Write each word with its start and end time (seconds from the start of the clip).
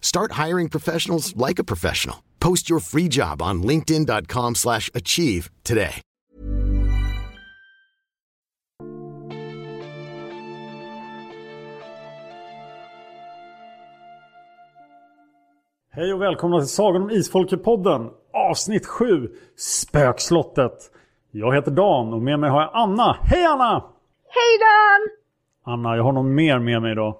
Start 0.00 0.32
hiring 0.46 0.68
professionals 0.70 1.36
like 1.36 1.58
a 1.58 1.64
professional. 1.64 2.16
Post 2.40 2.70
your 2.70 2.80
free 2.80 3.08
job 3.08 3.42
on 3.42 3.62
linkedin.com/achieve 3.62 4.54
slash 4.54 4.90
achieve 4.94 5.50
today. 5.62 6.02
Hej 15.90 16.12
och 16.12 16.22
välkomna 16.22 16.58
till 16.58 16.68
Sagan 16.68 17.02
om 17.02 17.10
Isfolket-podden 17.10 18.10
Avsnitt 18.32 18.86
7 18.86 19.28
Spökslottet 19.56 20.72
Jag 21.30 21.54
heter 21.54 21.70
Dan 21.70 22.12
och 22.12 22.22
med 22.22 22.40
mig 22.40 22.50
har 22.50 22.60
jag 22.60 22.70
Anna. 22.74 23.16
Hej 23.22 23.44
Anna! 23.44 23.84
Hej 24.28 24.58
Dan! 24.60 25.08
Anna, 25.74 25.96
jag 25.96 26.04
har 26.04 26.12
någon 26.12 26.34
mer 26.34 26.58
med 26.58 26.82
mig 26.82 26.92
idag. 26.92 27.16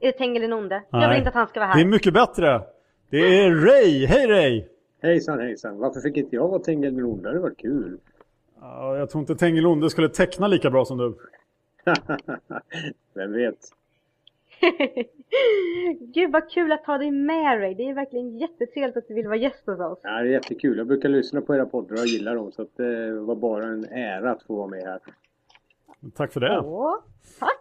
Är 0.00 0.06
det 0.06 0.12
Tengil 0.12 0.42
den 0.42 0.52
onde? 0.52 0.82
Jag 0.90 1.08
vill 1.08 1.18
inte 1.18 1.28
att 1.28 1.34
han 1.34 1.46
ska 1.48 1.60
vara 1.60 1.68
här. 1.68 1.76
Det 1.76 1.82
är 1.82 1.86
mycket 1.86 2.14
bättre. 2.14 2.62
Det 3.10 3.18
är 3.18 3.50
Ray. 3.50 4.06
Hej 4.06 4.26
Ray! 4.26 4.64
Hejsan 5.02 5.40
hejsan, 5.40 5.78
varför 5.78 6.00
fick 6.00 6.16
inte 6.16 6.36
jag 6.36 6.48
vara 6.48 6.58
Tengil 6.58 6.96
den 6.96 7.04
onde? 7.04 7.22
Det 7.22 7.28
hade 7.28 7.40
varit 7.40 7.58
kul. 7.58 7.98
Ja, 8.60 8.96
Jag 8.96 9.10
tror 9.10 9.20
inte 9.20 9.34
Tengilonde 9.36 9.90
skulle 9.90 10.08
teckna 10.08 10.46
lika 10.46 10.70
bra 10.70 10.84
som 10.84 10.98
du. 10.98 11.14
Vem 13.14 13.32
vet? 13.32 13.56
Gud 16.14 16.32
vad 16.32 16.50
kul 16.50 16.72
att 16.72 16.86
ha 16.86 16.98
dig 16.98 17.10
med 17.10 17.60
dig. 17.60 17.74
Det 17.74 17.88
är 17.88 17.94
verkligen 17.94 18.38
jättetrevligt 18.38 18.96
att 18.96 19.08
du 19.08 19.14
vill 19.14 19.26
vara 19.26 19.36
gäst 19.36 19.66
hos 19.66 19.80
oss. 19.80 19.98
Ja, 20.02 20.10
det 20.10 20.16
är 20.18 20.24
jättekul. 20.24 20.78
Jag 20.78 20.86
brukar 20.86 21.08
lyssna 21.08 21.40
på 21.40 21.54
era 21.54 21.66
poddar 21.66 21.92
och 21.94 22.06
gillar 22.06 22.34
dem 22.34 22.52
så 22.52 22.62
att 22.62 22.76
det 22.76 23.12
var 23.12 23.34
bara 23.34 23.66
en 23.66 23.84
ära 23.84 24.30
att 24.32 24.42
få 24.42 24.56
vara 24.56 24.66
med 24.66 24.82
här. 24.82 25.00
Tack 26.16 26.32
för 26.32 26.40
det. 26.40 26.60
Åh, 26.60 26.96
tack! 27.38 27.59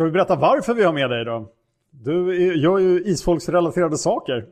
Ska 0.00 0.04
vi 0.04 0.10
berätta 0.10 0.36
varför 0.36 0.74
vi 0.74 0.82
har 0.84 0.92
med 0.92 1.10
dig 1.10 1.24
då? 1.24 1.52
Du 1.90 2.28
är- 2.30 2.54
gör 2.54 2.78
ju 2.78 3.00
isfolksrelaterade 3.04 3.98
saker. 3.98 4.46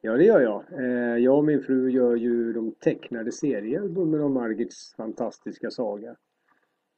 Ja, 0.00 0.12
det 0.12 0.24
gör 0.24 0.40
jag. 0.40 0.62
Eh, 0.72 1.16
Jag 1.18 1.38
och 1.38 1.44
min 1.44 1.62
fru 1.62 1.90
gör 1.90 2.16
ju 2.16 2.52
de 2.52 2.72
tecknade 2.72 3.32
serier, 3.32 3.88
Bummer 3.88 4.20
och 4.22 4.30
Margits 4.30 4.94
fantastiska 4.96 5.70
saga. 5.70 6.16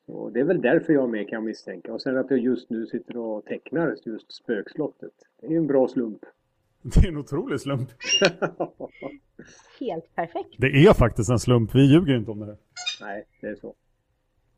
Och 0.06 0.32
det 0.32 0.40
är 0.40 0.44
väl 0.44 0.60
därför 0.60 0.92
jag 0.92 1.02
är 1.04 1.08
med 1.08 1.28
kan 1.28 1.36
jag 1.36 1.44
misstänka. 1.44 1.92
Och 1.94 2.02
sen 2.02 2.16
att 2.18 2.30
jag 2.30 2.38
just 2.40 2.70
nu 2.70 2.86
sitter 2.86 3.16
och 3.16 3.44
tecknar 3.44 3.96
just 4.04 4.32
Spökslottet. 4.32 5.12
Det 5.40 5.46
är 5.46 5.50
ju 5.50 5.56
en 5.56 5.66
bra 5.66 5.88
slump. 5.88 6.20
Det 6.82 7.00
är 7.00 7.08
en 7.08 7.16
otrolig 7.16 7.60
slump. 7.60 7.90
Helt 9.80 10.14
perfekt. 10.14 10.54
Det 10.58 10.66
är 10.66 10.94
faktiskt 10.94 11.30
en 11.30 11.38
slump. 11.38 11.74
Vi 11.74 11.82
ljuger 11.92 12.16
inte 12.16 12.30
om 12.30 12.38
det 12.38 12.46
här. 12.46 12.56
Nej, 13.00 13.24
det 13.40 13.46
är 13.46 13.54
så. 13.54 13.74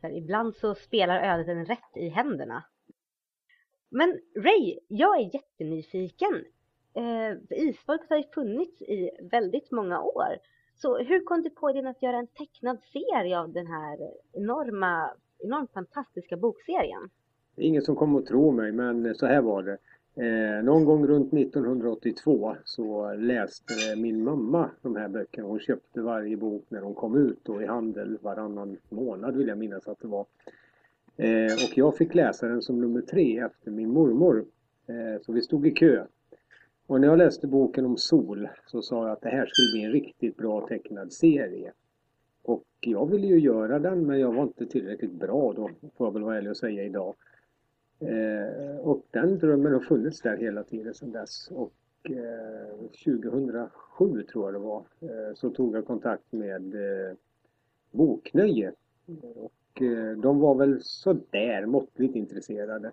Så 0.00 0.06
här, 0.06 0.14
ibland 0.14 0.56
så 0.56 0.74
spelar 0.74 1.22
ödet 1.22 1.48
en 1.48 1.64
rätt 1.64 1.96
i 1.96 2.08
händerna. 2.08 2.64
Men 3.90 4.20
Ray, 4.36 4.78
jag 4.88 5.20
är 5.20 5.34
jättenyfiken. 5.34 6.44
Eh, 6.94 7.58
Isfolket 7.58 8.10
har 8.10 8.16
ju 8.16 8.24
funnits 8.34 8.82
i 8.82 9.10
väldigt 9.30 9.70
många 9.70 10.00
år. 10.00 10.38
Så 10.76 10.98
hur 10.98 11.24
kom 11.24 11.42
du 11.42 11.50
på 11.50 11.70
idén 11.70 11.86
att 11.86 12.02
göra 12.02 12.16
en 12.16 12.26
tecknad 12.26 12.78
serie 12.92 13.38
av 13.38 13.52
den 13.52 13.66
här 13.66 13.98
enorma, 14.32 15.10
enormt 15.38 15.72
fantastiska 15.72 16.36
bokserien? 16.36 17.10
Det 17.56 17.62
är 17.62 17.66
ingen 17.66 17.82
som 17.82 17.96
kommer 17.96 18.18
att 18.18 18.26
tro 18.26 18.52
mig 18.52 18.72
men 18.72 19.14
så 19.14 19.26
här 19.26 19.42
var 19.42 19.62
det. 19.62 19.78
Eh, 20.20 20.64
någon 20.64 20.84
gång 20.84 21.06
runt 21.06 21.32
1982 21.32 22.56
så 22.64 23.14
läste 23.14 23.74
min 23.96 24.24
mamma 24.24 24.70
de 24.82 24.96
här 24.96 25.08
böckerna. 25.08 25.48
Hon 25.48 25.60
köpte 25.60 26.00
varje 26.00 26.36
bok 26.36 26.64
när 26.68 26.80
de 26.80 26.94
kom 26.94 27.16
ut 27.16 27.48
och 27.48 27.62
i 27.62 27.66
handel 27.66 28.18
varannan 28.20 28.76
månad 28.88 29.36
vill 29.36 29.48
jag 29.48 29.58
minnas 29.58 29.88
att 29.88 30.00
det 30.00 30.08
var. 30.08 30.26
Eh, 31.16 31.52
och 31.64 31.78
jag 31.78 31.96
fick 31.96 32.14
läsa 32.14 32.48
den 32.48 32.62
som 32.62 32.80
nummer 32.80 33.00
tre 33.00 33.38
efter 33.38 33.70
min 33.70 33.90
mormor. 33.90 34.44
Eh, 34.86 35.22
så 35.22 35.32
vi 35.32 35.42
stod 35.42 35.66
i 35.66 35.70
kö. 35.70 36.04
Och 36.86 37.00
när 37.00 37.08
jag 37.08 37.18
läste 37.18 37.46
boken 37.46 37.86
om 37.86 37.96
sol 37.96 38.48
så 38.66 38.82
sa 38.82 39.02
jag 39.02 39.12
att 39.12 39.22
det 39.22 39.28
här 39.28 39.46
skulle 39.46 39.72
bli 39.72 39.84
en 39.84 39.92
riktigt 39.92 40.36
bra 40.36 40.66
tecknad 40.68 41.12
serie. 41.12 41.72
Och 42.42 42.64
jag 42.80 43.10
ville 43.10 43.26
ju 43.26 43.38
göra 43.38 43.78
den 43.78 44.06
men 44.06 44.20
jag 44.20 44.32
var 44.32 44.42
inte 44.42 44.66
tillräckligt 44.66 45.12
bra 45.12 45.52
då, 45.52 45.70
får 45.96 46.06
jag 46.06 46.12
väl 46.12 46.22
vara 46.22 46.36
ärlig 46.36 46.50
och 46.50 46.56
säga 46.56 46.84
idag. 46.84 47.14
Eh, 48.00 48.78
och 48.80 49.06
den 49.10 49.38
drömmen 49.38 49.72
har 49.72 49.80
funnits 49.80 50.20
där 50.20 50.36
hela 50.36 50.62
tiden 50.62 50.94
sedan 50.94 51.12
dess. 51.12 51.50
Och 51.50 51.72
eh, 52.10 52.88
2007 53.04 54.22
tror 54.22 54.44
jag 54.44 54.54
det 54.54 54.58
var, 54.58 54.84
eh, 55.00 55.34
så 55.34 55.50
tog 55.50 55.76
jag 55.76 55.86
kontakt 55.86 56.32
med 56.32 56.74
eh, 56.74 57.16
Boknöje. 57.90 58.72
Och 59.34 59.82
eh, 59.82 60.18
de 60.18 60.38
var 60.38 60.54
väl 60.54 60.78
sådär 60.82 61.66
måttligt 61.66 62.16
intresserade. 62.16 62.92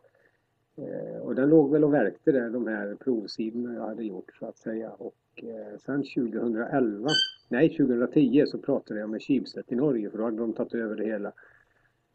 Eh, 0.77 1.21
och 1.21 1.35
den 1.35 1.49
låg 1.49 1.71
väl 1.71 1.83
och 1.83 1.93
verkte 1.93 2.31
där, 2.31 2.49
de 2.49 2.67
här 2.67 2.95
provsidorna 2.95 3.73
jag 3.73 3.87
hade 3.87 4.03
gjort 4.03 4.31
så 4.39 4.45
att 4.45 4.57
säga. 4.57 4.91
Och 4.91 5.15
eh, 5.35 5.77
sen 5.79 6.03
2011, 6.03 7.09
nej 7.49 7.77
2010 7.77 8.43
så 8.47 8.57
pratade 8.57 8.99
jag 8.99 9.09
med 9.09 9.21
Schibsted 9.21 9.63
i 9.67 9.75
Norge 9.75 10.09
för 10.09 10.17
då 10.17 10.23
hade 10.23 10.37
de 10.37 10.53
tagit 10.53 10.73
över 10.73 10.95
det 10.95 11.05
hela. 11.05 11.31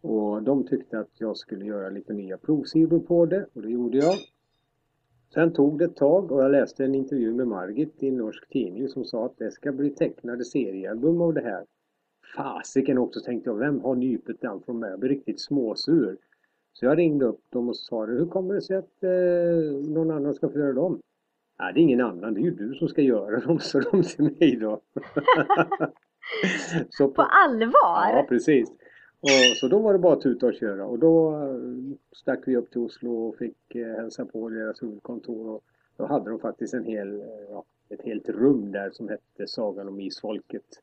Och 0.01 0.43
de 0.43 0.67
tyckte 0.67 0.99
att 0.99 1.11
jag 1.19 1.37
skulle 1.37 1.65
göra 1.65 1.91
lite 1.91 2.13
nya 2.13 2.39
provsidor 2.39 3.01
på 3.01 3.27
det 3.27 3.47
och 3.53 3.63
det 3.63 3.71
gjorde 3.71 3.99
jag. 3.99 4.15
Sen 5.35 5.53
tog 5.53 5.79
det 5.79 5.85
ett 5.85 5.97
tag 5.97 6.33
och 6.33 6.43
jag 6.43 6.51
läste 6.51 6.85
en 6.85 6.95
intervju 6.95 7.35
med 7.35 7.49
Margit 7.49 8.03
i 8.03 8.09
en 8.09 8.17
norsk 8.17 8.49
tidning 8.49 8.89
som 8.89 9.05
sa 9.05 9.27
att 9.27 9.39
det 9.39 9.51
ska 9.51 9.73
bli 9.73 9.91
tecknade 9.91 10.45
seriealbum 10.45 11.21
av 11.21 11.35
det 11.35 11.41
här. 11.41 11.65
Fasiken 12.37 12.99
också 12.99 13.21
tänkte 13.21 13.51
jag, 13.51 13.57
vem 13.57 13.81
har 13.81 13.95
nypet 13.95 14.41
den 14.41 14.61
från 14.61 14.79
mig? 14.79 14.91
Jag 14.91 15.01
blev 15.01 15.13
riktigt 15.13 15.41
småsur. 15.41 16.17
Så 16.73 16.87
jag 16.87 16.99
ringde 16.99 17.25
upp 17.25 17.41
dem 17.51 17.69
och 17.69 17.77
sa, 17.77 18.07
hur 18.07 18.27
kommer 18.27 18.55
det 18.55 18.63
sig 18.63 18.77
att 18.77 19.03
eh, 19.03 19.89
någon 19.89 20.11
annan 20.11 20.35
ska 20.35 20.49
få 20.49 20.59
göra 20.59 20.73
dem? 20.73 21.01
Nej, 21.59 21.73
det 21.75 21.81
är 21.81 21.83
ingen 21.83 22.01
annan, 22.01 22.35
det 22.35 22.41
är 22.41 22.43
ju 22.43 22.51
du 22.51 22.75
som 22.75 22.89
ska 22.89 23.03
göra 23.03 23.41
dem, 23.41 23.59
så 23.61 23.81
de 23.81 24.03
till 24.03 24.25
mig 24.25 24.57
då. 24.57 24.81
så 26.91 27.09
På 27.09 27.23
allvar? 27.23 28.13
Ja, 28.13 28.27
precis. 28.29 28.69
Och, 29.21 29.57
så 29.57 29.69
då 29.69 29.79
var 29.79 29.93
det 29.93 29.99
bara 29.99 30.13
att 30.13 30.21
tuta 30.21 30.47
och 30.47 30.55
köra 30.55 30.87
och 30.87 30.99
då 30.99 31.37
eh, 31.37 31.97
stack 32.13 32.41
vi 32.47 32.57
upp 32.57 32.71
till 32.71 32.81
Oslo 32.81 33.29
och 33.29 33.37
fick 33.37 33.75
eh, 33.75 33.97
hälsa 33.97 34.25
på 34.25 34.49
deras 34.49 34.83
huvudkontor 34.83 35.49
och 35.51 35.65
då 35.97 36.07
hade 36.07 36.31
de 36.31 36.39
faktiskt 36.39 36.75
en 36.75 36.85
hel, 36.85 37.21
eh, 37.21 37.27
ja, 37.51 37.65
ett 37.89 38.03
helt 38.03 38.29
rum 38.29 38.73
där 38.73 38.91
som 38.91 39.09
hette 39.09 39.47
Sagan 39.47 39.89
om 39.89 40.01
Isfolket. 40.01 40.83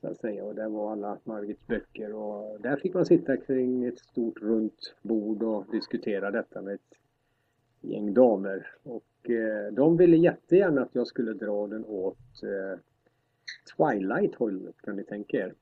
Så 0.00 0.08
att 0.08 0.16
säga. 0.16 0.44
Och 0.44 0.54
där 0.54 0.68
var 0.68 0.92
alla 0.92 1.18
Margits 1.24 1.66
böcker 1.66 2.14
och 2.14 2.60
där 2.60 2.76
fick 2.76 2.94
man 2.94 3.06
sitta 3.06 3.36
kring 3.36 3.84
ett 3.84 3.98
stort 3.98 4.42
runt 4.42 4.94
bord 5.02 5.42
och 5.42 5.64
diskutera 5.72 6.30
detta 6.30 6.62
med 6.62 6.74
ett 6.74 6.94
gäng 7.80 8.14
damer. 8.14 8.66
Och 8.82 9.30
eh, 9.30 9.72
de 9.72 9.96
ville 9.96 10.16
jättegärna 10.16 10.82
att 10.82 10.94
jag 10.94 11.06
skulle 11.06 11.32
dra 11.32 11.66
den 11.66 11.84
åt 11.84 12.42
eh, 12.42 12.78
Twilight-hållet 13.76 14.82
kan 14.82 14.96
ni 14.96 15.04
tänka 15.04 15.36
er. 15.36 15.54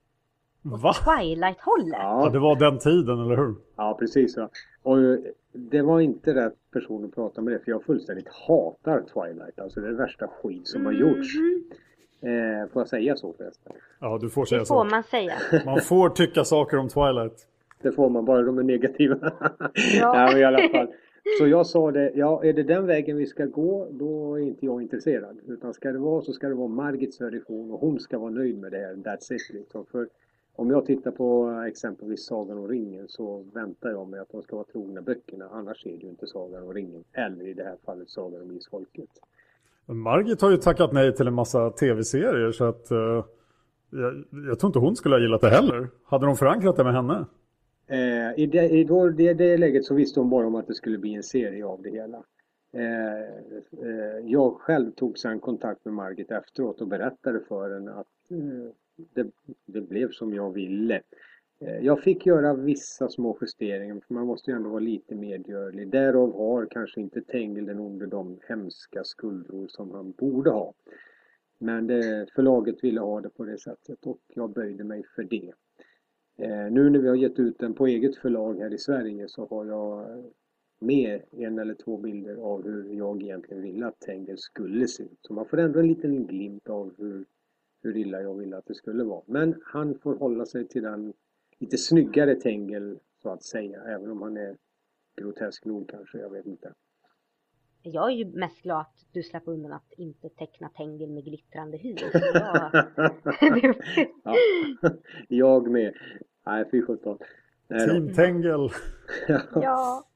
Va? 0.82 0.92
Twilight-hållet? 0.92 1.98
Ja, 1.98 2.30
det 2.32 2.38
var 2.38 2.56
den 2.56 2.78
tiden, 2.78 3.20
eller 3.20 3.36
hur? 3.36 3.54
Ja, 3.76 3.96
precis. 4.00 4.36
Ja. 4.36 4.48
Och 4.82 4.98
eh, 4.98 5.18
det 5.52 5.82
var 5.82 6.00
inte 6.00 6.34
rätt 6.34 6.54
person 6.72 7.04
att 7.04 7.14
prata 7.14 7.40
med 7.42 7.52
det 7.52 7.58
för 7.58 7.70
jag 7.70 7.84
fullständigt 7.84 8.28
hatar 8.28 9.00
Twilight. 9.14 9.60
Alltså 9.60 9.80
det 9.80 9.86
är 9.86 9.90
det 9.90 9.96
värsta 9.98 10.28
skit 10.28 10.68
som 10.68 10.86
har 10.86 10.92
gjorts. 10.92 11.28
Eh, 12.20 12.72
får 12.72 12.80
jag 12.80 12.88
säga 12.88 13.16
så 13.16 13.32
förresten? 13.32 13.72
Ja, 14.00 14.18
du 14.20 14.30
får 14.30 14.44
säga 14.44 14.58
Det 14.58 14.66
så. 14.66 14.74
får 14.74 14.90
man 14.90 15.02
säga. 15.02 15.32
Man 15.64 15.80
får 15.80 16.08
tycka 16.08 16.44
saker 16.44 16.76
om 16.76 16.88
Twilight. 16.88 17.46
Det 17.82 17.92
får 17.92 18.10
man 18.10 18.24
bara 18.24 18.42
de 18.42 18.58
är 18.58 18.62
negativa. 18.62 19.16
Ja. 20.00 20.12
Nej, 20.14 20.28
men 20.32 20.40
i 20.40 20.44
alla 20.44 20.68
fall. 20.68 20.86
Så 21.38 21.46
jag 21.46 21.66
sa 21.66 21.90
det, 21.92 22.12
ja 22.14 22.44
är 22.44 22.52
det 22.52 22.62
den 22.62 22.86
vägen 22.86 23.16
vi 23.16 23.26
ska 23.26 23.44
gå 23.44 23.88
då 23.90 24.34
är 24.34 24.42
inte 24.42 24.66
jag 24.66 24.82
intresserad. 24.82 25.38
Utan 25.46 25.74
ska 25.74 25.92
det 25.92 25.98
vara 25.98 26.22
så 26.22 26.32
ska 26.32 26.48
det 26.48 26.54
vara 26.54 26.68
Margits 26.68 27.20
version 27.20 27.70
och 27.70 27.80
hon 27.80 28.00
ska 28.00 28.18
vara 28.18 28.30
nöjd 28.30 28.58
med 28.58 28.72
det 28.72 28.78
här. 28.78 28.94
That's 28.94 29.32
it 29.32 29.50
liksom. 29.54 29.86
För 29.92 30.08
om 30.56 30.70
jag 30.70 30.86
tittar 30.86 31.10
på 31.10 31.50
exempelvis 31.68 32.26
Sagan 32.26 32.58
om 32.58 32.68
ringen 32.68 33.08
så 33.08 33.44
väntar 33.52 33.90
jag 33.90 34.08
mig 34.08 34.20
att 34.20 34.28
de 34.32 34.42
ska 34.42 34.56
vara 34.56 34.66
trogna 34.66 35.02
böckerna. 35.02 35.48
Annars 35.52 35.86
är 35.86 35.90
det 35.90 36.02
ju 36.02 36.08
inte 36.08 36.26
Sagan 36.26 36.62
om 36.62 36.74
ringen. 36.74 37.04
Eller 37.12 37.46
i 37.46 37.54
det 37.54 37.64
här 37.64 37.76
fallet 37.84 38.10
Sagan 38.10 38.42
om 38.42 38.56
isfolket. 38.56 39.10
Margit 39.86 40.40
har 40.40 40.50
ju 40.50 40.56
tackat 40.56 40.92
nej 40.92 41.14
till 41.14 41.26
en 41.26 41.34
massa 41.34 41.70
tv-serier 41.70 42.52
så 42.52 42.64
att 42.64 42.90
eh, 42.90 43.24
jag, 43.90 44.24
jag 44.48 44.58
tror 44.58 44.68
inte 44.68 44.78
hon 44.78 44.96
skulle 44.96 45.14
ha 45.14 45.20
gillat 45.20 45.40
det 45.40 45.50
heller. 45.50 45.88
Hade 46.04 46.26
de 46.26 46.36
förankrat 46.36 46.76
det 46.76 46.84
med 46.84 46.94
henne? 46.94 47.26
Eh, 47.86 48.42
I, 48.42 48.46
det, 48.46 48.70
i 48.70 48.84
då, 48.84 49.08
det, 49.08 49.34
det 49.34 49.56
läget 49.56 49.84
så 49.84 49.94
visste 49.94 50.20
hon 50.20 50.30
bara 50.30 50.46
om 50.46 50.54
att 50.54 50.66
det 50.66 50.74
skulle 50.74 50.98
bli 50.98 51.14
en 51.14 51.22
serie 51.22 51.66
av 51.66 51.82
det 51.82 51.90
hela. 51.90 52.22
Eh, 52.72 53.22
eh, 53.88 54.18
jag 54.24 54.54
själv 54.54 54.90
tog 54.90 55.18
sedan 55.18 55.40
kontakt 55.40 55.84
med 55.84 55.94
Margit 55.94 56.30
efteråt 56.30 56.80
och 56.80 56.88
berättade 56.88 57.40
för 57.48 57.74
henne 57.74 57.92
att 57.92 58.30
eh, 58.30 58.72
det, 58.96 59.30
det 59.66 59.80
blev 59.80 60.10
som 60.10 60.34
jag 60.34 60.52
ville. 60.52 61.02
Eh, 61.60 61.78
jag 61.78 62.02
fick 62.02 62.26
göra 62.26 62.54
vissa 62.54 63.08
små 63.08 63.38
justeringar 63.40 64.00
för 64.06 64.14
man 64.14 64.26
måste 64.26 64.50
ju 64.50 64.56
ändå 64.56 64.68
vara 64.68 64.80
lite 64.80 65.14
medgörlig. 65.14 65.90
Därav 65.90 66.32
har 66.32 66.66
kanske 66.70 67.00
inte 67.00 67.20
Tengil 67.20 67.66
den 67.66 67.80
onde 67.80 68.06
de 68.06 68.38
hemska 68.48 69.04
skuldror 69.04 69.66
som 69.68 69.90
han 69.90 70.12
borde 70.12 70.50
ha. 70.50 70.74
Men 71.58 71.86
det, 71.86 72.26
förlaget 72.34 72.84
ville 72.84 73.00
ha 73.00 73.20
det 73.20 73.30
på 73.30 73.44
det 73.44 73.58
sättet 73.58 74.06
och 74.06 74.20
jag 74.28 74.52
böjde 74.52 74.84
mig 74.84 75.02
för 75.16 75.24
det. 75.24 75.52
Eh, 76.38 76.72
nu 76.72 76.90
när 76.90 76.98
vi 76.98 77.08
har 77.08 77.16
gett 77.16 77.38
ut 77.38 77.58
den 77.58 77.74
på 77.74 77.86
eget 77.86 78.16
förlag 78.16 78.58
här 78.58 78.74
i 78.74 78.78
Sverige 78.78 79.28
så 79.28 79.46
har 79.46 79.66
jag 79.66 80.24
med 80.78 81.22
en 81.30 81.58
eller 81.58 81.74
två 81.74 81.96
bilder 81.96 82.36
av 82.36 82.64
hur 82.64 82.94
jag 82.94 83.22
egentligen 83.22 83.62
ville 83.62 83.86
att 83.86 84.00
Tengil 84.00 84.38
skulle 84.38 84.88
se 84.88 85.02
ut. 85.02 85.18
Så 85.20 85.32
man 85.32 85.46
får 85.46 85.58
ändå 85.58 85.78
en 85.78 85.88
liten 85.88 86.26
glimt 86.26 86.68
av 86.68 86.94
hur, 86.98 87.24
hur 87.86 87.96
illa 87.96 88.22
jag 88.22 88.34
ville 88.34 88.56
att 88.56 88.66
det 88.66 88.74
skulle 88.74 89.04
vara. 89.04 89.22
Men 89.26 89.60
han 89.64 89.98
får 89.98 90.16
hålla 90.16 90.46
sig 90.46 90.68
till 90.68 90.82
den 90.82 91.12
lite 91.58 91.78
snyggare 91.78 92.34
Tengel 92.34 92.98
så 93.22 93.30
att 93.30 93.42
säga, 93.42 93.82
även 93.82 94.10
om 94.10 94.22
han 94.22 94.36
är 94.36 94.56
grotesk 95.16 95.64
nog 95.64 95.88
kanske, 95.88 96.18
jag 96.18 96.30
vet 96.30 96.46
inte. 96.46 96.72
Jag 97.82 98.10
är 98.10 98.14
ju 98.14 98.24
mest 98.24 98.62
glad 98.62 98.80
att 98.80 99.06
du 99.12 99.22
slapp 99.22 99.42
undan 99.46 99.72
att 99.72 99.92
inte 99.96 100.28
teckna 100.28 100.68
Tengil 100.68 101.10
med 101.10 101.24
glittrande 101.24 101.76
hy. 101.76 101.96
Jag... 102.12 102.84
Ja, 104.24 104.34
jag 105.28 105.70
med. 105.70 105.94
Nej, 106.46 106.70
fy 106.70 106.82
sjutton. 106.82 107.18
Team 107.68 108.14
Tengel. 108.14 108.70
ja. 109.54 110.08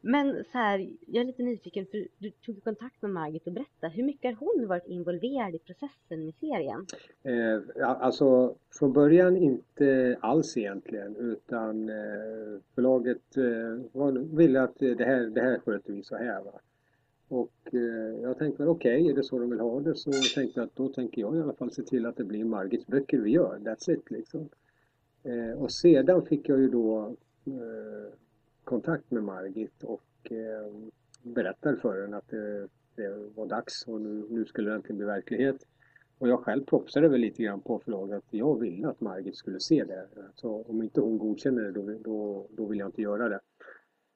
Men 0.00 0.44
så 0.52 0.58
här, 0.58 0.90
jag 1.06 1.20
är 1.20 1.24
lite 1.24 1.42
nyfiken 1.42 1.86
för 1.86 2.06
du 2.18 2.30
tog 2.30 2.64
kontakt 2.64 3.02
med 3.02 3.10
Margit 3.10 3.46
och 3.46 3.52
berättade. 3.52 3.92
Hur 3.92 4.02
mycket 4.02 4.38
har 4.38 4.46
hon 4.46 4.68
varit 4.68 4.86
involverad 4.86 5.54
i 5.54 5.58
processen 5.58 6.24
med 6.24 6.34
serien? 6.40 6.86
Eh, 7.22 7.88
alltså 7.90 8.54
från 8.78 8.92
början 8.92 9.36
inte 9.36 10.16
alls 10.20 10.56
egentligen 10.56 11.16
utan 11.16 11.88
eh, 11.88 12.60
förlaget 12.74 13.36
eh, 13.36 14.12
ville 14.36 14.62
att 14.62 14.78
det 14.78 15.04
här, 15.04 15.20
det 15.20 15.40
här 15.40 15.58
sköter 15.58 15.92
vi 15.92 16.02
så 16.02 16.16
här. 16.16 16.42
Va? 16.42 16.60
Och 17.28 17.74
eh, 17.74 18.20
jag 18.22 18.38
tänkte 18.38 18.62
väl 18.62 18.70
okej, 18.70 19.08
är 19.08 19.14
det 19.14 19.22
så 19.24 19.38
de 19.38 19.50
vill 19.50 19.60
ha 19.60 19.80
det 19.80 19.94
så 19.94 20.12
tänkte 20.34 20.60
jag 20.60 20.66
att 20.66 20.76
då 20.76 20.88
tänker 20.88 21.20
jag 21.20 21.36
i 21.36 21.40
alla 21.40 21.52
fall 21.52 21.70
se 21.70 21.82
till 21.82 22.06
att 22.06 22.16
det 22.16 22.24
blir 22.24 22.44
Margits 22.44 22.86
böcker 22.86 23.18
vi 23.18 23.30
gör. 23.30 23.58
That's 23.58 23.90
it 23.90 24.10
liksom. 24.10 24.48
Eh, 25.22 25.62
och 25.62 25.72
sedan 25.72 26.26
fick 26.26 26.48
jag 26.48 26.58
ju 26.58 26.68
då 26.68 27.16
eh, 27.46 28.12
kontakt 28.64 29.10
med 29.10 29.22
Margit 29.22 29.82
och 29.84 30.32
eh, 30.32 30.90
berättade 31.22 31.76
för 31.76 32.02
henne 32.02 32.16
att 32.16 32.28
det, 32.28 32.68
det 32.94 33.16
var 33.34 33.46
dags 33.46 33.84
och 33.86 34.00
nu, 34.00 34.26
nu 34.30 34.44
skulle 34.44 34.70
det 34.70 34.76
äntligen 34.76 34.96
bli 34.96 35.06
verklighet. 35.06 35.66
Och 36.18 36.28
jag 36.28 36.40
själv 36.40 36.64
propsade 36.64 37.08
väl 37.08 37.20
lite 37.20 37.42
grann 37.42 37.60
på 37.60 37.78
förlaget 37.78 38.16
att 38.16 38.24
jag 38.30 38.60
ville 38.60 38.88
att 38.88 39.00
Margit 39.00 39.36
skulle 39.36 39.60
se 39.60 39.84
det. 39.84 40.06
Så 40.34 40.62
om 40.62 40.82
inte 40.82 41.00
hon 41.00 41.18
godkänner 41.18 41.62
det 41.62 41.72
då, 41.72 41.98
då, 42.04 42.46
då 42.50 42.66
vill 42.66 42.78
jag 42.78 42.88
inte 42.88 43.02
göra 43.02 43.28
det. 43.28 43.40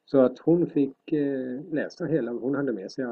Så 0.07 0.21
att 0.21 0.39
hon 0.39 0.67
fick 0.67 1.13
eh, 1.13 1.61
läsa 1.71 2.05
hela, 2.05 2.33
hon 2.33 2.55
hade 2.55 2.73
med 2.73 2.93
sig, 2.93 3.05
eh, 3.05 3.11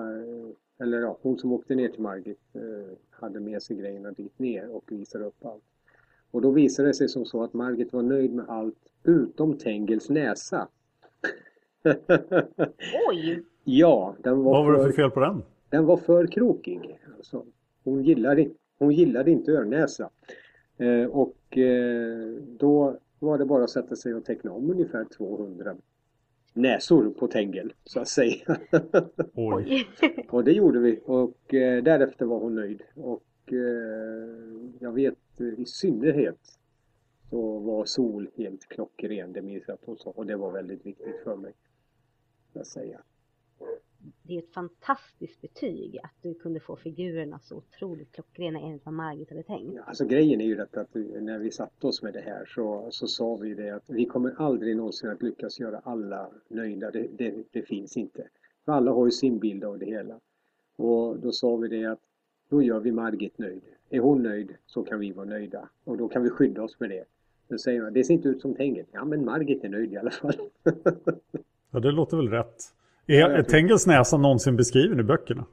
eller 0.78 1.00
ja, 1.00 1.18
hon 1.22 1.38
som 1.38 1.52
åkte 1.52 1.74
ner 1.74 1.88
till 1.88 2.02
Margit 2.02 2.40
eh, 2.54 2.96
hade 3.10 3.40
med 3.40 3.62
sig 3.62 3.76
grejerna 3.76 4.10
dit 4.10 4.38
ner 4.38 4.68
och 4.68 4.92
visade 4.92 5.24
upp 5.24 5.44
allt. 5.44 5.64
Och 6.30 6.42
då 6.42 6.50
visade 6.50 6.88
det 6.88 6.94
sig 6.94 7.08
som 7.08 7.24
så 7.24 7.42
att 7.42 7.52
Margit 7.52 7.92
var 7.92 8.02
nöjd 8.02 8.34
med 8.34 8.48
allt 8.48 8.88
utom 9.04 9.58
Tengels 9.58 10.10
näsa. 10.10 10.68
Oj! 13.08 13.42
Ja, 13.64 14.14
den 14.22 14.42
var, 14.42 14.52
Vad 14.52 14.64
var 14.64 14.72
det 14.72 14.78
för, 14.78 14.86
för 14.86 14.92
fel 14.92 15.10
på 15.10 15.20
den? 15.20 15.42
den 15.70 15.86
var 15.86 15.96
för 15.96 16.26
krokig. 16.26 16.98
Alltså, 17.16 17.44
hon, 17.84 18.02
gillade, 18.02 18.48
hon 18.78 18.92
gillade 18.92 19.30
inte 19.30 19.52
örnnäsa. 19.52 20.10
Eh, 20.78 21.04
och 21.04 21.58
eh, 21.58 22.32
då 22.58 22.98
var 23.18 23.38
det 23.38 23.44
bara 23.44 23.64
att 23.64 23.70
sätta 23.70 23.96
sig 23.96 24.14
och 24.14 24.24
teckna 24.24 24.52
om 24.52 24.70
ungefär 24.70 25.04
200 25.04 25.76
näsor 26.54 27.10
på 27.10 27.26
Tengel, 27.26 27.72
så 27.84 28.00
att 28.00 28.08
säga. 28.08 28.58
Oj. 29.34 29.86
och 30.28 30.44
det 30.44 30.52
gjorde 30.52 30.78
vi 30.78 31.00
och 31.04 31.54
eh, 31.54 31.82
därefter 31.82 32.26
var 32.26 32.38
hon 32.38 32.54
nöjd. 32.54 32.82
Och 32.94 33.52
eh, 33.52 33.58
jag 34.78 34.92
vet 34.92 35.40
eh, 35.40 35.60
i 35.60 35.64
synnerhet 35.66 36.38
så 37.30 37.58
var 37.58 37.84
Sol 37.84 38.28
helt 38.36 38.68
klockren, 38.68 39.32
det 39.32 39.42
minns 39.42 39.64
jag 39.66 39.74
att 39.74 39.84
hon 39.84 39.96
sa. 39.98 40.10
Och 40.10 40.26
det 40.26 40.36
var 40.36 40.52
väldigt 40.52 40.86
viktigt 40.86 41.20
för 41.24 41.36
mig. 41.36 41.52
Att 42.56 42.66
säga. 42.66 43.00
Det 44.22 44.34
är 44.34 44.38
ett 44.38 44.54
fantastiskt 44.54 45.40
betyg 45.40 45.98
att 46.02 46.14
du 46.22 46.34
kunde 46.34 46.60
få 46.60 46.76
figurerna 46.76 47.38
så 47.38 47.56
otroligt 47.56 48.12
klockrena 48.12 48.60
enligt 48.60 48.84
vad 48.84 48.94
Margit 48.94 49.30
hade 49.30 49.42
tänkt. 49.42 49.74
Ja, 49.74 49.82
alltså 49.82 50.04
grejen 50.04 50.40
är 50.40 50.44
ju 50.44 50.54
detta 50.54 50.80
att 50.80 50.94
när 50.94 51.38
vi 51.38 51.50
satte 51.50 51.86
oss 51.86 52.02
med 52.02 52.12
det 52.12 52.20
här 52.20 52.44
så, 52.44 52.88
så 52.90 53.06
sa 53.06 53.36
vi 53.36 53.54
det 53.54 53.70
att 53.70 53.84
vi 53.86 54.06
kommer 54.06 54.34
aldrig 54.38 54.76
någonsin 54.76 55.10
att 55.10 55.22
lyckas 55.22 55.60
göra 55.60 55.78
alla 55.78 56.30
nöjda. 56.48 56.90
Det, 56.90 57.08
det, 57.18 57.44
det 57.50 57.62
finns 57.62 57.96
inte. 57.96 58.28
För 58.64 58.72
alla 58.72 58.90
har 58.90 59.04
ju 59.04 59.10
sin 59.10 59.38
bild 59.38 59.64
av 59.64 59.78
det 59.78 59.86
hela. 59.86 60.20
Och 60.76 61.18
då 61.18 61.32
sa 61.32 61.56
vi 61.56 61.68
det 61.68 61.84
att 61.84 62.00
då 62.48 62.62
gör 62.62 62.80
vi 62.80 62.92
Margit 62.92 63.38
nöjd. 63.38 63.62
Är 63.90 64.00
hon 64.00 64.22
nöjd 64.22 64.56
så 64.66 64.82
kan 64.82 64.98
vi 64.98 65.12
vara 65.12 65.26
nöjda. 65.26 65.68
Och 65.84 65.96
då 65.96 66.08
kan 66.08 66.22
vi 66.22 66.30
skydda 66.30 66.62
oss 66.62 66.80
med 66.80 66.90
det. 66.90 67.04
Då 67.48 67.58
säger 67.58 67.82
man, 67.82 67.92
det 67.92 68.04
ser 68.04 68.14
inte 68.14 68.28
ut 68.28 68.40
som 68.40 68.54
Tengel. 68.54 68.86
Ja 68.92 69.04
men 69.04 69.24
Margit 69.24 69.64
är 69.64 69.68
nöjd 69.68 69.92
i 69.92 69.96
alla 69.96 70.10
fall. 70.10 70.34
Ja, 71.72 71.80
det 71.80 71.90
låter 71.90 72.16
väl 72.16 72.28
rätt. 72.28 72.56
Är, 73.06 73.42
Tengels 73.42 73.86
näsa 73.86 74.16
någonsin 74.16 74.56
beskriven 74.56 75.00
i 75.00 75.02
böckerna? 75.02 75.44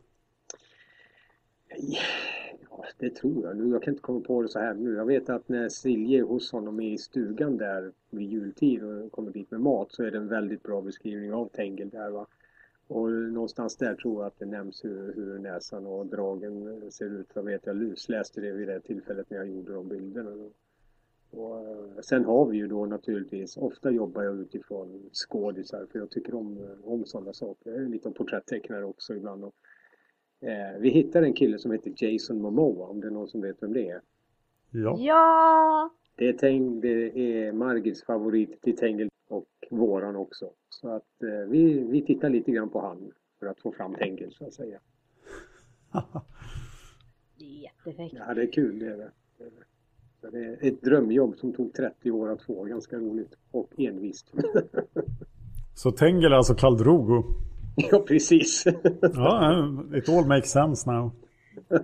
Ja, 1.77 2.85
det 2.97 3.09
tror 3.09 3.45
jag. 3.45 3.57
Nu, 3.57 3.71
jag 3.71 3.83
kan 3.83 3.93
inte 3.93 4.01
komma 4.01 4.19
på 4.19 4.41
det 4.41 4.49
så 4.49 4.59
här 4.59 4.73
nu. 4.73 4.95
Jag 4.95 5.05
vet 5.05 5.29
att 5.29 5.49
när 5.49 5.69
Silje 5.69 6.19
är 6.19 6.23
hos 6.23 6.51
honom 6.51 6.79
är 6.79 6.93
i 6.93 6.97
stugan 6.97 7.57
där 7.57 7.91
vid 8.09 8.31
jultid 8.31 8.83
och 8.83 9.11
kommer 9.11 9.31
dit 9.31 9.51
med 9.51 9.61
mat 9.61 9.91
så 9.91 10.03
är 10.03 10.11
det 10.11 10.17
en 10.17 10.27
väldigt 10.27 10.63
bra 10.63 10.81
beskrivning 10.81 11.33
av 11.33 11.49
Tengel 11.49 11.89
där 11.89 12.09
va. 12.09 12.27
Och 12.88 13.11
någonstans 13.11 13.77
där 13.77 13.95
tror 13.95 14.21
jag 14.21 14.27
att 14.27 14.39
det 14.39 14.45
nämns 14.45 14.85
hur, 14.85 15.13
hur 15.15 15.39
näsan 15.39 15.85
och 15.85 16.05
dragen 16.05 16.81
ser 16.91 17.05
ut. 17.05 17.27
Jag 17.33 17.43
vet 17.43 17.65
jag 17.65 17.75
lusläste 17.75 18.41
det 18.41 18.51
vid 18.51 18.67
det 18.67 18.79
tillfället 18.79 19.29
när 19.29 19.38
jag 19.38 19.49
gjorde 19.49 19.73
de 19.73 19.88
bilderna. 19.88 20.31
Och, 21.31 21.67
eh, 21.67 22.01
sen 22.01 22.25
har 22.25 22.45
vi 22.45 22.57
ju 22.57 22.67
då 22.67 22.86
naturligtvis, 22.86 23.57
ofta 23.57 23.91
jobbar 23.91 24.24
jag 24.24 24.39
utifrån 24.39 25.09
skådisar 25.13 25.86
för 25.91 26.00
jag 26.00 26.09
tycker 26.09 26.36
om, 26.36 26.77
om 26.83 27.05
sådana 27.05 27.33
saker. 27.33 27.71
Jag 27.71 27.81
är 27.81 27.89
lite 27.89 28.12
porträttecknare 28.12 28.86
också 28.86 29.15
ibland. 29.15 29.43
Och, 29.43 29.55
eh, 30.48 30.79
vi 30.79 30.89
hittade 30.89 31.25
en 31.25 31.33
kille 31.33 31.59
som 31.59 31.71
heter 31.71 31.93
Jason 31.95 32.41
Momoa, 32.41 32.88
om 32.88 33.01
det 33.01 33.07
är 33.07 33.12
någon 33.12 33.27
som 33.27 33.41
vet 33.41 33.63
vem 33.63 33.74
det 33.74 33.89
är. 33.89 34.01
Ja. 34.71 34.95
Ja! 35.00 35.89
Det 36.15 36.29
är, 36.29 36.33
Teng, 36.33 36.81
det 36.81 37.19
är 37.19 37.51
Margits 37.51 38.03
favorit 38.03 38.62
till 38.62 38.77
Tengel 38.77 39.09
och 39.27 39.48
våran 39.69 40.15
också. 40.15 40.51
Så 40.69 40.89
att 40.89 41.24
eh, 41.24 41.50
vi, 41.50 41.79
vi 41.79 42.05
tittar 42.05 42.29
lite 42.29 42.51
grann 42.51 42.69
på 42.69 42.81
han 42.81 43.12
för 43.39 43.48
att 43.48 43.59
få 43.59 43.71
fram 43.71 43.95
Tengel 43.95 44.33
så 44.33 44.45
att 44.45 44.53
säga. 44.53 44.79
Det 47.39 47.45
är 47.45 47.63
jättefräckt. 47.63 48.15
Ja, 48.17 48.33
det 48.33 48.41
är 48.41 48.51
kul 48.51 48.79
det 48.79 48.86
är 48.86 48.98
det. 48.98 49.12
Det 49.38 49.43
är 49.43 49.50
det. 49.50 49.68
Så 50.21 50.29
det 50.29 50.45
är 50.45 50.67
ett 50.67 50.81
drömjobb 50.81 51.38
som 51.38 51.53
tog 51.53 51.73
30 51.73 52.11
år 52.11 52.31
att 52.31 52.41
få, 52.41 52.63
ganska 52.63 52.95
roligt 52.95 53.35
och 53.51 53.69
envist. 53.77 54.31
Så 55.75 55.91
Tengel 55.91 56.31
är 56.31 56.35
alltså 56.35 56.55
Kaldrogo? 56.55 57.23
ja, 57.91 57.99
precis. 58.07 58.63
Ja, 59.01 59.65
it 59.95 60.09
all 60.09 60.25
makes 60.25 60.51
sense 60.51 60.91
now. 60.91 61.11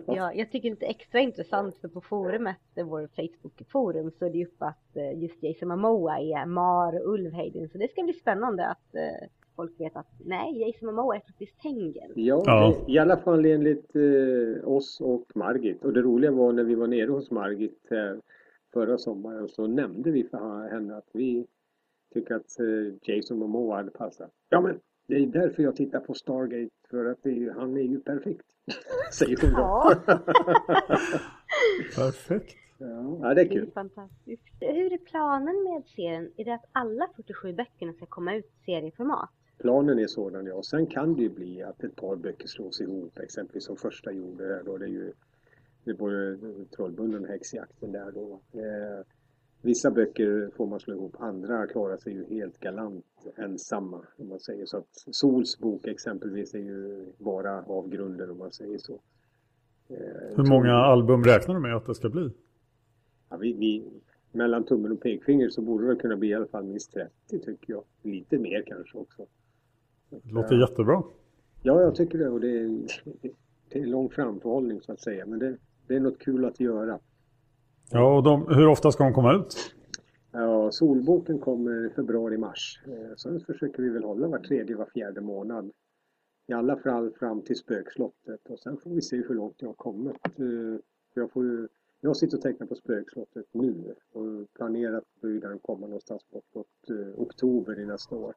Ja, 0.07 0.33
jag 0.33 0.51
tycker 0.51 0.61
det 0.61 0.67
är 0.67 0.71
lite 0.71 0.85
extra 0.85 1.19
intressant 1.19 1.77
för 1.77 1.87
på 1.87 2.01
forumet, 2.01 2.57
vår 2.75 3.09
Facebook-forum, 3.15 4.11
så 4.19 4.25
är 4.25 4.29
det 4.29 4.45
uppe 4.45 4.65
att 4.65 4.97
eh, 4.97 5.21
just 5.21 5.43
Jason 5.43 5.67
Momoa 5.67 6.19
är 6.19 6.45
Mar 6.45 7.01
Ulvheiden. 7.03 7.69
Så 7.69 7.77
det 7.77 7.91
ska 7.91 8.03
bli 8.03 8.13
spännande 8.13 8.67
att 8.67 8.95
eh, 8.95 9.27
folk 9.55 9.79
vet 9.79 9.95
att 9.95 10.07
nej, 10.25 10.61
Jason 10.61 10.85
Momoa 10.95 11.15
är 11.15 11.19
faktiskt 11.19 11.59
Tengen. 11.61 12.11
Ja, 12.15 12.43
Ja. 12.45 12.75
i 12.87 12.97
alla 12.99 13.17
fall 13.17 13.45
enligt 13.45 13.95
eh, 13.95 14.67
oss 14.67 15.01
och 15.01 15.25
Margit. 15.35 15.85
Och 15.85 15.93
det 15.93 16.01
roliga 16.01 16.31
var 16.31 16.53
när 16.53 16.63
vi 16.63 16.75
var 16.75 16.87
nere 16.87 17.11
hos 17.11 17.31
Margit 17.31 17.91
eh, 17.91 18.17
förra 18.73 18.97
sommaren 18.97 19.47
så 19.49 19.67
nämnde 19.67 20.11
vi 20.11 20.23
för 20.23 20.69
henne 20.71 20.95
att 20.97 21.09
vi 21.13 21.45
tycker 22.13 22.35
att 22.35 22.59
eh, 22.59 22.93
Jason 23.15 23.37
Momoa 23.39 23.75
hade 23.75 23.91
passat. 23.91 24.31
Ja 24.49 24.61
men 24.61 24.79
det 25.07 25.15
är 25.15 25.25
därför 25.27 25.63
jag 25.63 25.75
tittar 25.75 25.99
på 25.99 26.13
Stargate 26.13 26.69
för 26.89 27.05
att 27.05 27.23
det 27.23 27.29
är 27.29 27.51
han 27.51 27.77
är 27.77 27.81
ju 27.81 27.99
perfekt. 27.99 28.45
Säger 29.13 29.37
hon 29.41 29.51
då. 29.51 29.59
Ja. 29.59 29.95
Perfekt. 31.95 32.55
Ja, 32.77 32.85
det 32.87 33.29
är 33.29 33.35
Det 33.35 33.41
är 33.41 33.47
kul. 33.49 33.71
fantastiskt. 33.73 34.43
Hur 34.59 34.93
är 34.93 34.97
planen 34.97 35.63
med 35.63 35.83
serien? 35.85 36.31
Är 36.37 36.45
det 36.45 36.53
att 36.53 36.65
alla 36.71 37.07
47 37.15 37.53
böckerna 37.53 37.93
ska 37.93 38.05
komma 38.05 38.35
ut 38.35 38.45
i 38.45 38.63
serieformat? 38.65 39.29
Planen 39.57 39.99
är 39.99 40.07
sådan 40.07 40.45
ja. 40.45 40.63
Sen 40.63 40.87
kan 40.87 41.15
det 41.15 41.21
ju 41.21 41.29
bli 41.29 41.63
att 41.63 41.83
ett 41.83 41.95
par 41.95 42.15
böcker 42.15 42.47
slås 42.47 42.81
ihop. 42.81 43.19
Exempelvis 43.19 43.65
som 43.65 43.75
första 43.75 44.11
gjorde 44.11 44.47
där 44.47 44.63
då. 44.65 44.77
Det 44.77 44.85
är 44.85 44.89
ju 44.89 45.13
det 45.83 45.91
är 45.91 45.95
både 45.95 46.37
Trollbunden 46.75 47.23
och 47.23 47.29
Häxjakten 47.29 47.91
där 47.91 48.11
då. 48.11 48.39
Eh, 48.53 49.05
vissa 49.61 49.91
böcker 49.91 50.51
får 50.57 50.67
man 50.67 50.79
slå 50.79 50.93
ihop. 50.93 51.15
Andra 51.19 51.67
klarar 51.67 51.97
sig 51.97 52.13
ju 52.13 52.25
helt 52.25 52.59
galant 52.59 53.05
ensamma. 53.35 54.01
Om 54.17 54.29
man 54.29 54.39
säger 54.39 54.65
så. 54.65 54.77
att 54.77 54.87
Sols 55.11 55.59
bok 55.59 55.87
exempelvis 55.87 56.53
är 56.53 56.59
ju 56.59 57.05
bara 57.17 57.63
avgrunden 57.63 58.29
om 58.29 58.37
man 58.37 58.51
säger 58.51 58.77
så. 58.77 58.93
Eh, 59.89 60.37
Hur 60.37 60.49
många 60.49 60.73
album 60.73 61.23
räknar 61.23 61.55
du 61.55 61.61
med 61.61 61.75
att 61.75 61.85
det 61.85 61.95
ska 61.95 62.09
bli? 62.09 62.29
Ja, 63.29 63.37
vi, 63.37 63.53
vi, 63.53 63.83
mellan 64.31 64.63
tummen 64.63 64.91
och 64.91 65.01
pekfinger 65.01 65.49
så 65.49 65.61
borde 65.61 65.87
det 65.87 65.95
kunna 65.95 66.17
bli 66.17 66.29
i 66.29 66.33
alla 66.33 66.47
fall 66.47 66.63
minst 66.63 66.93
30 66.93 67.39
tycker 67.39 67.73
jag. 67.73 67.83
Lite 68.01 68.37
mer 68.37 68.63
kanske 68.67 68.97
också. 68.97 69.25
Det 70.23 70.33
låter 70.33 70.55
jättebra. 70.55 71.03
Ja, 71.63 71.81
jag 71.81 71.95
tycker 71.95 72.17
det 72.17 72.29
och 72.29 72.39
det 72.39 72.59
är, 72.59 72.85
det 73.69 73.79
är 73.79 73.85
lång 73.85 74.09
framförhållning 74.09 74.81
så 74.81 74.91
att 74.91 74.99
säga. 75.01 75.25
Men 75.25 75.39
det, 75.39 75.57
det 75.87 75.95
är 75.95 75.99
något 75.99 76.19
kul 76.19 76.45
att 76.45 76.59
göra. 76.59 76.99
Ja, 77.91 78.17
och 78.17 78.23
de, 78.23 78.47
hur 78.55 78.67
ofta 78.67 78.91
ska 78.91 79.03
de 79.03 79.13
komma 79.13 79.33
ut? 79.35 79.55
Ja, 80.31 80.71
solboken 80.71 81.39
kommer 81.39 81.85
i 81.85 81.89
februari-mars. 81.89 82.81
Eh, 82.87 83.15
Sen 83.17 83.39
försöker 83.39 83.83
vi 83.83 83.89
väl 83.89 84.03
hålla 84.03 84.27
var 84.27 84.39
tredje, 84.39 84.75
var 84.75 84.85
fjärde 84.93 85.21
månad. 85.21 85.71
I 86.47 86.53
alla 86.53 86.77
fall 86.77 87.11
fram 87.19 87.41
till 87.41 87.55
spökslottet 87.55 88.47
och 88.49 88.59
sen 88.59 88.77
får 88.77 88.89
vi 88.89 89.01
se 89.01 89.17
hur 89.17 89.35
långt 89.35 89.55
jag 89.57 89.69
har 89.69 89.73
kommit. 89.73 90.15
Eh, 90.39 90.79
Jag, 91.13 91.31
får 91.31 91.67
jag 92.01 92.17
sitter 92.17 92.37
och 92.37 92.41
tecknar 92.43 92.67
på 92.67 92.75
spökslottet 92.75 93.45
nu 93.51 93.95
och 94.13 94.53
planerar 94.53 94.97
att 94.97 95.21
börja 95.21 95.57
komma 95.61 95.87
någonstans 95.87 96.25
bortåt 96.31 96.89
eh, 96.89 97.21
oktober 97.21 97.79
i 97.79 97.85
nästa 97.85 98.15
år. 98.15 98.33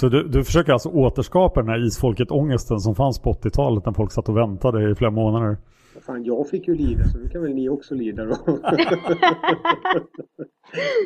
Så 0.00 0.08
du, 0.08 0.28
du 0.28 0.44
försöker 0.44 0.72
alltså 0.72 0.88
återskapa 0.88 1.60
den 1.60 1.70
här 1.70 1.86
isfolket-ångesten 1.86 2.78
som 2.78 2.94
fanns 2.94 3.18
på 3.22 3.32
80-talet 3.32 3.86
när 3.86 3.92
folk 3.92 4.12
satt 4.12 4.28
och 4.28 4.36
väntade 4.36 4.90
i 4.90 4.94
flera 4.94 5.10
månader? 5.10 5.56
Fan, 6.00 6.24
jag 6.24 6.48
fick 6.48 6.68
ju 6.68 6.74
lida 6.74 7.04
så 7.04 7.18
nu 7.18 7.28
kan 7.28 7.42
väl 7.42 7.54
ni 7.54 7.68
också 7.68 7.94
lida 7.94 8.24
då. 8.24 8.36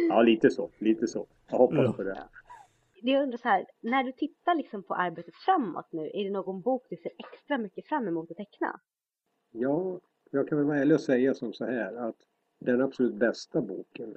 ja, 0.08 0.22
lite 0.22 0.50
så. 0.50 0.70
Lite 0.78 1.06
så. 1.06 1.26
Jag 1.50 1.58
hoppas 1.58 1.96
på 1.96 2.02
det. 2.02 2.18
Jag 3.02 3.22
undrar 3.22 3.38
så 3.38 3.48
här, 3.48 3.66
när 3.80 4.04
du 4.04 4.12
tittar 4.12 4.54
liksom 4.54 4.82
på 4.82 4.94
arbetet 4.94 5.34
framåt 5.34 5.88
nu, 5.90 6.10
är 6.14 6.24
det 6.24 6.30
någon 6.30 6.60
bok 6.60 6.86
du 6.90 6.96
ser 6.96 7.12
extra 7.18 7.58
mycket 7.58 7.86
fram 7.86 8.08
emot 8.08 8.30
att 8.30 8.36
teckna? 8.36 8.80
Ja, 9.52 10.00
jag 10.30 10.48
kan 10.48 10.58
väl 10.58 10.66
vara 10.66 10.78
ärlig 10.78 10.94
och 10.94 11.00
säga 11.00 11.34
som 11.34 11.52
så 11.52 11.64
här 11.64 12.08
att 12.08 12.16
den 12.58 12.82
absolut 12.82 13.14
bästa 13.14 13.60
boken, 13.60 14.16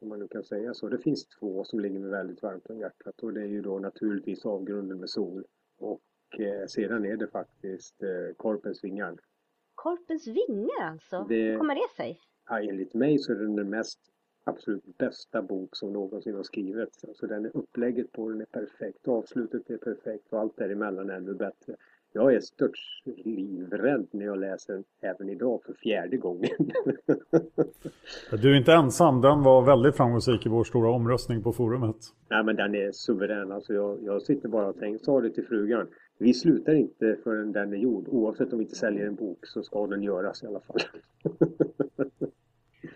om 0.00 0.08
man 0.08 0.18
nu 0.18 0.28
kan 0.28 0.44
säga 0.44 0.74
så, 0.74 0.88
det 0.88 0.98
finns 0.98 1.26
två 1.26 1.64
som 1.64 1.80
ligger 1.80 1.98
mig 2.00 2.10
väldigt 2.10 2.42
varmt 2.42 2.70
om 2.70 2.78
hjärtat 2.78 3.22
och 3.22 3.32
det 3.32 3.40
är 3.40 3.46
ju 3.46 3.60
då 3.62 3.78
naturligtvis 3.78 4.46
Avgrunden 4.46 5.00
med 5.00 5.10
sol 5.10 5.44
och 5.78 6.00
eh, 6.38 6.66
sedan 6.66 7.04
är 7.04 7.16
det 7.16 7.26
faktiskt 7.28 8.02
eh, 8.02 8.34
Korpens 8.36 8.84
vingar. 8.84 9.16
Korpens 9.74 10.26
vingar 10.26 10.82
alltså? 10.82 11.26
Det- 11.28 11.34
Hur 11.50 11.58
kommer 11.58 11.74
det 11.74 11.94
sig? 11.96 12.20
Ja, 12.48 12.60
enligt 12.60 12.94
mig 12.94 13.18
så 13.18 13.32
är 13.32 13.36
den 13.36 13.56
den 13.56 13.70
mest 13.70 13.98
absolut 14.44 14.84
bästa 14.98 15.42
bok 15.42 15.76
som 15.76 15.92
någonsin 15.92 16.34
har 16.34 16.42
skrivits. 16.42 17.04
Alltså 17.04 17.26
den 17.26 17.44
är 17.44 17.56
upplägget 17.56 18.12
på 18.12 18.28
den 18.28 18.40
är 18.40 18.44
perfekt, 18.44 19.08
avslutet 19.08 19.70
är 19.70 19.76
perfekt 19.76 20.32
och 20.32 20.38
allt 20.40 20.56
däremellan 20.56 21.10
är 21.10 21.14
ännu 21.14 21.34
bättre. 21.34 21.76
Jag 22.18 22.34
är 22.34 22.40
störts 22.40 23.02
livrädd 23.24 24.06
när 24.10 24.24
jag 24.26 24.38
läser 24.38 24.82
även 25.00 25.28
idag 25.28 25.60
för 25.66 25.72
fjärde 25.72 26.16
gången. 26.16 26.50
Du 28.42 28.52
är 28.52 28.58
inte 28.58 28.72
ensam, 28.72 29.20
den 29.20 29.42
var 29.42 29.62
väldigt 29.62 29.96
framgångsrik 29.96 30.46
i 30.46 30.48
vår 30.48 30.64
stora 30.64 30.90
omröstning 30.90 31.42
på 31.42 31.52
forumet. 31.52 31.96
Nej 32.30 32.44
men 32.44 32.56
den 32.56 32.74
är 32.74 32.92
suverän. 32.92 33.52
Alltså 33.52 33.72
jag, 33.72 33.98
jag 34.02 34.22
sitter 34.22 34.48
bara 34.48 34.66
och 34.66 34.78
tänker, 34.78 35.04
sa 35.04 35.20
det 35.20 35.30
till 35.30 35.46
frugan. 35.46 35.86
Vi 36.18 36.34
slutar 36.34 36.74
inte 36.74 37.16
förrän 37.24 37.52
den 37.52 37.72
är 37.72 37.76
gjord. 37.76 38.08
Oavsett 38.08 38.52
om 38.52 38.58
vi 38.58 38.64
inte 38.64 38.76
säljer 38.76 39.06
en 39.06 39.14
bok 39.14 39.46
så 39.46 39.62
ska 39.62 39.86
den 39.86 40.02
göras 40.02 40.42
i 40.42 40.46
alla 40.46 40.60
fall. 40.60 40.80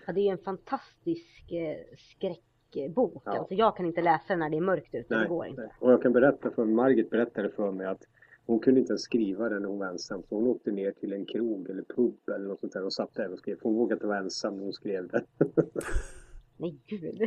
Ja, 0.07 0.12
det 0.12 0.29
är 0.29 0.33
en 0.33 0.38
fantastisk 0.38 1.52
eh, 1.52 1.76
skräckbok. 1.97 3.23
Ja. 3.25 3.38
Alltså 3.38 3.55
jag 3.55 3.76
kan 3.76 3.87
inte 3.87 4.02
läsa 4.02 4.37
när 4.37 4.50
det 4.50 4.57
är 4.57 4.61
mörkt 4.61 4.95
ute, 4.95 5.19
det 5.19 5.29
går 5.29 5.47
inte. 5.47 5.61
nej. 5.61 5.71
Och 5.79 5.93
jag 5.93 6.02
kan 6.02 6.12
berätta 6.12 6.50
för 6.50 6.64
Margit 6.64 7.11
berättade 7.11 7.50
för 7.50 7.73
mig 7.73 7.87
att 7.87 8.02
hon 8.47 8.61
kunde 8.61 8.81
inte 8.81 8.91
ens 8.93 9.03
skriva 9.03 9.49
den 9.49 9.63
när 9.63 9.69
hon 9.69 9.79
var 9.79 9.87
ensam. 9.87 10.23
Så 10.23 10.35
hon 10.35 10.47
åkte 10.47 10.71
ner 10.71 10.93
till 10.93 11.13
en 11.13 11.27
krog 11.27 11.71
eller 11.71 11.83
pub 11.83 12.29
eller 12.29 12.49
något 12.49 12.61
sånt 12.61 12.73
där 12.73 12.85
och 12.85 12.93
satt 12.93 13.15
där 13.15 13.33
och 13.33 13.39
skrev. 13.39 13.59
Hon 13.63 13.75
vågade 13.75 13.95
inte 13.95 14.07
vara 14.07 14.19
ensam 14.19 14.57
när 14.57 14.63
hon 14.63 14.73
skrev 14.73 15.09
det. 15.09 15.25
Nej 16.57 16.79
gud. 16.87 17.23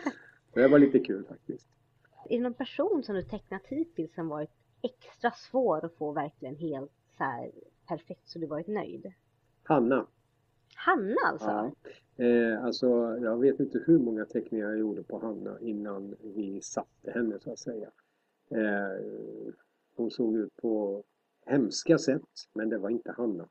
det 0.54 0.68
var 0.68 0.78
lite 0.78 0.98
kul 0.98 1.24
faktiskt. 1.24 1.66
Är 2.28 2.36
det 2.36 2.42
någon 2.42 2.54
person 2.54 3.02
som 3.02 3.14
du 3.14 3.22
tecknat 3.22 3.62
hittills 3.66 4.14
som 4.14 4.28
varit 4.28 4.50
extra 4.82 5.30
svår 5.30 5.84
att 5.84 5.94
få 5.94 6.12
verkligen 6.12 6.56
helt 6.56 6.92
så 7.16 7.24
här 7.24 7.50
perfekt 7.88 8.28
så 8.28 8.38
du 8.38 8.46
varit 8.46 8.66
nöjd? 8.66 9.12
Hanna. 9.62 10.06
Hanna 10.74 11.16
alltså? 11.26 11.72
Ja. 12.16 12.24
Eh, 12.24 12.64
alltså 12.64 13.18
jag 13.22 13.40
vet 13.40 13.60
inte 13.60 13.82
hur 13.86 13.98
många 13.98 14.24
teckningar 14.24 14.66
jag 14.66 14.78
gjorde 14.78 15.02
på 15.02 15.18
Hanna 15.18 15.60
innan 15.60 16.16
vi 16.20 16.60
satte 16.62 17.10
henne 17.10 17.38
så 17.40 17.52
att 17.52 17.58
säga. 17.58 17.90
Eh, 18.50 19.52
hon 19.96 20.10
såg 20.10 20.36
ut 20.36 20.56
på 20.56 21.02
hemska 21.46 21.98
sätt 21.98 22.22
men 22.52 22.68
det 22.68 22.78
var 22.78 22.90
inte 22.90 23.12
Hanna. 23.12 23.48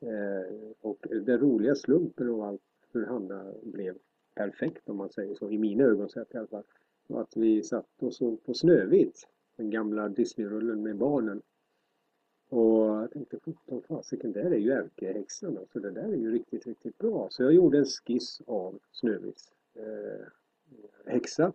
Eh, 0.00 0.70
och 0.80 1.06
den 1.10 1.38
roliga 1.38 1.74
slumpen 1.74 2.28
av 2.28 2.42
allt 2.42 2.62
hur 2.92 3.06
Hanna 3.06 3.54
blev 3.62 3.98
perfekt 4.34 4.88
om 4.88 4.96
man 4.96 5.10
säger 5.10 5.34
så, 5.34 5.50
i 5.50 5.58
mina 5.58 5.84
ögon 5.84 6.08
sett 6.08 6.34
i 6.34 6.38
alla 6.38 6.46
fall. 6.46 6.64
var 7.06 7.20
att 7.20 7.36
vi 7.36 7.62
satt 7.62 8.02
och 8.02 8.14
såg 8.14 8.44
på 8.44 8.54
Snövit, 8.54 9.28
den 9.56 9.70
gamla 9.70 10.08
Disneyrullen 10.08 10.82
med 10.82 10.96
barnen. 10.96 11.42
Och 12.48 12.86
jag 12.86 13.10
tänkte, 13.10 13.38
sjutton 13.40 13.82
fasiken, 13.82 14.32
där 14.32 14.50
är 14.50 14.58
ju 14.58 14.70
ärkehäxan. 14.70 15.58
Så 15.72 15.78
det 15.78 15.90
där 15.90 16.08
är 16.08 16.16
ju 16.16 16.32
riktigt, 16.32 16.66
riktigt 16.66 16.98
bra. 16.98 17.28
Så 17.30 17.42
jag 17.42 17.52
gjorde 17.52 17.78
en 17.78 17.84
skiss 17.84 18.40
av 18.46 18.78
Snövits 18.92 19.52
eh, 19.74 20.26
häxa. 21.04 21.52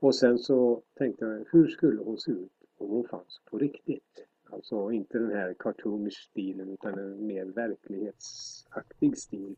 Och 0.00 0.14
sen 0.14 0.38
så 0.38 0.82
tänkte 0.94 1.24
jag, 1.24 1.44
hur 1.50 1.68
skulle 1.68 2.00
hon 2.00 2.18
se 2.18 2.30
ut 2.30 2.57
om 2.78 2.90
hon 2.90 3.04
fanns 3.08 3.40
på 3.50 3.58
riktigt? 3.58 4.24
Alltså 4.50 4.92
inte 4.92 5.18
den 5.18 5.30
här 5.30 5.54
cartoonish 5.58 6.28
stilen 6.30 6.68
utan 6.68 6.98
en 6.98 7.26
mer 7.26 7.44
verklighetsaktig 7.44 9.18
stil. 9.18 9.56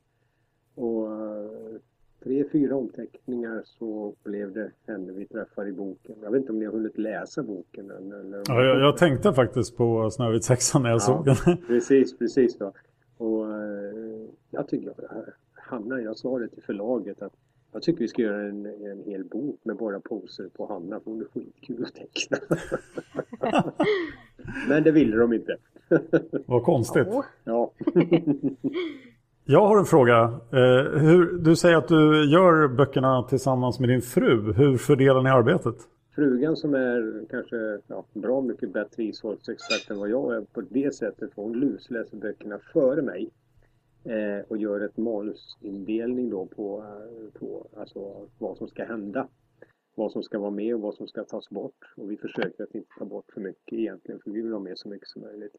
Och 0.74 1.12
eh, 1.12 1.80
tre, 2.24 2.44
fyra 2.52 2.76
omteckningar 2.76 3.62
så 3.64 4.14
blev 4.22 4.52
det 4.52 4.70
henne 4.86 5.12
vi 5.12 5.26
träffar 5.26 5.68
i 5.68 5.72
boken. 5.72 6.16
Jag 6.22 6.30
vet 6.30 6.40
inte 6.40 6.52
om 6.52 6.58
ni 6.58 6.64
har 6.64 6.72
hunnit 6.72 6.98
läsa 6.98 7.42
boken 7.42 7.90
än, 7.90 8.12
eller 8.12 8.42
Ja, 8.46 8.64
jag, 8.64 8.80
jag 8.80 8.96
tänkte 8.96 9.32
faktiskt 9.32 9.76
på 9.76 10.10
Snövitshäxan 10.10 10.82
när 10.82 10.90
jag 10.90 11.02
såg 11.02 11.24
den. 11.24 11.36
Precis, 11.66 12.18
precis 12.18 12.58
då. 12.58 12.72
Och 13.16 13.46
eh, 13.46 14.26
jag 14.50 14.68
tycker, 14.68 14.94
Hanna, 15.52 16.00
jag 16.00 16.16
sa 16.16 16.38
det 16.38 16.48
till 16.48 16.62
förlaget 16.62 17.22
att 17.22 17.32
jag 17.72 17.82
tycker 17.82 18.00
vi 18.00 18.08
ska 18.08 18.22
göra 18.22 18.42
en, 18.42 18.66
en 18.66 19.02
hel 19.06 19.24
bok 19.24 19.60
med 19.62 19.76
bara 19.76 20.00
poser 20.00 20.48
på 20.56 20.66
Hanna 20.66 21.00
för 21.00 21.10
hon 21.10 21.20
är 21.20 21.24
skitkul 21.24 21.84
att 21.84 21.94
teckna. 21.94 22.38
Men 24.68 24.82
det 24.82 24.92
ville 24.92 25.16
de 25.16 25.32
inte. 25.32 25.56
Vad 26.46 26.62
konstigt. 26.62 27.08
Ja. 27.44 27.72
Jag 29.44 29.66
har 29.66 29.78
en 29.78 29.84
fråga. 29.84 30.22
Eh, 30.52 31.00
hur, 31.00 31.38
du 31.38 31.56
säger 31.56 31.76
att 31.76 31.88
du 31.88 32.32
gör 32.32 32.68
böckerna 32.68 33.22
tillsammans 33.22 33.80
med 33.80 33.88
din 33.88 34.02
fru. 34.02 34.52
Hur 34.52 34.76
fördelar 34.76 35.22
ni 35.22 35.30
arbetet? 35.30 35.74
Frugan 36.14 36.56
som 36.56 36.74
är 36.74 37.24
kanske 37.30 37.78
ja, 37.86 38.04
bra 38.12 38.40
mycket 38.40 38.72
bättre 38.72 39.02
isfolksexpert 39.02 39.90
än 39.90 39.98
vad 39.98 40.08
jag 40.08 40.36
är 40.36 40.40
på 40.40 40.60
det 40.60 40.94
sättet. 40.94 41.34
för 41.34 41.42
Hon 41.42 41.52
lusläser 41.52 42.16
böckerna 42.16 42.58
före 42.72 43.02
mig. 43.02 43.30
Eh, 44.04 44.44
och 44.48 44.56
gör 44.56 44.80
ett 44.80 44.96
manusindelning 44.96 46.30
då 46.30 46.46
på, 46.46 46.82
eh, 46.82 47.40
på 47.40 47.66
alltså, 47.76 48.28
vad 48.38 48.56
som 48.56 48.68
ska 48.68 48.84
hända. 48.84 49.28
Vad 49.94 50.12
som 50.12 50.22
ska 50.22 50.38
vara 50.38 50.50
med 50.50 50.74
och 50.74 50.80
vad 50.80 50.94
som 50.94 51.08
ska 51.08 51.24
tas 51.24 51.50
bort. 51.50 51.94
Och 51.96 52.10
vi 52.10 52.16
försöker 52.16 52.64
att 52.64 52.74
inte 52.74 52.90
ta 52.98 53.04
bort 53.04 53.32
för 53.34 53.40
mycket 53.40 53.78
egentligen 53.78 54.20
för 54.20 54.30
vi 54.30 54.40
vill 54.40 54.52
ha 54.52 54.60
med 54.60 54.78
så 54.78 54.88
mycket 54.88 55.08
som 55.08 55.22
möjligt. 55.22 55.56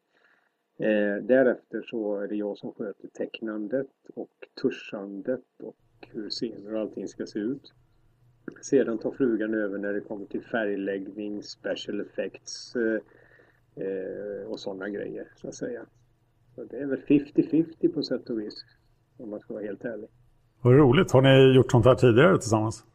Eh, 0.78 1.24
därefter 1.24 1.82
så 1.82 2.18
är 2.18 2.28
det 2.28 2.36
jag 2.36 2.58
som 2.58 2.72
sköter 2.72 3.08
tecknandet 3.08 3.90
och 4.16 4.32
tuschandet 4.62 5.46
och 5.64 5.78
hur 6.12 6.30
scener 6.30 6.74
och 6.74 6.80
allting 6.80 7.08
ska 7.08 7.26
se 7.26 7.40
ut. 7.40 7.74
Sedan 8.62 8.98
tar 8.98 9.12
frugan 9.12 9.54
över 9.54 9.78
när 9.78 9.94
det 9.94 10.02
kommer 10.02 10.26
till 10.26 10.44
färgläggning, 10.44 11.44
special 11.44 12.02
effects 12.02 12.76
eh, 12.76 13.02
eh, 13.86 14.48
och 14.48 14.60
sådana 14.60 14.90
grejer 14.90 15.28
så 15.36 15.48
att 15.48 15.56
säga. 15.56 15.86
Så 16.56 16.64
det 16.64 16.78
är 16.78 16.86
väl 16.86 17.02
50-50 17.02 17.94
på 17.94 18.04
sätt 18.04 18.30
och 18.30 18.40
vis 18.40 18.66
om 19.18 19.30
man 19.30 19.40
ska 19.40 19.54
vara 19.54 19.64
helt 19.64 19.86
ärlig. 19.86 20.10
Vad 20.62 20.78
roligt. 20.78 21.12
Har 21.12 21.22
ni 21.22 21.56
gjort 21.56 21.72
sånt 21.72 21.86
här 21.86 21.96
tidigare 21.96 22.38
tillsammans? 22.38 22.86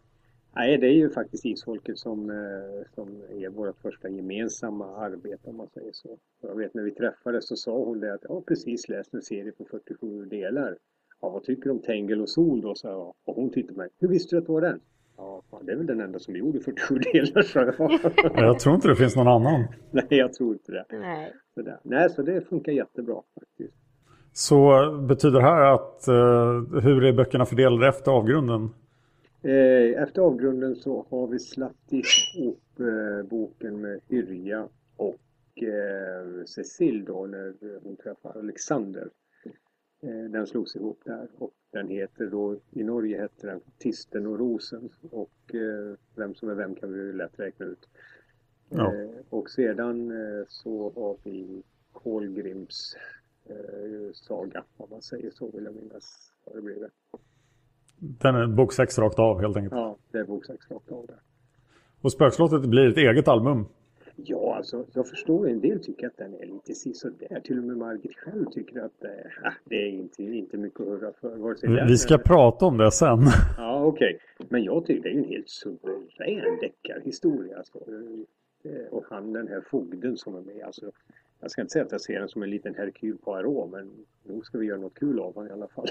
Nej, 0.57 0.79
det 0.79 0.87
är 0.87 0.93
ju 0.93 1.11
faktiskt 1.11 1.45
isfolket 1.45 1.99
som, 1.99 2.31
eh, 2.31 2.95
som 2.95 3.09
är 3.31 3.49
vårt 3.49 3.79
första 3.83 4.09
gemensamma 4.09 4.97
arbete 4.97 5.51
om 5.51 5.57
man 5.57 5.69
säger 5.75 5.93
så. 5.93 6.19
Jag 6.43 6.57
vet 6.57 6.75
när 6.75 6.83
vi 6.83 6.91
träffades 6.91 7.49
så 7.49 7.57
sa 7.57 7.79
hon 7.85 8.01
det 8.01 8.15
att 8.15 8.21
jag 8.23 8.31
har 8.35 8.41
precis 8.41 8.89
läst 8.89 9.15
en 9.15 9.23
serie 9.23 9.53
på 9.53 9.65
47 9.65 10.25
delar. 10.25 10.77
Ja, 11.21 11.29
vad 11.31 11.45
tycker 11.45 11.65
du 11.65 11.71
om 11.71 11.83
Tengel 11.83 12.21
och 12.21 12.29
Sol 12.29 12.61
då? 12.61 12.75
sa 12.75 12.91
jag. 12.91 13.15
Och 13.25 13.35
hon 13.35 13.51
tittade 13.51 13.73
på 13.73 13.79
mig. 13.79 13.89
Hur 13.99 14.09
visste 14.09 14.37
du 14.37 14.39
att 14.39 14.47
det 14.47 14.53
var 14.53 14.61
den? 14.61 14.81
Ja, 15.17 15.43
fan, 15.51 15.67
det 15.67 15.73
är 15.73 15.77
väl 15.77 15.87
den 15.87 16.01
enda 16.01 16.19
som 16.19 16.37
gjorde 16.37 16.61
47 16.61 16.99
delar, 16.99 17.43
sa 17.43 17.61
jag. 17.61 18.01
Jag 18.45 18.59
tror 18.61 18.75
inte 18.75 18.89
det 18.89 18.97
finns 18.97 19.17
någon 19.17 19.29
annan. 19.29 19.65
Nej, 19.91 20.07
jag 20.09 20.33
tror 20.33 20.53
inte 20.53 20.73
det. 20.73 20.85
Nej. 20.91 21.33
Sådär. 21.55 21.79
Nej, 21.83 22.11
så 22.11 22.23
det 22.23 22.41
funkar 22.49 22.73
jättebra 22.73 23.23
faktiskt. 23.35 23.75
Så 24.33 24.91
betyder 25.09 25.39
det 25.39 25.45
här 25.45 25.75
att 25.75 26.09
eh, 26.09 26.81
hur 26.83 27.05
är 27.05 27.13
böckerna 27.13 27.47
fördelade 27.47 27.89
efter 27.89 28.11
avgrunden? 28.11 28.69
Eh, 29.43 30.03
Efter 30.03 30.23
avgrunden 30.23 30.77
så 30.77 31.07
har 31.11 31.27
vi 31.27 31.39
släppt 31.39 31.93
ihop 31.93 32.63
eh, 32.81 33.29
boken 33.29 33.81
med 33.81 34.01
Yrja 34.11 34.69
och 34.97 35.63
eh, 35.63 36.45
Cecil 36.47 37.05
då 37.05 37.27
när 37.27 37.55
hon 37.85 37.97
träffar 37.97 38.39
Alexander. 38.39 39.09
Eh, 40.03 40.31
Den 40.31 40.47
slogs 40.47 40.77
ihop 40.77 41.01
där 41.05 41.29
och 41.39 41.51
den 41.77 41.89
heter 41.89 42.27
då, 42.27 42.57
i 42.71 42.83
Norge 42.85 43.21
heter 43.23 43.49
den 43.49 43.61
Tisten 43.79 44.27
och 44.27 44.39
rosen 44.39 44.89
och 45.11 45.55
eh, 45.55 45.97
vem 46.15 46.35
som 46.35 46.49
är 46.49 46.55
vem 46.55 46.75
kan 46.75 46.93
vi 46.93 47.13
lätt 47.13 47.41
räkna 47.41 47.67
ut. 47.67 47.89
Ja. 48.69 48.95
Eh, 48.95 49.11
Och 49.31 49.51
sedan 49.51 50.11
eh, 50.11 50.45
så 50.49 50.93
har 50.97 51.17
vi 51.25 51.63
Kolgrims 51.93 52.97
eh, 53.47 54.13
saga 54.13 54.65
om 54.77 54.91
man 54.91 55.03
säger 55.03 55.31
så 55.31 55.51
vill 55.51 55.65
jag 55.65 55.75
minnas 55.75 56.33
vad 56.45 56.57
det 56.57 56.63
blir. 56.63 56.91
Den 57.99 58.35
är 58.35 58.47
bok 58.47 58.73
6 58.73 58.99
rakt 58.99 59.19
av 59.19 59.41
helt 59.41 59.57
enkelt. 59.57 59.75
Ja, 59.75 59.97
det 60.11 60.19
är 60.19 60.25
bok 60.25 60.47
6 60.47 60.71
rakt 60.71 60.93
av 60.93 61.07
där. 61.07 61.21
Och 62.01 62.13
Spökslottet 62.13 62.71
blir 62.71 62.89
ett 62.89 62.97
eget 62.97 63.29
album. 63.29 63.67
Alltså 64.57 64.85
jag 64.95 65.09
förstår 65.09 65.49
en 65.49 65.61
del 65.61 65.85
tycker 65.85 66.07
att 66.07 66.17
den 66.17 66.35
är 66.35 66.47
lite 66.47 66.75
sisådär. 66.75 67.41
Till 67.45 67.59
och 67.59 67.65
med 67.65 67.77
Margit 67.77 68.17
själv 68.17 68.45
tycker 68.51 68.81
att 68.81 69.05
eh, 69.05 69.11
det 69.65 69.75
är 69.77 69.89
inte, 69.89 70.23
inte 70.23 70.57
mycket 70.57 70.81
att 70.81 70.87
hurra 70.87 71.13
för. 71.21 71.37
Vare 71.37 71.57
sig 71.57 71.69
Vi, 71.69 71.81
vi 71.89 71.97
ska 71.97 72.15
eller- 72.15 72.25
prata 72.25 72.67
om 72.67 72.77
det 72.79 72.91
sen. 72.93 73.19
Ja, 73.57 73.85
okej. 73.85 74.19
Men 74.49 74.63
jag 74.65 74.87
tycker 74.87 75.03
det 75.03 75.09
är 75.15 75.19
en 75.19 75.25
helt 75.25 75.49
suverän 75.49 76.59
deckarhistoria. 76.61 77.57
Alltså. 77.59 77.79
Eh, 78.65 78.87
Och 78.91 79.05
han 79.11 79.33
den 79.33 79.49
här 79.49 79.61
fogden 79.71 80.17
som 80.17 80.35
är 80.35 80.41
med. 80.41 80.65
Alltså, 80.65 80.91
jag 81.41 81.51
ska 81.51 81.61
inte 81.63 81.73
säga 81.73 81.85
att 81.85 81.93
jag 81.93 82.01
ser 82.01 82.19
den 82.21 82.29
som 82.29 82.43
en 82.43 82.51
liten 82.51 82.75
Hercule 82.75 83.17
Poirot 83.19 83.71
men 83.71 83.91
nog 84.23 84.47
ska 84.47 84.59
vi 84.59 84.67
göra 84.67 84.79
något 84.81 84.95
kul 84.95 85.21
av 85.21 85.35
honom 85.35 85.51
i 85.51 85.53
alla 85.53 85.69
fall. 85.69 85.87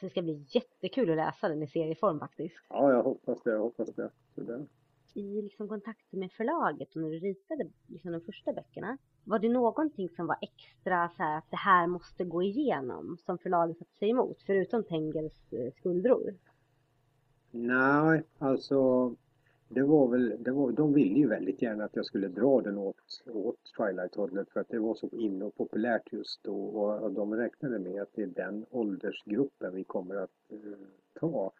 det 0.00 0.10
ska 0.10 0.22
bli 0.22 0.44
jättekul 0.48 1.10
att 1.10 1.16
läsa 1.16 1.48
den 1.48 1.62
i 1.62 1.66
serieform 1.66 2.18
faktiskt. 2.18 2.56
ja, 2.68 2.92
jag 2.92 3.02
hoppas 3.02 3.42
det. 3.42 3.50
Jag 3.50 3.58
hoppas 3.58 3.88
det. 3.94 4.10
Så 4.34 4.40
där. 4.40 4.66
I 5.14 5.42
liksom 5.42 5.68
kontakten 5.68 6.20
med 6.20 6.32
förlaget 6.32 6.96
och 6.96 7.02
när 7.02 7.10
du 7.10 7.18
ritade 7.18 7.70
liksom 7.86 8.12
de 8.12 8.20
första 8.20 8.52
böckerna. 8.52 8.98
Var 9.24 9.38
det 9.38 9.48
någonting 9.48 10.08
som 10.08 10.26
var 10.26 10.36
extra 10.40 11.10
så 11.16 11.22
här 11.22 11.38
att 11.38 11.50
det 11.50 11.56
här 11.56 11.86
måste 11.86 12.24
gå 12.24 12.42
igenom 12.42 13.16
som 13.26 13.38
förlaget 13.38 13.78
satte 13.78 13.98
sig 13.98 14.10
emot? 14.10 14.42
Förutom 14.46 14.84
Tengels 14.84 15.52
eh, 15.52 15.72
skuldror. 15.72 16.34
Nej, 17.50 18.22
alltså 18.38 19.10
det 19.68 19.82
var 19.82 20.08
väl, 20.08 20.36
det 20.38 20.50
var, 20.50 20.72
de 20.72 20.92
ville 20.92 21.18
ju 21.18 21.28
väldigt 21.28 21.62
gärna 21.62 21.84
att 21.84 21.96
jag 21.96 22.04
skulle 22.04 22.28
dra 22.28 22.60
den 22.60 22.78
åt, 22.78 23.22
åt 23.26 23.56
Twilight 23.76 24.14
Hodlet 24.14 24.50
för 24.50 24.60
att 24.60 24.68
det 24.68 24.78
var 24.78 24.94
så 24.94 25.08
inne 25.08 25.44
och 25.44 25.56
populärt 25.56 26.12
just 26.12 26.44
då 26.44 26.64
och, 26.64 27.02
och 27.02 27.12
de 27.12 27.34
räknade 27.34 27.78
med 27.78 28.02
att 28.02 28.12
det 28.14 28.22
är 28.22 28.26
den 28.26 28.66
åldersgruppen 28.70 29.74
vi 29.74 29.84
kommer 29.84 30.14
att 30.14 30.52
eh, 30.52 30.58
ta. 31.20 31.52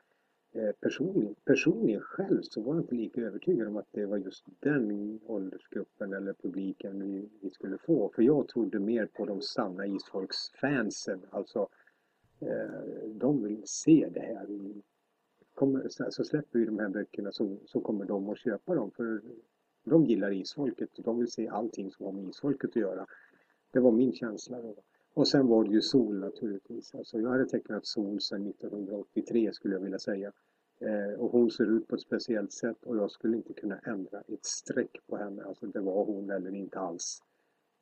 Eh, 0.56 0.72
personligen, 0.80 1.34
personligen 1.44 2.00
själv 2.00 2.42
så 2.42 2.60
var 2.60 2.74
jag 2.74 2.82
inte 2.82 2.94
lika 2.94 3.20
övertygad 3.20 3.68
om 3.68 3.76
att 3.76 3.88
det 3.90 4.06
var 4.06 4.16
just 4.16 4.44
den 4.60 5.20
åldersgruppen 5.26 6.12
eller 6.12 6.32
publiken 6.32 7.02
vi, 7.02 7.28
vi 7.40 7.50
skulle 7.50 7.78
få. 7.78 8.10
För 8.14 8.22
jag 8.22 8.48
trodde 8.48 8.78
mer 8.78 9.06
på 9.06 9.24
de 9.24 9.40
sanna 9.40 9.86
isfolksfansen. 9.86 11.20
Alltså, 11.30 11.68
eh, 12.40 13.08
de 13.14 13.42
vill 13.42 13.62
se 13.64 14.08
det 14.14 14.20
här 14.20 14.46
kommer, 15.54 15.88
så, 15.88 16.10
så 16.10 16.24
släpper 16.24 16.58
vi 16.58 16.64
de 16.64 16.78
här 16.78 16.88
böckerna 16.88 17.32
så, 17.32 17.56
så 17.66 17.80
kommer 17.80 18.04
de 18.04 18.28
att 18.28 18.38
köpa 18.38 18.74
dem. 18.74 18.90
För 18.90 19.20
de 19.84 20.04
gillar 20.04 20.30
isfolket 20.30 20.98
och 20.98 21.04
de 21.04 21.18
vill 21.18 21.30
se 21.30 21.48
allting 21.48 21.90
som 21.90 22.06
har 22.06 22.12
med 22.12 22.28
isfolket 22.28 22.70
att 22.70 22.76
göra. 22.76 23.06
Det 23.70 23.80
var 23.80 23.92
min 23.92 24.12
känsla 24.12 24.60
då. 24.62 24.74
Och 25.14 25.28
sen 25.28 25.46
var 25.46 25.64
det 25.64 25.70
ju 25.70 25.80
Sol 25.80 26.18
naturligtvis. 26.18 26.94
Alltså 26.94 27.20
jag 27.20 27.30
hade 27.30 27.46
tecknat 27.46 27.86
Sol 27.86 28.20
sedan 28.20 28.46
1983 28.46 29.52
skulle 29.52 29.74
jag 29.74 29.80
vilja 29.80 29.98
säga. 29.98 30.32
Eh, 30.80 31.20
och 31.20 31.30
hon 31.30 31.50
ser 31.50 31.76
ut 31.76 31.88
på 31.88 31.94
ett 31.94 32.00
speciellt 32.00 32.52
sätt 32.52 32.84
och 32.84 32.96
jag 32.96 33.10
skulle 33.10 33.36
inte 33.36 33.52
kunna 33.52 33.78
ändra 33.78 34.18
ett 34.18 34.44
streck 34.44 34.96
på 35.06 35.16
henne. 35.16 35.44
Alltså 35.44 35.66
det 35.66 35.80
var 35.80 36.04
hon 36.04 36.30
eller 36.30 36.54
inte 36.54 36.78
alls. 36.78 37.22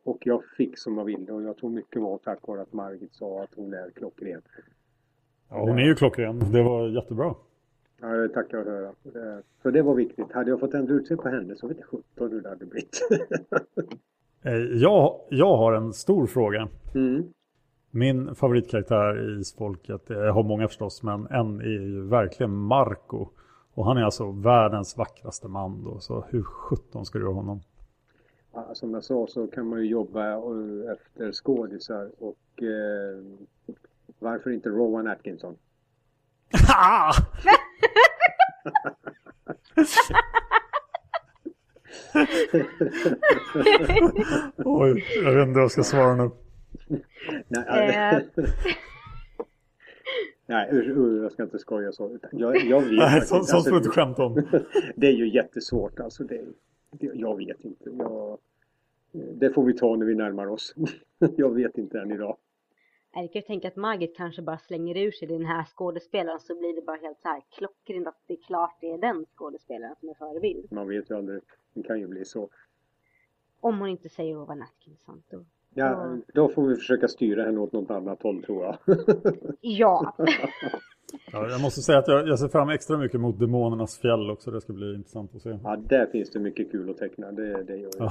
Och 0.05 0.27
jag 0.27 0.45
fick 0.45 0.79
som 0.79 0.99
jag 0.99 1.05
ville 1.05 1.33
och 1.33 1.43
jag 1.43 1.57
tror 1.57 1.71
mycket 1.71 2.03
var 2.03 2.19
tack 2.19 2.47
vare 2.47 2.63
att 2.63 2.73
Margit 2.73 3.15
sa 3.15 3.43
att 3.43 3.55
hon 3.55 3.75
är 3.75 3.91
klockren. 3.91 4.43
Ja, 5.51 5.61
hon 5.61 5.79
är 5.79 5.85
ju 5.85 5.95
klockren. 5.95 6.39
Det 6.53 6.63
var 6.63 6.89
jättebra. 6.89 7.35
Ja, 8.01 8.09
det 8.09 8.29
tackar 8.29 8.59
att 8.59 8.67
höra. 8.67 8.95
För 9.03 9.11
det, 9.11 9.43
för 9.63 9.71
det 9.71 9.83
var 9.83 9.95
viktigt. 9.95 10.33
Hade 10.33 10.51
jag 10.51 10.61
fått 10.61 10.75
ändra 10.75 10.95
ut 10.95 11.07
sig 11.07 11.17
på 11.17 11.29
henne 11.29 11.57
så 11.57 11.69
vet 11.69 11.79
jag 11.79 11.89
sjutton 11.89 12.31
hur 12.31 12.41
det 12.41 12.49
hade 12.49 12.67
blivit. 12.67 13.01
Eh, 14.43 14.53
Jag, 14.55 15.21
jag 15.31 15.57
har 15.57 15.73
en 15.73 15.93
stor 15.93 16.27
fråga. 16.27 16.69
mm. 16.95 17.33
Min 17.95 18.35
favoritkaraktär 18.35 19.31
i 19.37 19.41
Isfolket, 19.41 20.11
eh, 20.11 20.17
jag 20.19 20.33
har 20.33 20.43
många 20.43 20.69
förstås, 20.69 21.03
men 21.03 21.27
en 21.27 21.61
är 21.61 21.65
ju 21.65 22.03
verkligen 22.09 22.55
Marco. 22.57 23.29
Och 23.75 23.85
han 23.87 23.97
är 23.97 24.03
alltså 24.03 24.31
världens 24.31 24.97
vackraste 24.99 25.49
man 25.49 25.85
då, 25.85 25.99
så 26.01 26.25
hur 26.31 26.43
sjutton 26.43 27.07
ska 27.07 27.19
du 27.19 27.25
göra 27.25 27.35
honom? 27.35 27.61
Ja, 28.53 28.71
som 28.75 28.95
jag 28.95 29.05
sa 29.05 29.27
så 29.29 29.47
kan 29.47 29.67
man 29.69 29.81
ju 29.81 29.87
jobba 29.87 30.33
eh, 30.33 30.93
efter 30.93 31.33
skådisar 31.33 32.11
och 32.19 32.63
eh, 32.63 33.25
varför 34.19 34.51
inte 34.51 34.69
Rowan 34.69 35.07
Atkinson? 35.07 35.57
Oj, 44.57 45.05
jag 45.25 45.35
vet 45.35 45.49
inte 45.49 45.55
vad 45.55 45.63
jag 45.63 45.71
ska 45.71 45.83
svara 45.83 46.15
nu. 46.15 46.31
Nej, 47.49 47.89
Eh. 47.89 48.21
Nej 50.47 50.69
usch, 50.73 51.23
jag 51.23 51.33
ska 51.33 51.43
inte 51.43 51.59
skoja 51.59 51.93
så. 51.93 52.19
Jag, 52.33 52.65
jag 52.65 52.81
vet 52.81 52.91
Nej, 52.99 53.21
sånt 53.21 53.49
sånt 53.49 53.65
får 53.65 53.71
du 53.71 53.77
inte 53.77 53.89
skämta 53.89 54.25
om. 54.25 54.43
Det 54.97 55.07
är 55.07 55.13
ju 55.13 55.35
jättesvårt 55.35 56.01
alltså. 56.01 56.25
Det, 56.25 56.41
det, 56.91 57.11
jag 57.15 57.37
vet 57.37 57.65
inte. 57.65 57.91
Jag, 57.99 58.39
det 59.13 59.51
får 59.51 59.65
vi 59.65 59.77
ta 59.77 59.97
när 59.97 60.07
vi 60.07 60.15
närmar 60.15 60.47
oss. 60.47 60.75
Jag 61.37 61.55
vet 61.55 61.79
inte 61.79 62.01
än 62.01 62.11
idag. 62.11 62.37
Jag 63.15 63.33
kan 63.33 63.41
ju 63.41 63.47
tänka 63.47 63.69
att 63.69 63.77
Margit 63.77 64.17
kanske 64.17 64.43
bara 64.43 64.59
slänger 64.59 64.97
ur 64.97 65.11
sig 65.11 65.29
den 65.29 65.45
här 65.45 65.65
skådespelaren 65.65 66.41
så 66.41 66.55
blir 66.55 66.75
det 66.75 66.83
bara 66.83 66.97
helt 66.97 67.21
så 67.21 67.29
här 67.29 67.43
klockrent 67.51 68.07
att 68.07 68.19
det 68.27 68.35
är 68.35 68.43
klart 68.47 68.77
det 68.81 68.91
är 68.91 68.99
den 68.99 69.27
skådespelaren 69.37 69.95
som 70.01 70.09
är 70.09 70.15
förebild. 70.15 70.73
Man 70.73 70.89
vet 70.89 71.11
ju 71.11 71.17
aldrig. 71.17 71.43
Det 71.75 71.83
kan 71.83 72.01
ju 72.01 72.07
bli 72.07 72.25
så. 72.25 72.49
Om 73.61 73.79
hon 73.79 73.89
inte 73.89 74.09
säger 74.09 74.35
Rowan 74.35 74.63
Atkinson 74.63 75.23
då. 75.31 75.45
Ja, 75.75 76.17
då 76.35 76.49
får 76.49 76.67
vi 76.67 76.77
försöka 76.77 77.09
styra 77.09 77.45
henne 77.45 77.61
åt 77.61 77.73
något 77.73 77.91
annat 77.91 78.23
håll 78.23 78.43
tror 78.43 78.65
jag. 78.65 78.79
Ja. 79.61 80.15
Ja, 81.33 81.49
jag 81.51 81.61
måste 81.61 81.81
säga 81.81 81.99
att 81.99 82.09
jag, 82.09 82.29
jag 82.29 82.39
ser 82.39 82.49
fram 82.49 82.69
extra 82.69 82.99
mycket 82.99 83.21
mot 83.21 83.39
Demonernas 83.39 83.99
fjäll 83.99 84.31
också. 84.31 84.51
Det 84.51 84.61
ska 84.61 84.73
bli 84.73 84.95
intressant 84.95 85.35
att 85.35 85.43
se. 85.43 85.59
Ja, 85.65 85.77
där 85.77 86.07
finns 86.07 86.31
det 86.31 86.39
mycket 86.39 86.71
kul 86.71 86.91
att 86.91 86.99
teckna. 86.99 87.33
Det, 87.33 87.63
det 87.63 87.77
gör 87.77 87.91
det. 87.91 87.99
Ja. 87.99 88.11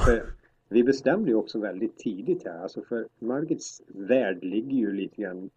Vi 0.71 0.83
bestämde 0.83 1.29
ju 1.29 1.35
också 1.35 1.59
väldigt 1.59 1.97
tidigt 1.97 2.45
här. 2.45 2.59
Alltså 2.59 2.81
för 2.81 3.07
Margits 3.19 3.81
värld 3.87 4.43
ligger 4.43 4.77
ju 4.77 4.93
lite 4.93 5.21
grann 5.21 5.49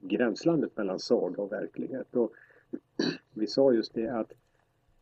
gränslandet 0.00 0.76
mellan 0.76 0.98
saga 0.98 1.42
och 1.42 1.52
verklighet. 1.52 2.16
Och 2.16 2.32
vi 3.34 3.46
sa 3.46 3.72
just 3.72 3.94
det 3.94 4.08
att 4.08 4.32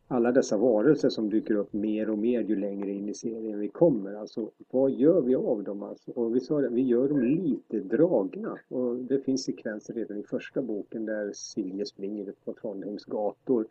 alla 0.07 0.31
dessa 0.31 0.57
varelser 0.57 1.09
som 1.09 1.29
dyker 1.29 1.55
upp 1.55 1.73
mer 1.73 2.09
och 2.09 2.17
mer 2.17 2.41
ju 2.41 2.55
längre 2.55 2.91
in 2.91 3.09
i 3.09 3.13
serien 3.13 3.59
vi 3.59 3.67
kommer. 3.67 4.13
Alltså 4.13 4.51
vad 4.71 4.91
gör 4.91 5.21
vi 5.21 5.35
av 5.35 5.63
dem? 5.63 5.83
Alltså? 5.83 6.11
Och 6.11 6.35
vi 6.35 6.39
sa 6.39 6.61
det, 6.61 6.69
vi 6.69 6.81
gör 6.81 7.09
dem 7.09 7.21
lite 7.21 7.79
dragna. 7.79 8.57
Och 8.67 8.95
det 8.95 9.19
finns 9.19 9.43
sekvenser 9.43 9.93
redan 9.93 10.17
i 10.17 10.23
första 10.23 10.61
boken 10.61 11.05
där 11.05 11.31
Silje 11.33 11.85
springer 11.85 12.33
på 12.45 12.53
Trondheims 12.53 13.05
gator. 13.05 13.67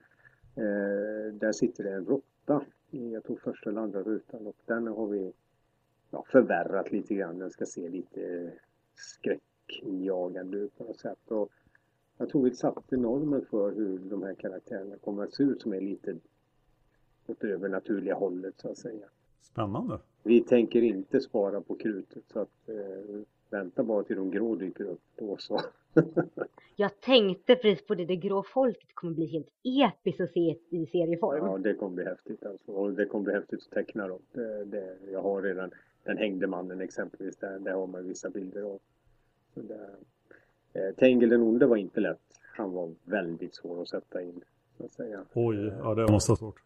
Eh, 0.57 1.35
där 1.35 1.53
sitter 1.53 1.85
det 1.85 1.93
en 1.93 2.07
råtta 2.07 2.65
jag 2.91 3.25
tog 3.25 3.41
första 3.41 3.71
eller 3.71 3.81
andra 3.81 4.03
rutan 4.03 4.47
och 4.47 4.57
den 4.67 4.87
har 4.87 5.07
vi 5.07 5.33
ja, 6.11 6.25
förvärrat 6.33 6.93
lite 6.93 7.15
grann. 7.15 7.39
Den 7.39 7.51
ska 7.51 7.67
se 7.67 7.89
lite 7.89 8.53
skräckjagande 8.95 10.57
ut 10.57 10.79
på 10.79 10.85
något 10.85 11.01
sätt. 11.01 11.31
Och 11.31 11.51
jag 12.19 12.29
tror 12.29 12.43
vi 12.45 12.55
satte 12.55 12.97
normen 12.97 13.45
för 13.51 13.73
hur 13.73 13.99
de 13.99 14.23
här 14.23 14.35
karaktärerna 14.35 14.97
kommer 14.97 15.23
att 15.23 15.35
se 15.35 15.43
ut 15.43 15.63
som 15.63 15.73
är 15.73 15.81
lite 15.81 16.17
åt 17.27 17.45
övernaturliga 17.45 18.15
hållet 18.15 18.55
så 18.57 18.71
att 18.71 18.79
säga. 18.79 19.07
Spännande. 19.41 19.99
Vi 20.23 20.41
tänker 20.41 20.83
inte 20.83 21.21
spara 21.21 21.61
på 21.61 21.75
krutet 21.75 22.25
så 22.33 22.41
att 22.41 22.69
eh, 22.69 23.21
vänta 23.51 23.83
bara 23.83 24.03
till 24.03 24.17
de 24.17 24.31
grå 24.31 24.55
dyker 24.55 24.85
upp 24.85 25.03
då 25.17 25.37
så. 25.37 25.61
Jag 26.77 27.01
tänkte 27.01 27.57
precis 27.57 27.87
på 27.87 27.95
det, 27.95 28.05
det 28.05 28.17
grå 28.17 28.43
folket 28.43 28.95
kommer 28.95 29.15
bli 29.15 29.27
helt 29.27 29.49
episkt 29.63 30.21
att 30.21 30.33
se 30.33 30.57
i 30.69 30.87
serieform. 30.87 31.47
Ja, 31.47 31.59
det 31.59 31.75
kommer 31.75 31.95
bli 31.95 32.05
häftigt 32.05 32.47
alltså. 32.47 32.73
Och 32.73 32.93
det 32.93 33.07
kommer 33.07 33.25
bli 33.25 33.35
häftigt 33.35 33.61
att 33.67 33.71
teckna 33.71 34.09
dem. 34.09 34.19
Det, 34.33 34.65
det, 34.65 34.97
jag 35.13 35.23
har 35.23 35.43
redan 35.43 35.71
den 36.05 36.17
hängde 36.19 36.47
mannen 36.47 36.81
exempelvis, 36.81 37.37
där, 37.37 37.59
där 37.59 37.73
har 37.73 37.87
man 37.87 38.09
vissa 38.09 38.31
bilder 38.31 38.63
av. 38.63 38.79
Så 39.55 39.61
eh, 40.73 40.95
Tengil 40.97 41.29
den 41.29 41.43
onde 41.43 41.67
var 41.67 41.77
inte 41.77 42.01
lätt. 42.01 42.21
Han 42.57 42.73
var 42.73 42.91
väldigt 43.05 43.55
svår 43.55 43.83
att 43.83 43.89
sätta 43.89 44.23
in. 44.23 44.41
Så 44.79 44.85
att 44.85 44.93
säga. 44.93 45.25
Oj, 45.35 45.73
ja 45.79 45.95
det 45.95 46.13
måste 46.13 46.31
vara 46.31 46.39
svårt. 46.39 46.63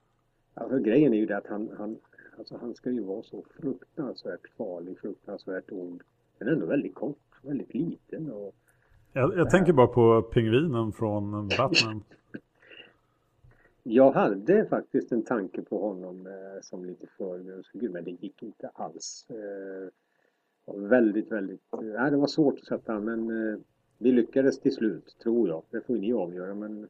Alltså, 0.54 0.78
grejen 0.78 1.14
är 1.14 1.18
ju 1.18 1.26
det 1.26 1.36
att 1.36 1.46
han, 1.46 1.68
han, 1.78 1.98
alltså, 2.38 2.56
han 2.60 2.74
ska 2.74 2.90
ju 2.90 3.00
vara 3.00 3.22
så 3.22 3.44
fruktansvärt 3.60 4.48
farlig, 4.56 4.98
fruktansvärt 4.98 5.72
ond. 5.72 6.02
Är 6.38 6.46
ändå 6.46 6.66
väldigt 6.66 6.94
kort, 6.94 7.40
väldigt 7.42 7.74
liten. 7.74 8.30
Och, 8.30 8.54
Jag, 9.12 9.36
jag 9.36 9.50
tänker 9.50 9.72
bara 9.72 9.86
på 9.86 10.22
pingvinen 10.22 10.92
från 10.92 11.48
Batman. 11.48 12.02
Jag 13.86 14.12
hade 14.12 14.66
faktiskt 14.66 15.12
en 15.12 15.22
tanke 15.22 15.62
på 15.62 15.78
honom 15.88 16.26
eh, 16.26 16.62
som 16.62 16.84
lite 16.84 17.06
förgrundsfigur 17.18 17.88
men 17.88 18.04
det 18.04 18.10
gick 18.10 18.42
inte 18.42 18.68
alls. 18.74 19.26
Eh, 19.30 19.90
var 20.64 20.88
väldigt, 20.88 21.32
väldigt... 21.32 21.60
Eh, 21.72 21.80
nej, 21.80 22.10
det 22.10 22.16
var 22.16 22.26
svårt 22.26 22.58
att 22.58 22.66
sätta 22.66 23.00
men 23.00 23.50
eh, 23.52 23.58
vi 23.98 24.12
lyckades 24.12 24.60
till 24.60 24.74
slut, 24.74 25.16
tror 25.22 25.48
jag. 25.48 25.62
Det 25.70 25.80
får 25.80 25.94
ni 25.94 26.12
avgöra 26.12 26.54
men 26.54 26.88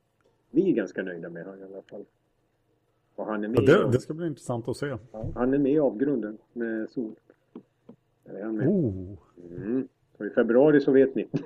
vi 0.51 0.71
är 0.71 0.75
ganska 0.75 1.03
nöjda 1.03 1.31
med 1.31 1.45
honom 1.45 1.61
i 1.61 1.65
alla 1.65 1.83
fall. 1.83 2.05
Och 3.15 3.27
han 3.27 3.45
är 3.45 3.49
med, 3.49 3.59
Ja, 3.63 3.85
det, 3.87 3.93
det 3.93 4.01
ska 4.01 4.15
bli 4.15 4.27
intressant 4.27 4.69
att 4.69 4.77
se. 4.77 4.87
ja, 5.13 5.27
han 5.35 5.55
är 5.55 5.59
med 5.59 5.73
i 5.73 5.79
avgrunden 5.79 6.39
med 6.53 6.91
sol. 6.91 7.15
Där 8.25 8.35
är 8.35 8.45
han 8.45 8.57
med. 8.57 8.69
Oh. 8.69 9.17
Mm. 9.57 9.89
Så 10.17 10.25
i 10.25 10.31
februari 10.31 10.81
så 10.81 10.93
vet 10.93 11.15
ni. 11.15 11.29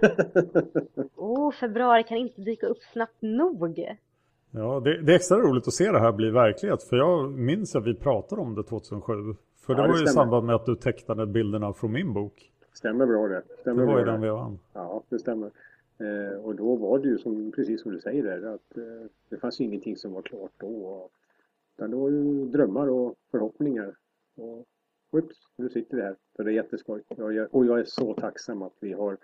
Oh, 1.17 1.53
februari 1.53 2.05
kan 2.05 2.17
inte 2.19 2.41
dyka 2.41 2.67
upp 2.67 2.83
snabbt 2.93 3.23
nog. 3.23 3.85
Ja, 4.51 4.81
det, 4.85 5.03
det 5.03 5.13
är 5.13 5.17
extra 5.17 5.39
roligt 5.39 5.69
att 5.69 5.75
se 5.75 5.93
det 5.93 5.99
här 6.01 6.13
bli 6.13 6.31
verklighet. 6.31 6.83
För 6.83 6.97
jag 6.97 7.31
minns 7.33 7.77
att 7.77 7.87
vi 7.87 7.95
pratade 7.95 8.41
om 8.43 8.55
det 8.55 8.63
2007. 8.63 9.15
För 9.67 9.75
det 9.75 9.81
Ja, 9.81 9.87
det 9.87 9.93
var 9.93 9.99
ju 9.99 10.05
i 10.05 10.07
samband 10.07 10.47
med 10.47 10.55
att 10.55 10.67
du 10.67 10.77
tecknade 10.77 11.27
bilderna 11.27 11.73
från 11.73 11.93
min 11.93 12.13
bok. 12.13 12.53
Stämmer 12.73 13.07
bra 13.07 13.29
det. 13.29 13.35
Det 13.49 13.61
Stämmer 13.61 13.85
var 13.87 13.99
ju 13.99 14.05
den 14.05 14.21
det. 14.21 14.27
vevan. 14.27 14.59
Ja, 14.73 15.03
det 15.09 15.19
stämmer. 15.19 15.51
Eh, 15.99 16.39
och 16.45 16.55
då 16.55 16.77
var 16.77 16.99
det 16.99 17.09
ju 17.09 17.19
som, 17.19 17.53
precis 17.53 17.83
som 17.83 17.93
du 17.93 18.01
säger 18.01 18.23
där, 18.23 18.55
att 18.55 18.77
eh, 18.77 18.83
det 19.29 19.37
fanns 19.37 19.61
ju 19.61 19.65
ingenting 19.65 19.97
som 19.97 20.13
var 20.13 20.23
klart 20.23 20.53
då. 20.59 21.09
Utan 21.77 21.91
det 21.91 21.97
var 21.97 22.11
ju 22.11 22.45
drömmar 22.49 22.89
och 22.89 23.15
förhoppningar. 23.31 23.95
Och 24.37 24.65
whoops, 25.11 25.37
nu 25.57 25.69
sitter 25.69 25.97
vi 25.97 26.03
här. 26.03 26.17
Så 26.37 26.43
det 26.43 26.51
är 26.51 26.55
jätteskoj. 26.55 27.03
Och 27.51 27.65
jag 27.67 27.81
är 27.81 27.85
så 27.85 28.15
tacksam 28.15 28.63
att 28.63 28.75
vi 28.81 28.93
har 28.93 29.17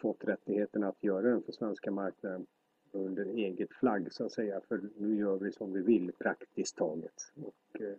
fått 0.00 0.24
rättigheten 0.24 0.84
att 0.84 1.04
göra 1.04 1.22
den 1.22 1.42
för 1.42 1.52
svenska 1.52 1.90
marknaden 1.90 2.46
under 2.92 3.24
eget 3.24 3.72
flagg 3.72 4.12
så 4.12 4.24
att 4.24 4.32
säga. 4.32 4.60
För 4.68 4.80
nu 4.98 5.16
gör 5.16 5.36
vi 5.38 5.52
som 5.52 5.72
vi 5.72 5.80
vill 5.82 6.12
praktiskt 6.18 6.76
taget. 6.76 7.32
Och, 7.42 7.80
eh, 7.80 7.94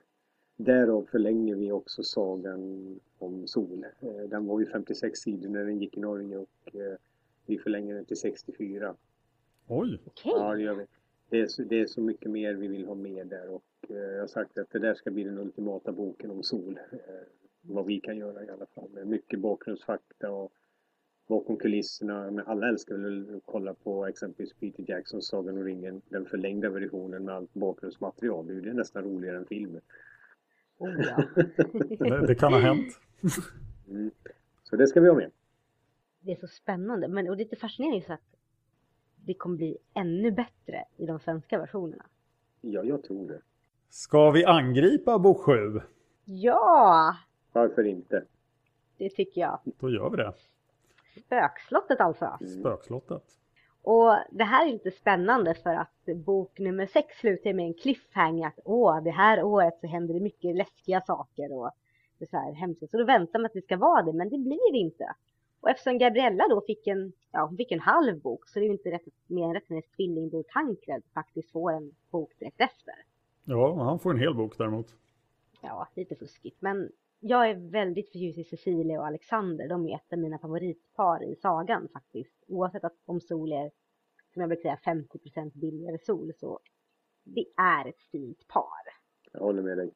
Därav 0.57 1.07
förlänger 1.11 1.55
vi 1.55 1.71
också 1.71 2.03
sagan 2.03 2.99
om 3.17 3.47
Sol. 3.47 3.85
Eh, 3.99 4.29
Den 4.29 4.45
var 4.45 4.59
ju 4.59 4.65
56 4.65 5.19
sidor 5.19 5.49
när 5.49 5.65
den 5.65 5.79
gick 5.79 5.97
i 5.97 5.99
Norge 5.99 6.37
och 6.37 6.75
eh, 6.75 6.97
vi 7.45 7.57
förlänger 7.57 7.95
den 7.95 8.05
till 8.05 8.17
64. 8.17 8.95
Oj! 9.67 9.99
Okej. 10.05 10.31
Ja, 10.35 10.53
det 10.55 10.61
gör 10.61 10.75
vi. 10.75 10.85
Det 11.29 11.39
är, 11.39 11.47
så, 11.47 11.63
det 11.63 11.79
är 11.81 11.85
så 11.87 12.01
mycket 12.01 12.31
mer 12.31 12.53
vi 12.53 12.67
vill 12.67 12.85
ha 12.85 12.95
med 12.95 13.27
där 13.27 13.49
och 13.49 13.63
eh, 13.89 13.95
jag 13.95 14.19
har 14.19 14.27
sagt 14.27 14.57
att 14.57 14.69
det 14.69 14.79
där 14.79 14.93
ska 14.93 15.11
bli 15.11 15.23
den 15.23 15.37
ultimata 15.39 15.91
boken 15.91 16.31
om 16.31 16.43
Sol. 16.43 16.79
Eh, 16.91 16.97
vad 17.61 17.85
vi 17.85 17.99
kan 17.99 18.17
göra 18.17 18.43
i 18.45 18.49
alla 18.49 18.65
fall 18.65 18.89
med 18.89 19.07
mycket 19.07 19.39
bakgrundsfakta 19.39 20.31
och 20.31 20.51
bakom 21.27 21.57
kulisserna. 21.57 22.31
Men 22.31 22.47
alla 22.47 22.67
älskar 22.67 22.95
väl 22.95 23.35
att 23.35 23.41
kolla 23.45 23.73
på 23.73 24.05
exempelvis 24.07 24.53
Peter 24.53 24.83
Jacksons 24.87 25.27
Sagan 25.27 25.57
om 25.57 25.63
ringen, 25.63 26.01
den 26.09 26.25
förlängda 26.25 26.69
versionen 26.69 27.25
med 27.25 27.35
allt 27.35 27.53
bakgrundsmaterial. 27.53 28.47
Det 28.47 28.53
är 28.53 28.55
ju 28.55 28.61
det 28.61 28.73
nästan 28.73 29.03
roligare 29.03 29.37
än 29.37 29.45
filmen. 29.45 29.81
Oh, 30.77 31.05
ja. 31.05 31.23
Det, 31.99 32.27
det 32.27 32.35
kan 32.35 32.53
ha 32.53 32.59
hänt. 32.59 32.99
Mm. 33.89 34.11
Så 34.63 34.75
det 34.75 34.87
ska 34.87 35.01
vi 35.01 35.07
ha 35.07 35.15
med. 35.15 35.31
Det 36.19 36.31
är 36.31 36.35
så 36.35 36.47
spännande. 36.47 37.07
Men, 37.07 37.29
och 37.29 37.37
det 37.37 37.43
är 37.43 37.45
lite 37.45 37.55
fascinerande 37.55 38.05
så 38.05 38.13
att 38.13 38.35
det 39.15 39.33
kommer 39.33 39.57
bli 39.57 39.77
ännu 39.93 40.31
bättre 40.31 40.85
i 40.97 41.05
de 41.05 41.19
svenska 41.19 41.59
versionerna. 41.59 42.05
Ja, 42.61 42.83
jag 42.83 43.03
tror 43.03 43.27
det. 43.27 43.41
Ska 43.89 44.31
vi 44.31 44.45
angripa 44.45 45.19
bok 45.19 45.37
7? 45.37 45.81
Ja, 46.25 47.15
Varför 47.53 47.83
inte? 47.83 48.23
det 48.97 49.09
tycker 49.09 49.41
jag. 49.41 49.59
Då 49.79 49.89
gör 49.89 50.09
vi 50.09 50.17
det. 50.17 50.33
Spökslottet 51.17 52.01
alltså. 52.01 52.37
Spökslottet. 52.59 53.23
Och 53.83 54.15
det 54.31 54.43
här 54.43 54.67
är 54.67 54.71
lite 54.71 54.91
spännande 54.91 55.53
för 55.53 55.69
att 55.69 56.05
bok 56.25 56.59
nummer 56.59 56.85
sex 56.85 57.17
slutar 57.17 57.53
med 57.53 57.65
en 57.65 57.73
cliffhanger 57.73 58.47
att 58.47 58.59
åh, 58.65 59.03
det 59.03 59.11
här 59.11 59.43
året 59.43 59.79
så 59.81 59.87
händer 59.87 60.13
det 60.13 60.19
mycket 60.19 60.55
läskiga 60.55 61.01
saker 61.01 61.53
och 61.53 61.71
det 62.17 62.25
är 62.25 62.29
så 62.29 62.37
här 62.37 62.53
hemskt. 62.53 62.91
Så 62.91 62.97
då 62.97 63.05
väntar 63.05 63.39
man 63.39 63.45
att 63.45 63.53
det 63.53 63.61
ska 63.61 63.77
vara 63.77 64.01
det, 64.01 64.13
men 64.13 64.29
det 64.29 64.37
blir 64.37 64.71
det 64.71 64.77
inte. 64.77 65.13
Och 65.61 65.69
eftersom 65.69 65.97
Gabriella 65.97 66.47
då 66.47 66.61
fick 66.61 66.87
en, 66.87 67.13
ja, 67.31 67.45
hon 67.45 67.57
fick 67.57 67.71
en 67.71 67.79
halv 67.79 68.21
bok 68.21 68.47
så 68.47 68.59
det 68.59 68.65
är 68.65 68.67
ju 68.67 68.73
inte 68.73 68.91
rätt, 68.91 69.01
mer 69.27 69.43
än 69.43 69.53
rätt 69.53 69.69
hennes 69.69 69.89
tvillingbror 69.89 70.43
Tankred 70.43 71.03
faktiskt 71.13 71.51
får 71.51 71.71
en 71.71 71.91
bok 72.11 72.31
direkt 72.39 72.61
efter. 72.61 72.93
Ja, 73.43 73.83
han 73.83 73.99
får 73.99 74.11
en 74.11 74.19
hel 74.19 74.35
bok 74.35 74.57
däremot. 74.57 74.95
Ja, 75.61 75.87
lite 75.95 76.15
fuskigt. 76.15 76.61
Men 76.61 76.91
jag 77.23 77.49
är 77.49 77.55
väldigt 77.55 78.11
förtjust 78.11 78.39
i 78.39 78.43
Cecilia 78.43 78.99
och 78.99 79.07
Alexander. 79.07 79.69
De 79.69 79.87
är 79.87 79.95
ett 79.95 80.13
av 80.13 80.19
mina 80.19 80.39
favoritpar 80.39 81.23
i 81.23 81.35
sagan 81.35 81.87
faktiskt. 81.93 82.43
Oavsett 82.47 82.83
att 82.83 82.97
om 83.05 83.21
Sol 83.21 83.51
är, 83.51 83.71
som 84.33 84.41
jag 84.41 84.49
brukar 84.49 84.61
säga, 84.61 84.79
50% 84.85 85.51
billigare 85.53 85.97
Sol 85.97 86.31
så 86.39 86.59
det 87.23 87.45
är 87.57 87.87
ett 87.87 88.01
fint 88.11 88.47
par. 88.47 88.81
Jag 89.31 89.39
håller 89.39 89.61
med 89.61 89.77
dig. 89.77 89.91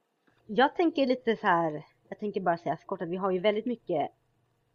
Jag 0.48 0.76
tänker 0.76 1.06
lite 1.06 1.36
så 1.36 1.48
här, 1.48 1.86
jag 2.10 2.20
tänker 2.20 2.42
bara 2.42 2.58
säga 2.58 2.78
så 2.78 2.86
kort 2.86 3.02
att 3.02 3.10
vi 3.10 3.18
har 3.18 3.32
ju 3.32 3.40
väldigt 3.40 3.66
mycket 3.66 4.12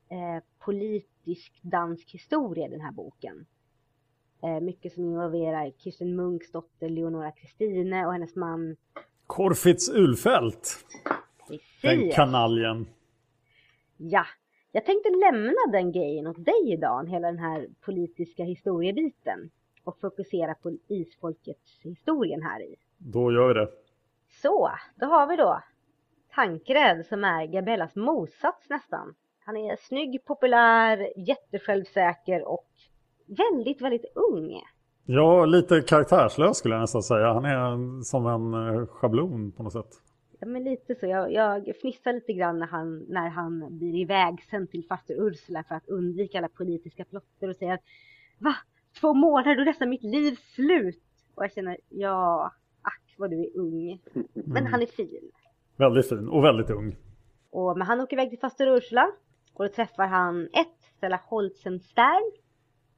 eh, 0.08 0.44
politisk 0.58 1.60
dansk 1.62 2.10
historia 2.10 2.66
i 2.66 2.70
den 2.70 2.80
här 2.80 2.92
boken. 2.92 3.46
Eh, 4.42 4.60
mycket 4.60 4.92
som 4.92 5.04
involverar 5.04 5.70
Kirsten 5.70 6.16
Munks 6.16 6.52
dotter 6.52 6.88
Leonora 6.88 7.32
Kristine 7.32 8.06
och 8.06 8.12
hennes 8.12 8.36
man 8.36 8.76
Corfitz 9.26 9.88
Ulfält. 11.50 11.82
Den 11.82 11.98
Precis. 11.98 12.14
kanaljen. 12.14 12.86
Ja, 13.96 14.24
jag 14.72 14.84
tänkte 14.84 15.10
lämna 15.10 15.72
den 15.72 15.92
grejen 15.92 16.26
åt 16.26 16.44
dig 16.44 16.72
idag, 16.72 17.08
hela 17.08 17.26
den 17.26 17.38
här 17.38 17.68
politiska 17.80 18.44
historiebiten 18.44 19.50
och 19.84 20.00
fokusera 20.00 20.54
på 20.54 20.72
isfolkets 20.88 21.80
historien 21.82 22.42
här 22.42 22.62
i. 22.62 22.76
Då 22.98 23.32
gör 23.32 23.48
vi 23.48 23.54
det. 23.54 23.68
Så, 24.42 24.70
då 24.94 25.06
har 25.06 25.26
vi 25.26 25.36
då 25.36 25.60
Tankred 26.34 27.06
som 27.06 27.24
är 27.24 27.46
Gabellas 27.46 27.96
motsats 27.96 28.68
nästan. 28.70 29.14
Han 29.44 29.56
är 29.56 29.76
snygg, 29.76 30.24
populär, 30.24 31.12
jättesjälvsäker 31.16 32.48
och 32.48 32.68
väldigt, 33.26 33.80
väldigt 33.80 34.04
ung. 34.14 34.62
Ja, 35.04 35.44
lite 35.44 35.80
karaktärslös 35.80 36.56
skulle 36.56 36.74
jag 36.74 36.80
nästan 36.80 37.02
säga. 37.02 37.32
Han 37.32 37.44
är 37.44 38.02
som 38.02 38.26
en 38.26 38.54
eh, 38.54 38.86
schablon 38.86 39.52
på 39.52 39.62
något 39.62 39.72
sätt. 39.72 40.09
Men 40.46 40.64
lite 40.64 40.94
så. 40.94 41.06
Jag, 41.06 41.32
jag 41.32 41.76
fnissar 41.76 42.12
lite 42.12 42.32
grann 42.32 42.58
när 42.58 42.66
han, 42.66 42.98
när 43.08 43.28
han 43.28 43.78
blir 43.78 43.94
ivägsänd 43.94 44.70
till 44.70 44.84
faster 44.84 45.26
Ursula 45.26 45.64
för 45.68 45.74
att 45.74 45.88
undvika 45.88 46.38
alla 46.38 46.48
politiska 46.48 47.04
plotter 47.04 47.48
och 47.48 47.56
säger 47.56 47.74
att 47.74 47.84
Va? 48.38 48.54
Två 49.00 49.14
månader, 49.14 49.56
då 49.56 49.62
är 49.62 49.66
nästan 49.66 49.88
mitt 49.90 50.02
liv 50.02 50.34
slut. 50.54 51.02
Och 51.34 51.44
jag 51.44 51.52
känner, 51.52 51.76
ja, 51.88 52.52
ack 52.82 53.14
vad 53.18 53.30
du 53.30 53.40
är 53.40 53.58
ung. 53.58 54.00
Men 54.34 54.66
han 54.66 54.82
är 54.82 54.86
fin. 54.86 55.30
Väldigt 55.76 56.08
fin 56.08 56.28
och 56.28 56.44
väldigt 56.44 56.70
ung. 56.70 56.96
Och, 57.50 57.78
men 57.78 57.86
han 57.86 58.00
åker 58.00 58.16
iväg 58.16 58.30
till 58.30 58.38
faster 58.38 58.76
Ursula 58.76 59.10
och 59.54 59.64
då 59.64 59.72
träffar 59.72 60.06
han 60.06 60.44
ett, 60.44 60.96
Stella 60.96 61.20
Holzenstern 61.24 62.32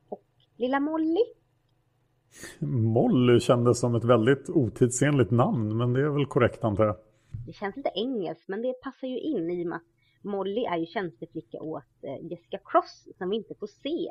och 0.09 0.25
lilla 0.57 0.81
Molly. 0.81 1.25
Molly 2.95 3.41
kändes 3.41 3.81
som 3.81 3.95
ett 3.95 4.05
väldigt 4.05 4.51
otidsenligt 4.51 5.31
namn, 5.31 5.77
men 5.77 5.93
det 5.93 6.01
är 6.01 6.09
väl 6.09 6.27
korrekt 6.27 6.65
antar 6.65 6.85
jag. 6.85 6.97
Det 7.47 7.53
känns 7.53 7.77
lite 7.77 7.91
engelskt 7.95 8.49
men 8.49 8.63
det 8.63 8.73
passar 8.73 9.07
ju 9.07 9.19
in 9.21 9.51
i 9.51 9.65
och 9.65 9.69
med 9.69 9.77
att 9.77 9.93
Molly 10.23 10.65
är 10.65 10.77
ju 10.77 10.87
tjänsteflicka 10.87 11.61
åt 11.61 11.85
eh, 12.03 12.31
Jessica 12.31 12.59
Cross 12.65 13.09
som 13.19 13.31
vi 13.31 13.37
inte 13.37 13.55
får 13.55 13.67
se. 13.67 14.11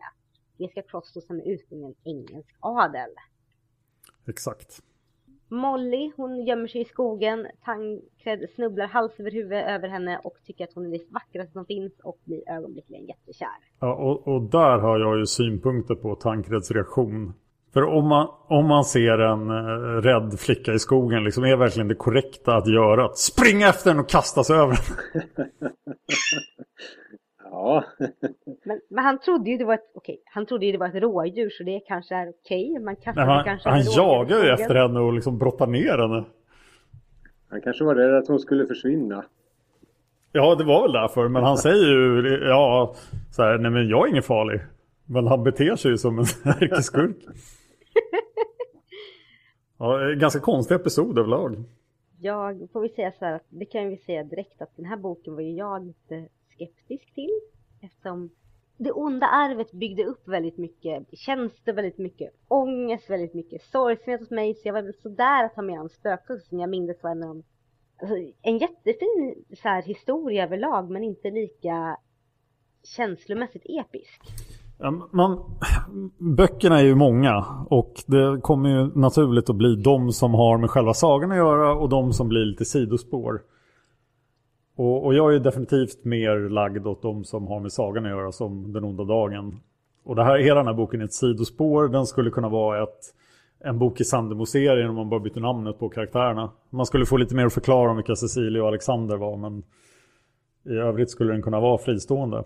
Jessica 0.57 0.81
Cross 0.81 1.27
som 1.27 1.39
är 1.39 1.53
ursprungligen 1.53 1.95
engelsk 2.03 2.55
adel. 2.59 3.09
Exakt. 4.27 4.81
Molly, 5.47 6.11
hon 6.15 6.45
gömmer 6.45 6.67
sig 6.67 6.81
i 6.81 6.85
skogen. 6.85 7.47
Tancred 7.65 8.49
snubblar 8.55 8.87
hals 8.87 9.19
över 9.19 9.31
huvud 9.31 9.53
över 9.53 9.87
henne 9.87 10.19
och 10.23 10.37
tycker 10.45 10.63
att 10.63 10.73
hon 10.73 10.85
är 10.85 10.89
det 10.89 11.11
vackraste 11.11 11.53
som 11.53 11.65
finns 11.65 11.93
och 12.03 12.19
blir 12.23 12.49
ögonblickligen 12.49 13.05
jättekär. 13.05 13.47
Ja, 13.79 13.95
och, 13.95 14.27
och 14.27 14.41
där 14.41 14.77
har 14.77 14.99
jag 14.99 15.19
ju 15.19 15.25
synpunkter 15.25 15.95
på 15.95 16.15
Tankreds 16.15 16.71
reaktion. 16.71 17.33
För 17.73 17.83
om 17.83 18.07
man, 18.07 18.27
om 18.47 18.65
man 18.65 18.85
ser 18.85 19.17
en 19.17 19.49
eh, 19.49 20.01
rädd 20.01 20.39
flicka 20.39 20.73
i 20.73 20.79
skogen, 20.79 21.23
liksom 21.23 21.43
är 21.43 21.55
verkligen 21.55 21.87
det 21.87 21.95
korrekta 21.95 22.55
att 22.55 22.67
göra 22.67 23.05
att 23.05 23.17
springa 23.17 23.69
efter 23.69 23.89
den 23.89 23.99
och 23.99 24.09
kasta 24.09 24.43
sig 24.43 24.55
över 24.55 24.77
den. 25.25 25.45
Ja, 27.51 27.83
Men, 28.65 28.79
men 28.89 29.03
han 29.03 29.19
trodde 29.19 29.49
ju 29.49 29.57
det 29.57 29.65
var 29.65 29.73
ett, 29.73 29.91
okej, 29.95 30.21
han 30.25 30.45
trodde 30.45 30.65
ju 30.65 30.71
det 30.71 30.77
var 30.77 30.87
ett 30.87 31.03
rådjur 31.03 31.49
så 31.49 31.63
det 31.63 31.79
kanske 31.87 32.15
är 32.15 32.29
okej. 32.29 32.79
Man 32.79 32.95
kastar 32.95 33.13
Nej, 33.15 33.25
sig 33.25 33.35
han, 33.35 33.43
kanske 33.43 33.69
han 33.69 33.81
jagar 33.81 34.43
ju 34.43 34.49
efter 34.49 34.75
henne 34.75 34.99
och 34.99 35.13
liksom 35.13 35.37
brottar 35.37 35.67
ner 35.67 35.97
henne. 35.97 36.23
han 37.49 37.61
kanske 37.61 37.83
var 37.83 37.95
rädd 37.95 38.17
att 38.17 38.27
hon 38.27 38.39
skulle 38.39 38.67
försvinna. 38.67 39.25
Ja, 40.31 40.55
det 40.55 40.63
var 40.63 40.81
väl 40.81 40.91
därför. 40.91 41.27
Men 41.27 41.43
han 41.43 41.57
säger 41.67 41.85
ju, 41.85 42.39
ja, 42.47 42.95
så 43.31 43.43
här, 43.43 43.57
nej 43.57 43.71
men 43.71 43.87
jag 43.89 44.05
är 44.05 44.09
ingen 44.09 44.23
farlig. 44.23 44.61
Men 45.05 45.27
han 45.27 45.43
beter 45.43 45.75
sig 45.75 45.91
ju 45.91 45.97
som 45.97 46.19
en 46.19 46.25
ärkeskurk. 46.43 47.17
Ja, 49.77 50.09
eh, 50.09 50.15
ganska 50.15 50.39
konstig 50.39 50.75
episod 50.75 51.19
överlag. 51.19 51.63
Jag 52.19 52.67
får 52.73 52.81
vi 52.81 52.89
säga 52.89 53.11
så 53.11 53.25
här 53.25 53.33
att 53.33 53.45
det 53.49 53.65
kan 53.65 53.89
vi 53.89 53.97
säga 53.97 54.23
direkt 54.23 54.61
att 54.61 54.75
den 54.75 54.85
här 54.85 54.97
boken 54.97 55.33
var 55.33 55.41
ju 55.41 55.51
jag 55.55 55.85
lite 55.85 56.27
skeptisk 56.55 57.13
till. 57.13 57.39
Eftersom 57.81 58.29
det 58.77 58.91
onda 58.91 59.27
arvet 59.27 59.71
byggde 59.71 60.03
upp 60.05 60.27
väldigt 60.27 60.57
mycket 60.57 61.05
känslor, 61.11 61.73
väldigt 61.73 61.97
mycket 61.97 62.33
ångest, 62.47 63.09
väldigt 63.09 63.33
mycket 63.33 63.61
sorgsenhet 63.61 64.21
hos 64.21 64.29
mig. 64.29 64.55
Så 64.55 64.67
jag 64.67 64.73
var 64.73 64.81
väl 64.81 64.93
sådär 64.93 65.43
att 65.45 65.55
ta 65.55 65.61
med 65.61 65.79
en 65.79 65.89
spökhus 65.89 66.47
jag 66.49 66.69
mindes 66.69 67.03
var 67.03 67.11
en 67.11 67.43
alltså, 68.01 68.15
en 68.41 68.57
jättefin 68.57 69.45
så 69.53 69.67
här, 69.67 69.81
historia 69.81 70.43
överlag 70.43 70.89
men 70.89 71.03
inte 71.03 71.31
lika 71.31 71.97
känslomässigt 72.83 73.65
episk. 73.65 74.21
Man, 75.11 75.39
böckerna 76.17 76.79
är 76.79 76.83
ju 76.83 76.95
många 76.95 77.45
och 77.69 77.93
det 78.05 78.41
kommer 78.41 78.69
ju 78.69 78.99
naturligt 78.99 79.49
att 79.49 79.55
bli 79.55 79.75
de 79.75 80.11
som 80.11 80.33
har 80.33 80.57
med 80.57 80.69
själva 80.69 80.93
sagan 80.93 81.31
att 81.31 81.37
göra 81.37 81.75
och 81.75 81.89
de 81.89 82.13
som 82.13 82.27
blir 82.27 82.45
lite 82.45 82.65
sidospår. 82.65 83.41
Och, 84.75 85.05
och 85.05 85.13
jag 85.13 85.35
är 85.35 85.39
definitivt 85.39 86.05
mer 86.05 86.49
lagd 86.49 86.87
åt 86.87 87.01
de 87.01 87.23
som 87.23 87.47
har 87.47 87.59
med 87.59 87.71
sagan 87.71 88.05
att 88.05 88.11
göra 88.11 88.31
som 88.31 88.73
Den 88.73 88.83
onda 88.83 89.03
dagen. 89.03 89.59
Och 90.03 90.15
det 90.15 90.23
här, 90.23 90.37
hela 90.37 90.55
den 90.55 90.67
här 90.67 90.73
boken 90.73 91.01
är 91.01 91.05
ett 91.05 91.13
sidospår. 91.13 91.87
Den 91.87 92.05
skulle 92.05 92.29
kunna 92.29 92.49
vara 92.49 92.83
ett, 92.83 93.13
en 93.59 93.79
bok 93.79 94.01
i 94.01 94.03
Sandemo-serien 94.03 94.89
om 94.89 94.95
man 94.95 95.09
bara 95.09 95.19
byter 95.19 95.39
namnet 95.39 95.79
på 95.79 95.89
karaktärerna. 95.89 96.49
Man 96.69 96.85
skulle 96.85 97.05
få 97.05 97.17
lite 97.17 97.35
mer 97.35 97.45
att 97.45 97.53
förklara 97.53 97.89
om 97.89 97.95
vilka 97.95 98.15
Cecilia 98.15 98.61
och 98.61 98.67
Alexander 98.67 99.17
var 99.17 99.37
men 99.37 99.63
i 100.65 100.77
övrigt 100.77 101.09
skulle 101.09 101.31
den 101.31 101.41
kunna 101.41 101.59
vara 101.59 101.77
fristående. 101.77 102.43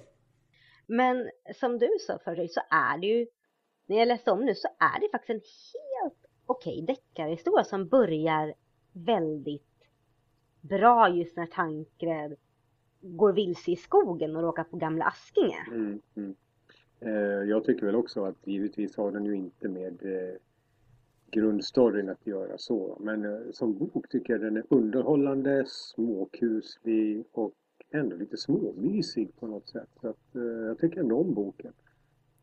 Men 0.87 1.29
som 1.55 1.79
du 1.79 1.89
sa 2.07 2.19
förut 2.19 2.51
så 2.51 2.61
är 2.69 2.97
det 2.97 3.07
ju, 3.07 3.27
när 3.85 3.97
jag 3.97 4.07
läste 4.07 4.31
om 4.31 4.45
nu 4.45 4.55
så 4.55 4.67
är 4.67 4.99
det 4.99 5.09
faktiskt 5.11 5.29
en 5.29 5.41
helt 6.01 6.25
okej 6.45 6.81
deckarhistoria 6.87 7.63
som 7.63 7.87
börjar 7.87 8.53
väldigt 8.93 9.63
bra 10.61 11.09
just 11.09 11.35
när 11.35 11.45
Tankred 11.45 12.35
går 13.01 13.33
vilse 13.33 13.71
i 13.71 13.75
skogen 13.75 14.35
och 14.35 14.41
råkar 14.41 14.63
på 14.63 14.77
Gamla 14.77 15.05
Askinge. 15.05 15.65
Mm, 15.67 16.01
mm. 16.15 16.35
Eh, 16.99 17.49
jag 17.49 17.63
tycker 17.63 17.85
väl 17.85 17.95
också 17.95 18.23
att 18.23 18.47
givetvis 18.47 18.97
har 18.97 19.11
den 19.11 19.25
ju 19.25 19.35
inte 19.35 19.67
med 19.67 20.05
eh, 20.05 20.35
grundstoryn 21.31 22.09
att 22.09 22.27
göra 22.27 22.57
så. 22.57 22.97
Men 22.99 23.25
eh, 23.25 23.51
som 23.51 23.77
bok 23.77 24.09
tycker 24.09 24.33
jag 24.33 24.41
den 24.41 24.57
är 24.57 24.63
underhållande, 24.69 25.63
småkuslig 25.67 27.25
och 27.31 27.53
ändå 27.91 28.15
lite 28.15 28.37
småmysig 28.37 29.35
på 29.39 29.47
något 29.47 29.69
sätt. 29.69 29.89
Så 30.01 30.09
att, 30.09 30.35
eh, 30.35 30.41
jag 30.41 30.79
tycker 30.79 30.99
ändå 30.99 31.19
om 31.21 31.33
boken. 31.33 31.73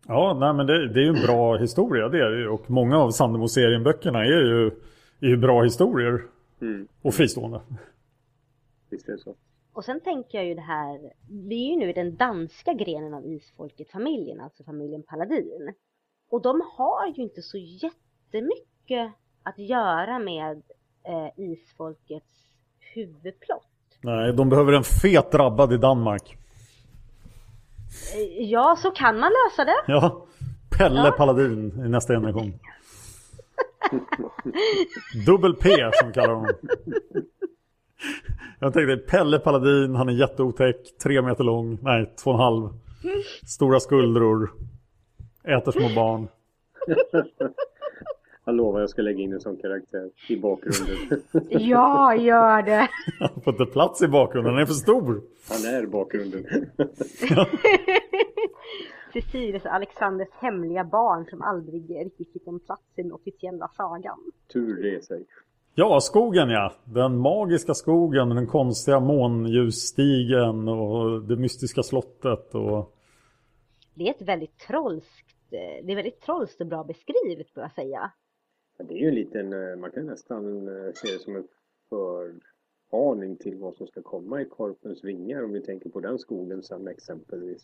Ja, 0.06 0.36
nej, 0.40 0.54
men 0.54 0.66
det, 0.66 0.92
det 0.92 1.00
är 1.00 1.04
ju 1.04 1.08
en 1.08 1.26
bra 1.26 1.56
historia 1.56 2.08
det 2.08 2.18
är 2.18 2.30
det 2.30 2.38
ju. 2.38 2.48
Och 2.48 2.70
många 2.70 2.98
av 2.98 3.10
Sandemo-serien-böckerna 3.10 4.18
är 4.18 4.42
ju, 4.42 4.66
är 5.20 5.28
ju 5.28 5.36
bra 5.36 5.62
historier. 5.62 6.22
Mm. 6.60 6.88
Och 7.02 7.14
fristående. 7.14 7.60
Visst 8.90 9.08
är 9.08 9.12
det 9.12 9.18
så. 9.18 9.34
Och 9.72 9.84
sen 9.84 10.00
tänker 10.00 10.38
jag 10.38 10.46
ju 10.46 10.54
det 10.54 10.60
här, 10.60 11.12
vi 11.28 11.66
är 11.66 11.70
ju 11.70 11.76
nu 11.76 11.90
i 11.90 11.92
den 11.92 12.16
danska 12.16 12.72
grenen 12.72 13.14
av 13.14 13.26
Isfolket-familjen, 13.26 14.40
alltså 14.40 14.64
familjen 14.64 15.02
Paladin. 15.02 15.74
Och 16.30 16.42
de 16.42 16.62
har 16.76 17.06
ju 17.06 17.22
inte 17.22 17.42
så 17.42 17.58
jättemycket 17.58 19.12
att 19.42 19.58
göra 19.58 20.18
med 20.18 20.62
eh, 21.04 21.28
Isfolkets 21.36 22.46
huvudplott. 22.94 23.71
Nej, 24.02 24.32
de 24.32 24.48
behöver 24.48 24.72
en 24.72 24.84
fet 24.84 25.32
drabbad 25.32 25.72
i 25.72 25.76
Danmark. 25.76 26.36
Ja, 28.38 28.76
så 28.78 28.90
kan 28.90 29.18
man 29.18 29.30
lösa 29.32 29.64
det. 29.64 29.92
Ja, 29.92 30.26
Pelle 30.78 31.00
Ja. 31.00 31.10
Paladin 31.12 31.84
i 31.86 31.88
nästa 31.88 32.12
generation. 32.12 32.52
Dubbel 35.26 35.54
P 35.54 35.68
som 35.92 36.08
vi 36.08 36.14
kallar 36.14 36.34
honom. 36.34 36.54
Jag 38.58 38.72
tänkte 38.72 38.96
Pelle 38.96 39.38
Paladin, 39.38 39.94
han 39.94 40.08
är 40.08 40.12
jätteotäck, 40.12 40.76
tre 41.02 41.22
meter 41.22 41.44
lång, 41.44 41.78
nej 41.82 42.14
två 42.24 42.30
och 42.30 42.36
en 42.36 42.42
halv. 42.42 42.68
Stora 43.46 43.80
skuldror, 43.80 44.50
äter 45.44 45.72
små 45.72 45.88
barn. 45.94 46.28
Jag 48.44 48.54
lovar 48.54 48.80
jag 48.80 48.90
ska 48.90 49.02
lägga 49.02 49.20
in 49.20 49.32
en 49.32 49.40
sån 49.40 49.56
karaktär 49.56 50.10
i 50.28 50.36
bakgrunden. 50.36 51.22
Ja, 51.50 52.14
gör 52.16 52.62
det. 52.62 52.88
Han 53.20 53.42
får 53.44 53.52
inte 53.52 53.72
plats 53.72 54.02
i 54.02 54.08
bakgrunden, 54.08 54.52
han 54.52 54.62
är 54.62 54.66
för 54.66 54.74
stor. 54.74 55.22
Han 55.48 55.74
är 55.74 55.86
bakgrunden. 55.86 56.44
Cecilius 59.12 59.64
och 59.64 59.74
Alexanders 59.74 60.28
hemliga 60.40 60.84
barn 60.84 61.26
som 61.30 61.42
aldrig 61.42 61.90
riktigt 61.90 62.32
fick 62.32 62.46
en 62.46 62.60
plats 62.60 62.82
i 62.96 63.02
den 63.02 63.12
officiella 63.12 63.68
sagan. 63.76 64.18
Tur 64.52 64.82
det 64.82 65.04
sig. 65.04 65.24
Ja, 65.74 66.00
skogen 66.00 66.50
ja. 66.50 66.72
Den 66.84 67.18
magiska 67.18 67.74
skogen, 67.74 68.28
den 68.28 68.46
konstiga 68.46 69.00
månljusstigen 69.00 70.68
och 70.68 71.22
det 71.22 71.36
mystiska 71.36 71.82
slottet 71.82 72.54
och... 72.54 72.94
Det 73.94 74.08
är 74.08 74.10
ett 74.10 74.22
väldigt 74.22 74.58
trollskt, 74.58 75.52
eh, 75.52 75.84
det 75.86 75.92
är 75.92 75.96
väldigt 75.96 76.20
trollskt 76.20 76.60
och 76.60 76.66
bra 76.66 76.84
beskrivet 76.84 77.50
får 77.50 77.62
jag 77.62 77.72
säga. 77.72 78.12
Ja, 78.78 78.84
Det 78.88 78.94
är 78.94 78.98
ju 78.98 79.08
en 79.08 79.14
liten, 79.14 79.52
eh, 79.52 79.76
man 79.76 79.90
kan 79.90 80.06
nästan 80.06 80.68
eh, 80.68 80.92
se 80.94 81.12
det 81.12 81.18
som 81.18 81.36
en 81.36 81.44
förvarning 81.88 83.36
till 83.36 83.58
vad 83.58 83.74
som 83.74 83.86
ska 83.86 84.02
komma 84.02 84.40
i 84.40 84.44
Korpens 84.44 85.04
vingar 85.04 85.44
om 85.44 85.52
vi 85.52 85.60
tänker 85.60 85.90
på 85.90 86.00
den 86.00 86.18
skogen 86.18 86.62
sen 86.62 86.88
exempelvis. 86.88 87.62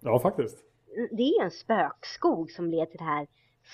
Ja, 0.00 0.18
faktiskt. 0.20 0.58
Det 1.10 1.22
är 1.22 1.44
en 1.44 1.50
spökskog 1.50 2.50
som 2.50 2.70
leder 2.70 2.86
till 2.86 2.98
det 2.98 3.04
här 3.04 3.26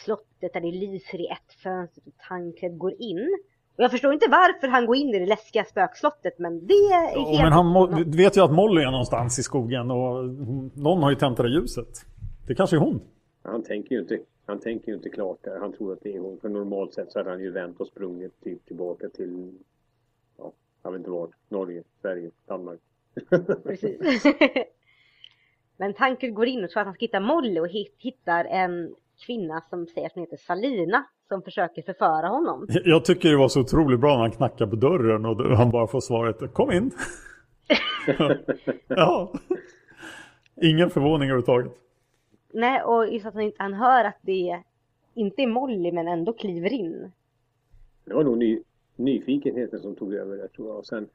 slottet 0.05 0.53
där 0.53 0.61
det 0.61 0.73
lyser 0.73 1.21
i 1.21 1.27
ett 1.27 1.53
fönster 1.63 2.03
och 2.07 2.13
Tancred 2.29 2.79
går 2.79 2.93
in. 2.99 3.19
Och 3.77 3.85
jag 3.85 3.91
förstår 3.91 4.13
inte 4.13 4.27
varför 4.31 4.69
han 4.69 4.87
går 4.87 4.97
in 4.97 5.09
i 5.15 5.19
det 5.19 5.27
läskiga 5.27 5.65
spökslottet 5.65 6.39
men 6.39 6.67
det 6.67 6.75
är 6.75 7.17
Ja, 7.17 7.29
helt... 7.29 7.43
men 7.43 7.53
han 7.53 7.93
vet 8.11 8.37
ju 8.37 8.41
att 8.41 8.53
Molly 8.53 8.83
är 8.83 8.91
någonstans 8.91 9.39
i 9.39 9.43
skogen 9.43 9.91
och 9.91 10.25
någon 10.75 11.03
har 11.03 11.11
ju 11.11 11.17
tänt 11.17 11.37
det 11.37 11.49
ljuset. 11.49 11.89
Det 12.47 12.55
kanske 12.55 12.77
är 12.77 12.81
hon. 12.81 13.01
Han 13.43 13.63
tänker 13.63 13.95
ju 13.95 14.01
inte, 14.01 14.19
han 14.47 14.61
tänker 14.61 14.89
ju 14.89 14.95
inte 14.95 15.09
klart 15.09 15.39
där. 15.43 15.59
Han 15.59 15.73
tror 15.73 15.93
att 15.93 16.01
det 16.03 16.17
är 16.17 16.19
hon. 16.19 16.41
För 16.41 16.49
normalt 16.49 16.95
sett 16.95 17.13
så 17.13 17.19
hade 17.19 17.31
han 17.31 17.41
ju 17.41 17.51
vänt 17.51 17.81
och 17.81 17.87
sprungit 17.87 18.45
typ 18.45 18.67
tillbaka 18.67 19.09
till, 19.09 19.53
ja, 20.39 20.53
jag 20.83 20.93
vet 20.93 20.99
inte 20.99 21.11
vad, 21.11 21.33
Norge, 21.49 21.83
Sverige, 22.01 22.31
Danmark. 22.47 22.81
Precis. 23.65 24.25
Men 25.77 25.95
Tancred 25.95 26.35
går 26.35 26.47
in 26.47 26.65
och 26.65 26.71
tror 26.71 26.81
att 26.81 26.87
han 26.87 26.95
ska 26.95 27.05
hitta 27.05 27.21
Molly 27.21 27.61
och 27.61 27.69
hit- 27.69 27.95
hittar 27.99 28.45
en 28.45 28.95
kvinna 29.27 29.63
som 29.71 29.87
säger 29.87 30.07
att 30.07 30.13
hon 30.15 30.23
heter 30.23 30.37
Salina 30.37 31.05
som 31.29 31.43
försöker 31.43 31.83
förföra 31.83 32.29
honom. 32.29 32.67
Jag 32.85 33.05
tycker 33.05 33.31
det 33.31 33.37
var 33.37 33.49
så 33.49 33.61
otroligt 33.61 34.01
bra 34.01 34.15
när 34.15 34.21
han 34.21 34.31
knackar 34.31 34.67
på 34.67 34.77
dörren 34.77 35.27
och 35.27 35.57
han 35.57 35.71
bara 35.71 35.87
får 35.87 36.01
svaret 36.01 36.55
Kom 36.55 36.71
in! 36.71 36.91
ja. 38.89 39.33
Ingen 40.63 40.91
förvåning 40.91 41.31
överhuvudtaget. 41.31 41.73
Nej, 42.53 42.83
och 42.83 43.09
just 43.13 43.27
att 43.27 43.35
han, 43.35 43.43
inte- 43.43 43.63
han 43.63 43.75
hör 43.75 44.05
att 44.05 44.19
det 44.23 44.63
inte 45.15 45.43
är 45.43 45.47
Molly 45.47 45.93
men 45.93 46.09
ändå 46.09 46.33
kliver 46.33 46.73
in. 46.73 47.13
Det 48.05 48.15
var 48.15 48.25
nog 48.25 48.39
ny, 48.39 48.63
nyfikenheten 48.97 49.81
som 49.81 49.95
tog 49.97 50.15
över 50.15 50.37
det 50.37 50.49
tror 50.49 50.69
jag. 50.69 50.79
Och 50.79 50.87
sen, 50.87 51.09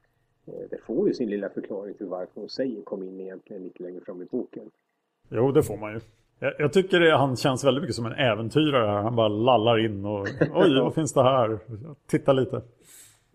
eh, 0.46 0.52
det 0.70 0.78
får 0.86 1.08
ju 1.08 1.14
sin 1.14 1.30
lilla 1.30 1.48
förklaring 1.48 1.94
till 1.94 2.06
varför 2.06 2.40
hon 2.40 2.48
säger 2.48 2.82
kom 2.82 3.02
in 3.02 3.20
egentligen 3.20 3.62
lite 3.62 3.82
längre 3.82 4.00
fram 4.00 4.22
i 4.22 4.24
boken. 4.24 4.70
Jo, 5.28 5.52
det 5.52 5.62
får 5.62 5.76
man 5.76 5.92
ju. 5.92 6.00
Jag, 6.38 6.52
jag 6.58 6.72
tycker 6.72 7.00
det, 7.00 7.16
han 7.16 7.36
känns 7.36 7.64
väldigt 7.64 7.82
mycket 7.82 7.96
som 7.96 8.06
en 8.06 8.12
äventyrare 8.12 8.86
här. 8.86 9.02
Han 9.02 9.16
bara 9.16 9.28
lallar 9.28 9.84
in 9.84 10.04
och 10.04 10.26
oj, 10.54 10.80
vad 10.80 10.94
finns 10.94 11.12
det 11.12 11.22
här? 11.22 11.58
Titta 12.06 12.32
lite. 12.32 12.62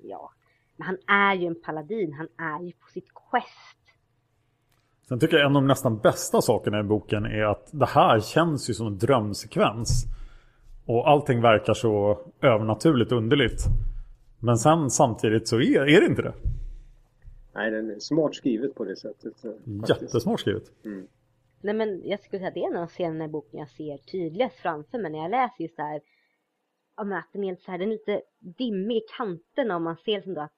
Ja, 0.02 0.32
men 0.78 0.88
han 0.88 0.98
är 1.08 1.36
ju 1.36 1.48
en 1.48 1.62
paladin, 1.62 2.14
han 2.14 2.28
är 2.60 2.66
ju 2.66 2.72
på 2.72 2.88
sitt 2.88 3.08
quest. 3.32 3.79
Sen 5.10 5.20
tycker 5.20 5.38
jag 5.38 5.46
en 5.46 5.56
av 5.56 5.62
de 5.62 5.68
nästan 5.68 5.98
bästa 5.98 6.42
sakerna 6.42 6.80
i 6.80 6.84
boken 6.84 7.26
är 7.26 7.44
att 7.44 7.70
det 7.72 7.86
här 7.86 8.20
känns 8.20 8.70
ju 8.70 8.74
som 8.74 8.88
en 8.88 8.98
drömsekvens. 8.98 10.06
Och 10.86 11.10
allting 11.10 11.42
verkar 11.42 11.74
så 11.74 12.20
övernaturligt 12.42 13.12
underligt. 13.12 13.62
Men 14.40 14.58
sen 14.58 14.90
samtidigt 14.90 15.48
så 15.48 15.62
är, 15.62 15.82
är 15.82 16.02
det 16.02 16.06
inte 16.06 16.22
det. 16.22 16.34
Nej, 17.54 17.72
den 17.72 17.92
är 17.92 18.00
smart 18.00 18.36
skrivet 18.36 18.76
på 18.76 18.86
det 18.86 18.96
sättet. 18.96 19.46
eh, 19.46 19.52
faktiskt. 19.80 20.02
Jättesmart 20.02 20.40
skrivet. 20.40 20.64
Mm. 20.86 21.08
Nej 21.62 21.74
men 21.74 22.02
jag 22.06 22.20
skulle 22.20 22.40
säga 22.40 22.48
att 22.48 22.54
det 22.54 22.64
är 22.64 22.72
en 22.72 22.78
av 22.78 22.88
scenerna 22.88 23.26
i 23.26 23.28
boken 23.28 23.60
jag 23.60 23.70
ser 23.70 23.98
tydligast 23.98 24.56
framför 24.56 24.98
mig 24.98 25.12
när 25.12 25.20
jag 25.20 25.32
läser 25.32 25.64
just 25.64 25.78
det 25.78 25.84
här. 25.84 26.02
Men 26.98 27.14
att 27.14 27.30
den 27.34 27.44
är 27.44 27.48
helt 27.48 27.62
så 27.62 27.72
här, 27.72 27.78
den 27.78 27.88
är 27.88 27.92
lite 27.92 28.22
dimmig 28.40 28.98
i 28.98 29.02
kanterna 29.18 29.76
och 29.76 29.82
man 29.82 29.98
ser 29.98 30.16
liksom 30.16 30.34
då 30.34 30.42
att 30.42 30.54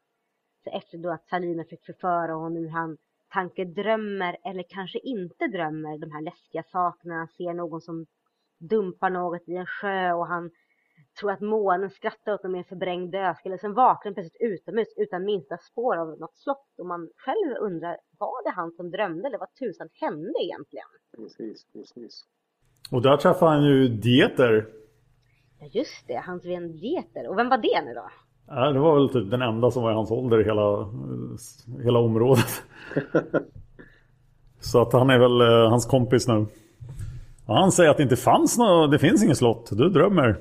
så 0.64 0.70
efter 0.70 0.98
då 0.98 1.12
att 1.12 1.28
Salina 1.28 1.64
fick 1.64 1.86
förföra 1.86 2.34
honom 2.34 2.58
hur 2.58 2.70
han 2.70 2.98
tanke 3.32 3.66
drömmer 3.66 4.38
eller 4.44 4.64
kanske 4.70 5.00
inte 5.00 5.48
drömmer 5.48 5.98
de 5.98 6.12
här 6.12 6.22
läskiga 6.22 6.64
sakerna. 6.64 7.16
Han 7.16 7.28
ser 7.28 7.54
någon 7.54 7.82
som 7.82 8.06
dumpar 8.60 9.10
något 9.10 9.50
i 9.50 9.56
en 9.56 9.66
sjö 9.66 10.14
och 10.14 10.28
han 10.28 10.52
tror 11.20 11.32
att 11.32 11.42
månen 11.42 11.90
skrattar 11.90 12.34
åt 12.34 12.42
honom 12.42 12.56
i 12.56 12.60
en 12.60 12.64
förbrängd 12.64 13.12
dödsk. 13.12 13.46
Eller 13.46 13.58
sen 13.58 13.74
vaknar 13.74 14.10
han 14.10 14.14
plötsligt 14.14 14.42
utomhus 14.52 14.88
utan 14.98 15.26
minsta 15.26 15.58
spår 15.58 15.98
av 15.98 16.20
något 16.20 16.38
slott. 16.38 16.80
Och 16.80 16.86
man 16.86 17.10
själv 17.18 17.58
undrar, 17.60 17.98
var 18.18 18.44
det 18.44 18.50
han 18.50 18.72
som 18.72 18.92
drömde 18.92 19.28
eller 19.28 19.38
vad 19.38 19.54
tusan 19.54 19.90
hände 19.94 20.40
egentligen? 20.44 20.88
Precis, 21.18 21.66
precis. 21.74 22.26
Och 22.92 23.02
där 23.02 23.18
träffar 23.18 23.48
han 23.48 23.64
ju 23.64 23.88
Dieter. 23.88 24.68
Ja 25.60 25.68
just 25.72 26.08
det, 26.08 26.24
hans 26.26 26.46
vän 26.46 26.72
Geter. 26.72 27.28
Och 27.28 27.38
vem 27.38 27.50
var 27.50 27.58
det 27.58 27.82
nu 27.86 27.94
då? 27.94 28.10
Ja, 28.54 28.72
det 28.72 28.80
var 28.80 28.96
väl 28.96 29.10
typ 29.10 29.32
den 29.32 29.42
enda 29.42 29.72
som 29.72 29.84
var 29.84 29.92
i 29.92 29.96
hans 29.96 30.12
ålder 30.12 30.42
i 30.42 30.44
hela, 30.44 30.90
hela 31.84 32.00
området. 32.00 32.64
Så 34.60 34.82
att 34.82 34.94
han 34.94 35.10
är 35.10 35.20
väl 35.20 35.42
eh, 35.42 35.70
hans 35.70 35.86
kompis 35.86 36.28
nu. 36.28 36.46
Och 37.48 37.56
han 37.56 37.72
säger 37.72 37.90
att 37.90 37.98
det 37.98 38.04
inte 38.04 38.16
fanns 38.16 38.58
något, 38.58 38.92
det 38.92 39.00
finns 39.00 39.24
inget 39.24 39.38
slott, 39.38 39.70
du 39.72 39.90
drömmer. 39.90 40.38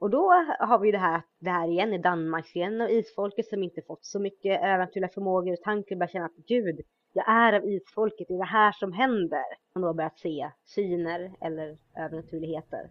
Och 0.00 0.10
då 0.10 0.32
har 0.58 0.78
vi 0.78 0.92
det 0.92 0.98
här, 0.98 1.22
det 1.40 1.50
här 1.50 1.68
igen 1.68 1.92
i 1.92 1.98
Danmarksgren 1.98 2.80
och 2.80 2.90
isfolket 2.90 3.46
som 3.46 3.62
inte 3.62 3.82
fått 3.86 4.04
så 4.04 4.20
mycket 4.20 4.62
övernaturliga 4.62 5.10
förmågor 5.14 5.52
och 5.52 5.62
tankar 5.64 5.96
börjar 5.96 6.08
känna 6.08 6.24
att 6.24 6.46
gud, 6.48 6.80
jag 7.12 7.28
är 7.28 7.52
av 7.52 7.64
isfolket, 7.64 8.28
det 8.28 8.34
är 8.34 8.38
det 8.38 8.44
här 8.44 8.72
som 8.72 8.92
händer. 8.92 9.44
Och 9.74 9.80
då 9.80 9.94
börjat 9.94 10.18
se 10.18 10.50
syner 10.64 11.32
eller 11.40 11.76
övernaturligheter. 11.96 12.90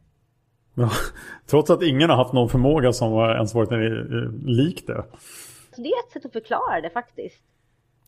Ja, 0.73 0.89
trots 1.45 1.69
att 1.69 1.83
ingen 1.83 2.09
har 2.09 2.17
haft 2.17 2.33
någon 2.33 2.49
förmåga 2.49 2.93
som 2.93 3.13
ens 3.13 3.53
varit 3.55 3.71
lik 4.45 4.87
det. 4.87 5.03
Så 5.75 5.81
det 5.81 5.87
är 5.89 5.99
ett 5.99 6.11
sätt 6.11 6.25
att 6.25 6.33
förklara 6.33 6.81
det 6.81 6.89
faktiskt. 6.89 7.43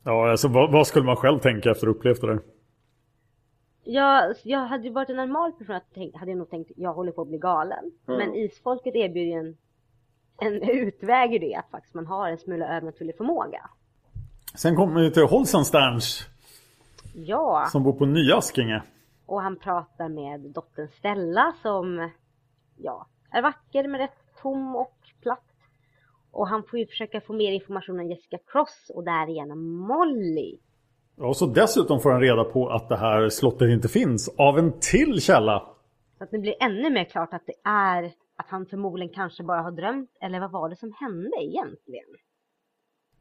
Ja, 0.04 0.32
alltså 0.32 0.48
vad, 0.48 0.72
vad 0.72 0.88
skulle 0.88 1.06
man 1.06 1.16
själv 1.16 1.40
tänka 1.40 1.72
efter 1.72 1.88
att 1.88 1.94
ha 1.94 1.98
upplevt 2.00 2.22
det 2.22 2.28
där? 2.28 2.40
Jag, 3.84 4.36
jag 4.44 4.60
hade 4.60 4.84
ju 4.84 4.94
varit 4.94 5.10
en 5.10 5.16
normal 5.16 5.52
person 5.52 5.80
hade 6.14 6.32
jag 6.32 6.38
nog 6.38 6.50
tänkt 6.50 6.72
jag 6.76 6.94
håller 6.94 7.12
på 7.12 7.22
att 7.22 7.28
bli 7.28 7.38
galen. 7.38 7.92
Mm. 8.08 8.20
Men 8.20 8.36
isfolket 8.36 8.96
erbjuder 8.96 9.32
ju 9.32 9.40
en, 9.40 9.58
en 10.42 10.70
utväg 10.70 11.34
ur 11.36 11.40
det, 11.40 11.56
att 11.56 11.70
faktiskt 11.72 11.94
man 11.94 12.06
har 12.08 12.30
en 12.30 12.38
smula 12.38 12.68
övernaturlig 12.68 13.18
förmåga. 13.18 13.70
Sen 14.56 14.76
kommer 14.76 15.02
vi 15.02 15.12
till 15.12 15.24
Holzensterns 15.24 16.28
Ja, 17.16 17.68
som 17.72 17.84
bor 17.84 17.94
på 17.94 18.06
Nyaskinge. 18.06 18.84
och 19.26 19.42
han 19.42 19.56
pratar 19.56 20.10
med 20.10 20.40
dottern 20.40 20.88
Stella 20.88 21.54
som, 21.62 22.10
ja, 22.78 23.08
är 23.32 23.42
vacker 23.42 23.88
men 23.88 24.00
rätt 24.00 24.18
tom 24.42 24.76
och 24.76 24.98
platt. 25.22 25.44
Och 26.32 26.48
han 26.48 26.64
får 26.64 26.80
ju 26.80 26.88
försöka 26.88 27.22
få 27.22 27.34
mer 27.34 27.52
information 27.52 28.00
om 28.00 28.10
Jessica 28.10 28.38
Cross 28.48 28.92
och 28.96 29.04
därigenom 29.04 29.76
Molly. 29.76 30.58
Och 31.18 31.38
så 31.38 31.46
dessutom 31.46 32.00
får 32.00 32.12
han 32.12 32.22
reda 32.22 32.44
på 32.44 32.70
att 32.70 32.90
det 32.90 32.98
här 32.98 33.30
slottet 33.30 33.70
inte 33.70 33.88
finns 33.88 34.36
av 34.38 34.60
en 34.60 34.74
till 34.80 35.22
källa. 35.22 35.64
Så 36.18 36.24
att 36.24 36.32
det 36.32 36.40
blir 36.40 36.56
ännu 36.60 36.90
mer 36.90 37.06
klart 37.06 37.34
att 37.34 37.46
det 37.46 37.70
är 37.70 38.04
att 38.36 38.50
han 38.50 38.66
förmodligen 38.66 39.14
kanske 39.14 39.44
bara 39.44 39.62
har 39.62 39.72
drömt, 39.72 40.10
eller 40.22 40.40
vad 40.40 40.52
var 40.52 40.70
det 40.70 40.76
som 40.76 40.94
hände 41.00 41.38
egentligen? 41.40 42.06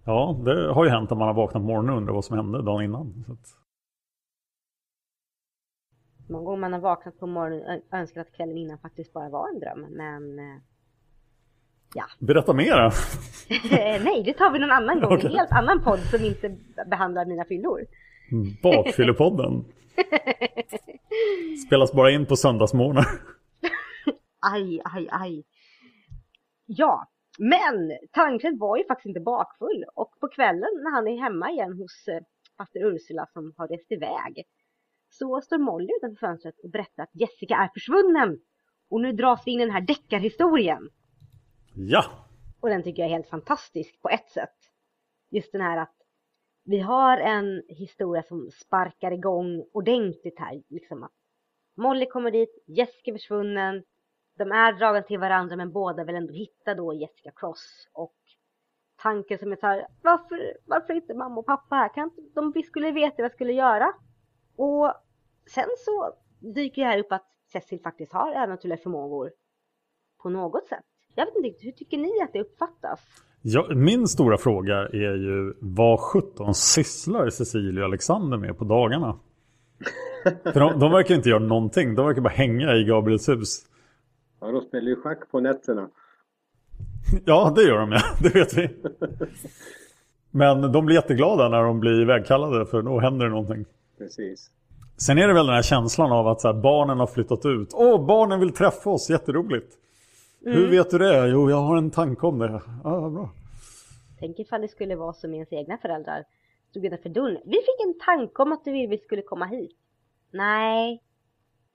Ja, 0.05 0.41
det 0.45 0.73
har 0.73 0.85
ju 0.85 0.91
hänt 0.91 1.11
när 1.11 1.17
man 1.17 1.29
har 1.29 1.35
vaknat 1.35 1.63
på 1.63 1.67
morgonen 1.67 1.91
och 1.91 1.97
undrar 1.97 2.15
vad 2.15 2.25
som 2.25 2.37
hände 2.37 2.63
dagen 2.63 2.85
innan. 2.85 3.25
Att... 3.29 3.62
Många 6.33 6.45
gånger 6.45 6.61
man 6.61 6.73
har 6.73 6.81
vaknat 6.81 7.19
på 7.19 7.27
morgonen 7.27 7.63
och 7.67 7.71
ö- 7.73 7.99
önskar 7.99 8.21
att 8.21 8.33
kvällen 8.33 8.57
innan 8.59 8.79
faktiskt 8.79 9.13
bara 9.13 9.29
var 9.29 9.49
en 9.49 9.61
dröm, 9.61 9.81
men 9.91 10.39
eh, 10.39 10.61
ja. 11.95 12.05
Berätta 12.19 12.53
mera. 12.53 12.91
Nej, 14.05 14.23
det 14.25 14.33
tar 14.33 14.51
vi 14.51 14.59
någon 14.59 14.71
annan 14.71 15.01
gång. 15.01 15.13
Okej. 15.15 15.31
En 15.31 15.37
helt 15.39 15.53
annan 15.53 15.83
podd 15.85 15.99
som 16.01 16.25
inte 16.25 16.57
behandlar 16.87 17.25
mina 17.27 17.45
fyllor. 17.45 17.81
Bakfyllepodden. 18.63 19.65
Spelas 21.67 21.93
bara 21.93 22.11
in 22.11 22.27
på 22.27 22.37
söndagsmorgnar. 22.37 23.05
Aj, 24.53 24.81
aj, 24.85 25.09
aj. 25.11 25.45
Ja, 26.67 27.11
men 27.39 27.93
Tankred 28.13 28.59
var 28.59 28.77
ju 28.77 28.85
faktiskt 28.87 29.07
inte 29.07 29.21
bakfull 29.21 29.85
och 29.95 30.11
på 30.21 30.29
kvällen 30.29 30.71
när 30.85 30.91
han 30.91 31.09
är 31.09 31.23
hemma 31.23 31.51
igen 31.51 31.73
hos 31.73 32.09
eh, 32.09 32.23
faster 32.59 32.81
Ursula 32.95 33.27
som 33.33 33.55
har 33.57 33.69
rest 33.69 33.93
iväg 33.93 34.45
så 35.13 35.41
står 35.41 35.59
Molly 35.59 35.89
utanför 35.97 36.27
fönstret 36.27 36.59
och 36.63 36.71
berättar 36.71 37.03
att 37.03 37.11
Jessica 37.13 37.57
är 37.57 37.69
försvunnen 37.75 38.41
och 38.91 39.01
nu 39.01 39.13
dras 39.13 39.43
vi 39.47 39.51
in 39.51 39.61
i 39.61 39.65
den 39.65 39.75
här 39.75 39.81
deckarhistorien. 39.81 40.91
Ja, 41.75 42.05
Och 42.61 42.69
den 42.69 42.83
tycker 42.83 43.03
jag 43.03 43.11
är 43.11 43.15
helt 43.15 43.29
fantastisk 43.29 44.03
på 44.03 44.09
ett 44.09 44.31
sätt. 44.31 44.57
Just 45.31 45.53
den 45.53 45.61
här 45.61 45.77
att 45.79 45.95
vi 46.65 46.79
har 46.79 47.19
en 47.19 47.63
historia 47.69 48.23
som 48.23 48.51
sparkar 48.51 49.13
igång 49.13 49.65
ordentligt 49.73 50.39
här. 50.39 50.63
Liksom 50.69 51.03
att 51.03 51.13
Molly 51.77 52.07
kommer 52.07 52.31
dit, 52.31 52.65
Jessica 52.67 53.11
är 53.11 53.15
försvunnen. 53.15 53.83
De 54.39 54.53
är 54.53 54.73
dragna 54.73 55.03
till 55.03 55.19
varandra 55.19 55.57
men 55.57 55.73
båda 55.73 56.05
vill 56.05 56.15
ändå 56.15 56.33
hitta 56.33 56.75
då 56.75 56.95
Jessica 56.95 57.31
Cross. 57.37 57.89
Och 57.93 58.17
tanken 59.03 59.39
som 59.39 59.53
är 59.53 59.57
så 59.57 59.67
här, 59.67 59.87
varför, 60.03 60.57
varför 60.67 60.95
inte 60.95 61.15
mamma 61.15 61.41
och 61.41 61.47
pappa 61.47 61.77
här? 61.77 61.95
Kan 61.95 62.05
inte, 62.05 62.23
de 62.35 62.63
skulle 62.63 62.91
veta 62.91 63.15
vad 63.19 63.25
jag 63.25 63.33
skulle 63.33 63.53
göra. 63.53 63.93
Och 64.63 64.93
sen 65.55 65.69
så 65.79 66.15
dyker 66.55 66.83
det 66.83 66.89
här 66.89 66.99
upp 66.99 67.13
att 67.13 67.27
Cecil 67.53 67.81
faktiskt 67.81 68.13
har 68.13 68.33
övernaturliga 68.33 68.79
förmågor 68.79 69.31
på 70.23 70.29
något 70.29 70.67
sätt. 70.67 70.85
Jag 71.15 71.27
vet 71.27 71.37
inte 71.37 71.65
hur 71.65 71.73
tycker 71.73 71.99
ni 71.99 72.23
att 72.23 72.33
det 72.33 72.41
uppfattas? 72.41 73.01
ja, 73.43 73.67
min 73.75 74.09
stora 74.09 74.39
fråga 74.39 74.75
är 74.77 75.17
ju 75.17 75.55
vad 75.61 76.01
17 76.01 76.55
sysslar 76.55 77.31
Cecilia 77.31 77.83
och 77.83 77.89
Alexander 77.89 78.39
med 78.39 78.59
på 78.59 78.65
dagarna? 78.65 79.19
För 80.43 80.61
de, 80.61 80.79
de 80.79 80.93
verkar 80.93 81.15
inte 81.15 81.29
göra 81.29 81.39
någonting, 81.39 81.95
de 81.95 82.07
verkar 82.07 82.21
bara 82.21 82.29
hänga 82.29 82.75
i 82.75 82.85
Gabriels 82.85 83.29
hus. 83.29 83.67
Ja, 84.41 84.47
de 84.47 84.61
spelar 84.61 84.89
ju 84.89 84.97
schack 84.97 85.31
på 85.31 85.41
nätterna. 85.41 85.89
Ja, 87.25 87.53
det 87.57 87.63
gör 87.63 87.79
de 87.79 87.93
ja, 87.93 88.01
det 88.21 88.35
vet 88.35 88.55
vi. 88.55 88.71
Men 90.31 90.73
de 90.73 90.87
blir 90.87 90.97
jätteglada 90.97 91.49
när 91.49 91.63
de 91.63 91.81
blir 91.81 92.05
vägkallade 92.05 92.67
för 92.67 92.83
då 92.83 93.01
händer 93.01 93.27
det 93.27 93.31
någonting. 93.31 93.65
Precis. 94.03 94.51
Sen 94.97 95.19
är 95.19 95.29
det 95.29 95.35
väl 95.35 95.47
den 95.47 95.55
här 95.55 95.63
känslan 95.63 96.13
av 96.13 96.29
att 96.29 96.41
så 96.41 96.49
här, 96.49 96.63
barnen 96.63 96.99
har 96.99 97.07
flyttat 97.07 97.47
ut. 97.47 97.69
Åh, 97.75 98.07
barnen 98.07 98.41
vill 98.41 98.53
träffa 98.53 98.91
oss, 98.91 99.11
jätteroligt. 99.11 99.79
Hur 100.41 100.71
vet 100.71 100.91
du 100.91 100.99
det? 100.99 101.29
Jo, 101.29 101.51
jag 101.51 101.57
har 101.57 101.77
en 101.77 101.91
tanke 101.91 102.27
om 102.27 102.39
det. 102.39 102.63
Ja, 102.85 103.11
bra. 103.11 103.31
Tänk 104.21 104.39
ifall 104.39 104.61
det 104.61 104.69
skulle 104.69 104.97
vara 104.97 105.13
som 105.13 105.35
ens 105.35 105.53
egna 105.53 105.79
föräldrar 105.79 106.25
stod 106.71 106.85
utanför 106.85 107.09
dörren. 107.09 107.41
Vi 107.45 107.57
fick 107.57 107.87
en 107.87 107.99
tanke 108.07 108.43
om 108.43 108.53
att 108.53 108.65
du 108.65 108.73
vill 108.73 108.89
vi 108.89 108.99
skulle 108.99 109.23
komma 109.23 109.47
hit. 109.47 109.77
Nej, 110.31 111.03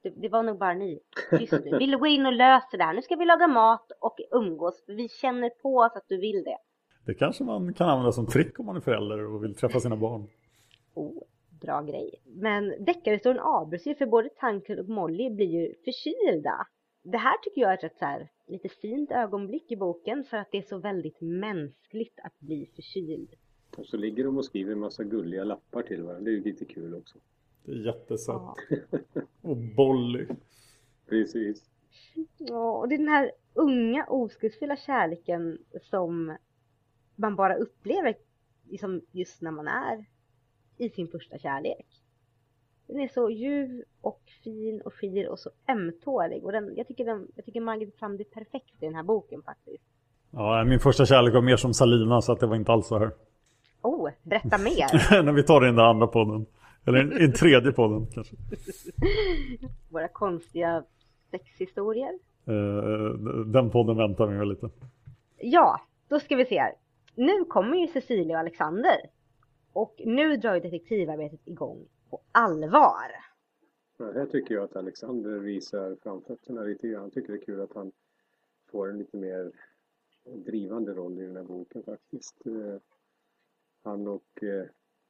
det, 0.04 0.10
det 0.10 0.30
var 0.30 0.44
nog 0.44 0.58
bara 0.58 0.74
ni. 0.74 1.00
Tyst 1.30 1.54
nu. 1.66 1.78
Vill 1.78 1.92
du 1.92 1.98
gå 1.98 2.08
in 2.08 2.26
och 2.26 2.34
lösa 2.34 2.78
det 2.78 2.84
här? 2.84 2.94
Nu 2.94 3.02
ska 3.02 3.16
vi 3.16 3.26
laga 3.26 3.48
mat 3.48 3.92
och 4.00 4.18
umgås. 4.32 4.84
Vi 4.88 5.10
känner 5.10 5.50
på 5.50 5.78
oss 5.78 5.92
att 5.96 6.06
du 6.08 6.18
vill 6.18 6.44
det. 6.44 6.58
Det 7.06 7.14
kanske 7.14 7.44
man 7.44 7.74
kan 7.74 7.90
använda 7.90 8.12
som 8.12 8.26
trick 8.26 8.60
om 8.60 8.66
man 8.66 8.76
är 8.76 8.82
förälder 8.82 9.26
och 9.26 9.44
vill 9.44 9.56
träffa 9.56 9.80
sina 9.80 9.96
barn. 9.96 10.28
Oh, 10.94 11.24
bra 11.60 11.82
grej. 11.82 12.22
Men 12.26 12.86
deckarhistorien 12.86 13.40
avbryts 13.40 13.88
ju 13.88 13.96
för 13.96 14.06
både 14.06 14.30
Tankred 14.30 14.80
och 14.80 14.90
Molly 14.90 15.30
blir 15.30 15.48
ju 15.48 15.74
förkylda. 15.84 16.68
Det 17.04 17.18
här 17.18 17.38
tycker 17.38 17.62
jag 17.62 17.72
är 17.72 17.78
ett 17.78 17.84
rätt 17.84 17.98
så 17.98 18.06
här, 18.06 18.30
lite 18.48 18.70
fint 18.70 19.12
ögonblick 19.12 19.72
i 19.72 19.76
boken 19.76 20.24
för 20.24 20.38
att 20.38 20.52
det 20.52 20.58
är 20.58 20.62
så 20.62 20.78
väldigt 20.78 21.22
mänskligt 21.22 22.20
att 22.24 22.40
bli 22.40 22.70
förkyld. 22.76 23.30
Och 23.78 23.86
så 23.86 23.98
ligger 23.98 24.24
de 24.24 24.38
och 24.38 24.46
skriver 24.46 24.72
en 24.72 24.80
massa 24.80 25.04
gulliga 25.04 25.44
lappar 25.44 25.82
till 25.82 26.04
varandra. 26.04 26.24
Det 26.24 26.32
är 26.32 26.36
ju 26.36 26.44
lite 26.44 26.66
kul 26.66 26.96
också. 26.96 27.18
Det 27.64 27.72
är 27.72 27.86
jättesött. 27.86 28.42
Ja. 28.70 28.98
Och 29.42 29.58
Bolly. 29.58 30.28
Precis. 31.10 31.70
Ja, 32.38 32.78
och 32.78 32.90
det 32.90 32.96
är 32.96 33.00
den 33.00 33.08
här 33.08 33.32
unga 33.54 34.06
oskuldsfulla 34.10 34.78
kärleken 34.78 35.58
som 35.82 36.38
man 37.16 37.36
bara 37.36 37.56
upplever 37.56 38.16
liksom 38.64 39.02
just 39.12 39.42
när 39.42 39.52
man 39.52 39.68
är 39.68 40.06
i 40.78 40.90
sin 40.90 41.08
första 41.08 41.38
kärlek. 41.38 41.86
Den 42.88 43.00
är 43.00 43.08
så 43.08 43.30
ljuv 43.30 43.84
och 44.02 44.22
fin 44.44 44.82
och 44.82 44.94
skir 44.94 45.30
och 45.30 45.40
så 45.40 45.50
ömtålig 45.70 46.46
och 46.46 46.52
den, 46.52 46.76
jag 46.76 46.88
tycker, 46.88 47.06
den, 47.06 47.28
jag 47.36 47.46
tycker 47.46 47.62
Margit 47.62 48.00
fram 48.00 48.18
det 48.18 48.24
perfekt 48.24 48.84
i 48.84 48.86
den 48.86 48.96
här 48.96 49.04
boken 49.04 49.42
faktiskt. 49.42 49.84
Ja, 50.32 50.64
min 50.64 50.80
första 50.80 51.06
kärlek 51.06 51.34
var 51.34 51.42
mer 51.42 51.58
som 51.58 51.74
Salina 51.74 52.22
så 52.22 52.32
att 52.32 52.40
det 52.40 52.48
var 52.48 52.56
inte 52.56 52.72
alls 52.72 52.88
så 52.88 52.98
här. 52.98 53.12
Oh, 53.82 54.10
berätta 54.24 54.58
mer! 54.58 55.22
När 55.24 55.32
vi 55.32 55.44
tar 55.44 55.62
den 55.62 55.76
där 55.76 55.84
andra 55.84 56.08
podden. 56.08 56.46
Eller 56.86 57.22
i 57.22 57.26
en 57.26 57.34
tredje 57.34 57.72
podden 57.72 58.08
kanske. 58.14 58.36
Våra 59.90 60.08
konstiga 60.08 60.84
sexhistorier. 61.32 62.20
Eh, 62.48 63.20
den 63.46 63.70
podden 63.70 63.98
väntar 63.98 64.28
vi 64.28 64.38
med 64.38 64.48
lite. 64.48 64.70
Ja, 65.38 65.82
då 66.10 66.20
ska 66.20 66.36
vi 66.36 66.46
se 66.46 66.60
här. 66.60 66.74
Nu 67.16 67.46
kommer 67.46 67.78
ju 67.78 67.88
Cecilia 67.88 68.36
och 68.36 68.40
Alexander. 68.40 68.98
Och 69.74 70.02
nu 70.06 70.38
drar 70.38 70.54
ju 70.54 70.60
detektivarbetet 70.60 71.48
igång 71.48 71.88
på 72.10 72.22
allvar. 72.32 73.12
Ja, 73.98 74.12
här 74.12 74.26
tycker 74.26 74.56
jag 74.56 74.64
att 74.64 74.76
Alexander 74.76 75.40
visar 75.40 75.96
framfötterna 76.04 76.62
lite 76.62 76.88
grann. 76.88 77.04
Jag 77.04 77.14
tycker 77.14 77.34
det 77.34 77.40
är 77.40 77.46
kul 77.46 77.62
att 77.62 77.74
han 77.74 77.92
får 78.72 78.90
en 78.90 78.98
lite 78.98 79.18
mer 79.18 79.52
drivande 80.36 80.94
roll 80.94 81.20
i 81.20 81.26
den 81.26 81.36
här 81.36 81.44
boken 81.44 81.84
faktiskt. 81.84 82.46
Eh, 82.46 82.82
han 83.84 84.08
och 84.08 84.44
eh, 84.44 84.66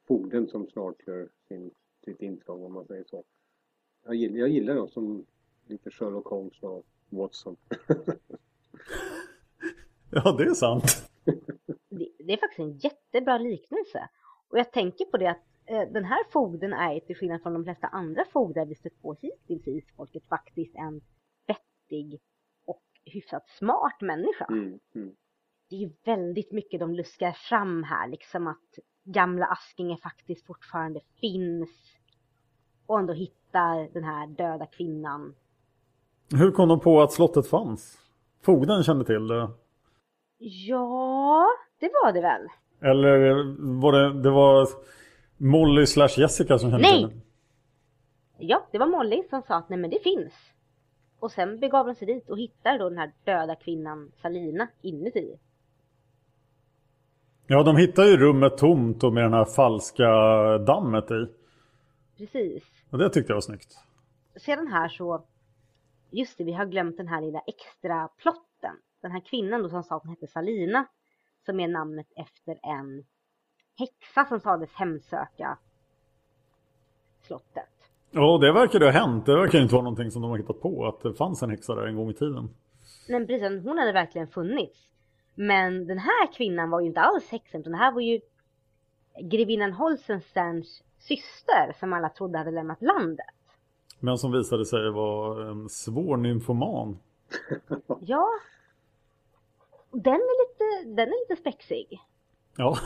fogden 0.07 0.47
som 0.47 0.67
snart 0.67 1.07
gör 1.07 1.29
sin, 1.47 1.71
sitt 2.05 2.21
intrång 2.21 2.63
om 2.63 2.73
man 2.73 2.85
säger 2.85 3.03
så. 3.03 3.23
Jag 4.05 4.15
gillar, 4.15 4.37
jag 4.37 4.49
gillar 4.49 4.75
dem 4.75 4.89
som 4.89 5.25
lite 5.67 5.91
Sherlock 5.91 6.27
Holmes 6.27 6.63
och 6.63 6.85
Watson. 7.09 7.55
ja, 10.11 10.35
det 10.37 10.43
är 10.43 10.53
sant. 10.53 10.83
Det, 11.89 12.09
det, 12.17 12.33
är 12.33 12.37
faktiskt 12.37 12.59
en 12.59 12.77
jättebra 12.77 13.37
liknelse. 13.37 14.09
Och 14.49 14.59
jag 14.59 14.71
tänker 14.71 15.05
på 15.05 15.17
det 15.17 15.27
att 15.27 15.43
eh, 15.65 15.81
den 15.81 16.05
här 16.05 16.23
fogden 16.31 16.73
är 16.73 16.99
till 16.99 17.15
skillnad 17.15 17.41
från 17.41 17.53
de 17.53 17.63
flesta 17.63 17.87
andra 17.87 18.25
fogdar 18.25 18.65
vi 18.65 18.75
stött 18.75 19.01
på 19.01 19.15
hittills 19.21 19.67
i 19.67 19.71
Isfolket 19.71 20.27
faktiskt 20.27 20.75
en 20.75 21.01
vettig 21.47 22.19
och 22.65 22.83
hyfsat 23.05 23.49
smart 23.49 24.01
människa. 24.01 24.45
Mm, 24.49 24.79
mm. 24.95 25.15
Det 25.69 25.75
är 25.75 25.79
ju 25.79 25.91
väldigt 26.05 26.51
mycket 26.51 26.79
de 26.79 26.93
luskar 26.93 27.31
fram 27.31 27.83
här, 27.83 28.07
liksom 28.07 28.47
att 28.47 28.79
gamla 29.03 29.45
Askinge 29.45 29.97
faktiskt 29.97 30.45
fortfarande 30.45 31.01
finns 31.21 31.69
och 32.85 32.99
ändå 32.99 33.13
hittar 33.13 33.93
den 33.93 34.03
här 34.03 34.27
döda 34.27 34.65
kvinnan. 34.65 35.35
Hur 36.31 36.51
kom 36.51 36.69
de 36.69 36.79
på 36.79 37.01
att 37.01 37.11
slottet 37.11 37.47
fanns? 37.47 38.01
Fogden 38.41 38.83
kände 38.83 39.05
till 39.05 39.27
det? 39.27 39.49
Ja, 40.37 41.47
det 41.79 41.91
var 42.03 42.11
det 42.13 42.21
väl. 42.21 42.47
Eller 42.81 43.43
var 43.79 43.91
det, 43.93 44.21
det 44.21 44.29
var 44.29 44.67
Molly 45.37 45.85
slash 45.85 46.17
Jessica 46.17 46.57
som 46.57 46.71
kände 46.71 46.87
nej. 46.87 47.07
till 47.07 47.09
det? 47.09 47.21
Ja, 48.45 48.67
det 48.71 48.77
var 48.77 48.87
Molly 48.87 49.23
som 49.29 49.41
sa 49.41 49.55
att 49.55 49.69
nej 49.69 49.79
men 49.79 49.89
det 49.89 50.03
finns. 50.03 50.33
Och 51.19 51.31
sen 51.31 51.59
begav 51.59 51.85
de 51.85 51.95
sig 51.95 52.07
dit 52.07 52.29
och 52.29 52.37
hittade 52.37 52.77
då 52.77 52.89
den 52.89 52.97
här 52.97 53.11
döda 53.23 53.55
kvinnan 53.55 54.11
Salina 54.21 54.67
inuti. 54.81 55.37
Ja, 57.47 57.63
de 57.63 57.77
hittar 57.77 58.03
ju 58.03 58.17
rummet 58.17 58.57
tomt 58.57 59.03
och 59.03 59.13
med 59.13 59.23
den 59.23 59.33
här 59.33 59.45
falska 59.45 60.07
dammet 60.57 61.11
i. 61.11 61.27
Precis. 62.17 62.63
Och 62.89 62.97
det 62.97 63.09
tyckte 63.09 63.31
jag 63.31 63.35
var 63.35 63.41
snyggt. 63.41 63.77
Sedan 64.35 64.67
här 64.67 64.89
så, 64.89 65.23
just 66.11 66.37
det, 66.37 66.43
vi 66.43 66.53
har 66.53 66.65
glömt 66.65 66.97
den 66.97 67.07
här 67.07 67.21
lilla 67.21 67.39
extra 67.47 68.09
plotten. 68.17 68.75
Den 69.01 69.11
här 69.11 69.19
kvinnan 69.19 69.63
då 69.63 69.69
som 69.69 69.83
sa 69.83 69.95
att 69.95 70.03
hon 70.03 70.09
hette 70.09 70.27
Salina, 70.27 70.85
som 71.47 71.59
är 71.59 71.67
namnet 71.67 72.07
efter 72.15 72.59
en 72.63 73.03
häxa 73.77 74.25
som 74.25 74.39
sades 74.39 74.73
hemsöka 74.73 75.57
slottet. 77.21 77.69
Ja, 78.11 78.37
det 78.37 78.53
verkar 78.53 78.79
det 78.79 78.85
ha 78.85 78.91
hänt. 78.91 79.25
Det 79.25 79.35
verkar 79.35 79.59
inte 79.59 79.73
vara 79.73 79.83
någonting 79.83 80.11
som 80.11 80.21
de 80.21 80.31
har 80.31 80.37
hittat 80.37 80.61
på, 80.61 80.87
att 80.87 81.01
det 81.01 81.13
fanns 81.13 81.43
en 81.43 81.49
häxa 81.49 81.75
där 81.75 81.87
en 81.87 81.95
gång 81.95 82.09
i 82.09 82.13
tiden. 82.13 82.49
Nej, 83.09 83.27
precis. 83.27 83.63
Hon 83.63 83.77
hade 83.77 83.91
verkligen 83.91 84.27
funnits. 84.27 84.79
Men 85.35 85.87
den 85.87 85.97
här 85.97 86.33
kvinnan 86.33 86.69
var 86.69 86.81
ju 86.81 86.87
inte 86.87 87.01
alls 87.01 87.29
häxan, 87.29 87.61
utan 87.61 87.71
det 87.71 87.77
här 87.77 87.91
var 87.91 88.01
ju 88.01 88.19
grevinnan 89.21 89.71
Holzensterns 89.71 90.83
syster 90.99 91.73
som 91.79 91.93
alla 91.93 92.09
trodde 92.09 92.37
hade 92.37 92.51
lämnat 92.51 92.81
landet. 92.81 93.25
Men 93.99 94.17
som 94.17 94.31
visade 94.31 94.65
sig 94.65 94.91
vara 94.91 95.49
en 95.49 95.69
svår 95.69 96.17
nymfoman. 96.17 96.97
ja. 97.99 98.27
Den 99.91 100.13
är 100.13 100.47
lite, 100.47 100.89
den 100.89 101.07
är 101.07 101.29
lite 101.29 101.41
spexig. 101.41 101.99
Ja. 102.57 102.77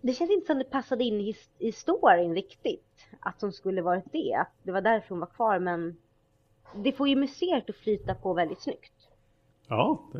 Det 0.00 0.12
känns 0.12 0.30
inte 0.30 0.46
som 0.46 0.58
det 0.58 0.64
passade 0.64 1.04
in 1.04 1.20
i, 1.20 1.36
i 1.58 1.72
storyn 1.72 2.34
riktigt. 2.34 3.06
Att 3.20 3.40
hon 3.40 3.52
skulle 3.52 3.82
varit 3.82 4.12
det. 4.12 4.44
Det 4.62 4.72
var 4.72 4.80
därför 4.80 5.08
hon 5.08 5.20
var 5.20 5.26
kvar 5.26 5.58
men 5.58 5.96
det 6.74 6.92
får 6.92 7.08
ju 7.08 7.16
museet 7.16 7.70
att 7.70 7.76
flyta 7.76 8.14
på 8.14 8.34
väldigt 8.34 8.60
snyggt. 8.60 9.08
Ja, 9.68 10.02
det, 10.12 10.18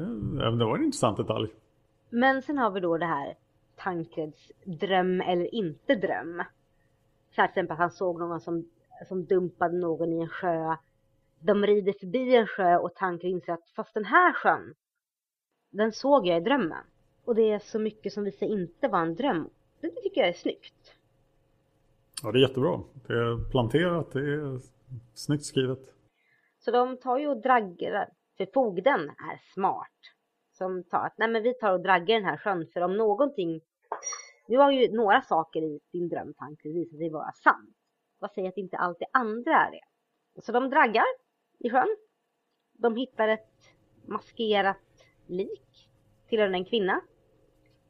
det 0.58 0.64
var 0.64 0.78
en 0.78 0.84
intressant 0.84 1.16
detalj. 1.16 1.48
Men 2.10 2.42
sen 2.42 2.58
har 2.58 2.70
vi 2.70 2.80
då 2.80 2.98
det 2.98 3.06
här 3.06 3.34
Tankreds 3.76 4.52
dröm 4.64 5.20
eller 5.20 5.54
inte 5.54 5.94
dröm. 5.94 6.42
till 7.34 7.44
exempel 7.44 7.72
att 7.72 7.78
han 7.78 7.90
såg 7.90 8.18
någon 8.18 8.40
som, 8.40 8.68
som 9.08 9.24
dumpade 9.24 9.76
någon 9.78 10.12
i 10.12 10.20
en 10.20 10.28
sjö. 10.28 10.76
De 11.40 11.66
rider 11.66 11.94
förbi 12.00 12.36
en 12.36 12.46
sjö 12.46 12.76
och 12.76 12.94
Tankred 12.94 13.30
inser 13.32 13.52
att 13.52 13.68
fast 13.76 13.94
den 13.94 14.04
här 14.04 14.32
sjön, 14.32 14.74
den 15.74 15.92
såg 15.92 16.26
jag 16.26 16.36
i 16.36 16.40
drömmen. 16.40 16.84
Och 17.24 17.34
det 17.34 17.50
är 17.50 17.58
så 17.58 17.78
mycket 17.78 18.12
som 18.12 18.24
visar 18.24 18.46
inte 18.46 18.88
vara 18.88 19.02
en 19.02 19.14
dröm. 19.14 19.50
Det 19.80 19.90
tycker 19.90 20.20
jag 20.20 20.28
är 20.28 20.32
snyggt. 20.32 20.94
Ja, 22.22 22.32
det 22.32 22.38
är 22.38 22.48
jättebra. 22.48 22.80
Det 23.06 23.12
är 23.12 23.50
planterat, 23.50 24.12
det 24.12 24.20
är 24.20 24.60
snyggt 25.14 25.44
skrivet. 25.44 25.94
Så 26.58 26.70
de 26.70 26.96
tar 26.96 27.18
ju 27.18 27.28
och 27.28 27.42
draggar 27.42 28.08
för 28.36 28.46
fogden 28.54 29.00
är 29.00 29.52
smart. 29.54 29.90
Som 30.52 30.84
tar 30.84 31.06
att, 31.06 31.18
nej 31.18 31.28
men 31.28 31.42
vi 31.42 31.54
tar 31.54 31.72
och 31.72 31.80
draggar 31.80 32.14
den 32.14 32.24
här 32.24 32.36
sjön 32.36 32.66
för 32.72 32.80
om 32.80 32.96
någonting, 32.96 33.60
nu 34.48 34.56
har 34.56 34.72
ju 34.72 34.96
några 34.96 35.22
saker 35.22 35.62
i 35.62 35.80
din 35.92 36.08
drömtanke 36.08 36.68
visat 36.68 36.98
sig 36.98 37.10
vara 37.10 37.32
sant. 37.32 37.76
Vad 38.18 38.32
säger 38.32 38.48
att 38.48 38.56
inte 38.56 38.76
allt 38.76 38.98
det 38.98 39.06
andra 39.12 39.66
är 39.66 39.70
det? 39.70 40.42
Så 40.42 40.52
de 40.52 40.70
draggar 40.70 41.04
i 41.58 41.70
sjön. 41.70 41.96
De 42.72 42.96
hittar 42.96 43.28
ett 43.28 43.70
maskerat 44.06 44.76
lik 45.26 45.88
tillhörande 46.28 46.58
en 46.58 46.64
kvinna. 46.64 47.00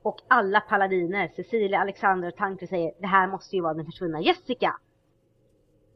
Och 0.02 0.20
alla 0.28 0.60
paladiner, 0.60 1.28
Cecilia, 1.36 1.80
Alexander 1.80 2.28
och 2.28 2.36
Tankred 2.36 2.68
säger 2.68 2.92
det 3.00 3.06
här 3.06 3.28
måste 3.28 3.56
ju 3.56 3.62
vara 3.62 3.74
den 3.74 3.84
försvunna 3.84 4.20
Jessica. 4.20 4.76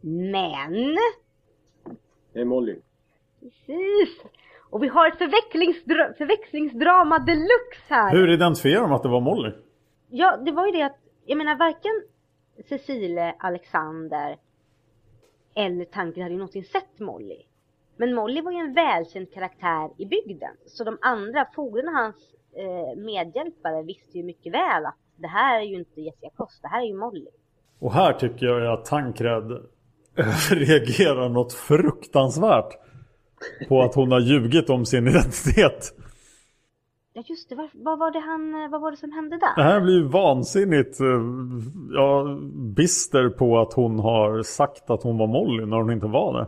Men... 0.01 0.97
Det 2.33 2.41
är 2.41 2.45
Molly. 2.45 2.77
Precis. 3.41 4.23
Och 4.71 4.83
vi 4.83 4.89
har 4.89 5.09
ett 5.09 5.19
förväxlingsdra 5.19 6.13
förväxlingsdrama 6.19 7.19
deluxe 7.19 7.95
här. 7.95 8.13
Hur 8.13 8.33
identifierar 8.33 8.81
de 8.81 8.93
att 8.93 9.03
det 9.03 9.09
var 9.09 9.21
Molly? 9.21 9.53
Ja, 10.09 10.37
det 10.37 10.53
var 10.53 10.67
ju 10.67 10.73
det 10.73 10.83
att, 10.83 10.99
jag 11.27 11.39
menar 11.39 11.57
varken 11.57 12.03
Cecile, 12.69 13.35
Alexander 13.39 14.37
eller 15.55 15.85
Tankred 15.85 16.23
hade 16.23 16.33
ju 16.33 16.39
någonsin 16.39 16.65
sett 16.65 16.99
Molly. 16.99 17.43
Men 17.99 18.15
Molly 18.15 18.41
var 18.41 18.53
ju 18.53 18.59
en 18.59 18.75
välkänd 18.75 19.33
karaktär 19.33 19.91
i 19.99 20.07
bygden. 20.07 20.55
Så 20.67 20.85
de 20.85 20.99
andra, 21.01 21.47
fogden 21.55 21.89
och 21.89 21.95
hans 21.95 22.17
eh, 22.57 23.03
medhjälpare 23.05 23.83
visste 23.83 24.19
ju 24.19 24.25
mycket 24.25 24.53
väl 24.55 24.87
att 24.87 24.97
det 25.17 25.29
här 25.29 25.61
är 25.61 25.65
ju 25.65 25.75
inte 25.75 26.01
Jessica 26.01 26.31
Kost, 26.37 26.63
det 26.63 26.69
här 26.69 26.83
är 26.83 26.87
ju 26.87 26.95
Molly. 26.95 27.27
Och 27.79 27.93
här 27.93 28.13
tycker 28.13 28.47
jag 28.47 28.79
att 28.79 28.85
Tankred 28.85 29.45
reagerar 30.51 31.29
något 31.29 31.53
fruktansvärt 31.53 32.79
på 33.69 33.83
att 33.83 33.95
hon 33.95 34.13
har 34.13 34.21
ljugit 34.21 34.71
om 34.71 34.87
sin 34.87 35.09
identitet. 35.09 35.95
Ja 37.13 37.23
just 37.27 37.49
det, 37.49 37.55
vad, 37.55 37.69
vad, 37.75 37.99
var 37.99 38.11
det 38.11 38.21
han, 38.21 38.71
vad 38.71 38.81
var 38.81 38.91
det 38.91 38.97
som 38.97 39.13
hände 39.13 39.37
där? 39.37 39.57
Det 39.57 39.63
här 39.63 39.81
blir 39.81 39.95
ju 39.95 40.09
vansinnigt 40.09 40.99
ja, 41.91 42.39
bister 42.77 43.29
på 43.29 43.59
att 43.59 43.73
hon 43.73 43.99
har 43.99 44.43
sagt 44.43 44.91
att 44.91 45.03
hon 45.03 45.19
var 45.19 45.27
Molly 45.27 45.67
när 45.67 45.77
hon 45.77 45.93
inte 45.93 46.07
var 46.07 46.41
det. 46.41 46.47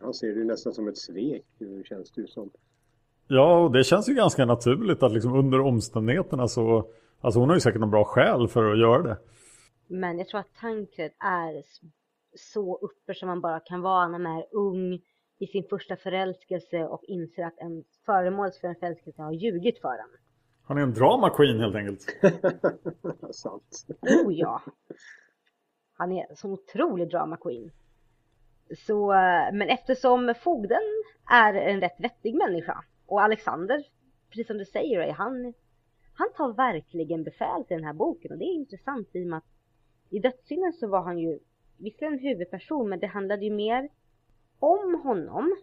Han 0.00 0.14
ser 0.14 0.26
det 0.26 0.38
ju 0.38 0.44
nästan 0.44 0.72
som 0.74 0.88
ett 0.88 0.98
svek, 0.98 1.44
känns 1.84 2.12
det 2.12 2.20
ju 2.20 2.26
som. 2.26 2.50
Ja, 3.28 3.58
och 3.64 3.72
det 3.72 3.84
känns 3.84 4.08
ju 4.08 4.14
ganska 4.14 4.44
naturligt 4.44 5.02
att 5.02 5.12
liksom 5.12 5.34
under 5.34 5.60
omständigheterna 5.60 6.48
så... 6.48 6.90
Alltså 7.20 7.40
hon 7.40 7.48
har 7.48 7.56
ju 7.56 7.60
säkert 7.60 7.80
någon 7.80 7.90
bra 7.90 8.04
skäl 8.04 8.48
för 8.48 8.72
att 8.72 8.78
göra 8.78 9.02
det. 9.02 9.18
Men 9.86 10.18
jag 10.18 10.28
tror 10.28 10.40
att 10.40 10.54
Tankred 10.60 11.12
är 11.18 11.62
så 12.36 12.76
uppe 12.76 13.14
som 13.14 13.28
man 13.28 13.40
bara 13.40 13.60
kan 13.60 13.80
vara 13.80 14.08
när 14.08 14.18
man 14.18 14.36
är 14.36 14.46
ung 14.50 15.00
i 15.38 15.46
sin 15.46 15.64
första 15.70 15.96
förälskelse 15.96 16.84
och 16.84 17.04
inser 17.04 17.42
att 17.42 17.58
en 17.58 17.84
föremål 18.06 18.50
för 18.60 18.68
en 18.68 18.74
förälskelse 18.74 19.22
har 19.22 19.32
ljugit 19.32 19.80
för 19.80 19.88
en. 19.92 20.18
Han 20.62 20.78
är 20.78 20.82
en 20.82 20.94
drama 20.94 21.30
queen 21.30 21.60
helt 21.60 21.74
enkelt. 21.74 22.06
Sant. 23.34 23.86
Oh 24.00 24.34
ja. 24.34 24.62
Han 25.96 26.12
är 26.12 26.30
en 26.30 26.36
så 26.36 26.50
otrolig 26.50 27.10
drama 27.10 27.36
queen. 27.36 27.70
Så, 28.86 29.08
men 29.52 29.68
eftersom 29.68 30.34
fogden 30.40 30.82
är 31.30 31.54
en 31.54 31.80
rätt 31.80 32.00
vettig 32.00 32.34
människa 32.34 32.84
och 33.06 33.22
Alexander, 33.22 33.84
precis 34.30 34.46
som 34.46 34.58
du 34.58 34.64
säger, 34.64 35.12
han, 35.12 35.54
han 36.14 36.28
tar 36.36 36.52
verkligen 36.52 37.24
befäl 37.24 37.64
till 37.64 37.76
den 37.76 37.84
här 37.84 37.92
boken 37.92 38.32
och 38.32 38.38
det 38.38 38.44
är 38.44 38.54
intressant 38.54 39.08
i 39.12 39.24
och 39.24 39.26
med 39.26 39.36
att 39.36 39.44
i 40.10 40.18
dödssynden 40.18 40.72
så 40.72 40.88
var 40.88 41.02
han 41.02 41.18
ju 41.18 41.38
visserligen 41.76 42.14
en 42.14 42.20
huvudperson 42.20 42.88
men 42.88 42.98
det 42.98 43.06
handlade 43.06 43.44
ju 43.44 43.52
mer 43.52 43.88
om 44.58 45.00
honom 45.04 45.56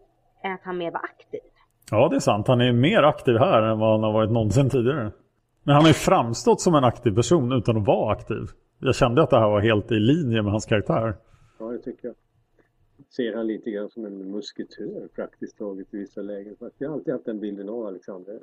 än 0.43 0.53
att 0.53 0.63
han 0.63 0.77
mer 0.77 0.91
var 0.91 1.01
aktiv. 1.03 1.41
Ja, 1.91 2.09
det 2.09 2.15
är 2.15 2.19
sant. 2.19 2.47
Han 2.47 2.61
är 2.61 2.71
mer 2.71 3.03
aktiv 3.03 3.37
här 3.37 3.61
än 3.61 3.79
vad 3.79 3.91
han 3.91 4.03
har 4.03 4.13
varit 4.13 4.31
någonsin 4.31 4.69
tidigare. 4.69 5.11
Men 5.63 5.75
han 5.75 5.83
har 5.83 5.89
ju 5.89 5.93
framstått 5.93 6.61
som 6.61 6.75
en 6.75 6.83
aktiv 6.83 7.15
person 7.15 7.51
utan 7.51 7.77
att 7.77 7.87
vara 7.87 8.13
aktiv. 8.13 8.39
Jag 8.79 8.95
kände 8.95 9.23
att 9.23 9.29
det 9.29 9.39
här 9.39 9.49
var 9.49 9.61
helt 9.61 9.91
i 9.91 9.95
linje 9.95 10.41
med 10.41 10.51
hans 10.51 10.65
karaktär. 10.65 11.15
Ja, 11.59 11.65
det 11.65 11.77
tycker 11.77 12.07
jag. 12.07 12.15
Ser 13.09 13.35
han 13.35 13.47
lite 13.47 13.71
grann 13.71 13.89
som 13.89 14.05
en 14.05 14.31
musketör 14.31 15.07
praktiskt 15.15 15.57
taget 15.57 15.93
i 15.93 15.97
vissa 15.97 16.21
lägen. 16.21 16.55
För 16.55 16.67
att 16.67 16.73
jag 16.77 16.89
har 16.89 16.95
alltid 16.95 17.13
haft 17.13 17.25
den 17.25 17.39
bilden 17.39 17.69
av 17.69 17.85
Alexander. 17.85 18.39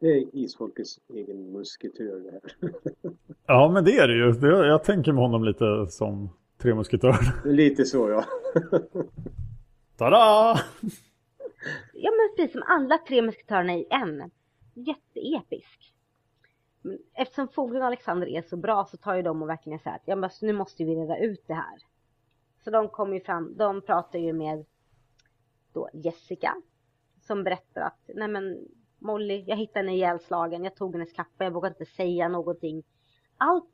Det 0.00 0.06
är 0.06 0.24
isfolkets 0.32 1.00
egen 1.14 1.52
musketör 1.52 2.20
det 2.20 2.30
här. 2.30 2.72
Ja, 3.46 3.70
men 3.74 3.84
det 3.84 3.98
är 3.98 4.08
det 4.08 4.14
ju. 4.14 4.66
Jag 4.66 4.84
tänker 4.84 5.12
med 5.12 5.22
honom 5.22 5.44
lite 5.44 5.86
som 5.88 6.28
Tre 6.58 6.74
Musketörer. 6.74 7.46
Lite 7.52 7.84
så 7.84 8.10
ja. 8.10 8.24
Tada! 9.96 10.60
Ja 11.94 12.10
men 12.10 12.36
precis 12.36 12.52
som 12.52 12.62
alla 12.66 12.98
tre 12.98 13.22
musketörerna 13.22 13.74
i 13.74 13.86
en. 13.90 14.30
Jätteepisk. 14.74 15.94
Eftersom 17.14 17.48
Fogden 17.48 17.82
och 17.82 17.86
Alexander 17.86 18.26
är 18.26 18.42
så 18.42 18.56
bra 18.56 18.84
så 18.90 18.96
tar 18.96 19.14
ju 19.14 19.22
de 19.22 19.42
och 19.42 19.48
verkligen 19.48 19.78
säger 19.78 19.96
att 19.96 20.02
ja, 20.04 20.16
men 20.16 20.30
nu 20.42 20.52
måste 20.52 20.84
vi 20.84 20.94
reda 20.94 21.18
ut 21.18 21.44
det 21.46 21.54
här. 21.54 21.78
Så 22.64 22.70
de 22.70 22.88
kommer 22.88 23.14
ju 23.14 23.20
fram, 23.20 23.56
de 23.56 23.82
pratar 23.82 24.18
ju 24.18 24.32
med 24.32 24.64
då 25.72 25.88
Jessica 25.92 26.54
som 27.20 27.44
berättar 27.44 27.80
att 27.80 28.10
nej 28.14 28.28
men 28.28 28.68
Molly, 28.98 29.44
jag 29.46 29.56
hittade 29.56 29.78
henne 29.78 29.96
ihjälslagen, 29.96 30.64
jag 30.64 30.76
tog 30.76 30.94
hennes 30.94 31.12
kappa, 31.12 31.44
jag 31.44 31.50
vågade 31.50 31.74
inte 31.78 31.92
säga 31.92 32.28
någonting. 32.28 32.82
Allt 33.36 33.70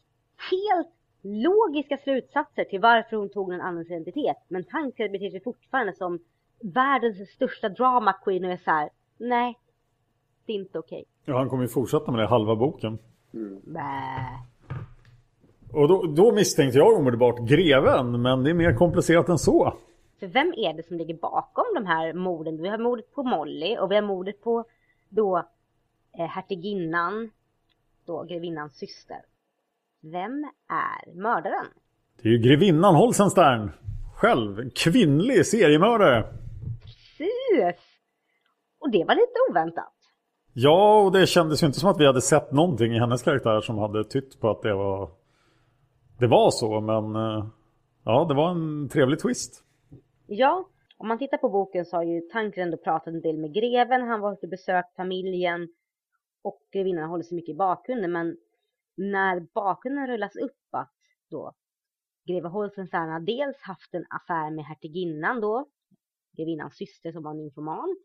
helt 0.50 0.94
logiska 1.22 1.96
slutsatser 1.96 2.64
till 2.64 2.80
varför 2.80 3.16
hon 3.16 3.28
tog 3.28 3.52
en 3.52 3.60
annans 3.60 3.90
identitet. 3.90 4.36
Men 4.48 4.64
tanken 4.64 5.12
beter 5.12 5.30
sig 5.30 5.42
fortfarande 5.42 5.92
som 5.92 6.18
världens 6.60 7.30
största 7.30 7.68
drama 7.68 8.12
queen 8.12 8.44
och 8.44 8.50
är 8.50 8.56
så 8.56 8.70
här, 8.70 8.90
nej, 9.18 9.58
det 10.46 10.52
är 10.52 10.56
inte 10.56 10.78
okej. 10.78 11.04
Ja, 11.24 11.38
han 11.38 11.48
kommer 11.48 11.62
ju 11.62 11.68
fortsätta 11.68 12.10
med 12.10 12.20
det 12.20 12.26
halva 12.26 12.56
boken. 12.56 12.98
Bä. 13.64 14.49
Och 15.72 15.88
då, 15.88 16.02
då 16.02 16.32
misstänkte 16.32 16.78
jag 16.78 16.98
omedelbart 16.98 17.38
greven, 17.38 18.22
men 18.22 18.44
det 18.44 18.50
är 18.50 18.54
mer 18.54 18.74
komplicerat 18.74 19.28
än 19.28 19.38
så. 19.38 19.74
För 20.20 20.26
vem 20.26 20.54
är 20.56 20.74
det 20.74 20.86
som 20.86 20.96
ligger 20.96 21.14
bakom 21.14 21.64
de 21.74 21.86
här 21.86 22.12
morden? 22.12 22.62
Vi 22.62 22.68
har 22.68 22.78
mordet 22.78 23.14
på 23.14 23.22
Molly 23.22 23.76
och 23.78 23.90
vi 23.90 23.94
har 23.94 24.02
mordet 24.02 24.42
på 24.42 24.64
då 25.08 25.38
eh, 26.18 26.26
hertiginnan, 26.26 27.30
då 28.06 28.22
grevinnans 28.22 28.76
syster. 28.76 29.18
Vem 30.00 30.50
är 30.68 31.14
mördaren? 31.14 31.66
Det 32.22 32.28
är 32.28 32.32
ju 32.32 32.38
grevinnan 32.38 32.94
Holsenstern. 32.94 33.70
Själv, 34.16 34.60
en 34.60 34.70
kvinnlig 34.70 35.46
seriemördare. 35.46 36.24
Precis! 36.82 37.80
Och 38.80 38.90
det 38.90 39.04
var 39.04 39.14
lite 39.14 39.50
oväntat. 39.50 39.92
Ja, 40.52 41.00
och 41.00 41.12
det 41.12 41.26
kändes 41.26 41.62
ju 41.62 41.66
inte 41.66 41.80
som 41.80 41.90
att 41.90 42.00
vi 42.00 42.06
hade 42.06 42.20
sett 42.20 42.52
någonting 42.52 42.92
i 42.92 42.98
hennes 42.98 43.22
karaktär 43.22 43.60
som 43.60 43.78
hade 43.78 44.04
tytt 44.04 44.40
på 44.40 44.50
att 44.50 44.62
det 44.62 44.74
var, 44.74 45.10
det 46.20 46.26
var 46.26 46.50
så. 46.50 46.80
Men 46.80 47.16
eh, 47.16 47.46
ja, 48.04 48.24
det 48.24 48.34
var 48.34 48.50
en 48.50 48.88
trevlig 48.88 49.18
twist. 49.20 49.64
Ja, 50.26 50.68
om 50.96 51.08
man 51.08 51.18
tittar 51.18 51.38
på 51.38 51.48
boken 51.48 51.84
så 51.84 51.96
har 51.96 52.02
ju 52.02 52.20
Tanker 52.20 52.62
ändå 52.62 52.76
pratat 52.76 53.14
en 53.14 53.20
del 53.20 53.38
med 53.38 53.54
greven, 53.54 54.08
han 54.08 54.20
var 54.20 54.32
ute 54.32 54.46
och 54.46 54.50
besökt 54.50 54.96
familjen 54.96 55.68
och 56.42 56.60
grevinnan 56.72 57.10
håller 57.10 57.24
sig 57.24 57.36
mycket 57.36 57.54
i 57.54 57.56
bakgrunden. 57.56 58.12
Men 58.12 58.36
när 58.96 59.40
bakgrunden 59.54 60.06
rullas 60.06 60.36
upp 60.36 60.68
att 60.70 60.94
då 61.30 61.52
greve 62.26 62.48
Holstenstern 62.48 63.08
har 63.08 63.20
dels 63.20 63.62
haft 63.62 63.94
en 63.94 64.04
affär 64.10 64.50
med 64.50 64.64
hertiginnan 64.64 65.40
då, 65.40 65.66
grevinnans 66.36 66.76
syster 66.76 67.12
som 67.12 67.22
var 67.22 67.30
en 67.30 67.40
informan, 67.40 67.96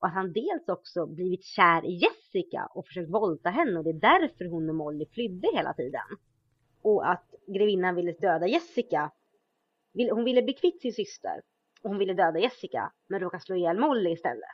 och 0.00 0.06
att 0.06 0.14
han 0.14 0.32
dels 0.32 0.68
också 0.68 1.06
blivit 1.06 1.44
kär 1.44 1.84
i 1.84 1.94
Jessica 1.94 2.66
och 2.74 2.86
försökt 2.86 3.10
våldta 3.10 3.50
henne 3.50 3.78
och 3.78 3.84
det 3.84 3.90
är 3.90 4.00
därför 4.00 4.44
hon 4.44 4.68
och 4.68 4.74
Molly 4.74 5.06
flydde 5.06 5.48
hela 5.54 5.72
tiden. 5.74 6.08
Och 6.82 7.10
att 7.10 7.34
grevinnan 7.46 7.94
ville 7.94 8.12
döda 8.12 8.46
Jessica. 8.46 9.10
Hon 10.10 10.24
ville 10.24 10.42
bli 10.42 10.52
kvitt 10.52 10.80
sin 10.80 10.92
syster 10.92 11.40
och 11.82 11.90
hon 11.90 11.98
ville 11.98 12.14
döda 12.14 12.38
Jessica 12.38 12.92
men 13.08 13.20
råkade 13.20 13.42
slå 13.42 13.56
ihjäl 13.56 13.78
Molly 13.78 14.10
istället. 14.10 14.44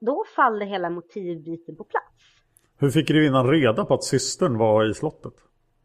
Då 0.00 0.24
faller 0.36 0.66
hela 0.66 0.90
motivbiten 0.90 1.76
på 1.76 1.84
plats. 1.84 2.42
Hur 2.78 2.90
fick 2.90 3.08
grevinnan 3.08 3.50
reda 3.50 3.84
på 3.84 3.94
att 3.94 4.04
systern 4.04 4.58
var 4.58 4.90
i 4.90 4.94
slottet? 4.94 5.34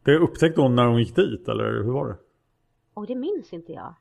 Det 0.04 0.16
upptäckte 0.16 0.60
hon 0.60 0.76
när 0.76 0.86
hon 0.86 0.98
gick 0.98 1.16
dit, 1.16 1.48
eller 1.48 1.64
hur 1.64 1.92
var 1.92 2.08
det? 2.08 2.16
Och 2.94 3.06
det 3.06 3.14
minns 3.14 3.52
inte 3.52 3.72
jag. 3.72 3.94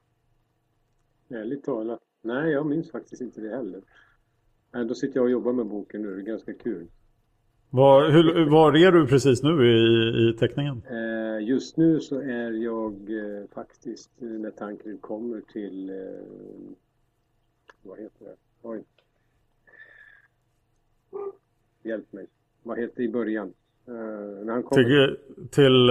Ärligt 1.29 1.63
talat. 1.63 1.99
Nej, 2.21 2.51
jag 2.51 2.65
minns 2.65 2.91
faktiskt 2.91 3.21
inte 3.21 3.41
det 3.41 3.49
heller. 3.49 3.81
Då 4.87 4.95
sitter 4.95 5.15
jag 5.15 5.23
och 5.23 5.31
jobbar 5.31 5.53
med 5.53 5.65
boken 5.65 6.01
nu. 6.01 6.15
Det 6.15 6.21
är 6.21 6.25
ganska 6.25 6.53
kul. 6.53 6.87
Var, 7.73 8.09
hur, 8.09 8.49
var 8.49 8.77
är 8.77 8.91
du 8.91 9.07
precis 9.07 9.43
nu 9.43 9.67
i, 9.67 10.29
i 10.29 10.33
teckningen? 10.33 10.81
Eh, 10.89 11.47
just 11.47 11.77
nu 11.77 11.99
så 11.99 12.19
är 12.19 12.51
jag 12.51 12.93
eh, 12.93 13.47
faktiskt, 13.53 14.11
eh, 14.21 14.27
när 14.27 14.51
Tankred 14.51 15.01
kommer 15.01 15.41
till, 15.41 15.91
vad 17.83 17.99
heter 17.99 18.25
det? 18.25 18.35
Oj. 18.61 18.83
Hjälp 21.83 22.13
mig. 22.13 22.27
Vad 22.63 22.79
heter 22.79 22.93
det 22.95 23.03
i 23.03 23.09
början? 23.09 23.53
När 23.85 24.51
han 24.51 24.63
kommer... 24.63 24.83
Till, 24.83 25.17
till 25.49 25.89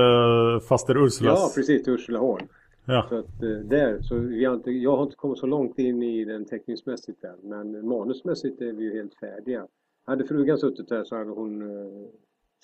faster 0.69 0.97
Ursulas? 0.97 1.39
Ja, 1.39 1.53
precis. 1.55 1.85
Till 1.85 1.93
Ursulahorn. 1.93 2.49
Ja. 2.85 3.07
Så 3.09 3.19
att 3.19 3.41
där, 3.65 4.01
så 4.03 4.15
vi 4.15 4.45
har 4.45 4.55
inte, 4.55 4.71
jag 4.71 4.97
har 4.97 5.03
inte 5.03 5.17
kommit 5.17 5.39
så 5.39 5.47
långt 5.47 5.79
in 5.79 6.03
i 6.03 6.25
den 6.25 6.45
teckningsmässigt 6.45 7.25
än. 7.25 7.37
Men 7.43 7.89
manusmässigt 7.89 8.61
är 8.61 8.73
vi 8.73 8.85
ju 8.85 8.93
helt 8.93 9.15
färdiga. 9.15 9.67
Hade 10.11 10.25
frugan 10.25 10.59
suttit 10.59 10.91
här 10.91 11.05
så 11.05 11.17
hade 11.17 11.31
hon 11.31 11.63
eh, 11.63 12.09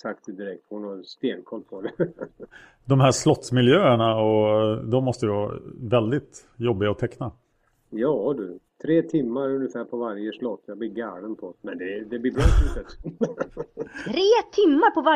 sagt 0.03 0.27
det 0.27 0.33
direkt. 0.33 0.65
Hon 0.69 0.85
har 0.85 1.03
stenkoll 1.03 1.63
på 1.63 1.81
det. 1.81 1.93
De 2.85 3.01
här 3.01 3.13
slottsmiljöerna, 3.13 4.21
och 4.21 4.85
de 4.85 5.05
måste 5.05 5.27
ju 5.27 5.33
vara 5.33 5.59
väldigt 5.81 6.49
jobbiga 6.57 6.91
att 6.91 6.99
teckna. 6.99 7.33
ja 7.91 8.35
du, 8.37 8.59
tre 8.83 9.03
timmar 9.03 9.51
ungefär 9.51 9.85
på 9.85 9.97
varje 9.97 10.33
slott. 10.33 10.63
Jag 10.67 10.79
blir 10.79 10.89
galen 10.89 11.37
på 11.37 11.47
det. 11.51 11.57
Men 11.61 11.79
det, 11.79 12.05
det 12.05 12.19
blir 12.19 12.33
bra. 12.33 12.43
Tre 14.05 14.31
timmar 14.53 14.91
på 14.91 15.01
varje... 15.03 15.16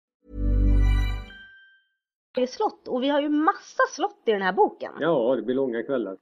Slott 2.47 2.87
och 2.87 3.03
vi 3.03 3.09
har 3.09 3.21
ju 3.21 3.29
massa 3.29 3.83
slott 3.89 4.21
i 4.25 4.31
den 4.31 4.41
här 4.41 4.53
boken. 4.53 4.93
ja, 4.99 5.35
det 5.35 5.41
blir 5.41 5.55
långa 5.55 5.83
kvällar. 5.83 6.17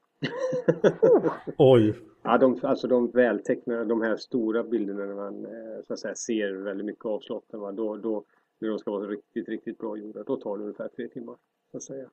Oj. 1.58 1.96
Ja, 2.24 2.38
de, 2.38 2.60
alltså 2.64 2.88
de 2.88 3.12
vältecknade, 3.12 3.86
de 3.86 4.02
här 4.02 4.18
stora 4.18 4.64
bilderna 4.64 5.06
när 5.06 5.16
man 5.16 5.46
eh, 5.46 5.84
så 5.88 5.94
att 5.94 6.00
säga, 6.00 6.16
ser 6.16 6.54
väldigt 6.54 6.86
mycket 6.86 7.06
av 7.06 7.20
slotten. 7.20 7.60
Va? 7.60 7.72
Då, 7.72 7.98
då, 7.98 8.24
när 8.60 8.70
de 8.70 8.80
ska 8.80 8.92
vara 8.92 9.08
riktigt, 9.08 9.50
riktigt 9.50 9.78
bra 9.78 9.98
gjorda, 9.98 10.24
då 10.24 10.38
tar 10.38 10.58
det 10.58 10.64
ungefär 10.64 10.88
tre 10.88 11.08
timmar. 11.08 11.36
Så 11.72 11.78
att 11.78 11.84
säga. 11.84 12.10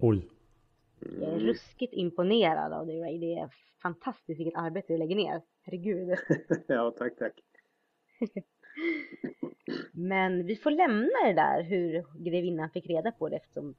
Oj. 0.00 0.28
Jag 1.20 1.32
är 1.32 1.38
ruskigt 1.38 1.92
imponerad 1.92 2.72
av 2.72 2.86
dig 2.86 3.00
Ray. 3.00 3.18
Det 3.18 3.34
är 3.34 3.50
fantastiskt 3.82 4.40
vilket 4.40 4.58
arbete 4.58 4.92
du 4.92 4.98
lägger 4.98 5.16
ner. 5.16 5.42
Herregud. 5.62 6.18
ja, 6.66 6.94
tack, 6.98 7.16
tack. 7.18 7.40
Men 9.92 10.46
vi 10.46 10.56
får 10.56 10.70
lämna 10.70 11.18
det 11.26 11.32
där 11.32 11.62
hur 11.62 12.04
grevinnan 12.24 12.70
fick 12.70 12.86
reda 12.86 13.12
på 13.12 13.28
det 13.28 13.36
eftersom 13.36 13.74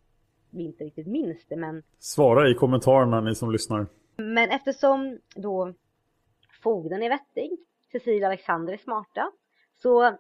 vi 0.50 0.64
inte 0.64 0.84
riktigt 0.84 1.08
minns 1.08 1.46
det. 1.48 1.56
Men, 1.56 1.84
Svara 2.00 2.50
i 2.50 2.54
kommentarerna 2.54 3.22
ni 3.22 3.36
som 3.36 3.52
lyssnar. 3.52 3.88
men 4.18 4.50
eftersom 4.50 5.20
då 5.36 5.74
fogden 6.64 7.04
är 7.04 7.10
vettig, 7.10 7.52
Cecilia 7.92 8.28
och 8.28 8.34
Alexander 8.34 8.74
är 8.74 8.78
smarta, 8.78 9.32
så 9.82 10.18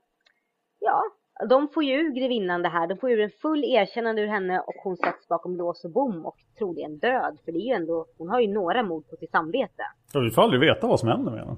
ja, 0.79 1.01
de 1.49 1.67
får 1.67 1.83
ju 1.83 1.93
ur 1.93 2.11
grevinnan 2.11 2.61
det 2.61 2.69
här. 2.69 2.87
De 2.87 2.97
får 2.97 3.11
ur 3.11 3.19
en 3.19 3.29
full 3.29 3.63
erkännande 3.63 4.21
ur 4.21 4.27
henne 4.27 4.59
och 4.59 4.73
hon 4.83 4.97
sätts 4.97 5.27
bakom 5.27 5.55
lås 5.55 5.85
och 5.85 5.91
bom 5.91 6.25
och 6.25 6.37
troligen 6.57 6.97
död. 6.97 7.39
För 7.45 7.51
det 7.51 7.57
är 7.59 7.67
ju 7.67 7.73
ändå, 7.73 8.05
hon 8.17 8.29
har 8.29 8.39
ju 8.39 8.47
några 8.47 8.83
mord 8.83 9.09
på 9.09 9.15
sitt 9.15 9.31
samvete. 9.31 9.83
Ja, 10.13 10.19
vi 10.19 10.31
får 10.31 10.41
aldrig 10.41 10.61
veta 10.61 10.87
vad 10.87 10.99
som 10.99 11.09
händer 11.09 11.31
med 11.31 11.39
henne. 11.39 11.55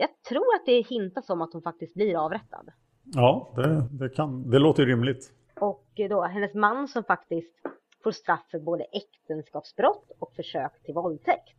Jag 0.00 0.22
tror 0.28 0.54
att 0.54 0.66
det 0.66 0.80
hintas 0.80 1.30
om 1.30 1.42
att 1.42 1.52
hon 1.52 1.62
faktiskt 1.62 1.94
blir 1.94 2.24
avrättad. 2.24 2.70
Ja, 3.04 3.52
det, 3.56 3.88
det, 3.90 4.08
kan, 4.08 4.50
det 4.50 4.58
låter 4.58 4.86
rimligt. 4.86 5.32
Och 5.60 5.84
då 6.08 6.22
hennes 6.22 6.54
man 6.54 6.88
som 6.88 7.04
faktiskt 7.04 7.54
får 8.02 8.10
straff 8.10 8.46
för 8.50 8.58
både 8.58 8.84
äktenskapsbrott 8.84 10.10
och 10.18 10.32
försök 10.36 10.82
till 10.84 10.94
våldtäkt. 10.94 11.54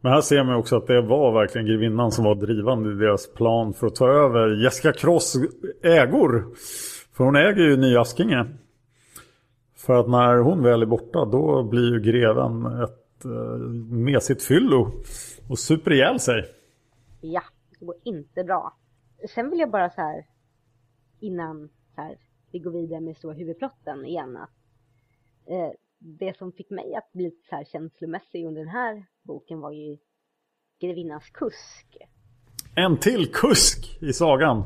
Men 0.00 0.12
här 0.12 0.20
ser 0.20 0.44
man 0.44 0.54
också 0.54 0.76
att 0.76 0.86
det 0.86 1.00
var 1.00 1.32
verkligen 1.32 1.66
grevinnan 1.66 2.12
som 2.12 2.24
var 2.24 2.34
drivande 2.34 2.92
i 2.92 2.94
deras 2.94 3.32
plan 3.32 3.74
för 3.74 3.86
att 3.86 3.94
ta 3.94 4.08
över 4.08 4.64
Jessica 4.64 4.92
Cross 4.92 5.36
ägor. 5.82 6.54
För 7.16 7.24
hon 7.24 7.36
äger 7.36 7.62
ju 7.62 7.76
Nya 7.76 8.00
Askinge. 8.00 8.46
För 9.76 10.00
att 10.00 10.08
när 10.08 10.36
hon 10.36 10.62
väl 10.62 10.82
är 10.82 10.86
borta 10.86 11.24
då 11.24 11.62
blir 11.62 11.92
ju 11.92 12.00
greven 12.00 12.82
ett 12.82 13.24
eh, 13.24 13.58
mesigt 13.90 14.42
fyllo 14.42 14.92
och 15.48 15.58
super 15.58 15.92
ihjäl 15.92 16.20
sig. 16.20 16.44
Ja, 17.20 17.42
det 17.70 17.84
går 17.84 17.96
inte 18.04 18.44
bra. 18.44 18.76
Sen 19.34 19.50
vill 19.50 19.60
jag 19.60 19.70
bara 19.70 19.90
så 19.90 20.00
här 20.00 20.26
innan 21.20 21.68
så 21.94 22.00
här, 22.00 22.18
vi 22.52 22.58
går 22.58 22.70
vidare 22.70 23.00
med 23.00 23.16
stora 23.16 23.34
huvudplotten 23.34 24.04
igen 24.04 24.36
att 24.36 24.50
eh, 25.46 25.70
det 25.98 26.36
som 26.36 26.52
fick 26.52 26.70
mig 26.70 26.94
att 26.94 27.12
bli 27.12 27.30
så 27.50 27.56
här 27.56 27.64
känslomässig 27.64 28.46
under 28.46 28.60
den 28.60 28.70
här 28.70 29.06
boken 29.22 29.60
var 29.60 29.72
ju 29.72 29.98
grevinnans 30.80 31.30
kusk. 31.30 31.96
En 32.76 32.98
till 33.00 33.32
kusk 33.32 34.02
i 34.02 34.12
sagan. 34.12 34.62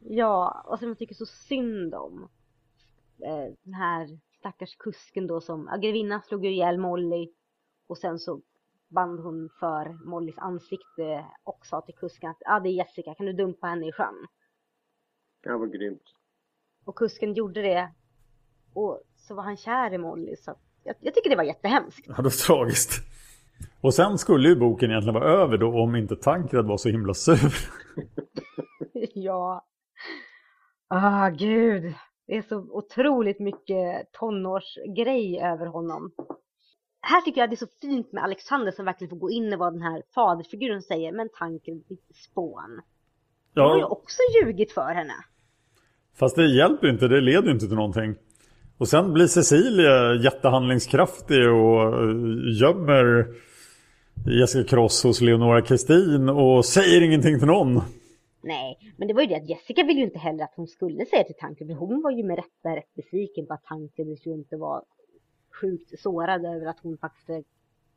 Ja, 0.00 0.64
och 0.66 0.78
som 0.78 0.88
jag 0.88 0.98
tycker 0.98 1.14
så 1.14 1.26
synd 1.26 1.94
om. 1.94 2.28
Eh, 3.24 3.54
den 3.62 3.74
här 3.74 4.18
stackars 4.38 4.76
kusken 4.76 5.26
då 5.26 5.40
som, 5.40 5.68
ja, 5.70 5.76
grevinnan 5.76 6.22
slog 6.22 6.44
ju 6.44 6.50
ihjäl 6.50 6.78
Molly 6.78 7.32
och 7.86 7.98
sen 7.98 8.18
så 8.18 8.40
band 8.88 9.20
hon 9.20 9.50
för 9.60 10.06
Mollys 10.08 10.38
ansikte 10.38 11.26
och 11.44 11.66
sa 11.66 11.80
till 11.80 11.94
kusken 11.94 12.30
att 12.30 12.42
ah, 12.46 12.60
det 12.60 12.68
är 12.68 12.72
Jessica, 12.72 13.14
kan 13.14 13.26
du 13.26 13.32
dumpa 13.32 13.66
henne 13.66 13.88
i 13.88 13.92
sjön? 13.92 14.26
Ja, 15.42 15.58
vad 15.58 15.72
grymt. 15.72 16.02
Och 16.84 16.96
kusken 16.96 17.34
gjorde 17.34 17.62
det 17.62 17.92
och 18.74 19.02
så 19.16 19.34
var 19.34 19.42
han 19.42 19.56
kär 19.56 19.94
i 19.94 19.98
Molly 19.98 20.36
så 20.36 20.54
jag, 20.84 20.96
jag 21.00 21.14
tycker 21.14 21.30
det 21.30 21.36
var 21.36 21.44
jättehemskt. 21.44 22.06
Ja, 22.06 22.16
det 22.16 22.22
var 22.22 22.46
tragiskt. 22.46 22.90
Och 23.80 23.94
sen 23.94 24.18
skulle 24.18 24.48
ju 24.48 24.56
boken 24.56 24.90
egentligen 24.90 25.20
vara 25.20 25.42
över 25.42 25.58
då 25.58 25.82
om 25.82 25.96
inte 25.96 26.16
Tankred 26.16 26.64
var 26.64 26.76
så 26.76 26.88
himla 26.88 27.14
sur. 27.14 27.54
ja. 29.14 29.66
Ah, 30.88 31.28
gud. 31.28 31.94
Det 32.26 32.36
är 32.36 32.42
så 32.42 32.56
otroligt 32.56 33.40
mycket 33.40 34.12
tonårsgrej 34.12 35.40
över 35.40 35.66
honom. 35.66 36.12
Här 37.10 37.20
tycker 37.20 37.40
jag 37.40 37.50
det 37.50 37.54
är 37.54 37.66
så 37.66 37.66
fint 37.80 38.12
med 38.12 38.24
Alexander 38.24 38.72
som 38.72 38.84
verkligen 38.84 39.08
får 39.08 39.16
gå 39.16 39.30
in 39.30 39.52
i 39.52 39.56
vad 39.56 39.72
den 39.72 39.82
här 39.82 40.02
faderfiguren 40.14 40.82
säger. 40.82 41.12
Men 41.12 41.28
Tankred, 41.38 41.82
ditt 41.88 42.16
spån. 42.16 42.80
Du 43.54 43.60
har 43.60 43.76
ju 43.76 43.84
också 43.84 44.18
ljugit 44.34 44.72
för 44.72 44.94
henne. 44.94 45.14
Fast 46.18 46.36
det 46.36 46.46
hjälper 46.46 46.88
inte, 46.88 47.08
det 47.08 47.20
leder 47.20 47.46
ju 47.46 47.52
inte 47.52 47.66
till 47.66 47.76
någonting. 47.76 48.14
Och 48.78 48.88
sen 48.88 49.12
blir 49.12 49.26
Cecilia 49.26 50.14
jättehandlingskraftig 50.14 51.50
och 51.50 51.82
eh, 51.82 52.60
gömmer 52.60 53.26
Jessica 54.40 54.68
Cross 54.68 55.04
hos 55.04 55.20
Leonora 55.20 55.62
Kristin 55.62 56.28
och 56.28 56.64
säger 56.64 57.02
ingenting 57.02 57.38
till 57.38 57.48
någon. 57.48 57.82
Nej, 58.42 58.94
men 58.96 59.08
det 59.08 59.14
var 59.14 59.22
ju 59.22 59.28
det 59.28 59.36
att 59.36 59.48
Jessica 59.48 59.82
ville 59.82 60.00
ju 60.00 60.06
inte 60.06 60.18
heller 60.18 60.44
att 60.44 60.54
hon 60.56 60.66
skulle 60.66 61.06
säga 61.06 61.24
till 61.24 61.34
Tankred. 61.34 61.68
För 61.68 61.74
hon 61.74 62.02
var 62.02 62.10
ju 62.10 62.24
med 62.24 62.36
rätta 62.36 62.76
rätt 62.76 62.94
besviken 62.94 63.46
på 63.46 63.54
att 63.54 63.64
Tankred 63.64 64.06
ju 64.24 64.32
inte 64.32 64.56
var 64.56 64.82
sjukt 65.60 66.00
sårad 66.00 66.44
över 66.44 66.66
att 66.66 66.80
hon 66.82 66.98
faktiskt 66.98 67.48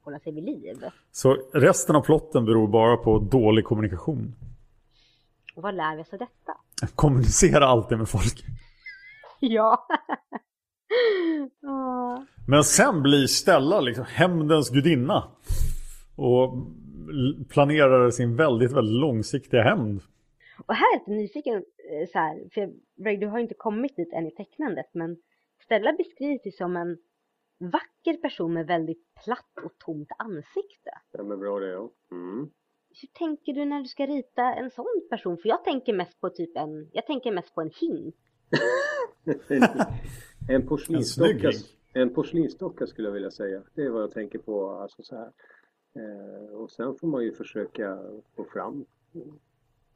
hålla 0.02 0.20
sig 0.20 0.34
vid 0.34 0.44
liv. 0.44 0.86
Så 1.12 1.34
resten 1.54 1.96
av 1.96 2.02
plotten 2.02 2.46
beror 2.46 2.68
bara 2.68 2.98
på 2.98 3.20
dålig 3.20 3.66
kommunikation. 3.66 4.36
Och 5.56 5.64
vad 5.64 5.76
lär 5.76 5.96
vi 5.96 6.02
oss 6.02 6.14
av 6.14 6.20
detta? 6.20 6.58
Kommunicera 6.96 7.66
alltid 7.66 7.98
med 7.98 8.10
folk. 8.10 8.44
Ja. 9.40 9.88
Men 12.48 12.64
sen 12.64 13.02
blir 13.02 13.28
Stella 13.28 13.82
liksom 13.82 14.06
hämndens 14.06 14.70
gudinna. 14.70 15.24
Och 16.16 16.54
planerar 17.50 18.10
sin 18.10 18.36
väldigt, 18.36 18.72
väldigt 18.72 19.02
långsiktiga 19.02 19.64
hämnd. 19.64 20.02
Och 20.66 20.76
här 20.76 20.96
är 20.96 21.00
jag 21.00 21.00
lite 21.00 21.12
nyfiken 21.12 21.56
eh, 21.56 22.10
så 22.12 22.20
här, 22.20 22.50
för 22.54 22.70
Ray, 23.04 23.18
du 23.18 23.28
har 23.28 23.40
inte 23.40 23.54
kommit 23.54 23.96
dit 23.96 24.14
än 24.14 24.28
i 24.28 24.32
tecknandet, 24.32 24.86
men 24.94 25.18
Stella 25.66 25.94
beskrivs 25.94 26.46
ju 26.46 26.52
som 26.52 26.78
en 26.78 26.98
vacker 27.62 28.18
person 28.22 28.54
med 28.54 28.68
väldigt 28.68 29.16
platt 29.24 29.66
och 29.66 29.78
tomt 29.78 30.10
ansikte. 30.18 30.92
Ja, 31.12 31.24
men 31.24 31.40
bra 31.40 31.60
det, 31.60 31.68
ja. 31.68 31.92
Mm. 32.12 32.50
Hur 33.02 33.08
tänker 33.08 33.54
du 33.54 33.66
när 33.66 33.82
du 33.82 33.88
ska 33.88 34.06
rita 34.06 34.54
en 34.54 34.72
sån 34.72 35.08
person? 35.10 35.38
För 35.38 35.50
jag 35.50 35.64
tänker 35.64 35.94
mest 35.94 36.22
på 36.22 36.30
typ 36.30 36.58
en, 36.58 36.90
jag 36.94 37.06
tänker 37.06 37.32
mest 37.32 37.56
på 37.56 37.62
en 37.62 37.72
hink. 37.82 38.16
en, 39.48 39.64
en 40.56 40.68
porslinsdocka. 40.68 41.52
En 41.94 42.14
porslinsdocka 42.14 42.88
skulle 42.88 43.08
jag 43.08 43.14
vilja 43.14 43.32
säga. 43.32 43.64
Det 43.76 43.82
är 43.82 43.90
vad 43.90 44.02
jag 44.02 44.12
tänker 44.12 44.40
på. 44.40 44.70
Alltså 44.70 45.04
så 45.04 45.16
här. 45.16 45.32
Eh, 45.96 46.54
och 46.54 46.72
sen 46.72 46.96
får 46.96 47.08
man 47.08 47.24
ju 47.24 47.34
försöka 47.34 48.00
få 48.36 48.44
fram 48.44 48.86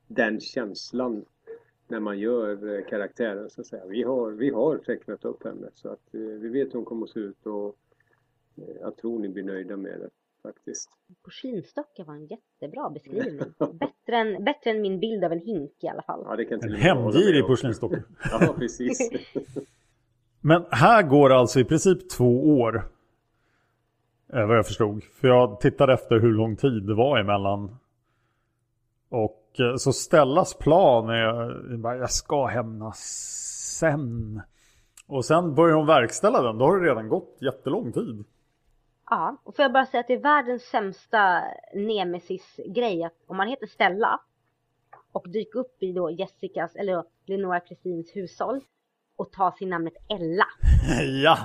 den 0.07 0.39
känslan 0.39 1.25
när 1.87 1.99
man 1.99 2.19
gör 2.19 2.77
eh, 2.77 2.85
karaktären 2.89 3.49
så 3.49 3.61
att 3.61 3.67
säga. 3.67 3.85
Vi 3.85 4.03
har, 4.03 4.31
vi 4.31 4.49
har 4.49 4.77
tecknat 4.77 5.25
upp 5.25 5.43
henne 5.43 5.69
så 5.73 5.89
att 5.89 6.13
eh, 6.13 6.19
vi 6.19 6.49
vet 6.49 6.67
hur 6.67 6.73
hon 6.73 6.85
kommer 6.85 7.05
att 7.05 7.11
se 7.11 7.19
ut 7.19 7.45
och 7.45 7.77
eh, 8.57 8.75
jag 8.81 8.97
tror 8.97 9.19
ni 9.19 9.29
blir 9.29 9.43
nöjda 9.43 9.77
med 9.77 9.99
det 9.99 10.09
faktiskt. 10.43 10.89
Porslinsdocka 11.23 12.03
var 12.03 12.13
en 12.13 12.25
jättebra 12.25 12.89
beskrivning. 12.93 13.53
bättre, 13.57 14.17
än, 14.17 14.43
bättre 14.43 14.69
än 14.69 14.81
min 14.81 14.99
bild 14.99 15.23
av 15.23 15.31
en 15.31 15.39
hink 15.39 15.71
i 15.83 15.87
alla 15.87 16.01
fall. 16.01 16.21
Ja, 16.25 16.35
det 16.35 16.45
kan 16.45 16.59
till 16.59 16.75
en 16.75 16.81
hämndgirig 16.81 17.47
porslinsdocka. 17.47 18.03
ja, 18.31 18.55
precis. 18.57 19.09
Men 20.41 20.65
här 20.71 21.03
går 21.03 21.29
alltså 21.29 21.59
i 21.59 21.63
princip 21.63 22.09
två 22.09 22.59
år. 22.59 22.91
Vad 24.27 24.57
jag 24.57 24.67
förstod. 24.67 25.03
För 25.03 25.27
jag 25.27 25.59
tittade 25.59 25.93
efter 25.93 26.19
hur 26.19 26.31
lång 26.31 26.55
tid 26.55 26.83
det 26.83 26.93
var 26.93 27.19
emellan. 27.19 27.77
Och 29.09 29.44
så 29.77 29.93
Stellas 29.93 30.53
plan 30.53 31.09
är 31.09 31.77
bara, 31.77 31.97
jag 31.97 32.11
ska 32.11 32.45
hämnas 32.45 32.99
sen. 33.79 34.41
Och 35.07 35.25
sen 35.25 35.55
börjar 35.55 35.75
hon 35.75 35.87
verkställa 35.87 36.41
den. 36.41 36.57
Då 36.57 36.65
har 36.65 36.79
det 36.79 36.89
redan 36.89 37.09
gått 37.09 37.37
jättelång 37.41 37.91
tid. 37.91 38.25
Ja, 39.09 39.37
och 39.43 39.55
får 39.55 39.63
jag 39.63 39.73
bara 39.73 39.85
säga 39.85 40.01
att 40.01 40.07
det 40.07 40.13
är 40.13 40.19
världens 40.21 40.63
sämsta 40.63 41.43
nemesis-grej 41.73 43.03
att 43.03 43.23
om 43.27 43.37
man 43.37 43.47
heter 43.47 43.67
Stella 43.67 44.19
och 45.11 45.29
dyker 45.29 45.59
upp 45.59 45.83
i 45.83 45.93
då 45.93 46.11
Jessicas, 46.11 46.75
eller 46.75 47.03
Lenora 47.25 47.59
Kristins 47.59 48.15
hushåll 48.15 48.61
och 49.15 49.31
tar 49.31 49.51
sin 49.51 49.69
namnet 49.69 49.93
Ella. 50.09 50.45
ja, 51.23 51.37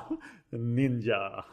ninja. 0.50 1.44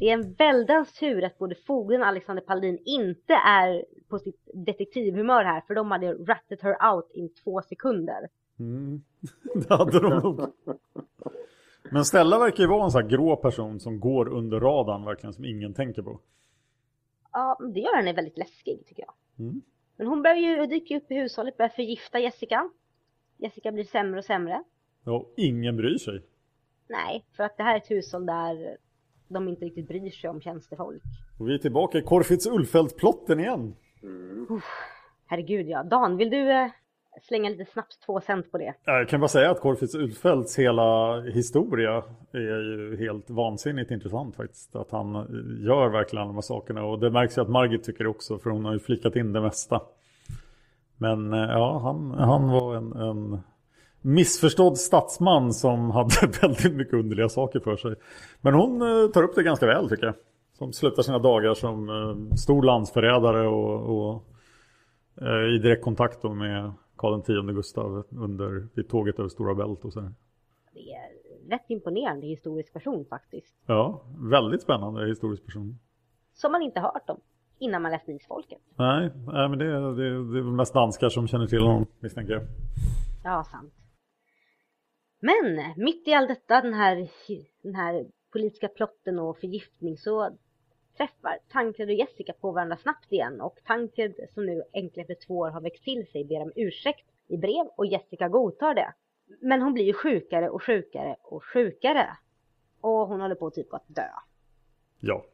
Det 0.00 0.10
är 0.10 0.14
en 0.14 0.32
väldans 0.32 0.92
tur 0.92 1.24
att 1.24 1.38
både 1.38 1.54
fogden 1.54 2.00
och 2.00 2.06
Alexander 2.06 2.42
Paldin 2.42 2.78
inte 2.84 3.32
är 3.34 3.84
på 4.08 4.18
sitt 4.18 4.48
detektivhumör 4.54 5.44
här 5.44 5.60
för 5.60 5.74
de 5.74 5.90
hade 5.90 6.12
ratted 6.12 6.58
her 6.62 6.94
out 6.94 7.10
in 7.14 7.34
två 7.44 7.62
sekunder. 7.62 8.28
Mm. 8.58 9.02
Det 9.54 9.74
hade 9.74 10.00
de 10.00 10.18
nog. 10.18 10.40
Men 11.90 12.04
Stella 12.04 12.38
verkar 12.38 12.62
ju 12.62 12.68
vara 12.68 12.84
en 12.84 12.90
sån 12.90 13.02
här 13.02 13.08
grå 13.08 13.36
person 13.36 13.80
som 13.80 14.00
går 14.00 14.28
under 14.28 14.60
radarn 14.60 15.04
verkligen 15.04 15.32
som 15.32 15.44
ingen 15.44 15.74
tänker 15.74 16.02
på. 16.02 16.20
Ja, 17.32 17.58
det 17.74 17.80
gör 17.80 17.96
henne 17.96 18.12
väldigt 18.12 18.38
läskig 18.38 18.86
tycker 18.86 19.02
jag. 19.02 19.14
Mm. 19.46 19.62
Men 19.96 20.06
hon 20.06 20.22
börjar 20.22 20.36
ju 20.36 20.66
dyka 20.66 20.96
upp 20.96 21.10
i 21.10 21.14
hushållet, 21.14 21.56
börjar 21.56 21.68
förgifta 21.68 22.18
Jessica. 22.18 22.70
Jessica 23.36 23.72
blir 23.72 23.84
sämre 23.84 24.18
och 24.18 24.24
sämre. 24.24 24.64
Ja, 25.04 25.26
ingen 25.36 25.76
bryr 25.76 25.98
sig. 25.98 26.22
Nej, 26.88 27.24
för 27.36 27.44
att 27.44 27.56
det 27.56 27.62
här 27.62 27.74
är 27.74 27.78
ett 27.78 27.90
hushåll 27.90 28.26
där 28.26 28.76
de 29.34 29.48
inte 29.48 29.64
riktigt 29.64 29.88
bryr 29.88 30.10
sig 30.10 30.30
om 30.30 30.40
tjänstefolk. 30.40 31.02
Och 31.38 31.48
vi 31.48 31.54
är 31.54 31.58
tillbaka 31.58 31.98
i 31.98 32.02
Korfitz 32.02 32.46
Ulfeldt-plotten 32.46 33.40
igen. 33.40 33.74
Mm. 34.02 34.46
Uff, 34.50 34.64
herregud 35.26 35.68
ja. 35.68 35.82
Dan, 35.82 36.16
vill 36.16 36.30
du 36.30 36.50
eh, 36.50 36.68
slänga 37.22 37.50
lite 37.50 37.64
snabbt 37.64 38.00
två 38.06 38.20
cent 38.20 38.52
på 38.52 38.58
det. 38.58 38.74
Jag 38.84 39.08
kan 39.08 39.20
bara 39.20 39.28
säga 39.28 39.50
att 39.50 39.60
Corfitz 39.60 39.94
Utfeldts 39.94 40.58
hela 40.58 41.20
historia 41.20 42.02
är 42.32 42.38
ju 42.38 42.96
helt 42.98 43.30
vansinnigt 43.30 43.90
intressant 43.90 44.36
faktiskt. 44.36 44.76
Att 44.76 44.90
han 44.90 45.14
gör 45.66 45.88
verkligen 45.88 46.22
alla 46.22 46.28
de 46.28 46.34
här 46.34 46.42
sakerna. 46.42 46.84
Och 46.84 46.98
det 46.98 47.10
märks 47.10 47.38
ju 47.38 47.42
att 47.42 47.48
Margit 47.48 47.84
tycker 47.84 48.04
det 48.04 48.10
också 48.10 48.38
för 48.38 48.50
hon 48.50 48.64
har 48.64 48.72
ju 48.72 48.78
flikat 48.78 49.16
in 49.16 49.32
det 49.32 49.40
mesta. 49.40 49.80
Men 50.96 51.32
eh, 51.32 51.50
ja, 51.50 51.78
han, 51.78 52.10
han 52.10 52.48
var 52.48 52.76
en, 52.76 52.92
en 52.92 53.40
missförstådd 54.02 54.78
statsman 54.78 55.52
som 55.52 55.90
hade 55.90 56.14
väldigt 56.42 56.74
mycket 56.74 56.94
underliga 56.94 57.28
saker 57.28 57.60
för 57.60 57.76
sig. 57.76 57.94
Men 58.40 58.54
hon 58.54 58.82
eh, 58.82 59.10
tar 59.10 59.22
upp 59.22 59.34
det 59.34 59.42
ganska 59.42 59.66
väl 59.66 59.88
tycker 59.88 60.06
jag. 60.06 60.14
Som 60.58 60.72
slutar 60.72 61.02
sina 61.02 61.18
dagar 61.18 61.54
som 61.54 61.88
eh, 61.88 62.34
stor 62.36 62.62
landsförrädare 62.62 63.48
och, 63.48 64.12
och 64.12 64.26
i 65.54 65.58
direkt 65.58 65.84
kontakt 65.84 66.22
med 66.22 66.72
Karl 66.96 67.18
X 67.18 67.54
Gustav 67.54 68.04
under, 68.10 68.68
vid 68.74 68.88
tåget 68.88 69.18
över 69.18 69.28
Stora 69.28 69.54
Bält 69.54 69.84
och 69.84 69.92
sådär. 69.92 70.12
Det 70.72 70.92
är 70.92 71.10
rätt 71.50 71.64
imponerande 71.70 72.26
historisk 72.26 72.72
person 72.72 73.04
faktiskt. 73.04 73.54
Ja, 73.66 74.02
väldigt 74.18 74.62
spännande 74.62 75.06
historisk 75.06 75.46
person. 75.46 75.78
Som 76.34 76.52
man 76.52 76.62
inte 76.62 76.80
hört 76.80 77.10
om 77.10 77.20
innan 77.58 77.82
man 77.82 77.92
läste 77.92 78.12
Isfolket. 78.12 78.58
Nej, 78.76 79.10
nej 79.26 79.48
men 79.48 79.58
det, 79.58 79.64
det, 79.64 79.94
det 79.94 80.38
är 80.38 80.42
väl 80.42 80.52
mest 80.52 80.74
danskar 80.74 81.08
som 81.08 81.28
känner 81.28 81.46
till 81.46 81.62
honom 81.62 81.86
misstänker 82.00 82.32
jag. 82.32 82.42
Ja, 83.24 83.44
sant. 83.44 83.72
Men 85.20 85.74
mitt 85.76 86.08
i 86.08 86.14
all 86.14 86.26
detta, 86.26 86.60
den 86.60 86.74
här, 86.74 87.08
den 87.62 87.74
här 87.74 88.06
politiska 88.32 88.68
plotten 88.68 89.18
och 89.18 89.38
förgiftning 89.38 89.96
så 89.96 90.36
träffar 90.96 91.38
Tancred 91.52 91.88
och 91.88 91.94
Jessica 91.94 92.32
på 92.32 92.52
varandra 92.52 92.76
snabbt 92.76 93.12
igen 93.12 93.40
och 93.40 93.58
Tancred 93.64 94.14
som 94.34 94.46
nu 94.46 94.62
äntligen 94.72 95.10
efter 95.10 95.26
två 95.26 95.38
år 95.38 95.50
har 95.50 95.60
växt 95.60 95.84
till 95.84 96.06
sig 96.06 96.24
ber 96.24 96.42
om 96.42 96.52
ursäkt 96.56 97.06
i 97.28 97.36
brev 97.36 97.66
och 97.76 97.86
Jessica 97.86 98.28
godtar 98.28 98.74
det. 98.74 98.94
Men 99.40 99.62
hon 99.62 99.74
blir 99.74 99.84
ju 99.84 99.92
sjukare 99.92 100.48
och 100.48 100.62
sjukare 100.62 101.16
och 101.22 101.44
sjukare. 101.44 102.16
Och 102.80 103.08
hon 103.08 103.20
håller 103.20 103.34
på 103.34 103.50
typ 103.50 103.74
att 103.74 103.84
dö. 103.86 104.08
Ja. 105.00 105.24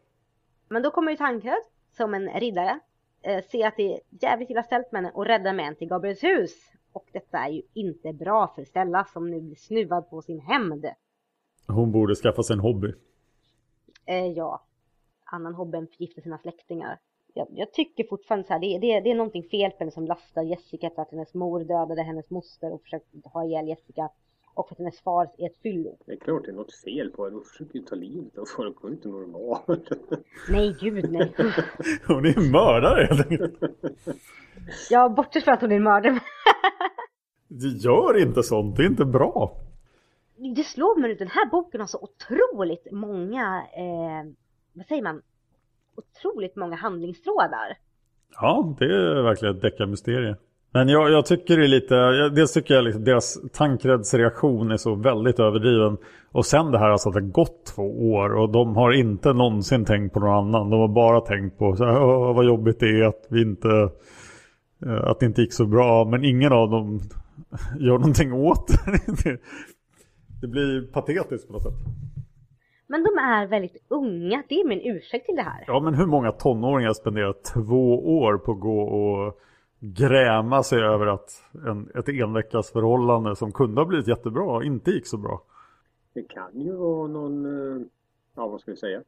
Men 0.68 0.82
då 0.82 0.90
kommer 0.90 1.10
ju 1.10 1.16
Tancred 1.16 1.62
som 1.92 2.14
en 2.14 2.40
riddare 2.40 2.80
eh, 3.22 3.44
se 3.44 3.64
att 3.64 3.76
det 3.76 3.94
är 3.94 4.00
jävligt 4.10 4.50
illa 4.50 4.62
ställt 4.62 4.92
med 4.92 5.02
henne 5.02 5.14
och 5.14 5.26
rädda 5.26 5.52
med 5.52 5.64
henne 5.64 5.76
till 5.76 5.88
Gabriels 5.88 6.24
hus. 6.24 6.72
Och 6.96 7.08
detta 7.12 7.38
är 7.38 7.48
ju 7.48 7.62
inte 7.74 8.12
bra 8.12 8.52
för 8.54 8.64
Stella 8.64 9.04
som 9.04 9.30
nu 9.30 9.40
blir 9.40 9.54
snuvad 9.54 10.10
på 10.10 10.22
sin 10.22 10.40
hämnd. 10.40 10.86
Hon 11.66 11.92
borde 11.92 12.14
skaffa 12.14 12.42
sig 12.42 12.54
en 12.54 12.60
hobby. 12.60 12.94
Eh, 14.06 14.26
ja, 14.26 14.64
annan 15.24 15.54
hobby 15.54 15.78
än 15.78 15.86
förgifta 15.86 16.20
sina 16.20 16.38
släktingar. 16.38 16.98
Jag, 17.34 17.46
jag, 17.50 17.72
tycker 17.72 18.04
fortfarande 18.04 18.46
så 18.46 18.52
här, 18.52 18.60
det, 18.60 18.78
det, 18.78 19.00
det 19.00 19.10
är 19.10 19.14
någonting 19.14 19.42
fel 19.42 19.70
på 19.70 19.76
henne 19.78 19.90
som 19.90 20.06
lastar 20.06 20.42
Jessica 20.42 20.90
för 20.90 21.02
att 21.02 21.10
hennes 21.10 21.34
mor 21.34 21.64
dödade 21.64 22.02
hennes 22.02 22.30
moster 22.30 22.72
och 22.72 22.82
försökte 22.82 23.28
ha 23.28 23.44
ihjäl 23.44 23.68
Jessica. 23.68 24.08
Och 24.54 24.68
för 24.68 24.74
att 24.74 24.78
hennes 24.78 25.00
far 25.00 25.30
är 25.38 25.46
ett 25.46 25.56
fyllo. 25.62 25.98
Det 26.06 26.12
är 26.12 26.16
klart 26.16 26.44
det 26.44 26.50
är 26.50 26.54
något 26.54 26.74
fel 26.74 27.10
på 27.10 27.24
henne. 27.24 27.36
Hon 27.36 27.44
försöker 27.44 27.78
ju 27.78 27.84
ta 27.84 27.94
livet 27.94 28.38
av 28.38 28.44
folk. 28.44 28.76
Hon 28.76 28.90
är 28.90 28.94
inte 28.94 29.08
normal. 29.08 29.58
Nej, 30.50 30.76
gud 30.80 31.12
nej. 31.12 31.34
hon 32.06 32.26
är 32.26 32.38
en 32.38 32.50
mördare 32.50 33.04
helt 33.04 33.30
enkelt. 33.30 33.54
Ja, 34.90 35.08
bortsett 35.08 35.44
från 35.44 35.54
att 35.54 35.60
hon 35.60 35.72
är 35.72 35.76
en 35.76 35.82
mördare. 35.82 36.20
Det 37.48 37.68
gör 37.68 38.22
inte 38.22 38.42
sånt. 38.42 38.76
Det 38.76 38.82
är 38.82 38.86
inte 38.86 39.04
bra. 39.04 39.56
Det 40.56 40.64
slår 40.64 41.00
mig 41.00 41.10
nu. 41.10 41.14
Den 41.14 41.28
här 41.28 41.50
boken 41.50 41.80
har 41.80 41.86
så 41.86 41.98
otroligt 41.98 42.92
många 42.92 43.62
eh, 43.76 44.32
vad 44.72 44.86
säger 44.86 45.02
man, 45.02 45.22
otroligt 45.96 46.56
många 46.56 46.76
handlingstrådar. 46.76 47.76
Ja, 48.40 48.74
det 48.78 48.84
är 48.84 49.22
verkligen 49.22 49.56
ett 49.56 49.62
deckarmysterie. 49.62 50.36
Men 50.72 50.88
jag, 50.88 51.10
jag, 51.10 51.26
tycker 51.26 51.56
det 51.56 51.64
är 51.64 51.68
lite, 51.68 51.94
dels 52.28 52.52
tycker 52.52 52.74
jag 52.74 52.84
liksom 52.84 53.04
deras 53.04 53.38
Tankreds 53.52 54.14
reaktion 54.14 54.70
är 54.70 54.76
så 54.76 54.94
väldigt 54.94 55.38
överdriven. 55.38 55.96
Och 56.32 56.46
sen 56.46 56.70
det 56.70 56.78
här 56.78 56.90
alltså 56.90 57.08
att 57.08 57.14
det 57.14 57.20
har 57.20 57.28
gått 57.28 57.66
två 57.66 58.12
år 58.12 58.34
och 58.34 58.52
de 58.52 58.76
har 58.76 58.92
inte 58.92 59.32
någonsin 59.32 59.84
tänkt 59.84 60.12
på 60.12 60.20
någon 60.20 60.46
annan. 60.46 60.70
De 60.70 60.80
har 60.80 60.88
bara 60.88 61.20
tänkt 61.20 61.58
på 61.58 61.76
så 61.76 61.84
här, 61.84 62.00
vad 62.34 62.46
jobbigt 62.46 62.80
det 62.80 62.86
är 62.86 63.04
att 63.04 63.26
vi 63.28 63.42
inte, 63.42 63.90
eh, 64.86 65.04
att 65.04 65.20
det 65.20 65.26
inte 65.26 65.40
gick 65.40 65.52
så 65.52 65.66
bra. 65.66 66.04
Men 66.04 66.24
ingen 66.24 66.52
av 66.52 66.70
dem 66.70 67.00
gör 67.78 67.98
någonting 67.98 68.32
åt 68.32 68.66
det. 69.24 69.38
Det 70.40 70.46
blir 70.46 70.92
patetiskt 70.92 71.46
på 71.46 71.52
något 71.52 71.62
sätt. 71.62 71.74
Men 72.86 73.04
de 73.04 73.18
är 73.18 73.46
väldigt 73.46 73.76
unga, 73.88 74.42
det 74.48 74.60
är 74.60 74.68
min 74.68 74.80
ursäkt 74.80 75.26
till 75.26 75.36
det 75.36 75.42
här. 75.42 75.64
Ja, 75.66 75.80
men 75.80 75.94
hur 75.94 76.06
många 76.06 76.32
tonåringar 76.32 76.92
spenderar 76.92 77.34
två 77.54 78.18
år 78.18 78.38
på 78.38 78.52
att 78.52 78.60
gå 78.60 78.80
och 78.80 79.40
gräma 79.80 80.62
sig 80.62 80.82
över 80.82 81.06
att 81.06 81.42
en, 81.66 81.90
ett 81.94 82.08
enveckas 82.08 82.70
förhållande 82.70 83.36
som 83.36 83.52
kunde 83.52 83.80
ha 83.80 83.86
blivit 83.86 84.08
jättebra 84.08 84.64
inte 84.64 84.90
gick 84.90 85.06
så 85.06 85.16
bra? 85.16 85.42
Det 86.14 86.22
kan 86.22 86.60
ju 86.60 86.72
vara 86.72 87.06
någon, 87.06 87.46
eh, 87.46 87.86
ja 88.34 88.48
vad 88.48 88.60
ska 88.60 88.70
vi 88.70 88.76
säga, 88.76 89.02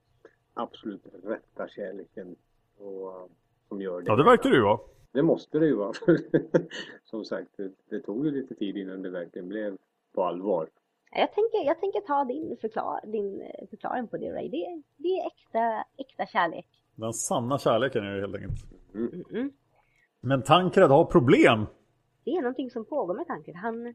absolut 0.54 1.06
rätta 1.24 1.68
kärleken 1.68 2.36
och, 2.78 3.30
som 3.68 3.80
gör 3.80 4.00
det. 4.00 4.06
Ja, 4.06 4.16
det 4.16 4.24
verkar 4.24 4.50
det 4.50 4.56
ju 4.56 4.62
vara. 4.62 4.78
Det 5.12 5.22
måste 5.22 5.58
det 5.58 5.66
ju 5.66 5.74
vara. 5.74 5.92
som 7.04 7.24
sagt, 7.24 7.50
det, 7.56 7.72
det 7.90 8.00
tog 8.00 8.26
ju 8.26 8.32
lite 8.32 8.54
tid 8.54 8.76
innan 8.76 9.02
det 9.02 9.10
verkligen 9.10 9.48
blev 9.48 9.76
på 10.14 10.24
allvar. 10.24 10.68
Jag 11.10 11.32
tänker, 11.32 11.66
jag 11.66 11.80
tänker 11.80 12.00
ta 12.00 12.24
din, 12.24 12.56
förklar, 12.60 13.00
din 13.06 13.40
eh, 13.40 13.68
förklaring 13.70 14.08
på 14.08 14.16
det 14.16 14.32
Ray. 14.32 14.48
Det, 14.48 14.82
det 14.96 15.08
är 15.08 15.26
äkta, 15.26 15.84
äkta 15.96 16.26
kärlek. 16.26 16.66
Den 16.94 17.12
sanna 17.12 17.58
kärleken 17.58 18.04
är 18.04 18.14
det 18.14 18.20
helt 18.20 18.34
enkelt. 18.34 18.64
Mm. 18.94 19.24
Mm. 19.30 19.52
Men 20.20 20.42
Tankred 20.42 20.90
har 20.90 21.04
problem. 21.04 21.66
Det 22.24 22.30
är 22.30 22.42
någonting 22.42 22.70
som 22.70 22.84
pågår 22.84 23.14
med 23.14 23.26
Tankred. 23.26 23.56
Han 23.56 23.94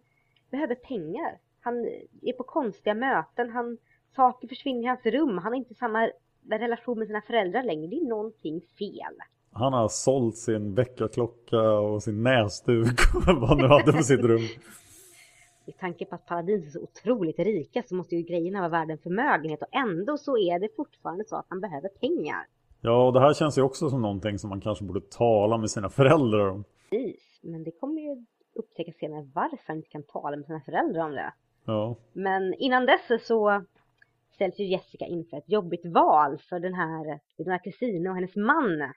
behöver 0.51 0.76
pengar. 0.76 1.39
Han 1.61 1.86
är 2.22 2.34
på 2.34 2.43
konstiga 2.43 2.93
möten. 2.93 3.49
Han, 3.49 3.78
saker 4.16 4.47
försvinner 4.47 4.84
i 4.84 4.88
hans 4.88 5.05
rum. 5.05 5.38
Han 5.38 5.51
har 5.51 5.53
inte 5.53 5.74
samma 5.74 6.09
relation 6.49 6.99
med 6.99 7.07
sina 7.07 7.22
föräldrar 7.22 7.64
längre. 7.64 7.88
Det 7.88 7.95
är 7.95 8.09
någonting 8.09 8.61
fel. 8.61 9.16
Han 9.54 9.74
har 9.74 9.88
sålt 9.88 10.38
sin 10.38 10.76
väckarklocka 10.76 11.62
och 11.62 12.04
sin 12.04 12.24
näsduk 12.24 12.99
och 13.16 13.24
vad 13.26 13.49
han 13.49 13.58
nu 13.58 13.68
hade 13.68 13.91
på 13.93 14.04
sitt 14.04 14.20
rum. 14.22 14.41
med 15.66 15.78
tanke 15.78 16.06
på 16.06 16.16
att 16.16 16.26
paladiner 16.26 16.66
är 16.66 16.70
så 16.70 16.80
otroligt 16.80 17.39
rika 17.39 17.84
så 17.84 17.95
måste 17.95 18.16
ju 18.16 18.22
grejerna 18.22 18.60
vara 18.60 18.70
värda 18.70 18.91
en 18.91 18.97
förmögenhet 18.97 19.62
och 19.62 19.76
ändå 19.76 20.18
så 20.18 20.38
är 20.38 20.60
det 20.60 20.76
fortfarande 20.76 21.26
så 21.26 21.36
att 21.36 21.49
man 21.49 21.62
behöver 21.62 21.89
pengar. 21.89 22.45
Ja, 22.82 23.08
och 23.08 23.14
det 23.14 23.20
här 23.20 23.34
känns 23.34 23.58
ju 23.58 23.62
också 23.62 23.89
som 23.89 24.01
någonting 24.01 24.39
som 24.39 24.49
man 24.49 24.62
kanske 24.62 24.86
borde 24.86 25.01
tala 25.01 25.58
med 25.58 25.70
sina 25.70 25.89
föräldrar 25.89 26.49
om. 26.49 26.64
Precis, 26.89 27.39
men 27.41 27.64
det 27.64 27.72
kommer 27.72 28.01
ju 28.01 28.26
upptäcka 28.56 28.91
senare 28.91 29.30
varför 29.34 29.60
man 29.68 29.78
inte 29.78 29.89
kan 29.89 30.04
tala 30.04 30.38
med 30.38 30.45
sina 30.45 30.62
föräldrar 30.62 31.06
om 31.06 31.12
det. 31.12 31.34
Ja. 31.66 31.95
Men 32.14 32.54
innan 32.54 32.86
dess 32.86 33.28
så 33.28 33.64
ställs 34.34 34.60
ju 34.60 34.66
Jessica 34.66 35.06
inför 35.06 35.38
ett 35.38 35.49
jobbigt 35.49 35.86
val 35.86 36.38
för 36.49 36.60
den 36.60 36.74
här, 36.74 37.20
den 37.38 37.51
här 37.51 37.64
kusinen 37.64 38.08
och 38.08 38.16
hennes 38.16 38.36
man. 38.36 38.93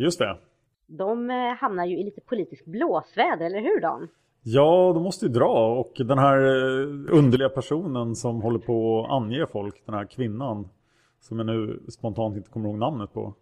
Just 0.00 0.18
det. 0.18 0.38
De 0.86 1.30
eh, 1.30 1.36
hamnar 1.36 1.86
ju 1.86 1.98
i 1.98 2.04
lite 2.04 2.20
politisk 2.20 2.64
blåsväder, 2.64 3.46
eller 3.46 3.60
hur 3.60 3.80
Dan? 3.80 4.08
Ja, 4.42 4.92
de 4.94 5.02
måste 5.02 5.26
ju 5.26 5.32
dra 5.32 5.78
och 5.78 5.92
den 5.96 6.18
här 6.18 6.38
eh, 6.38 7.18
underliga 7.18 7.48
personen 7.48 8.16
som 8.16 8.42
håller 8.42 8.58
på 8.58 9.04
att 9.04 9.10
ange 9.10 9.46
folk, 9.46 9.82
den 9.86 9.94
här 9.94 10.04
kvinnan 10.04 10.68
som 11.20 11.38
jag 11.38 11.46
nu 11.46 11.80
spontant 11.88 12.36
inte 12.36 12.50
kommer 12.50 12.68
ihåg 12.68 12.78
namnet 12.78 13.12
på. 13.12 13.34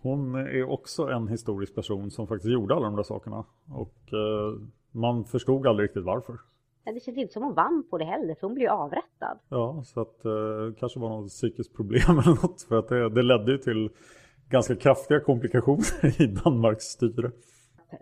Hon 0.00 0.34
är 0.34 0.70
också 0.70 1.08
en 1.08 1.28
historisk 1.28 1.74
person 1.74 2.10
som 2.10 2.26
faktiskt 2.26 2.52
gjorde 2.52 2.74
alla 2.74 2.86
de 2.86 2.96
där 2.96 3.02
sakerna 3.02 3.44
och 3.72 4.12
eh, 4.12 4.60
man 4.90 5.24
förstod 5.24 5.66
aldrig 5.66 5.88
riktigt 5.88 6.04
varför. 6.04 6.38
Ja, 6.84 6.92
det 6.92 7.00
känns 7.00 7.18
inte 7.18 7.32
som 7.32 7.42
hon 7.42 7.54
vann 7.54 7.84
på 7.90 7.98
det 7.98 8.04
heller 8.04 8.34
för 8.34 8.46
hon 8.46 8.54
blev 8.54 8.64
ju 8.64 8.70
avrättad. 8.70 9.38
Ja, 9.48 9.82
så 9.84 10.00
att 10.00 10.24
eh, 10.24 10.74
kanske 10.78 11.00
var 11.00 11.08
något 11.08 11.28
psykiskt 11.28 11.76
problem 11.76 12.18
eller 12.24 12.42
något 12.42 12.62
för 12.62 12.78
att 12.78 12.88
det, 12.88 13.08
det 13.08 13.22
ledde 13.22 13.52
ju 13.52 13.58
till 13.58 13.90
ganska 14.48 14.76
kraftiga 14.76 15.20
komplikationer 15.20 16.22
i 16.22 16.26
Danmarks 16.26 16.84
styre 16.84 17.30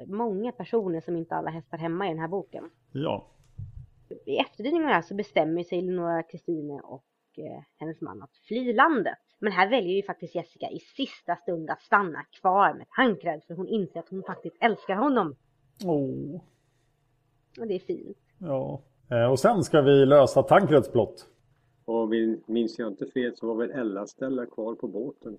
många 0.07 0.53
personer 0.53 1.01
som 1.01 1.17
inte 1.17 1.35
alla 1.35 1.51
hästar 1.51 1.79
hemma 1.79 2.07
i 2.07 2.09
den 2.09 2.19
här 2.19 2.29
boken. 2.29 2.71
Ja. 2.93 3.27
I 4.27 4.37
efterdyningarna 4.37 5.03
så 5.03 5.15
bestämmer 5.15 5.63
sig 5.63 5.83
Leonora 5.83 6.23
Kristine 6.23 6.81
och 6.81 7.05
eh, 7.37 7.63
hennes 7.79 8.01
man 8.01 8.23
att 8.23 8.37
fly 8.49 8.73
landet. 8.73 9.19
Men 9.39 9.53
här 9.53 9.71
väljer 9.71 9.97
ju 9.97 10.03
faktiskt 10.03 10.35
Jessica 10.35 10.71
i 10.71 10.79
sista 10.79 11.37
stund 11.37 11.71
att 11.71 11.83
stanna 11.83 12.25
kvar 12.41 12.75
med 12.75 12.87
Tankred 12.97 13.43
för 13.47 13.55
hon 13.55 13.69
inser 13.69 14.01
att 14.01 14.09
hon 14.09 14.23
faktiskt 14.23 14.57
älskar 14.61 14.95
honom. 14.95 15.37
Åh. 15.85 15.95
Oh. 15.95 16.41
Och 17.61 17.67
det 17.67 17.75
är 17.75 17.79
fint. 17.79 18.19
Ja. 18.39 18.83
Eh, 19.11 19.31
och 19.31 19.39
sen 19.39 19.65
ska 19.65 19.81
vi 19.81 20.07
lösa 20.07 20.43
Tankreds 20.43 20.93
plott. 20.93 21.27
Och 21.85 22.09
minns 22.47 22.79
jag 22.79 22.89
inte 22.89 23.07
fel 23.07 23.37
så 23.37 23.47
var 23.47 23.55
väl 23.55 23.71
Ella 23.71 24.07
ställa 24.07 24.47
kvar 24.47 24.75
på 24.75 24.89
båten. 24.89 25.39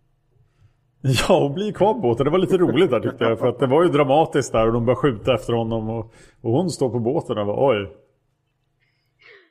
Ja, 1.29 1.45
och 1.45 1.51
bli 1.51 1.73
kvar 1.73 1.93
på 1.93 1.99
båten. 1.99 2.25
Det 2.25 2.29
var 2.31 2.37
lite 2.39 2.57
roligt 2.57 2.91
där 2.91 2.99
tyckte 2.99 3.23
jag. 3.23 3.39
För 3.39 3.47
att 3.47 3.59
det 3.59 3.67
var 3.67 3.83
ju 3.83 3.89
dramatiskt 3.89 4.51
där 4.51 4.67
och 4.67 4.73
de 4.73 4.85
började 4.85 5.01
skjuta 5.01 5.33
efter 5.35 5.53
honom. 5.53 5.89
Och, 5.89 6.13
och 6.41 6.51
hon 6.51 6.69
står 6.69 6.89
på 6.89 6.99
båten 6.99 7.37
och 7.37 7.45
bara 7.45 7.69
oj. 7.69 7.97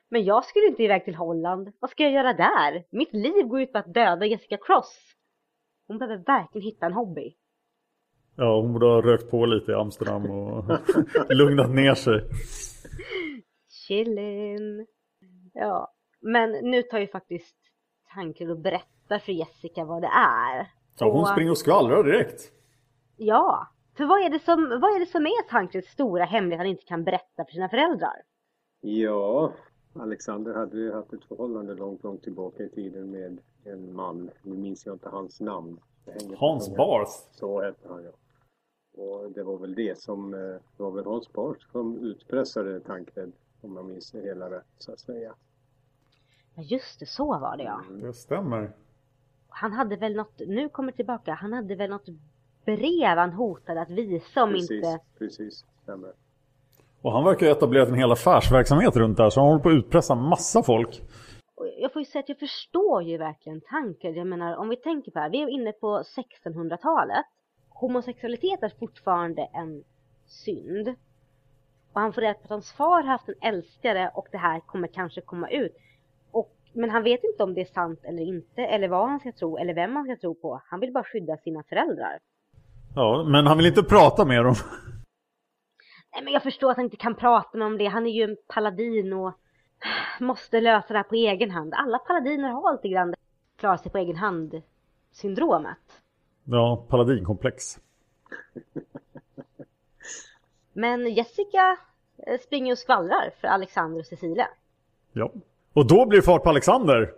Men 0.09 0.23
jag 0.23 0.45
skulle 0.45 0.67
inte 0.67 0.83
iväg 0.83 1.05
till 1.05 1.15
Holland. 1.15 1.71
Vad 1.79 1.89
ska 1.89 2.03
jag 2.03 2.11
göra 2.11 2.33
där? 2.33 2.83
Mitt 2.91 3.13
liv 3.13 3.45
går 3.47 3.61
ut 3.61 3.71
på 3.71 3.77
att 3.77 3.93
döda 3.93 4.25
Jessica 4.25 4.57
Cross. 4.57 4.97
Hon 5.87 5.97
behöver 5.97 6.23
verkligen 6.23 6.65
hitta 6.65 6.85
en 6.85 6.93
hobby. 6.93 7.33
Ja, 8.35 8.61
hon 8.61 8.73
borde 8.73 8.85
ha 8.85 9.01
rökt 9.01 9.31
på 9.31 9.45
lite 9.45 9.71
i 9.71 9.75
Amsterdam 9.75 10.31
och 10.31 10.65
lugnat 11.29 11.69
ner 11.69 11.93
sig. 11.93 12.21
Chillin. 13.87 14.87
Ja, 15.53 15.93
men 16.21 16.51
nu 16.51 16.81
tar 16.81 16.99
ju 16.99 17.07
faktiskt 17.07 17.55
Tancred 18.13 18.51
och 18.51 18.59
berättar 18.59 19.19
för 19.19 19.31
Jessica 19.31 19.85
vad 19.85 20.01
det 20.01 20.11
är. 20.15 20.76
Ja, 20.99 21.11
hon 21.11 21.21
Och- 21.21 21.27
springer 21.27 21.51
och 21.51 21.57
skvallrar 21.57 22.03
direkt. 22.03 22.51
Ja, 23.17 23.67
för 23.97 24.05
vad 24.05 24.21
är 24.21 24.29
det 24.29 24.39
som, 24.39 24.79
vad 24.81 24.95
är, 24.95 24.99
det 24.99 25.05
som 25.05 25.25
är 25.25 25.49
Tankreds 25.49 25.87
stora 25.91 26.23
hemlighet 26.25 26.59
han 26.59 26.67
inte 26.67 26.85
kan 26.85 27.03
berätta 27.03 27.45
för 27.45 27.51
sina 27.51 27.69
föräldrar? 27.69 28.21
Ja, 28.81 29.53
Alexander 29.93 30.53
hade 30.53 30.77
ju 30.77 30.93
haft 30.93 31.13
ett 31.13 31.23
förhållande 31.25 31.73
långt, 31.73 32.03
långt 32.03 32.23
tillbaka 32.23 32.63
i 32.63 32.69
tiden 32.69 33.11
med 33.11 33.39
en 33.63 33.95
man. 33.95 34.29
Nu 34.43 34.57
minns 34.57 34.85
jag 34.85 34.95
inte 34.95 35.09
hans 35.09 35.41
namn. 35.41 35.79
Hans. 36.37 36.75
Barth. 36.75 37.11
Så 37.31 37.61
hette 37.61 37.87
han 37.89 38.03
ja. 38.03 38.11
Och 39.03 39.31
det 39.31 39.43
var 39.43 39.57
väl 39.57 39.75
det 39.75 39.99
som, 39.99 40.33
eh, 40.33 40.39
det 40.39 40.83
var 40.83 40.91
väl 40.91 41.05
Hans 41.05 41.33
Barth 41.33 41.71
som 41.71 41.97
utpressade 41.97 42.79
Tancred, 42.79 43.31
om 43.61 43.75
jag 43.75 43.85
minns 43.85 44.11
det 44.11 44.21
hela 44.21 44.49
rätt 44.49 44.65
så 44.77 44.91
att 44.91 44.99
säga. 44.99 45.33
Ja 46.55 46.61
just 46.63 46.99
det, 46.99 47.05
så 47.05 47.25
var 47.25 47.57
det 47.57 47.63
ja. 47.63 47.81
Det 47.89 48.13
stämmer. 48.13 48.71
Han 49.61 49.73
hade 49.73 49.95
väl 49.95 50.15
något, 50.15 50.39
nu 50.47 50.69
kommer 50.69 50.91
tillbaka, 50.91 51.33
han 51.33 51.53
hade 51.53 51.75
väl 51.75 51.89
något 51.89 52.05
brev 52.65 53.17
han 53.17 53.33
hotade 53.33 53.81
att 53.81 53.89
visa 53.89 54.43
om 54.43 54.51
precis, 54.51 54.71
inte... 54.71 54.99
precis, 55.17 55.65
stämmer. 55.83 56.11
Och 57.01 57.11
han 57.11 57.23
verkar 57.23 57.45
ju 57.45 57.51
ha 57.51 57.57
etablerat 57.57 57.89
en 57.89 57.95
hel 57.95 58.11
affärsverksamhet 58.11 58.95
runt 58.95 59.17
det 59.17 59.23
här. 59.23 59.29
Så 59.29 59.39
han 59.39 59.49
håller 59.49 59.63
på 59.63 59.69
att 59.69 59.75
utpressa 59.75 60.15
massa 60.15 60.63
folk. 60.63 61.01
Jag 61.77 61.93
får 61.93 62.01
ju 62.01 62.05
säga 62.05 62.19
att 62.19 62.29
jag 62.29 62.39
förstår 62.39 63.03
ju 63.03 63.17
verkligen 63.17 63.61
tanken. 63.61 64.15
Jag 64.15 64.27
menar 64.27 64.55
om 64.55 64.69
vi 64.69 64.75
tänker 64.75 65.11
på 65.11 65.19
det 65.19 65.23
här, 65.23 65.29
vi 65.29 65.41
är 65.41 65.49
inne 65.49 65.71
på 65.71 66.03
1600-talet. 66.45 67.25
Homosexualitet 67.69 68.63
är 68.63 68.71
fortfarande 68.79 69.49
en 69.53 69.83
synd. 70.25 70.87
Och 71.93 72.01
han 72.01 72.13
får 72.13 72.21
reda 72.21 72.33
på 72.33 72.43
att 72.43 72.49
hans 72.49 72.71
far 72.71 73.03
har 73.03 73.03
haft 73.03 73.29
en 73.29 73.35
älskare 73.41 74.11
och 74.13 74.27
det 74.31 74.37
här 74.37 74.59
kommer 74.59 74.87
kanske 74.87 75.21
komma 75.21 75.49
ut. 75.49 75.75
Men 76.77 76.89
han 76.89 77.03
vet 77.03 77.23
inte 77.23 77.43
om 77.43 77.53
det 77.53 77.61
är 77.61 77.65
sant 77.65 77.99
eller 78.03 78.23
inte, 78.23 78.61
eller 78.61 78.87
vad 78.87 79.09
han 79.09 79.19
ska 79.19 79.31
tro, 79.31 79.57
eller 79.57 79.73
vem 79.73 79.95
han 79.95 80.05
ska 80.05 80.15
tro 80.15 80.35
på. 80.35 80.61
Han 80.65 80.79
vill 80.79 80.93
bara 80.93 81.03
skydda 81.03 81.37
sina 81.37 81.63
föräldrar. 81.63 82.19
Ja, 82.95 83.23
men 83.23 83.47
han 83.47 83.57
vill 83.57 83.65
inte 83.65 83.83
prata 83.83 84.25
med 84.25 84.43
dem. 84.43 84.55
Nej 86.13 86.23
men 86.23 86.33
jag 86.33 86.43
förstår 86.43 86.71
att 86.71 86.77
han 86.77 86.85
inte 86.85 86.97
kan 86.97 87.15
prata 87.15 87.57
med 87.57 87.67
om 87.67 87.77
det. 87.77 87.85
Han 87.85 88.05
är 88.05 88.11
ju 88.11 88.23
en 88.23 88.37
paladin 88.47 89.13
och 89.13 89.33
måste 90.19 90.61
lösa 90.61 90.93
det 90.93 90.99
här 90.99 91.03
på 91.03 91.15
egen 91.15 91.51
hand. 91.51 91.73
Alla 91.73 91.97
paladiner 91.97 92.49
har 92.49 92.71
lite 92.71 92.87
grann 92.87 93.13
klara 93.55 93.77
sig 93.77 93.91
på 93.91 93.97
egen 93.97 94.15
hand 94.15 94.61
syndromet. 95.11 96.03
Ja, 96.43 96.85
paladinkomplex. 96.89 97.79
Men 100.73 101.13
Jessica 101.13 101.77
eh, 102.27 102.39
springer 102.39 102.71
och 102.71 102.77
skvallrar 102.77 103.29
för 103.41 103.47
Alexander 103.47 103.99
och 103.99 104.05
Cecilia. 104.05 104.47
Ja. 105.13 105.31
Och 105.77 105.87
då 105.87 106.05
blir 106.05 106.19
det 106.19 106.25
fart 106.25 106.43
på 106.43 106.49
Alexander. 106.49 107.11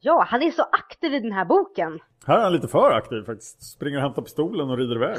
Ja, 0.00 0.26
han 0.28 0.42
är 0.42 0.50
så 0.50 0.62
aktiv 0.62 1.14
i 1.14 1.20
den 1.20 1.32
här 1.32 1.44
boken. 1.44 2.00
Här 2.26 2.38
är 2.38 2.42
han 2.42 2.52
lite 2.52 2.68
för 2.68 2.90
aktiv 2.90 3.22
faktiskt. 3.22 3.62
Springer 3.62 3.96
och 3.96 4.02
hämtar 4.02 4.22
pistolen 4.22 4.70
och 4.70 4.78
rider 4.78 4.96
iväg. 4.96 5.18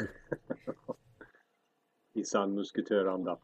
I 2.13 2.24
sann 2.24 2.53
musketöranda. 2.55 3.38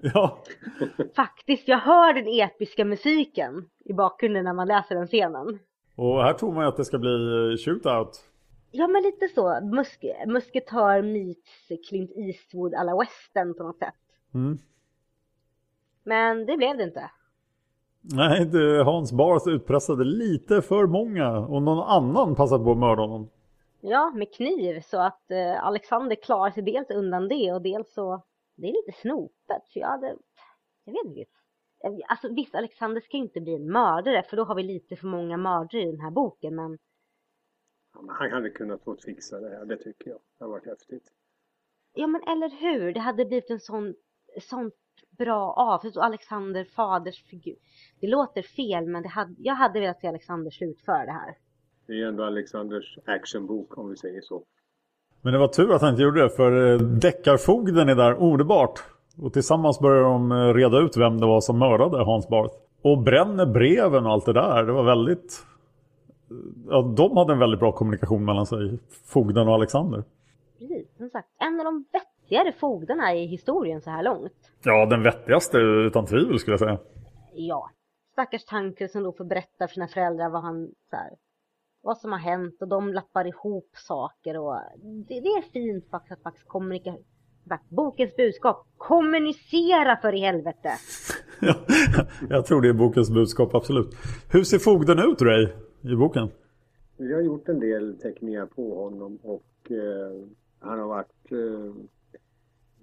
Ja, 0.00 0.38
Faktiskt, 1.16 1.68
jag 1.68 1.78
hör 1.78 2.14
den 2.14 2.28
episka 2.28 2.84
musiken 2.84 3.68
i 3.84 3.92
bakgrunden 3.92 4.44
när 4.44 4.52
man 4.52 4.68
läser 4.68 4.94
den 4.94 5.06
scenen. 5.06 5.58
och 5.96 6.22
här 6.22 6.32
tror 6.32 6.52
man 6.52 6.64
ju 6.64 6.68
att 6.68 6.76
det 6.76 6.84
ska 6.84 6.98
bli 6.98 7.10
eh, 7.10 7.56
shootout. 7.64 8.24
Ja, 8.70 8.88
men 8.88 9.02
lite 9.02 9.28
så. 9.28 9.60
Musk 9.60 10.04
musketör 10.26 11.02
meets 11.02 11.88
Clint 11.88 12.10
Eastwood 12.16 12.74
alla 12.74 12.98
western 12.98 13.54
på 13.54 13.62
något 13.62 13.78
sätt. 13.78 13.94
Mm. 14.34 14.58
Men 16.04 16.46
det 16.46 16.56
blev 16.56 16.76
det 16.76 16.82
inte. 16.84 17.10
Nej, 18.12 18.44
det, 18.46 18.84
Hans 18.84 19.12
Barth 19.12 19.48
utpressade 19.48 20.04
lite 20.04 20.62
för 20.62 20.86
många 20.86 21.38
och 21.38 21.62
någon 21.62 21.78
annan 21.78 22.34
passade 22.34 22.64
på 22.64 22.70
att 22.70 22.78
mörda 22.78 23.02
honom. 23.02 23.30
Ja, 23.80 24.12
med 24.14 24.34
kniv 24.34 24.80
så 24.80 24.98
att 25.00 25.30
eh, 25.30 25.64
Alexander 25.64 26.16
klarar 26.16 26.50
sig 26.50 26.62
dels 26.62 26.90
undan 26.90 27.28
det 27.28 27.52
och 27.52 27.62
dels 27.62 27.92
så 27.94 28.22
det 28.56 28.66
är 28.68 28.72
lite 28.72 29.00
snopet 29.00 29.68
för 29.72 29.80
jag 29.80 29.88
hade, 29.88 30.16
jag 30.84 30.92
vet 30.92 31.04
inte. 31.04 31.24
Alltså 32.08 32.28
visst, 32.28 32.54
Alexander 32.54 33.00
ska 33.00 33.16
inte 33.16 33.40
bli 33.40 33.54
en 33.54 33.72
mördare 33.72 34.22
för 34.22 34.36
då 34.36 34.44
har 34.44 34.54
vi 34.54 34.62
lite 34.62 34.96
för 34.96 35.06
många 35.06 35.36
mördare 35.36 35.82
i 35.82 35.90
den 35.90 36.00
här 36.00 36.10
boken 36.10 36.54
men 36.54 36.78
Ja, 37.94 38.02
men 38.02 38.16
Han 38.16 38.30
hade 38.30 38.50
kunnat 38.50 38.82
fått 38.84 39.04
fixa 39.04 39.40
det 39.40 39.48
här, 39.48 39.64
det 39.64 39.76
tycker 39.76 40.10
jag. 40.10 40.18
Det 40.38 40.44
har 40.44 40.50
varit 40.50 40.66
häftigt. 40.66 41.12
ja 41.94 42.06
men 42.06 42.22
eller 42.22 42.50
hur, 42.50 42.92
det 42.92 43.00
hade 43.00 43.24
blivit 43.24 43.50
en 43.50 43.60
sån, 43.60 43.94
sånt 44.40 44.74
bra 45.18 45.52
avslut 45.52 45.96
och 45.96 46.04
Alexander 46.04 46.64
faders 46.64 47.24
figur. 47.24 47.56
Det 48.00 48.06
låter 48.06 48.42
fel 48.42 48.86
men 48.86 49.02
det 49.02 49.08
hade, 49.08 49.34
jag 49.38 49.54
hade 49.54 49.80
velat 49.80 50.00
se 50.00 50.08
Alexander 50.08 50.50
slutföra 50.50 51.04
det 51.06 51.12
här. 51.12 51.34
Det 51.86 51.92
är 51.92 51.96
ju 51.96 52.08
ändå 52.08 52.24
Alexanders 52.24 52.98
actionbok 53.04 53.78
om 53.78 53.90
vi 53.90 53.96
säger 53.96 54.20
så. 54.20 54.44
Men 55.22 55.32
det 55.32 55.38
var 55.38 55.48
tur 55.48 55.74
att 55.74 55.80
han 55.80 55.90
inte 55.90 56.02
gjorde 56.02 56.22
det 56.22 56.30
för 56.30 56.72
eh, 56.72 56.78
deckarfogden 56.78 57.88
är 57.88 57.94
där 57.94 58.22
omedelbart. 58.22 58.80
Och 59.22 59.32
tillsammans 59.32 59.80
börjar 59.80 60.02
de 60.02 60.32
eh, 60.32 60.54
reda 60.54 60.78
ut 60.78 60.96
vem 60.96 61.20
det 61.20 61.26
var 61.26 61.40
som 61.40 61.58
mördade 61.58 62.04
Hans 62.04 62.28
Barth. 62.28 62.54
Och 62.82 63.02
bränner 63.02 63.46
breven 63.46 64.06
och 64.06 64.12
allt 64.12 64.26
det 64.26 64.32
där. 64.32 64.64
Det 64.64 64.72
var 64.72 64.84
väldigt... 64.84 65.46
Ja, 66.68 66.94
de 66.96 67.16
hade 67.16 67.32
en 67.32 67.38
väldigt 67.38 67.60
bra 67.60 67.72
kommunikation 67.72 68.24
mellan 68.24 68.46
sig. 68.46 68.78
Fogden 69.06 69.48
och 69.48 69.54
Alexander. 69.54 70.04
Precis, 70.58 70.96
som 70.96 71.10
sagt, 71.10 71.28
en 71.38 71.60
av 71.60 71.64
de 71.64 71.84
vettigare 72.24 72.52
fogdarna 72.52 73.14
i 73.14 73.26
historien 73.26 73.80
så 73.80 73.90
här 73.90 74.02
långt. 74.02 74.52
Ja, 74.64 74.86
den 74.86 75.02
vettigaste 75.02 75.58
utan 75.58 76.06
tvivel 76.06 76.38
skulle 76.38 76.52
jag 76.52 76.60
säga. 76.60 76.78
ja, 77.34 77.70
stackars 78.12 78.44
Tancred 78.44 78.90
som 78.90 79.02
då 79.02 79.12
får 79.12 79.24
berätta 79.24 79.68
för 79.68 79.74
sina 79.74 79.88
föräldrar 79.88 80.30
vad 80.30 80.42
han 80.42 80.68
så 80.90 80.96
här, 80.96 81.10
vad 81.82 81.98
som 81.98 82.12
har 82.12 82.18
hänt 82.18 82.62
och 82.62 82.68
de 82.68 82.92
lappar 82.92 83.26
ihop 83.26 83.70
saker 83.72 84.38
och 84.38 84.56
det, 85.08 85.20
det 85.20 85.28
är 85.28 85.42
fint 85.52 85.90
faktiskt 85.90 86.12
att 86.12 86.22
faktiskt 86.22 86.48
kommunicera. 86.48 86.96
Bokens 87.68 88.16
budskap, 88.16 88.66
kommunicera 88.76 89.96
för 89.96 90.14
i 90.14 90.20
helvete! 90.20 90.70
Ja, 91.40 91.54
jag 92.28 92.46
tror 92.46 92.62
det 92.62 92.68
är 92.68 92.72
bokens 92.72 93.10
budskap, 93.10 93.54
absolut. 93.54 93.94
Hur 94.32 94.44
ser 94.44 94.58
fogden 94.58 94.98
ut, 94.98 95.22
Ray, 95.22 95.48
i 95.92 95.96
boken? 95.96 96.28
Vi 96.96 97.14
har 97.14 97.20
gjort 97.20 97.48
en 97.48 97.60
del 97.60 97.98
teckningar 97.98 98.46
på 98.46 98.74
honom 98.84 99.18
och 99.22 99.70
eh, 99.70 100.28
han 100.60 100.78
har 100.78 100.86
varit 100.86 101.32
eh, 101.32 101.74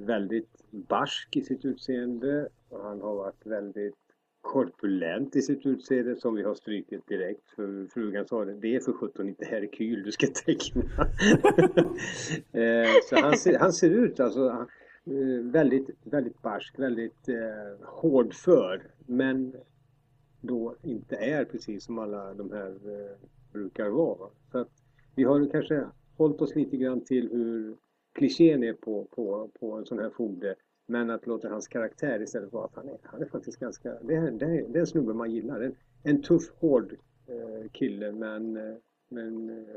väldigt 0.06 0.64
barsk 0.72 1.38
i 1.38 1.42
sitt 1.42 1.66
utseende 1.66 2.50
och 2.70 2.84
han 2.84 3.02
har 3.02 3.16
varit 3.16 3.46
väldigt 3.46 3.96
korpulent 4.42 5.36
i 5.36 5.42
sitt 5.42 5.66
utseende 5.66 6.16
som 6.16 6.36
vi 6.36 6.44
har 6.44 6.56
strykit 6.56 7.08
direkt 7.08 7.50
för 7.56 7.88
frugan 7.94 8.28
sa 8.28 8.46
det, 8.46 8.54
det 8.54 8.76
är 8.76 8.80
för 8.80 8.94
sjutton 8.94 9.30
inte 9.30 9.46
Herkyl 9.46 10.04
du 10.04 10.12
ska 10.12 10.28
teckna. 10.46 10.82
Eh, 12.52 12.90
så 13.10 13.16
han 13.16 13.38
ser, 13.38 13.60
han 13.60 13.74
ser 13.74 13.90
ut 13.90 14.20
alltså 14.20 14.68
eh, 15.06 15.44
väldigt, 15.44 15.90
väldigt 16.04 16.42
barsk, 16.42 16.80
väldigt 16.80 17.30
eh, 17.30 17.86
hårdför 17.88 18.82
men 19.06 19.56
då 20.42 20.76
inte 20.84 21.16
är 21.16 21.46
precis 21.46 21.84
som 21.84 22.00
alla 22.00 22.34
de 22.34 22.52
här 22.52 22.70
eh, 22.70 23.18
brukar 23.54 23.90
vara. 23.90 24.30
Så 24.52 24.58
att 24.58 24.70
vi 25.16 25.24
har 25.24 25.52
kanske 25.52 25.86
hållit 26.18 26.42
oss 26.42 26.56
lite 26.56 26.78
grann 26.78 27.06
till 27.06 27.30
hur 27.32 27.76
klichén 28.14 28.64
är 28.64 28.74
på, 28.74 29.08
på, 29.16 29.50
på 29.60 29.78
en 29.78 29.86
sån 29.86 30.00
här 30.00 30.10
fogde. 30.10 30.56
Men 30.88 31.10
att 31.10 31.28
låta 31.28 31.50
hans 31.50 31.68
karaktär 31.68 32.22
istället 32.22 32.54
vara 32.54 32.66
att 32.66 32.76
han 32.76 32.90
är, 32.90 32.98
han 33.04 33.22
är 33.22 33.26
faktiskt 33.26 33.60
ganska, 33.60 33.90
det 34.02 34.16
är, 34.16 34.32
det 34.32 34.46
är, 34.46 34.68
det 34.68 34.80
är 34.80 34.80
en 34.80 34.88
snubbe 34.88 35.14
man 35.14 35.32
gillar. 35.32 35.62
En, 35.62 35.76
en 36.04 36.22
tuff, 36.22 36.44
hård 36.60 36.96
eh, 37.28 37.72
kille 37.72 38.12
men, 38.12 38.58
eh, 38.58 38.78
men 39.10 39.50
eh, 39.50 39.76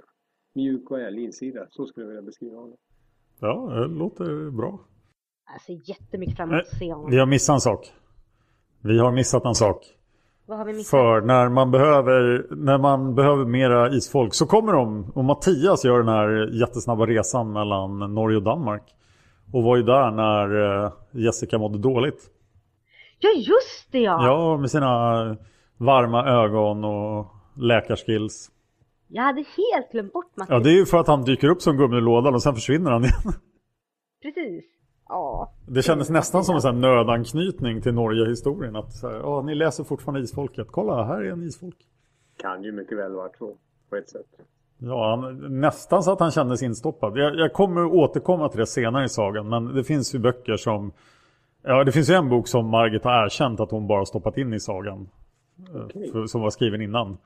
mjuk 0.54 0.90
och 0.90 1.00
ärlig 1.00 1.24
insida. 1.24 1.66
Så 1.70 1.86
skulle 1.86 2.04
jag 2.04 2.08
vilja 2.08 2.22
beskriva 2.22 2.56
honom. 2.56 2.76
Ja, 3.40 3.70
det 3.70 3.86
låter 3.86 4.50
bra. 4.50 4.80
Jag 5.52 5.60
ser 5.60 5.90
jättemycket 5.90 6.36
fram 6.36 6.50
emot 6.50 6.62
att 6.62 6.78
se 6.78 6.92
honom. 6.92 7.10
Vi 7.10 7.18
har 7.18 7.26
missat 7.26 7.54
en 7.54 7.60
sak. 7.60 7.92
Vi 8.80 8.98
har 8.98 9.12
missat 9.12 9.44
en 9.44 9.54
sak. 9.54 9.96
För 10.90 11.20
när 11.20 11.48
man 11.48 11.70
behöver, 11.70 12.46
när 12.50 12.78
man 12.78 13.14
behöver 13.14 13.44
mera 13.44 13.90
isfolk 13.90 14.34
så 14.34 14.46
kommer 14.46 14.72
de. 14.72 15.12
Och 15.14 15.24
Mattias 15.24 15.84
gör 15.84 15.98
den 15.98 16.08
här 16.08 16.60
jättesnabba 16.60 17.06
resan 17.06 17.52
mellan 17.52 18.14
Norge 18.14 18.36
och 18.36 18.42
Danmark. 18.42 18.82
Och 19.52 19.62
var 19.62 19.76
ju 19.76 19.82
där 19.82 20.10
när 20.10 20.84
eh, 20.84 20.92
Jessica 21.10 21.58
mådde 21.58 21.78
dåligt. 21.78 22.30
Ja 23.18 23.30
just 23.36 23.92
det 23.92 23.98
ja! 23.98 24.26
Ja, 24.26 24.56
med 24.56 24.70
sina 24.70 25.36
varma 25.76 26.24
ögon 26.26 26.84
och 26.84 27.26
läkarskills. 27.56 28.50
Jag 29.08 29.22
hade 29.22 29.38
helt 29.38 29.92
glömt 29.92 30.12
bort 30.12 30.36
Mattias. 30.36 30.50
Ja, 30.50 30.64
det 30.64 30.70
är 30.70 30.76
ju 30.76 30.86
för 30.86 30.98
att 30.98 31.06
han 31.06 31.24
dyker 31.24 31.48
upp 31.48 31.62
som 31.62 31.76
gubben 31.76 31.98
i 31.98 32.00
lådan 32.00 32.34
och 32.34 32.42
sen 32.42 32.54
försvinner 32.54 32.90
han 32.90 33.04
igen. 33.04 33.32
Precis. 34.22 34.64
Ja. 35.14 35.52
Det 35.66 35.82
kändes 35.82 36.10
nästan 36.10 36.44
som 36.44 36.54
en 36.54 36.60
sån 36.60 36.74
här 36.74 36.80
nödanknytning 36.80 37.82
till 37.82 37.94
Norge-historien. 37.94 38.76
Att 38.76 38.92
så 38.92 39.08
här, 39.08 39.16
ja, 39.16 39.42
ni 39.42 39.54
läser 39.54 39.84
fortfarande 39.84 40.20
Isfolket. 40.20 40.66
Kolla, 40.70 41.04
här 41.04 41.22
är 41.22 41.32
en 41.32 41.42
isfolk. 41.42 41.76
Kan 42.36 42.62
ju 42.62 42.72
mycket 42.72 42.98
väl 42.98 43.12
vara 43.12 43.28
så 43.38 43.56
på 43.90 43.96
ett 43.96 44.08
sätt. 44.08 44.26
Ja, 44.78 45.10
han, 45.10 45.60
nästan 45.60 46.02
så 46.02 46.12
att 46.12 46.20
han 46.20 46.30
kändes 46.30 46.62
instoppad. 46.62 47.18
Jag, 47.18 47.36
jag 47.36 47.52
kommer 47.52 47.84
återkomma 47.84 48.48
till 48.48 48.60
det 48.60 48.66
senare 48.66 49.04
i 49.04 49.08
sagan. 49.08 49.48
Men 49.48 49.74
det 49.74 49.84
finns 49.84 50.14
ju 50.14 50.18
böcker 50.18 50.56
som... 50.56 50.92
Ja, 51.62 51.84
det 51.84 51.92
finns 51.92 52.10
ju 52.10 52.14
en 52.14 52.28
bok 52.28 52.48
som 52.48 52.66
Margit 52.66 53.04
har 53.04 53.24
erkänt 53.24 53.60
att 53.60 53.70
hon 53.70 53.86
bara 53.86 54.04
stoppat 54.04 54.38
in 54.38 54.52
i 54.52 54.60
sagan. 54.60 55.08
eh, 55.74 55.80
Okej. 55.84 56.10
För, 56.12 56.26
som 56.26 56.40
var 56.40 56.50
skriven 56.50 56.80
innan. 56.82 57.16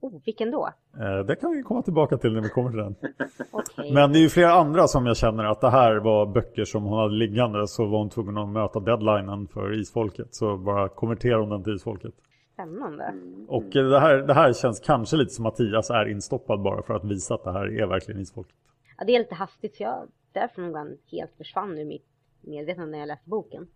Oh, 0.00 0.20
vilken 0.24 0.50
då? 0.50 0.68
Eh, 1.00 1.18
Det 1.26 1.36
kan 1.36 1.50
vi 1.50 1.62
komma 1.62 1.82
tillbaka 1.82 2.18
till 2.18 2.32
när 2.32 2.40
vi 2.40 2.48
kommer 2.48 2.70
till 2.70 2.78
den. 2.78 2.94
Okej. 3.50 3.92
Men 3.92 4.12
det 4.12 4.18
är 4.18 4.20
ju 4.20 4.28
flera 4.28 4.52
andra 4.52 4.88
som 4.88 5.06
jag 5.06 5.16
känner 5.16 5.44
att 5.44 5.60
det 5.60 5.70
här 5.70 5.96
var 5.96 6.26
böcker 6.26 6.64
som 6.64 6.84
hon 6.84 6.98
hade 6.98 7.14
liggande. 7.14 7.68
Så 7.68 7.86
var 7.86 7.98
hon 7.98 8.10
tvungen 8.10 8.38
att 8.38 8.48
möta 8.48 8.80
deadlinen 8.80 9.48
för 9.48 9.80
Isfolket. 9.80 10.34
Så 10.34 10.56
bara 10.56 10.88
konverterar 10.88 11.38
hon 11.38 11.48
den 11.48 11.64
till 11.64 11.74
Isfolket. 11.74 12.14
Spännande. 12.54 13.14
Och 13.48 13.76
eh, 13.76 13.84
det 13.88 14.00
här, 14.00 14.14
det 14.16 14.34
här 14.34 14.52
känns 14.52 14.80
kanske 14.80 15.16
lite 15.16 15.30
som 15.34 15.42
Mattias 15.42 15.90
är 15.90 16.08
instoppad 16.08 16.62
bara 16.62 16.82
för 16.82 16.94
att 16.94 17.04
visa 17.04 17.34
att 17.34 17.44
det 17.44 17.52
här 17.52 17.80
är 17.82 17.86
verkligen 17.86 18.20
Isfolket. 18.20 18.54
Ja, 18.98 19.04
det 19.04 19.14
är 19.14 19.18
lite 19.18 19.34
hastigt 19.34 19.76
så 19.76 19.82
jag 19.82 20.08
därför 20.32 20.62
nog 20.62 20.76
han 20.76 20.96
helt 21.12 21.36
försvann 21.36 21.78
ur 21.78 21.84
mitt 21.84 22.06
medvetande 22.40 22.90
när 22.90 22.98
jag 22.98 23.06
läste 23.08 23.28
boken. 23.30 23.66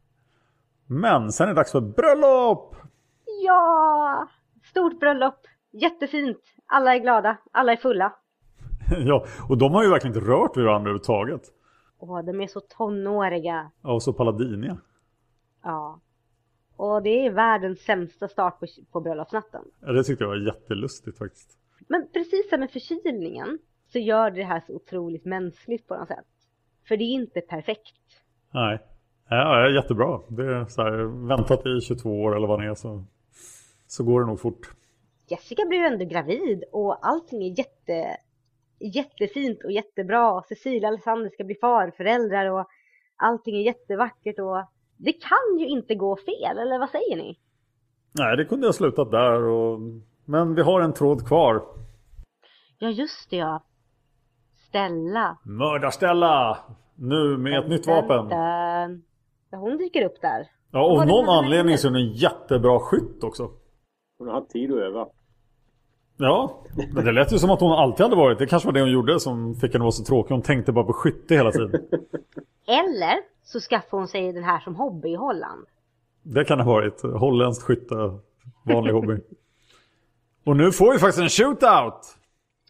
Men 0.87 1.33
sen 1.33 1.45
är 1.49 1.49
det 1.49 1.57
dags 1.61 1.73
för 1.73 1.81
bröllop! 1.81 2.77
Ja! 3.45 4.29
Stort 4.71 5.01
bröllop. 5.01 5.47
Jättefint. 5.75 6.39
Alla 6.67 6.95
är 6.95 6.99
glada. 6.99 7.37
Alla 7.53 7.73
är 7.73 7.77
fulla. 7.77 8.13
ja, 9.07 9.27
och 9.49 9.59
de 9.59 9.73
har 9.75 9.83
ju 9.83 9.91
verkligen 9.91 10.17
inte 10.17 10.31
rört 10.31 10.57
vid 10.57 10.65
varandra 10.65 10.91
överhuvudtaget. 10.91 11.43
Åh, 11.99 12.25
de 12.25 12.41
är 12.41 12.47
så 12.47 12.61
tonåriga. 12.61 13.71
Ja, 13.83 13.93
och 13.93 14.03
så 14.03 14.13
Paladiniga. 14.13 14.79
Ja. 15.63 16.01
Och 16.77 17.03
det 17.03 17.27
är 17.27 17.31
världens 17.31 17.81
sämsta 17.81 18.29
start 18.29 18.61
på, 18.61 18.67
på 18.93 19.01
bröllopsnatten. 19.01 19.65
Ja, 19.81 19.93
det 19.93 20.05
tyckte 20.05 20.25
jag 20.25 20.29
var 20.29 20.47
jättelustigt 20.47 21.19
faktiskt. 21.19 21.59
Men 21.89 22.09
precis 22.13 22.51
som 22.51 22.61
med 22.61 22.71
förkylningen 22.71 23.59
så 23.93 23.99
gör 23.99 24.31
det 24.31 24.43
här 24.43 24.63
så 24.67 24.73
otroligt 24.73 25.25
mänskligt 25.25 25.89
på 25.89 25.97
något 25.97 26.09
sätt. 26.09 26.27
För 26.89 26.97
det 26.97 27.05
är 27.05 27.15
inte 27.15 27.41
perfekt. 27.41 28.23
Nej. 28.51 28.79
Ja, 29.29 29.71
jättebra. 29.71 30.21
Det 30.29 30.45
är 30.45 30.65
så 30.65 30.83
här, 30.83 31.27
väntat 31.29 31.67
i 31.67 31.81
22 31.81 32.23
år 32.23 32.37
eller 32.37 32.47
vad 32.47 32.61
det 32.61 32.67
är 32.67 32.75
så, 32.75 33.05
så 33.87 34.05
går 34.05 34.21
det 34.21 34.27
nog 34.27 34.41
fort. 34.41 34.75
Jessica 35.27 35.67
blir 35.67 35.79
ju 35.79 35.85
ändå 35.85 36.05
gravid 36.05 36.65
och 36.73 37.07
allting 37.07 37.43
är 37.45 37.59
jätte, 37.59 38.17
jättefint 38.79 39.65
och 39.65 39.73
jättebra. 39.73 40.43
Cecilia 40.43 40.89
och 40.89 40.93
Alexander 40.93 41.31
ska 41.31 41.45
bli 41.45 41.55
farföräldrar 41.55 42.51
och 42.51 42.67
allting 43.17 43.57
är 43.57 43.63
jättevackert 43.63 44.39
och 44.39 44.65
det 44.97 45.13
kan 45.13 45.59
ju 45.59 45.67
inte 45.67 45.95
gå 45.95 46.17
fel, 46.17 46.59
eller 46.59 46.79
vad 46.79 46.91
säger 46.91 47.17
ni? 47.17 47.39
Nej, 48.19 48.37
det 48.37 48.45
kunde 48.45 48.67
ha 48.67 48.73
slutat 48.73 49.11
där. 49.11 49.43
Och... 49.43 49.81
Men 50.25 50.55
vi 50.55 50.63
har 50.63 50.81
en 50.81 50.93
tråd 50.93 51.27
kvar. 51.27 51.63
Ja, 52.79 52.89
just 52.89 53.31
det 53.31 53.37
ja. 53.37 53.63
Stella. 54.69 55.39
Mördarställa! 55.45 56.59
Nu 56.95 57.39
med 57.39 57.59
ett 57.59 57.69
nytt 57.69 57.87
vapen. 57.87 58.29
Ja, 59.51 59.59
hon 59.59 59.77
dyker 59.77 60.05
upp 60.05 60.21
där. 60.21 60.51
Ja, 60.71 60.81
av 60.81 60.97
Var 60.97 61.07
det 61.07 61.13
någon 61.13 61.29
anledning 61.29 61.79
så 61.79 61.89
är 61.89 61.91
hon 61.91 62.01
en 62.01 62.13
jättebra 62.13 62.79
skytt 62.79 63.25
också. 63.25 63.51
Hon 64.25 64.35
har 64.35 64.41
haft 64.41 64.51
tid 64.51 64.73
att 64.73 64.79
öva. 64.79 65.07
Ja, 66.17 66.63
men 66.95 67.05
det 67.05 67.13
lät 67.13 67.33
ju 67.33 67.39
som 67.39 67.51
att 67.51 67.61
hon 67.61 67.73
alltid 67.73 68.05
hade 68.05 68.17
varit. 68.17 68.39
Det 68.39 68.47
kanske 68.47 68.67
var 68.67 68.73
det 68.73 68.81
hon 68.81 68.91
gjorde 68.91 69.21
som 69.21 69.55
fick 69.55 69.73
henne 69.73 69.83
att 69.83 69.87
vara 69.87 69.93
så 69.93 70.05
tråkig. 70.05 70.35
Hon 70.35 70.43
tänkte 70.43 70.73
bara 70.73 70.85
på 70.85 70.93
skytte 70.93 71.35
hela 71.35 71.53
tiden. 71.53 71.71
Eller 72.67 73.17
så 73.43 73.61
skaffar 73.61 73.99
hon 73.99 74.09
sig 74.09 74.33
den 74.33 74.45
här 74.45 74.61
som 74.61 74.75
hobby 74.75 75.09
i 75.09 75.15
Holland. 75.15 75.67
Det 76.23 76.45
kan 76.45 76.61
ha 76.61 76.67
varit. 76.73 77.03
Holländskt 77.03 77.65
skytte. 77.65 77.95
Vanlig 78.63 78.93
hobby. 78.93 79.21
Och 80.45 80.57
nu 80.57 80.73
får 80.73 80.93
vi 80.93 80.99
faktiskt 80.99 81.23
en 81.23 81.29
shootout! 81.29 82.17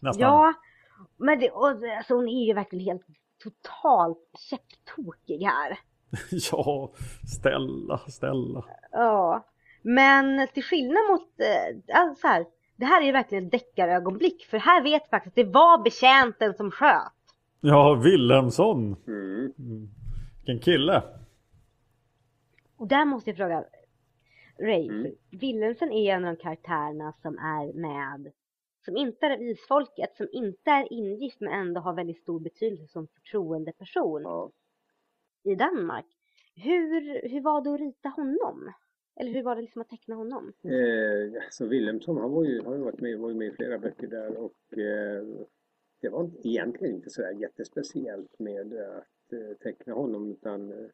Nästan. 0.01 0.21
Ja, 0.21 0.53
men 1.17 1.39
det, 1.39 1.49
och, 1.49 1.67
alltså, 1.97 2.13
hon 2.13 2.27
är 2.27 2.45
ju 2.45 2.53
verkligen 2.53 2.85
helt 2.85 3.05
totalt 3.43 4.17
käpptokig 4.49 5.43
här. 5.43 5.79
ja, 6.51 6.91
Stella, 7.37 7.97
Stella. 7.97 8.63
Ja, 8.91 9.45
men 9.87 10.47
till 10.47 10.63
skillnad 10.63 11.03
mot, 11.11 11.39
eh, 11.39 11.97
alltså 11.99 12.21
så 12.21 12.27
här, 12.27 12.45
det 12.75 12.85
här 12.85 13.01
är 13.01 13.05
ju 13.05 13.11
verkligen 13.11 13.45
ett 13.45 13.51
deckarögonblick. 13.51 14.45
För 14.45 14.57
här 14.57 14.83
vet 14.83 15.03
vi 15.03 15.09
faktiskt 15.09 15.31
att 15.37 15.45
det 15.45 15.51
var 15.53 15.83
betjänten 15.83 16.53
som 16.53 16.71
sköt. 16.71 17.11
Ja, 17.61 17.93
Wilhelmsson. 18.03 18.95
Mm. 19.07 19.53
Vilken 20.37 20.59
kille. 20.59 21.03
Och 22.77 22.87
där 22.87 23.05
måste 23.05 23.29
jag 23.29 23.37
fråga, 23.37 23.63
Ray, 24.59 24.87
Mm. 24.89 25.03
för 25.03 25.37
Wilhelmsen 25.37 25.91
är 25.91 26.13
en 26.15 26.25
av 26.25 26.35
de 26.35 26.41
karaktärerna 26.43 27.13
som 27.21 27.37
är 27.37 27.73
med, 27.73 28.31
som 28.85 28.97
inte 28.97 29.25
är 29.25 29.31
av 29.31 29.41
isfolket, 29.41 30.15
som 30.17 30.27
inte 30.31 30.69
är 30.71 30.93
ingift 30.93 31.39
men 31.41 31.53
ändå 31.53 31.81
har 31.81 31.93
väldigt 31.93 32.21
stor 32.21 32.39
betydelse 32.39 32.87
som 32.87 33.07
förtroendeperson 33.07 34.21
Ja. 34.21 34.51
i 35.43 35.55
Danmark. 35.55 36.05
Hur, 36.55 37.29
hur 37.29 37.41
var 37.41 37.61
det 37.61 37.73
att 37.73 37.79
rita 37.79 38.09
honom? 38.09 38.73
Eller 39.15 39.31
hur 39.31 39.43
var 39.43 39.55
det 39.55 39.61
liksom 39.61 39.81
att 39.81 39.89
teckna 39.89 40.15
honom? 40.15 40.53
Eh, 40.63 41.43
alltså 41.43 41.65
Wilhelmsson 41.65 42.17
han 42.17 42.31
var 42.31 42.43
ju, 42.43 42.61
har 42.61 42.75
ju 42.75 42.81
varit 42.81 42.99
med, 42.99 43.19
var 43.19 43.29
ju 43.29 43.35
med 43.35 43.47
i 43.47 43.51
flera 43.51 43.77
böcker 43.77 44.07
där 44.07 44.37
och 44.37 44.77
eh, 44.77 45.23
det 46.01 46.09
var 46.09 46.31
egentligen 46.43 46.95
inte 46.95 47.09
sådär 47.09 47.31
jättespeciellt 47.31 48.39
med 48.39 48.73
att 48.73 49.33
eh, 49.33 49.57
teckna 49.63 49.93
honom 49.93 50.31
utan 50.31 50.71
eh, 50.71 50.89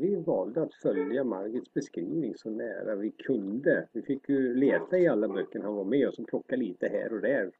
vi 0.00 0.16
valde 0.16 0.62
att 0.62 0.74
följa 0.74 1.24
Margits 1.24 1.74
beskrivning 1.74 2.34
så 2.36 2.50
nära 2.50 2.96
vi 2.96 3.10
kunde. 3.10 3.88
Vi 3.92 4.02
fick 4.02 4.28
ju 4.28 4.54
leta 4.54 4.98
i 4.98 5.08
alla 5.08 5.28
böcker 5.28 5.60
han 5.60 5.74
var 5.74 5.84
med 5.84 6.08
och 6.08 6.14
så 6.14 6.24
plocka 6.24 6.56
lite 6.56 6.88
här 6.88 7.12
och 7.12 7.20
där. 7.20 7.50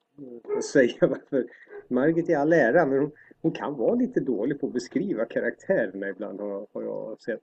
Och 0.56 0.64
säga 0.64 0.96
varför 1.00 1.46
Margit 1.88 2.28
är 2.28 2.36
all 2.36 2.52
ära 2.52 2.86
men 2.86 2.98
hon, 2.98 3.11
hon 3.42 3.52
kan 3.52 3.76
vara 3.76 3.94
lite 3.94 4.20
dålig 4.20 4.61
på 4.61 4.66
att 4.66 4.72
beskriva 4.72 5.24
karaktärerna 5.24 6.08
ibland 6.08 6.40
har, 6.40 6.66
har 6.72 6.82
jag 6.82 7.20
sett. 7.20 7.40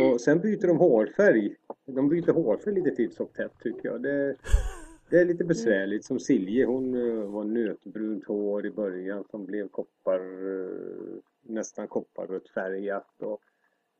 Och 0.00 0.20
sen 0.20 0.40
byter 0.40 0.66
de 0.66 0.78
hårfärg. 0.78 1.56
De 1.86 2.08
byter 2.08 2.32
hårfärg 2.32 2.74
lite 2.74 2.90
titt 2.90 3.14
som 3.14 3.26
tätt 3.26 3.52
tycker 3.62 3.88
jag. 3.88 4.02
Det, 4.02 4.36
det 5.10 5.20
är 5.20 5.24
lite 5.24 5.44
besvärligt. 5.44 6.04
Som 6.04 6.20
Silje, 6.20 6.66
hon 6.66 6.94
eh, 6.94 7.30
var 7.30 7.44
nötbrunt 7.44 8.26
hår 8.26 8.66
i 8.66 8.70
början 8.70 9.24
som 9.30 9.46
blev 9.46 9.68
koppar, 9.68 10.20
eh, 10.20 11.16
nästan 11.42 11.88
kopparrött 11.88 12.48
färgat. 12.48 13.22
Och, 13.22 13.40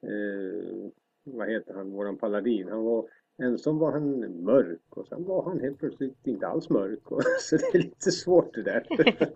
eh, 0.05 0.90
vad 1.24 1.48
heter 1.48 1.74
han, 1.74 1.90
våran 1.90 2.16
paladin. 2.16 2.68
Han 2.68 2.84
var, 2.84 3.05
ensam 3.42 3.78
var 3.78 3.92
han 3.92 4.20
mörk 4.44 4.96
och 4.96 5.07
sen 5.07 5.24
var 5.24 5.44
han 5.44 5.61
helt 5.61 5.78
plötsligt 5.78 6.26
inte 6.26 6.46
alls 6.46 6.70
mörk. 6.70 7.12
Och, 7.12 7.22
så 7.40 7.57
det 7.57 7.78
är 7.78 7.82
lite 7.82 8.11
svårt 8.11 8.55
det 8.55 8.62
där. 8.62 8.86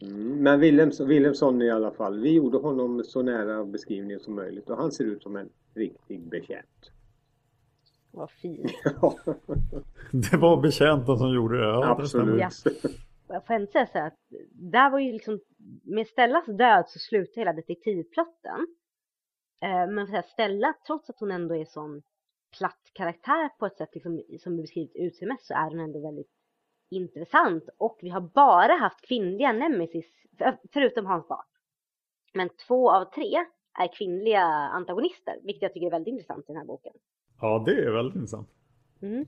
Mm, 0.00 0.42
men 0.42 0.60
Wilhelmsson, 0.60 1.08
Wilhelmsson 1.08 1.62
i 1.62 1.70
alla 1.70 1.90
fall, 1.90 2.20
vi 2.20 2.34
gjorde 2.34 2.58
honom 2.58 3.04
så 3.04 3.22
nära 3.22 3.64
beskrivningen 3.64 4.20
som 4.20 4.34
möjligt 4.34 4.70
och 4.70 4.76
han 4.76 4.92
ser 4.92 5.04
ut 5.04 5.22
som 5.22 5.36
en 5.36 5.48
riktig 5.74 6.20
betjänt. 6.20 6.90
Vad 8.10 8.30
fint. 8.30 8.72
Ja, 9.00 9.18
Det 10.10 10.36
var 10.36 10.62
betjänten 10.62 11.18
som 11.18 11.34
gjorde 11.34 11.58
det. 11.58 11.64
Ja, 11.64 11.98
det 12.00 13.05
Jag 13.28 13.46
får 13.46 13.54
ändå 13.54 13.66
säga 13.66 13.86
så 13.86 13.98
här 13.98 14.06
att 14.06 14.18
där 14.52 14.90
var 14.90 14.98
ju 14.98 15.12
liksom, 15.12 15.40
med 15.82 16.06
Stellas 16.06 16.46
död 16.46 16.84
så 16.88 16.98
slutar 16.98 17.40
hela 17.40 17.52
detektivplotten. 17.52 18.66
Eh, 19.62 19.86
men 19.90 20.14
att 20.14 20.28
Stella, 20.28 20.74
trots 20.86 21.10
att 21.10 21.20
hon 21.20 21.30
ändå 21.30 21.56
är 21.56 21.64
sån 21.64 22.02
platt 22.58 22.90
karaktär 22.92 23.48
på 23.58 23.66
ett 23.66 23.76
sätt 23.76 23.88
liksom, 23.92 24.22
som 24.38 24.56
beskrivit 24.56 24.96
utseendemässigt 24.96 25.46
så 25.46 25.54
är 25.54 25.68
hon 25.70 25.80
ändå 25.80 26.00
väldigt 26.00 26.30
intressant. 26.90 27.68
Och 27.78 27.98
vi 28.02 28.08
har 28.08 28.20
bara 28.20 28.72
haft 28.72 29.06
kvinnliga 29.08 29.52
nemesis, 29.52 30.06
för- 30.38 30.58
förutom 30.72 31.06
Hans 31.06 31.28
Bart. 31.28 31.48
Men 32.34 32.48
två 32.68 32.90
av 32.90 33.04
tre 33.04 33.34
är 33.78 33.96
kvinnliga 33.98 34.42
antagonister, 34.48 35.38
vilket 35.42 35.62
jag 35.62 35.72
tycker 35.72 35.86
är 35.86 35.90
väldigt 35.90 36.12
intressant 36.12 36.44
i 36.44 36.46
den 36.46 36.56
här 36.56 36.64
boken. 36.64 36.92
Ja, 37.40 37.62
det 37.66 37.72
är 37.72 37.92
väldigt 37.92 38.14
intressant. 38.14 38.48
Mm. 39.02 39.26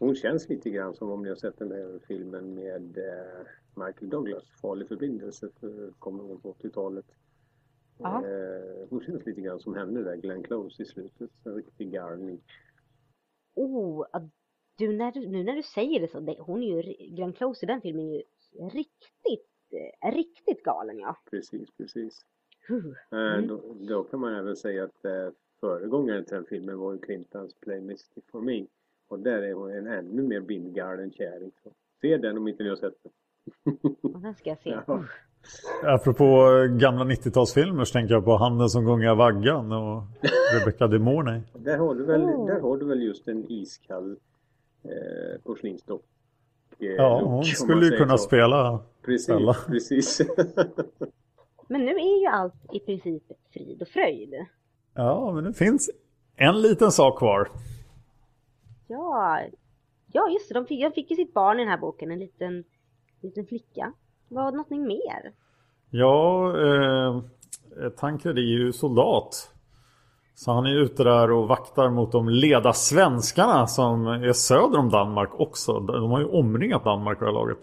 Hon 0.00 0.14
känns 0.14 0.48
lite 0.48 0.70
grann 0.70 0.94
som 0.94 1.10
om 1.10 1.22
ni 1.22 1.28
har 1.28 1.36
sett 1.36 1.58
den 1.58 1.72
här 1.72 2.00
filmen 2.08 2.54
med 2.54 2.98
eh, 2.98 3.46
Michael 3.74 4.10
Douglas, 4.10 4.44
Farlig 4.62 4.88
förbindelse, 4.88 5.48
för, 5.60 5.90
kommer 5.98 6.24
väl 6.24 6.38
på 6.38 6.52
80-talet. 6.52 7.04
Ja. 7.98 8.26
Eh, 8.26 8.88
hon 8.90 9.00
känns 9.00 9.26
lite 9.26 9.40
grann 9.40 9.60
som 9.60 9.74
henne 9.74 10.02
där, 10.02 10.16
Glenn 10.16 10.42
Close 10.42 10.82
i 10.82 10.86
slutet. 10.86 11.30
En 11.44 11.54
riktig 11.54 11.92
garning. 11.92 12.40
Oh, 13.54 14.06
du, 14.78 14.92
när 14.92 15.12
du, 15.12 15.28
nu 15.28 15.44
när 15.44 15.56
du 15.56 15.62
säger 15.62 16.00
det 16.00 16.08
så, 16.08 16.20
det, 16.20 16.36
hon 16.38 16.62
är 16.62 16.82
ju, 16.82 17.06
Glenn 17.14 17.32
Close 17.32 17.66
i 17.66 17.68
den 17.68 17.80
filmen 17.80 18.06
är 18.06 18.14
ju 18.14 18.22
riktigt, 18.68 19.72
eh, 20.02 20.12
riktigt 20.12 20.62
galen 20.62 20.98
ja. 20.98 21.16
Precis, 21.30 21.70
precis. 21.76 22.26
Eh, 23.12 23.46
då, 23.48 23.76
då 23.88 24.04
kan 24.04 24.20
man 24.20 24.34
även 24.34 24.56
säga 24.56 24.84
att 24.84 25.04
eh, 25.04 25.30
föregångaren 25.60 26.24
till 26.24 26.34
den 26.34 26.44
filmen 26.44 26.78
var 26.78 26.92
ju 26.92 26.98
Clintons 26.98 27.54
Play 27.54 27.80
Misty 27.80 28.20
for 28.32 28.40
Me. 28.40 28.66
Och 29.10 29.18
där 29.18 29.42
är 29.42 29.52
hon 29.52 29.70
en 29.74 29.86
ännu 29.86 30.22
mer 30.22 30.40
bindgalen 30.40 31.12
kärring. 31.12 31.50
Så 31.64 31.70
se 32.00 32.16
den 32.16 32.38
om 32.38 32.48
inte 32.48 32.62
ni 32.62 32.68
har 32.68 32.76
sett 32.76 32.94
den. 33.02 33.12
Och 34.14 34.20
den 34.20 34.34
ska 34.34 34.50
jag 34.50 34.58
se. 34.58 34.76
Ja. 34.86 35.04
Apropå 35.84 36.48
gamla 36.80 37.04
90-talsfilmer 37.04 37.84
så 37.84 37.92
tänker 37.92 38.14
jag 38.14 38.24
på 38.24 38.36
Handen 38.36 38.68
som 38.68 38.84
gungar 38.84 39.14
vaggan 39.14 39.72
och 39.72 40.02
Rebecca 40.60 40.86
de 40.86 40.98
Mornay. 40.98 41.40
Där 41.54 41.78
har 41.78 41.94
du 41.94 42.04
väl, 42.04 42.20
Oh. 42.22 42.46
där 42.46 42.60
har 42.60 42.76
du 42.76 42.86
väl 42.86 43.02
just 43.02 43.28
en 43.28 43.44
iskall 43.52 44.16
eh, 44.84 45.40
porslinsdock 45.44 46.02
eh, 46.78 46.86
Ja, 46.86 47.20
look, 47.20 47.30
hon 47.30 47.44
skulle 47.44 47.86
ju 47.86 47.96
kunna 47.96 48.18
så. 48.18 48.24
spela 48.24 48.80
Precis, 49.04 49.22
Stella. 49.24 49.54
precis. 49.66 50.20
Men 51.68 51.80
nu 51.84 51.92
är 51.92 52.20
ju 52.20 52.26
allt 52.26 52.54
i 52.72 52.80
princip 52.80 53.22
frid 53.52 53.82
och 53.82 53.88
fröjd. 53.88 54.34
Ja, 54.94 55.32
men 55.32 55.44
det 55.44 55.52
finns 55.52 55.90
en 56.36 56.62
liten 56.62 56.90
sak 56.92 57.18
kvar. 57.18 57.48
Ja, 58.90 59.40
ja 60.12 60.28
just 60.30 60.48
det. 60.48 60.54
De 60.54 60.66
fick, 60.66 60.80
jag 60.80 60.94
fick 60.94 61.10
ju 61.10 61.16
sitt 61.16 61.34
barn 61.34 61.56
i 61.56 61.62
den 61.62 61.70
här 61.70 61.78
boken, 61.78 62.10
en 62.10 62.18
liten, 62.18 62.64
liten 63.22 63.46
flicka. 63.46 63.92
Var 64.28 64.44
det 64.44 64.56
någonting 64.56 64.86
mer? 64.86 65.32
Ja, 65.90 66.48
eh, 66.66 67.22
Tancred 67.90 68.38
är 68.38 68.42
ju 68.42 68.72
soldat. 68.72 69.52
Så 70.34 70.52
han 70.52 70.66
är 70.66 70.76
ute 70.76 71.04
där 71.04 71.30
och 71.30 71.48
vaktar 71.48 71.90
mot 71.90 72.12
de 72.12 72.28
leda 72.28 72.72
svenskarna 72.72 73.66
som 73.66 74.06
är 74.06 74.32
söder 74.32 74.78
om 74.78 74.88
Danmark 74.88 75.40
också. 75.40 75.80
De 75.80 76.10
har 76.10 76.20
ju 76.20 76.26
omringat 76.26 76.84
Danmark 76.84 77.18
det 77.18 77.24
här 77.24 77.32
laget. 77.32 77.58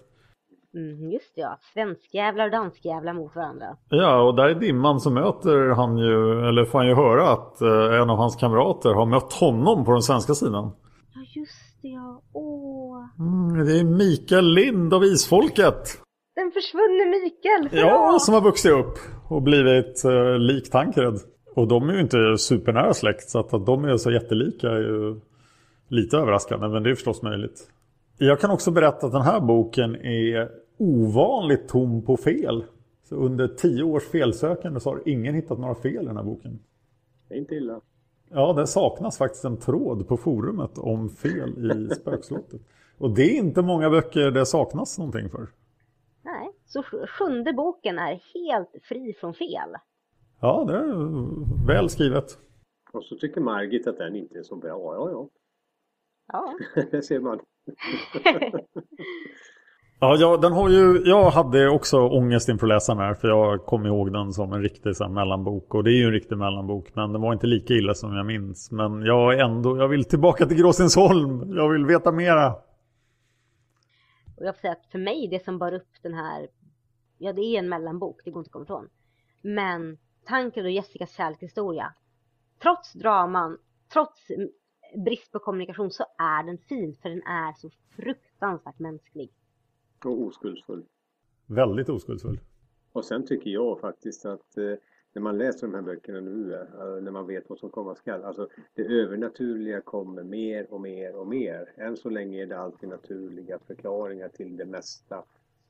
Mm, 0.73 1.11
just 1.11 1.35
det, 1.35 1.41
ja. 1.41 1.57
Svenskjävlar 1.73 2.45
och 2.45 2.51
danskjävlar 2.51 3.13
mot 3.13 3.35
varandra. 3.35 3.65
Ja, 3.89 4.21
och 4.21 4.35
där 4.35 4.49
i 4.49 4.53
dimman 4.53 4.99
så 4.99 5.09
möter 5.09 5.69
han 5.69 5.97
ju, 5.97 6.47
eller 6.47 6.65
får 6.65 6.79
han 6.79 6.87
ju 6.87 6.95
höra 6.95 7.29
att 7.29 7.61
eh, 7.61 8.01
en 8.01 8.09
av 8.09 8.17
hans 8.17 8.35
kamrater 8.35 8.93
har 8.93 9.05
mött 9.05 9.33
honom 9.33 9.85
på 9.85 9.91
den 9.91 10.01
svenska 10.01 10.33
sidan. 10.33 10.71
Just 11.37 11.81
det, 11.81 11.87
ja. 11.87 12.21
Åh. 12.33 13.05
Mm, 13.19 13.65
det 13.65 13.79
är 13.79 13.83
Mikael 13.83 14.53
Lind 14.53 14.93
av 14.93 15.03
Isfolket. 15.03 16.01
Den 16.35 16.51
försvunne 16.51 17.05
Mikael! 17.05 17.79
Ja, 17.87 18.17
som 18.19 18.33
har 18.33 18.41
vuxit 18.41 18.71
upp 18.71 18.97
och 19.29 19.41
blivit 19.41 20.05
eh, 20.05 20.39
lik 20.39 20.69
Tancred. 20.69 21.19
Och 21.55 21.67
de 21.67 21.89
är 21.89 21.93
ju 21.93 22.01
inte 22.01 22.37
supernära 22.37 22.93
släkt 22.93 23.29
så 23.29 23.39
att, 23.39 23.53
att 23.53 23.65
de 23.65 23.85
är 23.85 23.97
så 23.97 24.11
jättelika 24.11 24.67
är 24.67 24.79
ju 24.79 25.19
lite 25.87 26.17
överraskande 26.17 26.67
men 26.67 26.83
det 26.83 26.89
är 26.89 26.95
förstås 26.95 27.21
möjligt. 27.21 27.69
Jag 28.17 28.39
kan 28.39 28.51
också 28.51 28.71
berätta 28.71 29.05
att 29.05 29.13
den 29.13 29.21
här 29.21 29.39
boken 29.39 29.95
är 29.95 30.49
ovanligt 30.77 31.67
tom 31.67 32.05
på 32.05 32.17
fel. 32.17 32.63
Så 33.09 33.15
under 33.15 33.47
tio 33.47 33.83
års 33.83 34.03
felsökande 34.03 34.79
så 34.79 34.89
har 34.89 35.01
ingen 35.05 35.35
hittat 35.35 35.59
några 35.59 35.75
fel 35.75 36.03
i 36.03 36.07
den 36.07 36.17
här 36.17 36.23
boken. 36.23 36.59
Det 37.27 37.35
är 37.35 37.39
inte 37.39 37.55
illa. 37.55 37.81
Ja, 38.29 38.53
det 38.53 38.67
saknas 38.67 39.17
faktiskt 39.17 39.45
en 39.45 39.57
tråd 39.57 40.07
på 40.07 40.17
forumet 40.17 40.77
om 40.77 41.09
fel 41.09 41.71
i 41.71 41.89
Spökslottet. 41.95 42.61
Och 42.97 43.09
det 43.15 43.21
är 43.23 43.37
inte 43.37 43.61
många 43.61 43.89
böcker 43.89 44.31
det 44.31 44.45
saknas 44.45 44.97
någonting 44.97 45.29
för. 45.29 45.47
Nej, 46.23 46.49
så 46.65 46.81
sj- 46.81 47.07
sjunde 47.07 47.53
boken 47.53 47.99
är 47.99 48.21
helt 48.33 48.69
fri 48.83 49.13
från 49.19 49.33
fel. 49.33 49.69
Ja, 50.39 50.63
det 50.67 50.73
är 50.77 51.67
väl 51.67 51.89
skrivet. 51.89 52.37
Och 52.91 53.03
så 53.03 53.15
tycker 53.15 53.41
Margit 53.41 53.87
att 53.87 53.97
den 53.97 54.15
inte 54.15 54.39
är 54.39 54.43
så 54.43 54.55
bra. 54.55 54.69
Ja, 54.69 55.09
ja, 55.11 55.29
Ja. 56.33 56.55
ja. 56.75 56.81
det 56.91 57.01
ser 57.01 57.19
man. 57.19 57.39
Ja, 59.99 60.15
jag, 60.15 60.41
den 60.41 60.53
har 60.53 60.69
ju, 60.69 61.01
jag 61.05 61.29
hade 61.29 61.69
också 61.69 61.97
ångest 61.97 62.49
inför 62.49 62.67
att 62.67 62.69
läsa 62.69 62.93
den 62.95 63.03
här 63.03 63.13
för 63.13 63.27
jag 63.27 63.65
kom 63.65 63.85
ihåg 63.85 64.13
den 64.13 64.33
som 64.33 64.53
en 64.53 64.61
riktig 64.61 64.95
så 64.95 65.03
här, 65.03 65.11
mellanbok 65.11 65.75
och 65.75 65.83
det 65.83 65.91
är 65.91 65.97
ju 65.97 66.05
en 66.05 66.11
riktig 66.11 66.37
mellanbok 66.37 66.95
men 66.95 67.13
den 67.13 67.21
var 67.21 67.33
inte 67.33 67.47
lika 67.47 67.73
illa 67.73 67.93
som 67.93 68.15
jag 68.15 68.25
minns. 68.25 68.71
Men 68.71 69.01
jag 69.01 69.33
är 69.33 69.43
ändå, 69.43 69.77
jag 69.77 69.87
vill 69.87 70.05
tillbaka 70.05 70.45
till 70.45 70.57
Gråsensholm, 70.57 71.57
jag 71.57 71.69
vill 71.69 71.85
veta 71.85 72.11
mera. 72.11 72.53
Och 74.37 74.45
jag 74.45 74.55
får 74.55 74.61
säga 74.61 74.73
att 74.73 74.85
för 74.91 74.99
mig, 74.99 75.27
det 75.27 75.43
som 75.43 75.57
bar 75.57 75.73
upp 75.73 75.93
den 76.01 76.13
här, 76.13 76.47
ja 77.17 77.33
det 77.33 77.41
är 77.41 77.59
en 77.59 77.69
mellanbok, 77.69 78.21
det 78.25 78.31
går 78.31 78.39
inte 78.39 78.47
att 78.47 78.51
komma 78.51 78.63
ifrån. 78.63 78.89
Men 79.41 79.97
tanken 80.25 80.65
och 80.65 80.71
Jessicas 80.71 81.15
kärlekshistoria, 81.15 81.93
trots 82.61 82.93
draman, 82.93 83.57
trots 83.93 84.27
brist 85.05 85.31
på 85.31 85.39
kommunikation 85.39 85.91
så 85.91 86.03
är 86.17 86.43
den 86.43 86.57
fin 86.57 86.95
för 87.01 87.09
den 87.09 87.23
är 87.23 87.53
så 87.53 87.69
fruktansvärt 87.95 88.79
mänsklig. 88.79 89.31
Och 90.05 90.21
oskuldsfull. 90.21 90.85
Väldigt 91.45 91.89
oskuldsfull. 91.89 92.39
Och 92.91 93.05
sen 93.05 93.25
tycker 93.25 93.49
jag 93.49 93.79
faktiskt 93.79 94.25
att 94.25 94.57
eh, 94.57 94.73
när 95.13 95.21
man 95.21 95.37
läser 95.37 95.67
de 95.67 95.73
här 95.73 95.81
böckerna 95.81 96.19
nu, 96.19 96.53
eh, 96.53 97.01
när 97.01 97.11
man 97.11 97.27
vet 97.27 97.49
vad 97.49 97.59
som 97.59 97.69
komma 97.69 97.95
skall, 97.95 98.23
alltså 98.23 98.47
det 98.73 98.83
övernaturliga 98.83 99.81
kommer 99.81 100.23
mer 100.23 100.73
och 100.73 100.81
mer 100.81 101.15
och 101.15 101.27
mer. 101.27 101.73
Än 101.77 101.97
så 101.97 102.09
länge 102.09 102.41
är 102.41 102.45
det 102.45 102.59
alltid 102.59 102.89
naturliga 102.89 103.59
förklaringar 103.59 104.29
till 104.29 104.57
det 104.57 104.65
mesta. 104.65 105.23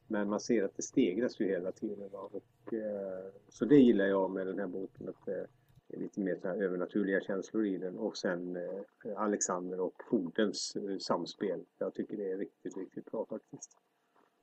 Men 0.08 0.30
man 0.30 0.40
ser 0.40 0.64
att 0.64 0.76
det 0.76 0.82
stegras 0.82 1.40
ju 1.40 1.46
hela 1.46 1.72
tiden. 1.72 2.10
Och, 2.12 2.74
eh, 2.74 3.32
så 3.50 3.66
det 3.66 3.76
gillar 3.76 4.06
jag 4.06 4.32
med 4.32 4.48
den 4.48 4.60
här 4.60 4.68
boken, 4.68 5.10
att 5.10 5.26
det 5.26 5.48
är 5.96 6.00
lite 6.00 6.20
mer 6.20 6.36
så 6.42 6.48
här 6.48 6.64
övernaturliga 6.64 7.22
känslor 7.22 7.66
i 7.66 7.78
den. 7.78 7.98
Och 7.98 8.18
sen 8.18 8.56
eh, 8.56 8.82
Alexander 9.16 9.80
och 9.80 10.04
Fordens 10.10 10.76
eh, 10.76 10.98
samspel. 10.98 11.66
Jag 11.78 11.94
tycker 11.94 12.18
det 12.18 12.32
är 12.32 12.38
riktigt, 12.38 12.78
riktigt 12.78 13.12
bra 13.12 13.26
faktiskt. 13.26 13.78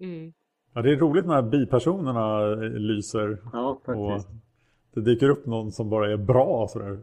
Mm. 0.01 0.33
Ja, 0.75 0.83
det 0.83 0.93
är 0.93 0.97
roligt 0.97 1.27
när 1.27 1.43
bipersonerna 1.43 2.55
lyser. 2.55 3.39
Ja, 3.53 3.71
och 3.71 3.85
faktiskt. 3.85 4.29
det 4.95 5.01
dyker 5.01 5.29
upp 5.29 5.47
någon 5.47 5.73
som 5.73 5.91
bara 5.91 6.13
är 6.13 6.17
bra 6.17 6.69
sådär. 6.69 6.99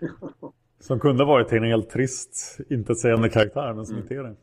Som 0.78 1.00
kunde 1.00 1.24
varit 1.24 1.52
en 1.52 1.64
helt 1.64 1.90
trist, 1.90 2.60
intetsägande 2.68 3.28
karaktär 3.28 3.74
men 3.74 3.86
som 3.86 3.98
inte 3.98 4.14
är 4.14 4.22
det. 4.22 4.36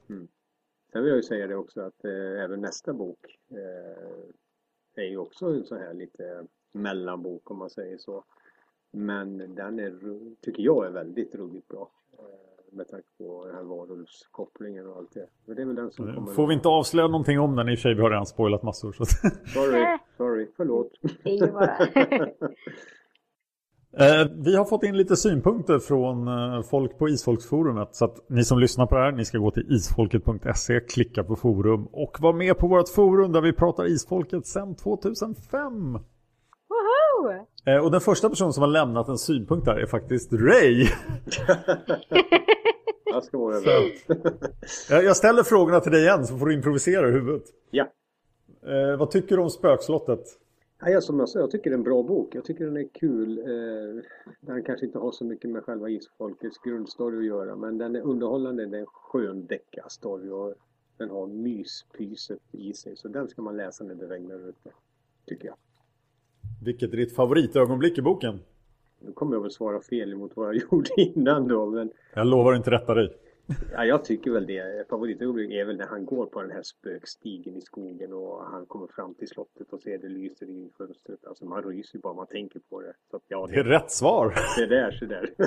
Sen 0.92 1.04
vill 1.04 1.10
jag 1.10 1.18
ju 1.18 1.24
säga 1.24 1.48
det 1.48 1.56
också 1.56 1.82
att 1.82 2.06
eh, 2.06 2.44
även 2.44 2.62
nästa 2.62 2.94
bok 2.94 3.40
eh, 3.52 5.04
är 5.04 5.10
ju 5.10 5.18
också 5.18 5.46
en 5.46 5.64
sån 5.64 5.78
här 5.78 5.94
lite 5.94 6.46
mellanbok 6.72 7.52
om 7.52 7.58
man 7.58 7.70
säger 7.70 7.98
så. 7.98 8.24
Men 8.92 9.56
den 9.56 9.80
är, 9.80 10.00
tycker 10.42 10.64
jag 10.64 10.86
är 10.86 10.92
väldigt 10.92 11.36
ruggigt 11.36 11.68
bra. 11.68 11.92
Eh, 12.14 12.53
med 12.76 12.88
tanke 12.88 13.08
på 13.18 13.46
den 13.46 13.56
här 13.56 13.64
varulvskopplingen 13.64 14.88
och 14.88 14.98
allt 14.98 15.14
det. 15.14 15.28
Men 15.46 15.56
det 15.56 15.62
är 15.62 15.66
väl 15.66 15.76
den 15.76 15.92
som 15.92 16.14
kommer... 16.14 16.32
Får 16.32 16.48
vi 16.48 16.54
inte 16.54 16.68
avslöja 16.68 17.08
någonting 17.08 17.40
om 17.40 17.56
den? 17.56 17.70
I 17.70 17.74
och 17.74 17.78
för 17.78 17.82
sig, 17.82 17.94
vi 17.94 18.02
har 18.02 18.10
redan 18.10 18.26
spoilat 18.26 18.64
massor. 18.64 18.92
Så. 18.92 19.06
Sorry, 19.06 19.98
sorry, 20.18 20.48
förlåt. 20.58 20.92
Eh, 23.98 24.28
vi 24.36 24.56
har 24.56 24.66
fått 24.66 24.84
in 24.84 24.98
lite 24.98 25.16
synpunkter 25.16 25.80
från 25.80 26.28
eh, 26.28 26.62
folk 26.62 26.98
på 26.98 27.10
Isfolksforumet. 27.10 27.96
Så 27.96 28.06
att 28.06 28.30
ni 28.30 28.44
som 28.44 28.60
lyssnar 28.60 28.86
på 28.86 28.96
det 28.96 29.02
här, 29.02 29.12
ni 29.12 29.26
ska 29.26 29.38
gå 29.38 29.52
till 29.52 29.66
isfolket.se, 29.70 30.80
klicka 30.80 31.24
på 31.24 31.36
forum 31.36 31.88
och 31.92 32.18
vara 32.20 32.34
med 32.34 32.58
på 32.58 32.68
vårt 32.68 32.90
forum 32.90 33.32
där 33.32 33.42
vi 33.42 33.54
pratar 33.54 33.86
Isfolket 33.86 34.48
sedan 34.48 34.76
2005. 34.76 36.00
Woho! 36.84 37.46
Eh, 37.66 37.78
och 37.86 37.92
den 37.92 38.02
första 38.02 38.30
personen 38.30 38.54
som 38.54 38.62
har 38.62 38.68
lämnat 38.70 39.08
en 39.08 39.18
synpunkt 39.18 39.66
där 39.66 39.76
är 39.76 39.86
faktiskt 39.86 40.34
Ray. 40.34 40.88
Jag 43.06 43.24
ska 43.24 43.38
vara 43.38 43.56
överallt. 43.56 44.06
jag, 44.90 45.04
jag 45.04 45.18
ställer 45.18 45.44
frågorna 45.44 45.80
till 45.80 45.92
dig 45.92 46.02
igen 46.02 46.26
så 46.26 46.38
får 46.38 46.46
du 46.46 46.54
improvisera 46.54 47.10
i 47.10 47.12
huvudet. 47.12 47.44
ja. 47.72 47.88
Eh, 48.66 48.98
vad 49.00 49.12
tycker 49.12 49.38
du 49.38 49.44
om 49.44 49.50
Spökslottet? 49.50 50.20
Ja, 50.80 50.90
jag, 50.90 51.04
som 51.04 51.20
jag 51.20 51.30
sa, 51.30 51.40
jag 51.40 51.52
tycker 51.52 51.70
det 51.70 51.74
är 51.74 51.78
en 51.78 51.84
bra 51.84 52.04
bok. 52.04 52.36
Jag 52.36 52.46
tycker 52.46 52.66
den 52.66 52.78
är 52.78 52.88
kul. 52.94 53.40
Eh, 53.40 54.04
den 54.42 54.64
kanske 54.64 54.86
inte 54.86 55.00
har 55.00 55.12
så 55.12 55.26
mycket 55.26 55.50
med 55.50 55.64
själva 55.64 55.90
isfolkets 55.90 56.58
grundstory 56.58 57.18
att 57.18 57.26
göra. 57.26 57.56
Men 57.56 57.78
den 57.78 57.96
är 57.96 58.02
underhållande. 58.02 58.66
Det 58.66 58.78
är 58.78 58.82
en 58.82 58.86
skön 58.86 59.46
deckarstory 59.46 60.30
och 60.30 60.54
den 60.98 61.10
har 61.10 61.28
myspyset 61.28 62.40
i 62.52 62.74
sig. 62.74 62.96
Så 62.96 63.08
den 63.08 63.28
ska 63.30 63.42
man 63.42 63.58
läsa 63.58 63.84
när 63.84 63.96
det 63.96 64.08
regnar 64.08 64.50
ute. 64.50 64.70
Tycker 65.26 65.46
jag. 65.48 65.56
Vilket 66.64 66.94
är 66.94 66.98
ditt 66.98 67.16
favoritögonblick 67.16 67.98
i 67.98 68.02
boken? 68.02 68.40
Nu 69.00 69.12
kommer 69.12 69.36
jag 69.36 69.42
väl 69.42 69.52
svara 69.52 69.82
fel 69.82 70.14
emot 70.14 70.32
vad 70.36 70.48
jag 70.48 70.56
gjorde 70.72 70.90
innan 70.98 71.48
då. 71.48 71.66
Men 71.66 71.92
Jag 72.14 72.28
lovar 72.28 72.56
inte 72.56 72.72
rätta 72.72 72.94
dig. 72.94 73.14
ja, 73.74 73.86
jag 73.86 74.06
tycker 74.06 74.32
väl 74.32 74.46
det. 74.46 74.90
Favoritögonblick 74.90 75.52
är 75.52 75.66
väl 75.66 75.78
när 75.78 75.88
han 75.88 76.06
går 76.06 76.26
på 76.26 76.42
den 76.42 76.52
här 76.52 76.64
spökstigen 76.64 77.56
i 77.56 77.62
skogen 77.62 78.14
och 78.14 78.44
han 78.46 78.66
kommer 78.66 78.88
fram 78.88 79.14
till 79.14 79.28
slottet 79.28 79.74
och 79.74 79.82
ser 79.82 79.98
det 79.98 80.10
lyser 80.10 80.46
i 80.50 80.70
fönstret. 80.78 81.26
Alltså 81.26 81.46
man 81.46 81.64
ryser 81.64 82.00
bara 82.00 82.14
man 82.14 82.28
tänker 82.28 82.60
på 82.70 82.82
det. 82.82 82.94
Så 83.12 83.18
att, 83.18 83.24
ja, 83.28 83.48
Det 83.52 83.60
är 83.60 83.64
rätt 83.64 83.92
svar. 83.92 84.34
det 84.58 84.66
där, 84.66 84.92
så 84.92 85.06
där. 85.06 85.30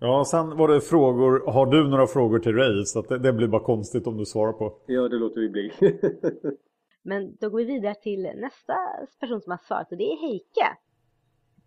Ja, 0.00 0.24
sen 0.30 0.56
var 0.56 0.68
det 0.68 0.80
frågor. 0.80 1.52
Har 1.52 1.66
du 1.66 1.88
några 1.88 2.06
frågor 2.06 2.38
till 2.38 2.54
Ray? 2.54 2.84
Så 2.84 2.98
att 2.98 3.08
det, 3.08 3.18
det 3.18 3.32
blir 3.32 3.48
bara 3.48 3.62
konstigt 3.62 4.06
om 4.06 4.16
du 4.16 4.24
svarar 4.24 4.52
på. 4.52 4.78
ja, 4.86 5.08
det 5.08 5.16
låter 5.16 5.40
vi 5.40 5.48
bli. 5.48 5.72
Men 7.06 7.36
då 7.40 7.50
går 7.50 7.58
vi 7.58 7.64
vidare 7.64 7.94
till 7.94 8.22
nästa 8.22 8.74
person 9.20 9.40
som 9.40 9.50
har 9.50 9.58
svarat 9.58 9.92
och 9.92 9.98
det 9.98 10.12
är 10.12 10.16
Heike. 10.16 10.76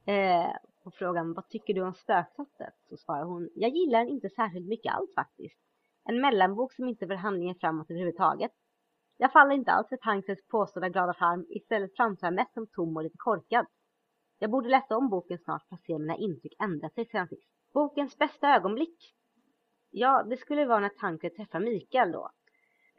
Eh, 0.05 0.51
på 0.83 0.91
frågan 0.91 1.33
vad 1.33 1.49
tycker 1.49 1.73
du 1.73 1.81
om 1.81 1.93
spökslottet? 1.93 2.73
Så 2.89 2.97
svarar 2.97 3.23
hon, 3.23 3.49
jag 3.55 3.69
gillar 3.69 3.99
den 3.99 4.07
inte 4.07 4.29
särskilt 4.29 4.67
mycket 4.67 4.93
alls 4.93 5.15
faktiskt. 5.15 5.59
En 6.05 6.21
mellanbok 6.21 6.73
som 6.73 6.87
inte 6.87 7.07
för 7.07 7.13
handlingen 7.13 7.55
framåt 7.55 7.91
överhuvudtaget. 7.91 8.51
Jag 9.17 9.31
faller 9.31 9.51
inte 9.55 9.71
alls 9.71 9.89
för 9.89 9.97
Tancreds 9.97 10.47
påstådda 10.47 10.89
glada 10.89 11.13
charm, 11.13 11.45
istället 11.49 11.95
framstår 11.95 12.27
jag 12.27 12.33
mest 12.33 12.53
som 12.53 12.67
tom 12.67 12.97
och 12.97 13.03
lite 13.03 13.17
korkad. 13.17 13.65
Jag 14.39 14.51
borde 14.51 14.69
läsa 14.69 14.97
om 14.97 15.09
boken 15.09 15.37
snart 15.37 15.67
för 15.67 15.75
att 15.75 15.83
se 15.83 15.99
mina 15.99 16.15
intryck 16.15 16.53
ändrat 16.59 16.93
sig 16.93 17.05
sedan 17.05 17.27
sist. 17.27 17.49
Bokens 17.73 18.17
bästa 18.17 18.55
ögonblick? 18.55 19.15
Ja, 19.89 20.23
det 20.23 20.37
skulle 20.37 20.65
vara 20.65 20.79
när 20.79 20.89
Tancred 20.89 21.35
träffar 21.35 21.59
Mikael 21.59 22.11
då. 22.11 22.31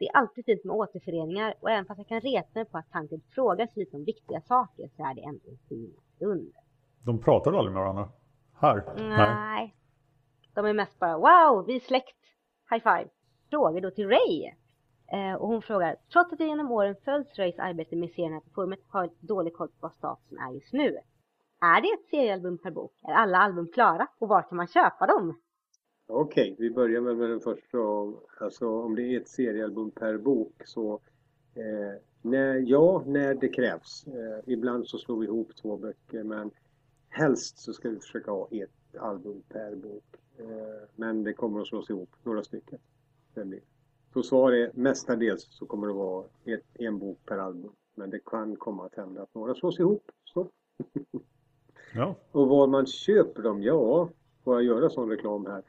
Det 0.01 0.07
är 0.07 0.17
alltid 0.17 0.45
fint 0.45 0.63
med 0.63 0.75
återföreningar 0.75 1.53
och 1.59 1.69
även 1.69 1.85
fast 1.85 1.97
jag 1.97 2.07
kan 2.07 2.21
reta 2.21 2.49
mig 2.53 2.65
på 2.65 2.77
att 2.77 2.91
Tancred 2.91 3.21
frågar 3.35 3.67
sig 3.67 3.83
lite 3.83 3.97
om 3.97 4.03
viktiga 4.03 4.41
saker 4.41 4.89
så 4.95 5.03
är 5.03 5.13
det 5.15 5.21
ändå 5.21 5.49
en 5.49 5.57
fin 5.69 5.93
stund. 6.15 6.53
De 7.05 7.19
pratar 7.19 7.53
aldrig 7.53 7.73
med 7.73 7.81
varandra. 7.81 8.09
Här? 8.53 8.93
Nej. 8.97 9.75
De 10.53 10.65
är 10.65 10.73
mest 10.73 10.99
bara 10.99 11.17
wow, 11.17 11.65
vi 11.67 11.75
är 11.75 11.79
släkt. 11.79 12.17
High 12.69 12.83
five. 12.83 13.09
Frågor 13.49 13.81
då 13.81 13.91
till 13.91 14.07
Ray. 14.07 14.51
Eh, 15.11 15.35
och 15.35 15.47
hon 15.47 15.61
frågar, 15.61 15.95
trots 16.13 16.33
att 16.33 16.39
jag 16.39 16.49
genom 16.49 16.71
åren 16.71 16.95
följt 17.05 17.39
Rays 17.39 17.59
arbete 17.59 17.95
med 17.95 18.09
serierna 18.09 18.41
på 18.41 18.49
forumet 18.49 18.79
har 18.87 19.01
jag 19.01 19.11
dålig 19.19 19.53
koll 19.53 19.67
på 19.67 19.77
vad 19.79 19.93
statusen 19.93 20.37
är 20.37 20.51
just 20.53 20.73
nu. 20.73 20.97
Är 21.61 21.81
det 21.81 21.87
ett 21.87 22.09
seriealbum 22.09 22.57
per 22.57 22.71
bok? 22.71 22.93
Är 23.03 23.13
alla 23.13 23.37
album 23.37 23.67
klara? 23.73 24.07
Och 24.19 24.27
var 24.27 24.41
kan 24.41 24.57
man 24.57 24.67
köpa 24.67 25.07
dem? 25.07 25.41
Okej, 26.13 26.55
vi 26.59 26.71
börjar 26.71 27.01
med 27.01 27.29
den 27.29 27.39
första. 27.39 27.77
Alltså 28.39 28.67
om 28.67 28.95
det 28.95 29.03
är 29.03 29.19
ett 29.19 29.27
seriealbum 29.27 29.91
per 29.91 30.17
bok 30.17 30.53
så 30.65 30.99
eh, 31.55 32.01
när, 32.21 32.55
ja, 32.55 33.03
när 33.05 33.33
det 33.33 33.49
krävs. 33.49 34.07
Eh, 34.07 34.53
ibland 34.53 34.87
så 34.87 34.97
slår 34.97 35.19
vi 35.19 35.25
ihop 35.25 35.55
två 35.55 35.77
böcker 35.77 36.23
men 36.23 36.51
helst 37.09 37.59
så 37.59 37.73
ska 37.73 37.89
vi 37.89 37.99
försöka 37.99 38.31
ha 38.31 38.47
ett 38.51 38.97
album 38.99 39.43
per 39.49 39.75
bok. 39.75 40.03
Eh, 40.37 40.87
men 40.95 41.23
det 41.23 41.33
kommer 41.33 41.61
att 41.61 41.67
slås 41.67 41.89
ihop 41.89 42.09
några 42.23 42.43
stycken. 42.43 42.79
Det 43.33 43.45
blir. 43.45 43.61
Så 44.13 44.23
svar 44.23 44.51
är 44.51 44.71
mestadels 44.73 45.47
så 45.51 45.65
kommer 45.65 45.87
det 45.87 45.93
vara 45.93 46.25
ett, 46.45 46.65
en 46.73 46.99
bok 46.99 47.19
per 47.25 47.37
album. 47.37 47.71
Men 47.95 48.09
det 48.09 48.19
kan 48.25 48.55
komma 48.55 48.85
att 48.85 48.95
hända 48.95 49.21
att 49.21 49.35
några 49.35 49.55
slås 49.55 49.79
ihop. 49.79 50.11
Så. 50.25 50.49
Ja. 51.95 52.15
Och 52.31 52.47
var 52.47 52.67
man 52.67 52.85
köper 52.85 53.41
dem, 53.41 53.63
ja, 53.63 54.09
får 54.43 54.55
jag 54.55 54.63
göra 54.63 54.89
sån 54.89 55.09
reklam 55.09 55.45
här? 55.45 55.63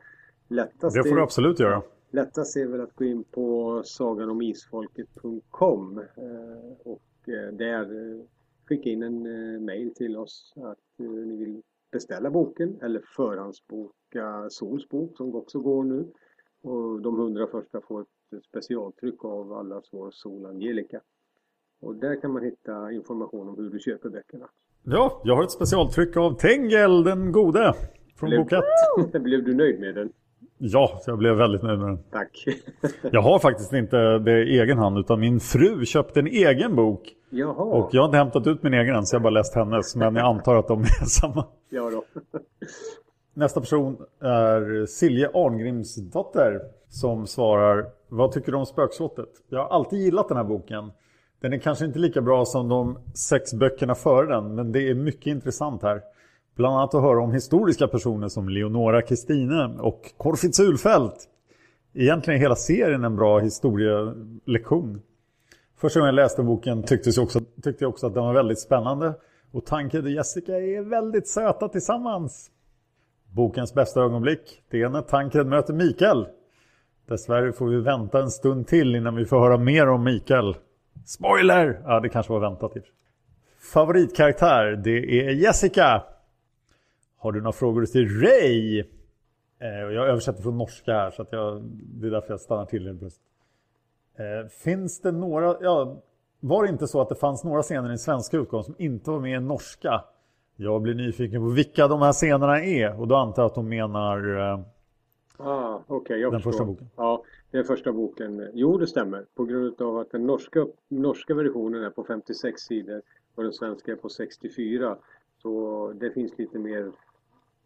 Lättast 0.53 0.97
Det 0.97 1.09
får 1.09 1.17
du 1.17 1.23
absolut 1.23 1.61
göra. 1.61 1.83
Lättast 2.11 2.57
är 2.57 2.67
väl 2.67 2.81
att 2.81 2.95
gå 2.95 3.05
in 3.05 3.25
på 3.25 3.83
saganomisfolket.com 3.85 5.99
eh, 5.99 6.05
och 6.85 7.03
eh, 7.29 7.53
där 7.53 7.83
eh, 7.83 8.21
skicka 8.69 8.91
in 8.91 9.03
en 9.03 9.23
mail 9.65 9.95
till 9.95 10.17
oss 10.17 10.53
att 10.57 10.79
ni 10.99 11.37
vill 11.37 11.63
beställa 11.93 12.31
boken 12.31 12.79
eller 12.83 13.03
förhandsboka 13.17 14.47
Sols 14.51 14.89
bok 14.89 15.17
som 15.17 15.35
också 15.35 15.61
går 15.61 15.85
nu. 15.85 16.07
Och 16.63 17.01
de 17.01 17.17
hundra 17.17 17.47
första 17.47 17.81
får 17.81 18.01
ett 18.01 18.45
specialtryck 18.45 19.25
av 19.25 19.53
allas 19.53 19.85
vår 19.93 20.11
Sol 20.11 20.47
Angelica. 20.47 21.01
Och 21.81 21.97
där 21.97 22.21
kan 22.21 22.33
man 22.33 22.43
hitta 22.43 22.93
information 22.93 23.49
om 23.49 23.57
hur 23.57 23.71
du 23.71 23.79
köper 23.79 24.09
böckerna. 24.09 24.49
Ja, 24.83 25.21
jag 25.25 25.37
har 25.37 25.45
ett 25.45 25.51
specialtryck 25.51 26.17
av 26.17 26.39
Tengel 26.39 27.05
den 27.05 27.33
gode. 27.33 27.75
Från 28.17 28.31
Blev- 28.31 28.43
bok 28.43 28.53
1. 28.53 29.13
Blev 29.23 29.45
du 29.45 29.55
nöjd 29.55 29.81
med 29.81 29.95
den? 29.95 30.13
Ja, 30.65 31.01
jag 31.07 31.19
blev 31.19 31.35
väldigt 31.35 31.63
nöjd 31.63 31.79
med 31.79 31.89
den. 31.89 31.99
Tack. 32.11 32.47
Jag 33.13 33.23
har 33.23 33.39
faktiskt 33.39 33.73
inte 33.73 34.19
det 34.19 34.43
i 34.43 34.61
egen 34.61 34.79
hand 34.79 34.99
utan 34.99 35.21
min 35.21 35.41
fru 35.41 35.85
köpte 35.85 36.21
en 36.21 36.27
egen 36.27 36.77
bok. 36.77 37.13
Jaha. 37.31 37.53
Och 37.53 37.89
jag 37.93 38.03
har 38.03 38.07
inte 38.07 38.17
hämtat 38.17 38.47
ut 38.47 38.63
min 38.63 38.75
egen 38.75 38.97
än 38.97 39.07
så 39.07 39.15
jag 39.15 39.21
har 39.21 39.23
bara 39.23 39.31
läst 39.31 39.55
hennes. 39.55 39.97
Men 39.97 40.17
jag 40.17 40.27
antar 40.27 40.57
att 40.57 40.69
de 40.69 40.81
är 40.83 40.87
samma. 41.07 41.45
Ja 41.69 41.91
då. 41.91 42.05
Nästa 43.35 43.61
person 43.61 43.97
är 44.21 44.87
Silje 44.87 45.31
Arngrimsdotter 45.35 46.61
som 46.89 47.27
svarar 47.27 47.87
Vad 48.09 48.33
tycker 48.33 48.53
du 48.53 48.59
om 48.59 48.67
Spökslottet? 48.67 49.29
Jag 49.49 49.59
har 49.59 49.69
alltid 49.69 49.99
gillat 49.99 50.29
den 50.29 50.37
här 50.37 50.45
boken. 50.45 50.93
Den 51.41 51.53
är 51.53 51.59
kanske 51.59 51.85
inte 51.85 51.99
lika 51.99 52.21
bra 52.21 52.45
som 52.45 52.69
de 52.69 52.99
sex 53.15 53.55
böckerna 53.55 53.95
före 53.95 54.27
den 54.27 54.55
men 54.55 54.73
det 54.73 54.91
är 54.91 54.95
mycket 54.95 55.27
intressant 55.27 55.83
här. 55.83 56.03
Bland 56.57 56.77
annat 56.77 56.95
att 56.95 57.03
höra 57.03 57.23
om 57.23 57.33
historiska 57.33 57.89
personer 57.89 58.29
som 58.29 58.49
Leonora 58.49 59.03
Kristine 59.03 59.65
och 59.81 60.13
Corfitz 60.17 60.61
Ulfeldt. 60.61 61.29
Egentligen 61.95 62.39
är 62.39 62.43
hela 62.43 62.57
serien 62.57 63.05
en 63.05 63.17
bra 63.17 63.39
historielektion. 63.39 65.03
Första 65.77 66.01
gången 66.01 66.15
jag 66.15 66.23
läste 66.23 66.43
boken 66.43 66.83
tyckte 66.83 67.11
jag 67.11 67.25
också, 67.25 67.41
tyckte 67.41 67.85
jag 67.85 67.89
också 67.89 68.07
att 68.07 68.15
den 68.15 68.25
var 68.25 68.35
väldigt 68.35 68.61
spännande. 68.61 69.15
Och 69.53 69.67
Tankred 69.67 70.05
och 70.05 70.11
Jessica 70.11 70.53
är 70.53 70.83
väldigt 70.83 71.29
söta 71.29 71.69
tillsammans. 71.69 72.51
Bokens 73.31 73.75
bästa 73.75 74.01
ögonblick, 74.01 74.63
det 74.71 74.83
är 74.83 74.89
när 74.89 75.03
Tankred 75.03 75.47
möter 75.47 75.75
Mikael. 75.75 76.27
Dessvärre 77.09 77.53
får 77.53 77.67
vi 77.67 77.81
vänta 77.81 78.23
en 78.23 78.31
stund 78.31 78.67
till 78.67 78.95
innan 78.95 79.17
vi 79.17 79.25
får 79.25 79.41
höra 79.41 79.59
mer 79.59 79.89
om 79.89 80.05
Mikael. 80.05 80.57
Spoiler! 81.07 81.81
Ja, 81.85 82.01
det 82.01 82.09
kanske 82.09 82.33
var 82.33 82.41
väntat. 82.41 82.73
Favoritkaraktär, 83.73 84.81
det 84.85 85.27
är 85.27 85.31
Jessica. 85.31 86.03
Har 87.23 87.33
du 87.33 87.41
några 87.41 87.53
frågor 87.53 87.87
till 87.87 88.21
Ray? 88.21 88.81
Eh, 89.59 89.69
jag 89.69 90.09
översätter 90.09 90.43
från 90.43 90.59
norska 90.59 90.93
här 90.93 91.11
så 91.11 91.23
att 91.23 91.33
jag, 91.33 91.63
det 92.01 92.07
är 92.07 92.11
därför 92.11 92.31
jag 92.31 92.41
stannar 92.41 92.65
till 92.65 92.87
helt 92.87 92.99
plötsligt. 93.01 93.27
Eh, 94.17 94.49
finns 94.49 95.01
det 95.01 95.13
några, 95.13 95.57
ja, 95.61 96.03
var 96.41 96.63
det 96.63 96.69
inte 96.69 96.87
så 96.87 97.01
att 97.01 97.09
det 97.09 97.15
fanns 97.15 97.45
några 97.45 97.63
scener 97.63 97.85
i 97.85 97.89
den 97.89 97.99
svenska 97.99 98.37
utgåvan 98.37 98.65
som 98.65 98.75
inte 98.79 99.11
var 99.11 99.21
med 99.21 99.37
i 99.37 99.41
norska? 99.41 100.05
Jag 100.57 100.83
blir 100.83 100.95
nyfiken 100.95 101.41
på 101.41 101.49
vilka 101.49 101.89
de 101.89 102.03
här 102.03 102.13
scenerna 102.13 102.65
är 102.65 103.01
och 103.01 103.09
då 103.09 103.17
antar 103.17 103.43
jag 103.43 103.49
att 103.49 103.55
de 103.55 103.69
menar 103.69 104.39
eh, 104.53 104.61
Ah, 105.37 105.81
Okej, 105.87 106.21
jag 106.21 106.33
Den 106.33 106.41
förstår. 106.41 106.51
första 106.53 106.65
boken. 106.65 106.89
Ja, 106.97 107.23
den 107.51 107.65
första 107.65 107.93
boken. 107.93 108.51
Jo, 108.55 108.79
det 108.79 108.87
stämmer. 108.87 109.25
På 109.35 109.45
grund 109.45 109.83
av 109.83 109.99
att 109.99 110.11
den 110.11 110.27
norska, 110.27 110.67
norska 110.89 111.35
versionen 111.35 111.85
är 111.85 111.91
på 111.91 112.05
56 112.05 112.61
sidor 112.63 113.03
och 113.35 113.43
den 113.43 113.53
svenska 113.53 113.93
är 113.93 113.97
på 113.97 114.09
64. 114.09 114.97
Så 115.43 115.93
det 116.01 116.11
finns 116.11 116.39
lite 116.39 116.59
mer 116.59 116.93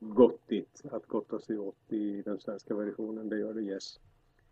gottigt 0.00 0.82
att 0.90 1.06
gotta 1.06 1.38
sig 1.38 1.58
åt 1.58 1.92
i 1.92 2.22
den 2.22 2.38
svenska 2.38 2.74
versionen. 2.74 3.28
Det 3.28 3.38
gör 3.38 3.54
det, 3.54 3.60
yes. 3.60 3.98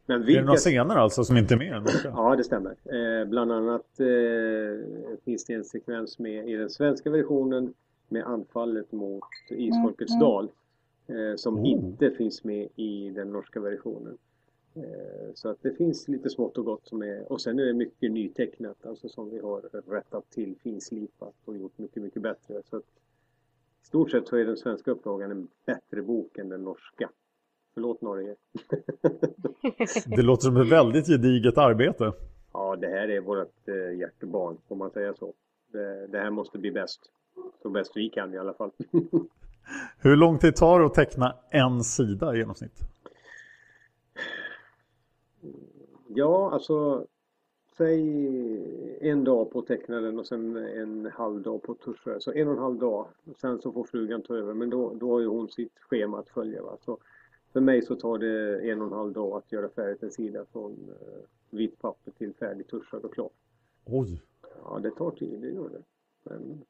Men 0.06 0.22
Är 0.22 0.26
det 0.26 0.42
några 0.42 0.56
scener 0.56 0.96
alltså 0.96 1.24
som 1.24 1.36
inte 1.36 1.54
är 1.54 1.58
med? 1.58 1.90
Ja, 2.04 2.36
det 2.36 2.44
stämmer. 2.44 2.70
Eh, 2.70 3.28
bland 3.28 3.52
annat 3.52 4.00
eh, 4.00 5.16
finns 5.24 5.44
det 5.44 5.54
en 5.54 5.64
sekvens 5.64 6.18
med 6.18 6.48
i 6.48 6.52
den 6.56 6.70
svenska 6.70 7.10
versionen 7.10 7.74
med 8.08 8.24
anfallet 8.24 8.92
mot 8.92 9.24
Isfolkets 9.50 10.18
dal. 10.20 10.48
Eh, 11.06 11.36
som 11.36 11.58
Oh. 11.58 11.68
inte 11.68 12.10
finns 12.10 12.44
med 12.44 12.68
i 12.76 13.10
den 13.10 13.32
norska 13.32 13.60
versionen. 13.60 14.18
Eh, 14.74 15.34
så 15.34 15.48
att 15.48 15.62
det 15.62 15.72
finns 15.72 16.08
lite 16.08 16.30
smått 16.30 16.58
och 16.58 16.64
gott 16.64 16.86
som 16.86 17.02
är 17.02 17.32
och 17.32 17.40
sen 17.40 17.58
är 17.58 17.64
det 17.64 17.74
mycket 17.74 18.12
nytecknat 18.12 18.86
alltså 18.86 19.08
som 19.08 19.30
vi 19.30 19.38
har 19.38 19.60
rättat 19.90 20.30
till, 20.30 20.54
finslipat 20.62 21.34
och 21.44 21.56
gjort 21.56 21.78
mycket, 21.78 22.02
mycket 22.02 22.22
bättre. 22.22 22.62
Så 22.70 22.76
att, 22.76 22.84
stort 23.86 24.10
sett 24.10 24.28
så 24.28 24.36
är 24.36 24.44
den 24.44 24.56
svenska 24.56 24.90
upplagan 24.90 25.30
en 25.30 25.48
bättre 25.66 26.02
bok 26.02 26.38
än 26.38 26.48
den 26.48 26.64
norska. 26.64 27.10
Förlåt 27.74 28.02
Norge. 28.02 28.34
Det 30.06 30.22
låter 30.22 30.42
som 30.42 30.56
ett 30.56 30.68
väldigt 30.68 31.06
gediget 31.06 31.58
arbete. 31.58 32.12
Ja, 32.52 32.76
det 32.76 32.86
här 32.86 33.08
är 33.08 33.20
vårt 33.20 33.68
eh, 33.68 33.98
hjärtebarn, 33.98 34.56
får 34.68 34.76
man 34.76 34.90
säga 34.90 35.14
så. 35.14 35.34
Det, 35.72 36.06
det 36.06 36.18
här 36.18 36.30
måste 36.30 36.58
bli 36.58 36.70
bäst. 36.70 37.00
Så 37.62 37.70
bäst 37.70 37.92
vi 37.94 38.08
kan 38.08 38.34
i 38.34 38.38
alla 38.38 38.54
fall. 38.54 38.70
Hur 39.98 40.16
lång 40.16 40.38
tid 40.38 40.56
tar 40.56 40.80
det 40.80 40.86
att 40.86 40.94
teckna 40.94 41.36
en 41.50 41.84
sida 41.84 42.34
i 42.34 42.38
genomsnitt? 42.38 42.80
ja, 46.14 46.50
alltså 46.52 47.06
säg 47.76 48.00
en 49.00 49.24
dag 49.24 49.50
på 49.50 49.58
att 49.58 49.66
teckna 49.66 50.00
den 50.00 50.18
och 50.18 50.26
sen 50.26 50.56
en 50.56 51.06
halv 51.06 51.42
dag 51.42 51.62
på 51.62 51.72
att 51.72 51.80
tuscha. 51.80 52.20
Så 52.20 52.32
en 52.32 52.48
och 52.48 52.54
en 52.54 52.60
halv 52.60 52.78
dag. 52.78 53.06
Sen 53.40 53.60
så 53.60 53.72
får 53.72 53.84
frugan 53.84 54.22
ta 54.22 54.36
över. 54.36 54.54
Men 54.54 54.70
då, 54.70 54.94
då 54.94 55.12
har 55.12 55.20
ju 55.20 55.26
hon 55.26 55.48
sitt 55.48 55.78
schema 55.78 56.18
att 56.18 56.28
följa. 56.28 56.62
Va? 56.62 56.76
Så 56.84 56.98
för 57.52 57.60
mig 57.60 57.82
så 57.82 57.96
tar 57.96 58.18
det 58.18 58.60
en 58.70 58.80
och 58.80 58.86
en 58.86 58.92
halv 58.92 59.12
dag 59.12 59.36
att 59.36 59.52
göra 59.52 59.68
färdigt 59.68 60.02
en 60.02 60.10
sida 60.10 60.44
från 60.52 60.72
eh, 60.72 61.24
vitt 61.50 61.78
papper 61.78 62.10
till 62.10 62.34
färdigtuschad 62.34 63.04
och 63.04 63.14
klar. 63.14 63.30
Oj. 63.84 64.22
Ja, 64.64 64.78
det 64.78 64.90
tar 64.90 65.10
tid, 65.10 65.40
det 65.40 65.50
gör 65.50 65.68
det. 65.68 65.82
Men 66.22 66.64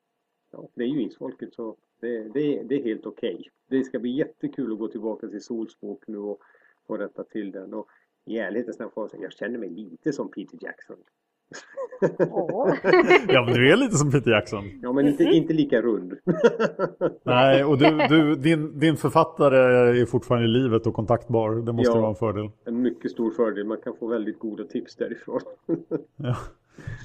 ja, 0.51 0.69
det 0.75 0.85
är 0.85 0.89
ju 0.89 1.03
isfolket 1.03 1.55
så 1.55 1.77
det, 2.01 2.23
det, 2.23 2.63
det 2.63 2.75
är 2.75 2.83
helt 2.83 3.07
okej. 3.07 3.51
Det 3.67 3.85
ska 3.85 3.99
bli 3.99 4.11
jättekul 4.11 4.73
att 4.73 4.79
gå 4.79 4.89
tillbaka 4.89 5.29
till 5.29 5.43
Sols 5.43 5.81
bok 5.81 6.05
nu 6.07 6.19
och, 6.19 6.41
och 6.87 6.99
rätta 6.99 7.25
till 7.25 7.51
den. 7.51 7.75
Och 7.75 7.89
i 8.27 8.39
ärlighetens 8.39 8.79
namn 8.79 8.91
jag 9.21 9.33
känner 9.33 9.59
mig 9.59 9.69
lite 9.71 10.13
som 10.13 10.31
Peter 10.31 10.59
Jackson. 10.61 10.97
Ja, 13.29 13.45
men 13.45 13.55
du 13.55 13.73
är 13.73 13.77
lite 13.77 13.97
som 13.97 14.11
Peter 14.11 14.31
Jackson. 14.31 14.65
Ja, 14.83 14.93
men 14.93 15.09
inte, 15.09 15.25
inte 15.25 15.53
lika 15.53 15.83
rund. 15.83 16.15
Nej, 17.23 17.65
och 17.65 17.79
du, 17.79 18.07
du, 18.09 18.35
din, 18.35 18.79
din 18.79 18.97
författare 18.97 19.57
är 20.01 20.07
fortfarande 20.07 20.45
i 20.47 20.49
livet 20.51 20.87
och 20.87 20.95
kontaktbar. 20.95 21.51
Det 21.55 21.73
måste 21.73 21.93
Ja. 21.93 22.01
vara 22.01 22.11
en 22.11 22.17
fördel. 22.17 22.51
En 22.65 22.83
mycket 22.83 23.11
stor 23.11 23.31
fördel, 23.31 23.67
man 23.67 23.79
kan 23.85 23.97
få 23.97 24.07
väldigt 24.07 24.39
goda 24.39 24.65
tips 24.65 24.97
därifrån. 24.97 25.41
Ja. 26.17 26.37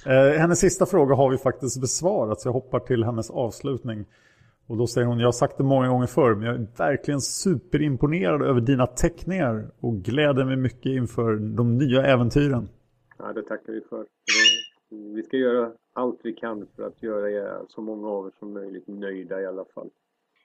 Eh, 0.06 0.40
hennes 0.40 0.60
sista 0.60 0.86
fråga 0.86 1.16
har 1.16 1.30
vi 1.32 1.38
faktiskt 1.38 1.82
besvarat 1.82 2.41
så 2.41 2.48
jag 2.48 2.54
hoppar 2.54 2.80
till 2.80 3.04
hennes 3.04 3.30
avslutning. 3.30 4.06
Och 4.70 4.78
då 4.78 4.88
säger 4.88 5.08
hon, 5.08 5.20
jag 5.20 5.28
har 5.28 5.32
sagt 5.32 5.58
det 5.58 5.64
många 5.64 5.88
gånger 5.88 6.08
förr, 6.08 6.36
men 6.36 6.46
jag 6.46 6.56
är 6.56 6.68
verkligen 6.78 7.22
superimponerad 7.22 8.41
över 8.41 8.62
dina 8.62 8.88
teckningar 8.88 9.72
och 9.80 9.96
gläder 9.96 10.46
mig 10.46 10.56
mycket 10.56 10.86
inför 10.86 11.36
de 11.36 11.78
nya 11.78 12.06
äventyren. 12.06 12.70
Ja, 13.18 13.34
det 13.34 13.44
tackar 13.44 13.74
vi 13.74 13.82
för. 13.82 14.06
Vi 14.90 15.24
ska 15.24 15.38
göra 15.38 15.72
allt 15.94 16.20
vi 16.24 16.34
kan 16.34 16.68
för 16.76 16.84
att 16.84 17.04
göra 17.04 17.32
er, 17.32 17.62
så 17.70 17.82
många 17.82 18.08
av 18.08 18.28
er 18.28 18.32
som 18.40 18.54
möjligt 18.54 18.88
nöjda 18.88 19.41
i 19.41 19.46
alla 19.46 19.66
fall. 19.76 19.90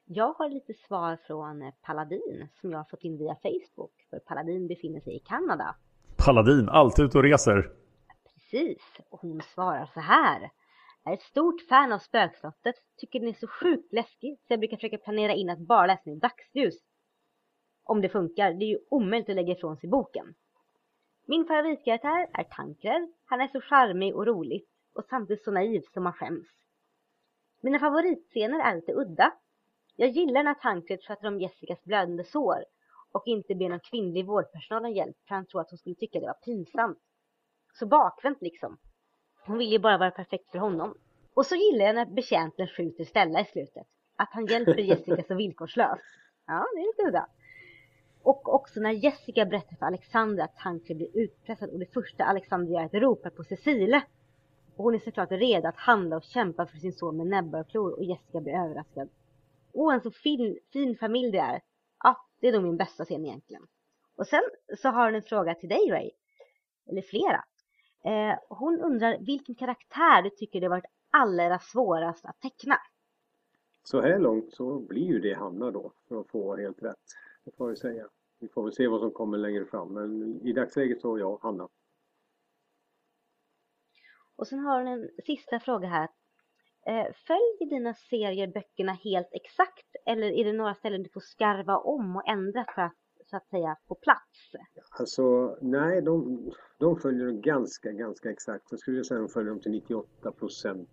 Jag 0.05 0.33
har 0.33 0.49
lite 0.49 0.75
svar 0.75 1.19
från 1.27 1.73
Paladin 1.83 2.49
som 2.61 2.71
jag 2.71 2.79
har 2.79 2.85
fått 2.85 3.05
in 3.05 3.19
via 3.19 3.37
Facebook. 3.43 3.93
För 4.11 4.19
Paladin 4.19 4.69
befinner 4.69 5.01
sig 5.01 5.17
i 5.17 5.19
Kanada. 5.19 5.77
Paladin, 6.27 6.69
alltid 6.69 7.05
ute 7.05 7.19
och 7.19 7.25
reser. 7.25 7.71
Precis, 8.35 8.83
och 9.11 9.21
hon 9.21 9.41
svarar 9.55 9.91
så 9.95 10.01
här. 10.01 10.51
Jag 11.05 11.13
är 11.13 11.17
ett 11.17 11.23
stort 11.23 11.61
fan 11.69 11.93
av 11.93 11.99
Spökslottet, 11.99 12.75
tycker 12.97 13.21
den 13.21 13.29
är 13.29 13.33
så 13.33 13.47
sjukt 13.47 13.93
läskig 13.93 14.39
så 14.39 14.53
jag 14.53 14.61
brukar 14.61 14.77
försöka 14.77 14.99
planera 14.99 15.33
in 15.33 15.51
att 15.51 15.59
bara 15.59 15.87
läsa 15.87 16.03
den 16.05 16.15
i 16.15 16.19
dagsljus. 16.19 16.75
Om 17.85 18.01
det 18.01 18.09
funkar, 18.09 18.53
det 18.53 18.65
är 18.65 18.69
ju 18.69 18.79
omöjligt 18.91 19.29
att 19.29 19.35
lägga 19.35 19.53
ifrån 19.53 19.77
sig 19.77 19.91
boken. 19.91 20.35
Min 21.27 21.47
favoritkaraktär 21.47 22.29
är 22.33 22.45
Tankred. 22.45 23.13
Han 23.25 23.41
är 23.41 23.49
så 23.49 23.61
charmig 23.61 24.17
och 24.17 24.27
rolig 24.27 24.65
och 24.95 25.05
samtidigt 25.05 25.45
så 25.45 25.51
naiv 25.51 25.83
som 25.93 26.03
man 26.03 26.13
skäms. 26.13 26.49
Mina 27.63 27.79
favoritscener 27.79 28.61
är 28.61 28.75
lite 28.75 28.93
udda. 28.93 29.33
Jag 29.97 30.09
gillar 30.09 30.43
när 30.43 30.55
Tankred 30.55 31.03
sköter 31.03 31.29
om 31.29 31.41
Jessicas 31.41 31.85
blödande 31.85 32.25
sår 32.25 32.65
och 33.13 33.23
inte 33.27 33.55
ber 33.55 33.69
någon 33.69 33.81
kvinnlig 33.81 34.27
vårdpersonal 34.27 34.85
om 34.85 34.93
hjälp 34.93 35.17
för 35.29 35.35
han 35.35 35.47
tror 35.47 35.61
att 35.61 35.71
hon 35.71 35.79
skulle 35.79 35.95
tycka 35.95 36.21
det 36.21 36.27
var 36.27 36.45
pinsamt. 36.45 36.99
Så 37.73 37.87
bakvänt 37.87 38.43
liksom. 38.43 38.79
Hon 39.47 39.59
vill 39.59 39.73
ju 39.73 39.79
bara 39.79 39.99
vara 39.99 40.11
perfekt 40.11 40.51
för 40.51 40.59
honom. 40.59 40.95
Och 41.35 41.47
så 41.47 41.55
gillar 41.55 41.85
jag 41.85 41.95
när 41.95 42.07
betjänten 42.07 42.67
skjuter 42.67 43.05
Stella 43.05 43.41
i 43.41 43.45
slutet. 43.45 43.87
Att 44.17 44.29
han 44.33 44.47
hjälper 44.47 44.79
Jessica 44.79 45.23
så 45.29 45.35
villkorslöst. 45.35 46.03
Ja, 46.47 46.67
det 46.75 46.81
är 46.81 46.87
lite 46.87 47.09
udda. 47.09 47.27
Och 48.23 48.55
också 48.55 48.81
när 48.81 48.91
Jessica 48.91 49.45
berättar 49.45 49.77
för 49.77 49.87
Alexander 49.87 50.45
att 50.45 50.57
Tankred 50.57 50.97
blir 50.97 51.17
utpressad 51.19 51.71
och 51.71 51.79
det 51.79 51.93
första 51.93 52.25
Alexander 52.25 52.73
gör 52.73 52.81
är 52.81 52.85
att 52.85 52.95
ropa 52.95 53.31
på 53.31 53.45
Cecile. 53.45 54.03
Och 54.77 54.85
hon 54.85 54.95
är 54.95 54.99
såklart 54.99 55.31
redo 55.31 55.69
att 55.69 55.77
handla 55.77 56.17
och 56.17 56.23
kämpa 56.23 56.67
för 56.67 56.77
sin 56.77 56.93
son 56.93 57.17
med 57.17 57.27
näbbar 57.27 57.61
och 57.61 57.69
klor 57.69 57.93
och 57.93 58.05
Jessica 58.05 58.41
blir 58.41 58.53
överraskad. 58.53 59.09
Åh, 59.73 59.95
en 59.95 60.01
så 60.01 60.11
fin, 60.11 60.59
fin 60.73 60.97
familj 60.97 61.31
det 61.31 61.39
är. 61.39 61.61
Ja, 62.03 62.17
det 62.41 62.49
är 62.49 62.53
nog 62.53 62.63
min 62.63 62.77
bästa 62.77 63.05
scen 63.05 63.25
egentligen. 63.25 63.67
Och 64.17 64.27
sen 64.27 64.43
så 64.79 64.89
har 64.89 65.05
hon 65.05 65.15
en 65.15 65.23
fråga 65.23 65.55
till 65.55 65.69
dig 65.69 65.91
Ray. 65.91 66.11
Eller 66.91 67.03
flera. 67.03 67.45
Eh, 68.05 68.39
hon 68.49 68.81
undrar 68.81 69.19
vilken 69.19 69.55
karaktär 69.55 70.23
du 70.23 70.31
tycker 70.31 70.61
det 70.61 70.69
varit 70.69 70.85
allra 71.11 71.59
svårast 71.59 72.25
att 72.25 72.41
teckna. 72.41 72.79
Så 73.83 74.01
här 74.01 74.19
långt 74.19 74.53
så 74.55 74.79
blir 74.79 75.07
ju 75.07 75.19
det 75.19 75.35
Hanna 75.35 75.71
då, 75.71 75.93
för 76.09 76.21
att 76.21 76.31
få 76.31 76.57
helt 76.57 76.83
rätt. 76.83 76.97
Det 77.45 77.57
får 77.57 77.71
jag 77.71 77.79
säga. 77.79 78.09
Vi 78.41 78.49
får 78.49 78.63
väl 78.63 78.73
se 78.73 78.89
vad 78.89 79.01
som 79.01 79.11
kommer 79.11 79.39
längre 79.39 79.65
fram, 79.65 79.89
men 79.89 80.41
i 80.47 80.53
dagsläget 80.53 81.01
så 81.01 81.19
ja, 81.19 81.39
Hanna. 81.43 81.69
Och 84.37 84.47
sen 84.47 84.59
har 84.59 84.79
hon 84.79 84.89
en 84.93 85.09
sista 85.27 85.61
fråga 85.61 85.89
här. 85.89 86.09
Eh, 86.87 87.13
följer 87.27 87.71
dina 87.71 87.95
serier 87.95 88.47
böckerna 88.47 88.93
helt 88.93 89.29
exakt 89.33 89.97
eller 90.07 90.27
är 90.27 90.45
det 90.45 90.53
några 90.53 90.75
ställen 90.75 91.03
du 91.03 91.09
får 91.09 91.21
skarva 91.21 91.79
om 91.79 92.17
och 92.17 92.29
ändra 92.29 92.65
för 92.75 92.83
att 92.83 92.97
så 93.27 93.37
att 93.37 93.49
säga 93.49 93.77
på 93.89 93.95
plats? 93.95 94.53
Alltså 94.99 95.57
nej, 95.61 96.03
de, 96.03 96.39
de 96.79 96.97
följer 96.97 97.31
ganska, 97.31 97.93
ganska 97.93 98.31
exakt. 98.31 98.65
Jag 98.71 98.81
skulle 98.81 99.05
säga 99.05 99.21
att 99.21 99.29
de 99.29 99.33
följer 99.33 99.51
dem 99.51 99.61
till 99.61 99.73
98 99.73 100.33
procent. 100.33 100.89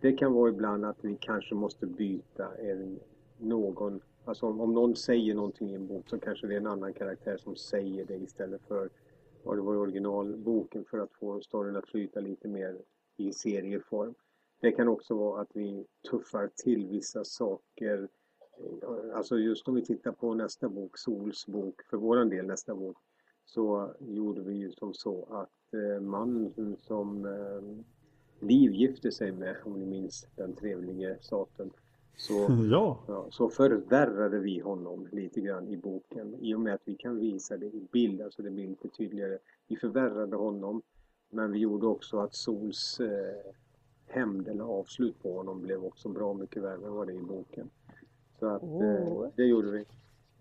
Det 0.00 0.12
kan 0.12 0.32
vara 0.32 0.48
ibland 0.50 0.84
att 0.84 1.04
vi 1.04 1.16
kanske 1.20 1.54
måste 1.54 1.86
byta 1.86 2.56
en, 2.56 3.00
någon, 3.38 4.00
alltså 4.24 4.46
om, 4.46 4.60
om 4.60 4.74
någon 4.74 4.96
säger 4.96 5.34
någonting 5.34 5.70
i 5.70 5.74
en 5.74 5.86
bok 5.86 6.08
så 6.08 6.18
kanske 6.18 6.46
det 6.46 6.54
är 6.54 6.60
en 6.60 6.66
annan 6.66 6.92
karaktär 6.92 7.36
som 7.36 7.56
säger 7.56 8.04
det 8.04 8.16
istället 8.16 8.62
för 8.68 8.90
vad 9.42 9.56
det 9.56 9.62
var 9.62 9.74
i 9.74 9.78
originalboken 9.78 10.84
för 10.84 10.98
att 10.98 11.12
få 11.12 11.40
storyn 11.40 11.76
att 11.76 11.88
flyta 11.88 12.20
lite 12.20 12.48
mer 12.48 12.78
i 13.16 13.32
serieform. 13.32 14.14
Det 14.60 14.72
kan 14.72 14.88
också 14.88 15.14
vara 15.14 15.42
att 15.42 15.50
vi 15.54 15.86
tuffar 16.10 16.50
till 16.64 16.86
vissa 16.86 17.24
saker. 17.24 18.08
Alltså 19.14 19.38
just 19.38 19.68
om 19.68 19.74
vi 19.74 19.84
tittar 19.84 20.12
på 20.12 20.34
nästa 20.34 20.68
bok, 20.68 20.98
Sols 20.98 21.46
bok, 21.46 21.82
för 21.90 21.96
våran 21.96 22.28
del 22.28 22.46
nästa 22.46 22.74
bok, 22.74 22.96
så 23.44 23.94
gjorde 24.00 24.40
vi 24.40 24.54
ju 24.54 24.70
som 24.70 24.94
så 24.94 25.26
att 25.30 25.74
eh, 25.74 26.00
mannen 26.00 26.76
som 26.78 27.24
eh, 27.24 27.84
Liv 28.40 28.72
gifte 28.72 29.12
sig 29.12 29.32
med, 29.32 29.56
om 29.64 29.78
ni 29.78 29.86
minns 29.86 30.26
den 30.36 30.52
trevlige 30.52 31.18
saten, 31.20 31.70
så, 32.16 32.34
ja. 32.70 32.98
ja. 33.08 33.26
så 33.30 33.48
förvärrade 33.48 34.38
vi 34.38 34.60
honom 34.60 35.08
lite 35.12 35.40
grann 35.40 35.68
i 35.68 35.76
boken 35.76 36.34
i 36.40 36.54
och 36.54 36.60
med 36.60 36.74
att 36.74 36.82
vi 36.84 36.94
kan 36.94 37.18
visa 37.20 37.56
det 37.56 37.66
i 37.66 37.88
bild, 37.92 38.22
alltså 38.22 38.42
det 38.42 38.50
blir 38.50 38.68
lite 38.68 38.88
tydligare. 38.88 39.38
Vi 39.68 39.76
förvärrade 39.76 40.36
honom 40.36 40.82
men 41.30 41.52
vi 41.52 41.58
gjorde 41.58 41.86
också 41.86 42.18
att 42.18 42.34
Sols 42.34 43.00
eh, 43.00 43.52
hämnd 44.06 44.48
eller 44.48 44.64
avslut 44.64 45.22
på 45.22 45.36
honom 45.36 45.62
blev 45.62 45.84
också 45.84 46.08
bra 46.08 46.34
mycket 46.34 46.62
värre 46.62 46.86
än 46.86 46.92
vad 46.92 47.06
det 47.06 47.12
är 47.12 47.18
i 47.18 47.22
boken. 47.22 47.70
Så 48.38 48.46
att 48.46 48.62
eh, 48.62 49.30
det 49.36 49.44
gjorde 49.44 49.70
vi. 49.70 49.84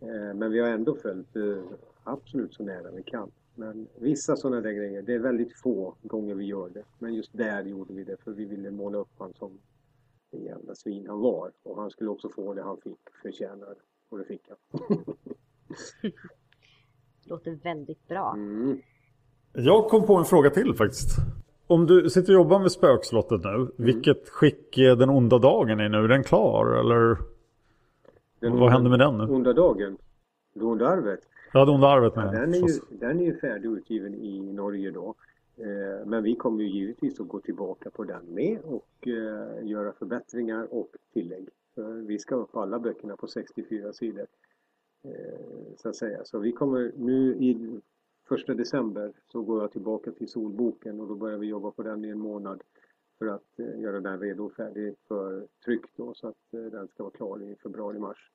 Eh, 0.01 0.33
men 0.33 0.51
vi 0.51 0.59
har 0.59 0.69
ändå 0.69 0.95
följt 0.95 1.35
eh, 1.35 1.63
absolut 2.03 2.53
så 2.53 2.63
nära 2.63 2.91
vi 2.91 3.03
kan. 3.03 3.31
Men 3.55 3.87
vissa 3.95 4.35
sådana 4.35 4.61
där 4.61 4.71
grejer, 4.71 5.01
det 5.01 5.13
är 5.13 5.19
väldigt 5.19 5.57
få 5.57 5.95
gånger 6.01 6.35
vi 6.35 6.45
gör 6.45 6.69
det. 6.69 6.83
Men 6.99 7.13
just 7.13 7.33
där 7.33 7.63
gjorde 7.63 7.93
vi 7.93 8.03
det 8.03 8.17
för 8.23 8.31
vi 8.31 8.45
ville 8.45 8.71
måla 8.71 8.97
upp 8.97 9.13
han 9.17 9.33
som 9.33 9.59
det 10.31 10.37
jävla 10.37 10.75
svin 10.75 11.07
han 11.07 11.19
var. 11.19 11.51
Och 11.63 11.81
han 11.81 11.89
skulle 11.89 12.09
också 12.09 12.29
få 12.29 12.53
det 12.53 12.63
han 12.63 12.77
fick 12.77 12.99
förtjänade. 13.21 13.75
Och 14.09 14.17
det 14.17 14.25
fick 14.25 14.41
han. 14.49 14.57
Låter 17.25 17.59
väldigt 17.63 18.07
bra. 18.07 18.33
Mm. 18.33 18.81
Jag 19.53 19.89
kom 19.89 20.05
på 20.05 20.15
en 20.15 20.25
fråga 20.25 20.49
till 20.49 20.73
faktiskt. 20.73 21.09
Om 21.67 21.85
du 21.85 22.09
sitter 22.09 22.33
och 22.33 22.41
jobbar 22.41 22.59
med 22.59 22.71
spökslottet 22.71 23.43
nu, 23.43 23.49
mm. 23.49 23.71
vilket 23.77 24.29
skick 24.29 24.77
är 24.77 24.95
den 24.95 25.09
onda 25.09 25.37
dagen 25.37 25.79
i 25.79 25.89
nu? 25.89 25.97
Är 25.97 26.07
den 26.07 26.23
klar 26.23 26.65
eller? 26.65 27.17
Den 28.45 28.53
vad 28.53 28.61
onda, 28.61 28.73
händer 28.73 28.89
med 28.89 28.99
den 28.99 29.17
nu? 29.17 29.23
Onda 29.23 29.53
dagen? 29.53 29.97
Det 30.53 30.65
onda 30.65 30.87
arvet? 30.87 31.19
Ja, 31.53 31.65
det 31.65 31.71
onda 31.71 31.87
arvet 31.87 32.15
med 32.15 32.25
ja, 32.25 32.31
den, 32.31 32.53
är 32.53 32.57
ju, 32.57 32.79
den 32.89 33.19
är 33.19 33.23
ju 33.23 33.37
färdigutgiven 33.37 34.15
i 34.15 34.53
Norge 34.53 34.91
då. 34.91 35.15
Eh, 35.57 36.05
men 36.05 36.23
vi 36.23 36.35
kommer 36.35 36.63
ju 36.63 36.69
givetvis 36.69 37.19
att 37.19 37.27
gå 37.27 37.39
tillbaka 37.39 37.89
på 37.89 38.03
den 38.03 38.25
med 38.25 38.59
och 38.63 39.07
eh, 39.07 39.67
göra 39.67 39.91
förbättringar 39.93 40.73
och 40.73 40.89
tillägg. 41.13 41.49
För 41.75 41.93
vi 41.93 42.19
ska 42.19 42.35
upp 42.35 42.55
alla 42.55 42.79
böckerna 42.79 43.17
på 43.17 43.27
64 43.27 43.93
sidor. 43.93 44.27
Eh, 45.03 45.75
så 45.77 45.89
att 45.89 45.95
säga. 45.95 46.25
Så 46.25 46.39
vi 46.39 46.51
kommer 46.51 46.91
nu 46.97 47.35
i 47.35 47.79
första 48.27 48.53
december 48.53 49.13
så 49.31 49.41
går 49.41 49.61
jag 49.61 49.71
tillbaka 49.71 50.11
till 50.11 50.27
Solboken 50.27 50.99
och 50.99 51.07
då 51.07 51.15
börjar 51.15 51.37
vi 51.37 51.47
jobba 51.47 51.71
på 51.71 51.83
den 51.83 52.05
i 52.05 52.09
en 52.09 52.19
månad 52.19 52.63
för 53.19 53.27
att 53.27 53.59
göra 53.77 53.99
den 53.99 54.19
redo 54.19 54.45
och 54.45 54.53
färdig 54.53 54.95
för 55.07 55.47
tryck 55.65 55.85
då 55.95 56.13
så 56.13 56.27
att 56.27 56.51
den 56.51 56.87
ska 56.87 57.03
vara 57.03 57.13
klar 57.13 57.41
i 57.41 57.55
februari-mars. 57.55 58.31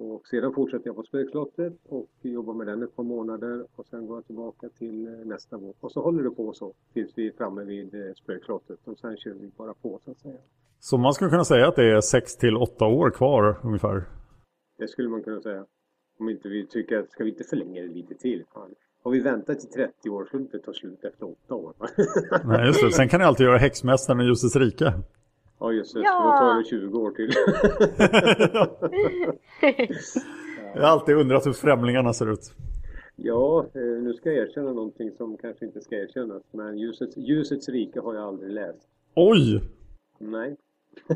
Och 0.00 0.26
sedan 0.26 0.52
fortsätter 0.54 0.86
jag 0.86 0.96
på 0.96 1.02
Spökslottet 1.02 1.72
och 1.88 2.08
jobbar 2.22 2.54
med 2.54 2.66
den 2.66 2.82
ett 2.82 2.96
par 2.96 3.04
månader 3.04 3.66
och 3.76 3.86
sen 3.86 4.06
går 4.06 4.16
jag 4.16 4.26
tillbaka 4.26 4.68
till 4.78 5.06
eh, 5.06 5.12
nästa 5.12 5.58
bok. 5.58 5.76
Och 5.80 5.92
så 5.92 6.02
håller 6.02 6.22
det 6.22 6.30
på 6.30 6.52
så 6.52 6.72
tills 6.92 7.12
vi 7.14 7.28
är 7.28 7.32
framme 7.32 7.64
vid 7.64 7.94
eh, 7.94 8.14
Spökslottet 8.14 8.78
och 8.84 8.98
sen 8.98 9.16
kör 9.16 9.30
vi 9.30 9.50
bara 9.56 9.74
på 9.74 10.00
så 10.04 10.10
att 10.10 10.18
säga. 10.18 10.38
Så 10.80 10.98
man 10.98 11.12
skulle 11.12 11.30
kunna 11.30 11.44
säga 11.44 11.68
att 11.68 11.76
det 11.76 11.92
är 11.92 12.00
6 12.00 12.36
till 12.36 12.56
8 12.56 12.84
år 12.84 13.10
kvar 13.10 13.60
ungefär? 13.64 14.04
Det 14.78 14.88
skulle 14.88 15.08
man 15.08 15.22
kunna 15.22 15.40
säga. 15.40 15.66
Om 16.18 16.28
inte 16.28 16.48
vi 16.48 16.66
tycker 16.66 16.98
att 16.98 17.10
ska 17.10 17.24
vi 17.24 17.30
inte 17.30 17.44
förlänga 17.44 17.82
det 17.82 17.88
lite 17.88 18.14
till? 18.14 18.44
Fan. 18.54 18.74
Har 19.02 19.10
vi 19.10 19.20
väntat 19.20 19.64
i 19.64 19.66
30 19.66 20.10
år 20.10 20.24
skulle 20.24 20.42
inte 20.42 20.58
ta 20.58 20.72
slut 20.72 21.04
efter 21.04 21.26
8 21.46 21.54
år. 21.54 21.74
Nej 22.44 22.66
just 22.66 22.82
det, 22.82 22.92
sen 22.92 23.08
kan 23.08 23.20
ni 23.20 23.26
alltid 23.26 23.46
göra 23.46 23.58
Häxmästaren 23.58 24.20
och 24.20 24.26
Ljusets 24.26 24.56
rike. 24.56 24.92
Ja 25.60 25.72
just 25.72 25.94
det, 25.94 26.00
ja. 26.00 26.22
då 26.22 26.30
tar 26.30 26.58
det 26.58 26.64
20 26.64 26.98
år 26.98 27.10
till. 27.10 27.30
Jag 30.74 30.82
har 30.82 30.88
alltid 30.88 31.16
undrat 31.16 31.46
hur 31.46 31.52
främlingarna 31.52 32.12
ser 32.12 32.32
ut. 32.32 32.54
Ja, 33.16 33.66
eh, 33.74 33.82
nu 33.82 34.14
ska 34.14 34.32
jag 34.32 34.48
erkänna 34.48 34.72
någonting 34.72 35.10
som 35.16 35.36
kanske 35.36 35.64
inte 35.64 35.80
ska 35.80 35.96
erkännas. 35.96 36.42
Men 36.52 36.78
ljusets, 36.78 37.16
ljusets 37.16 37.68
rike 37.68 38.00
har 38.00 38.14
jag 38.14 38.24
aldrig 38.24 38.52
läst. 38.52 38.88
Oj! 39.14 39.62
Nej. 40.18 40.56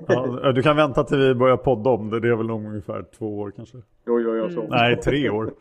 Ja, 0.08 0.52
du 0.52 0.62
kan 0.62 0.76
vänta 0.76 1.04
till 1.04 1.18
vi 1.18 1.34
börjar 1.34 1.56
podda 1.56 1.90
om 1.90 2.10
det. 2.10 2.20
Det 2.20 2.28
är 2.28 2.36
väl 2.36 2.46
nog 2.46 2.64
ungefär 2.64 3.04
två 3.18 3.38
år 3.38 3.52
kanske. 3.56 3.78
Gör 4.06 4.36
jag 4.36 4.52
så. 4.52 4.60
Mm. 4.60 4.70
Nej, 4.70 4.96
tre 4.96 5.30
år. 5.30 5.44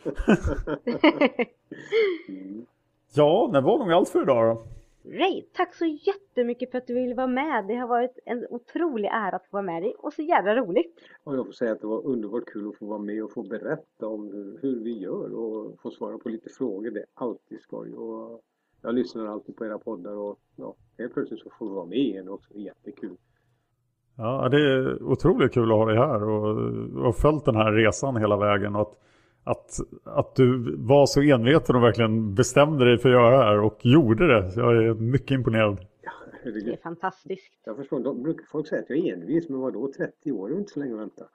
mm. 2.29 2.65
Ja, 3.13 3.49
det 3.53 3.61
var 3.61 3.79
nog 3.79 3.91
allt 3.91 4.09
för 4.09 4.21
idag 4.21 4.55
då. 4.55 4.63
Ray, 5.05 5.41
tack 5.53 5.75
så 5.75 5.85
jättemycket 5.85 6.71
för 6.71 6.77
att 6.77 6.87
du 6.87 6.93
ville 6.93 7.15
vara 7.15 7.27
med. 7.27 7.67
Det 7.67 7.75
har 7.75 7.87
varit 7.87 8.19
en 8.25 8.45
otrolig 8.49 9.09
ära 9.09 9.35
att 9.35 9.45
få 9.45 9.57
vara 9.57 9.63
med 9.63 9.83
dig 9.83 9.95
och 9.97 10.13
så 10.13 10.21
jävla 10.21 10.55
roligt. 10.55 10.99
Och 11.23 11.35
jag 11.35 11.45
får 11.45 11.53
säga 11.53 11.71
att 11.71 11.81
det 11.81 11.87
var 11.87 12.05
underbart 12.05 12.45
kul 12.45 12.69
att 12.69 12.77
få 12.77 12.85
vara 12.85 12.99
med 12.99 13.23
och 13.23 13.31
få 13.31 13.43
berätta 13.43 14.07
om 14.07 14.31
hur, 14.31 14.59
hur 14.61 14.83
vi 14.83 14.99
gör 14.99 15.33
och 15.33 15.81
få 15.81 15.91
svara 15.91 16.17
på 16.17 16.29
lite 16.29 16.49
frågor. 16.49 16.91
Det 16.91 16.99
är 16.99 17.05
alltid 17.13 17.61
skoj. 17.61 17.93
Och 17.95 18.41
jag 18.81 18.95
lyssnar 18.95 19.25
alltid 19.25 19.55
på 19.55 19.65
era 19.65 19.77
poddar 19.77 20.15
och 20.15 20.39
ja, 20.55 20.75
helt 20.97 21.13
plötsligt 21.13 21.39
så 21.39 21.49
får 21.59 21.67
vi 21.69 21.75
vara 21.75 21.85
med 21.85 21.97
igen 21.97 22.29
också. 22.29 22.53
Jättekul. 22.53 23.17
Ja, 24.17 24.49
det 24.49 24.57
är 24.57 25.03
otroligt 25.03 25.53
kul 25.53 25.71
att 25.71 25.77
ha 25.77 25.85
dig 25.85 25.97
här 25.97 26.23
och, 26.23 27.07
och 27.07 27.15
följt 27.15 27.45
den 27.45 27.55
här 27.55 27.71
resan 27.71 28.17
hela 28.17 28.37
vägen. 28.37 28.75
Och 28.75 28.81
att 28.81 28.97
att, 29.43 29.79
att 30.03 30.35
du 30.35 30.75
var 30.77 31.05
så 31.05 31.21
enveten 31.21 31.75
och 31.75 31.83
verkligen 31.83 32.35
bestämde 32.35 32.85
dig 32.85 32.97
för 32.97 33.09
att 33.09 33.15
göra 33.15 33.37
det 33.37 33.43
här 33.43 33.59
och 33.59 33.79
gjorde 33.81 34.27
det. 34.27 34.51
Jag 34.55 34.83
är 34.83 34.93
mycket 34.93 35.31
imponerad. 35.31 35.77
Ja, 36.01 36.11
det 36.43 36.71
är 36.71 36.77
fantastiskt. 36.83 37.53
Jag 37.65 37.77
förstår, 37.77 37.99
de 37.99 38.23
brukar 38.23 38.45
folk 38.45 38.67
säga 38.67 38.81
att 38.81 38.89
jag 38.89 38.99
är 38.99 39.13
envis, 39.13 39.49
men 39.49 39.59
vadå 39.59 39.91
30 39.97 40.31
år 40.31 40.51
är 40.51 40.57
inte 40.57 40.71
så 40.71 40.79
länge 40.79 40.93
att 40.93 40.99
vänta. 40.99 41.25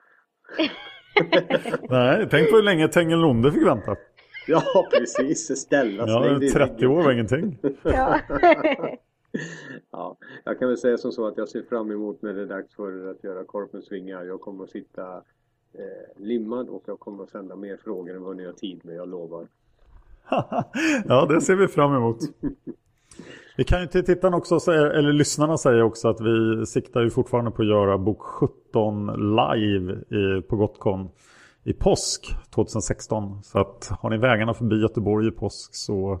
Nej, 1.89 2.27
tänk 2.31 2.49
på 2.49 2.55
hur 2.55 2.63
länge 2.63 2.87
Tengil 2.87 3.51
fick 3.51 3.67
vänta. 3.67 3.95
Ja, 4.47 4.89
precis. 4.91 5.59
Ställa 5.59 6.07
sig. 6.07 6.47
Ja, 6.47 6.51
30 6.53 6.87
år 6.87 7.03
var 7.03 7.11
ingenting. 7.11 7.59
ja. 7.83 8.19
ja, 9.91 10.17
jag 10.43 10.59
kan 10.59 10.67
väl 10.67 10.77
säga 10.77 10.97
som 10.97 11.11
så 11.11 11.27
att 11.27 11.37
jag 11.37 11.49
ser 11.49 11.61
fram 11.61 11.91
emot 11.91 12.21
när 12.21 12.33
det 12.33 12.41
är 12.41 12.45
dags 12.45 12.75
för 12.75 13.11
att 13.11 13.23
göra 13.23 13.43
Korpens 13.43 13.91
vingar. 13.91 14.23
Jag 14.23 14.41
kommer 14.41 14.63
att 14.63 14.69
sitta 14.69 15.23
eh, 15.77 16.23
limmad 16.23 16.69
och 16.69 16.83
jag 16.85 16.99
kommer 16.99 17.23
att 17.23 17.29
sända 17.29 17.55
mer 17.55 17.77
frågor 17.77 18.15
än 18.15 18.23
vad 18.23 18.37
ni 18.37 18.45
har 18.45 18.53
tid 18.53 18.85
med, 18.85 18.95
jag 18.95 19.09
lovar. 19.09 19.47
ja, 21.07 21.25
det 21.25 21.41
ser 21.41 21.55
vi 21.55 21.67
fram 21.67 21.95
emot. 21.95 22.17
Vi 23.57 23.63
kan 23.63 23.81
ju 23.81 23.87
till 23.87 24.05
tittarna 24.05 24.37
också, 24.37 24.59
säga, 24.59 24.91
eller 24.91 25.13
lyssnarna 25.13 25.57
säger 25.57 25.81
också 25.81 26.07
att 26.07 26.21
vi 26.21 26.65
siktar 26.65 27.01
ju 27.01 27.09
fortfarande 27.09 27.51
på 27.51 27.61
att 27.61 27.67
göra 27.67 27.97
bok 27.97 28.21
17 28.21 29.07
live 29.35 29.93
i, 29.93 30.41
på 30.41 30.55
Gotcon 30.55 31.09
i 31.63 31.73
påsk 31.73 32.35
2016. 32.55 33.43
Så 33.43 33.59
att 33.59 33.91
har 34.01 34.09
ni 34.09 34.17
vägarna 34.17 34.53
förbi 34.53 34.81
Göteborg 34.81 35.27
i 35.27 35.31
påsk 35.31 35.75
så 35.75 36.19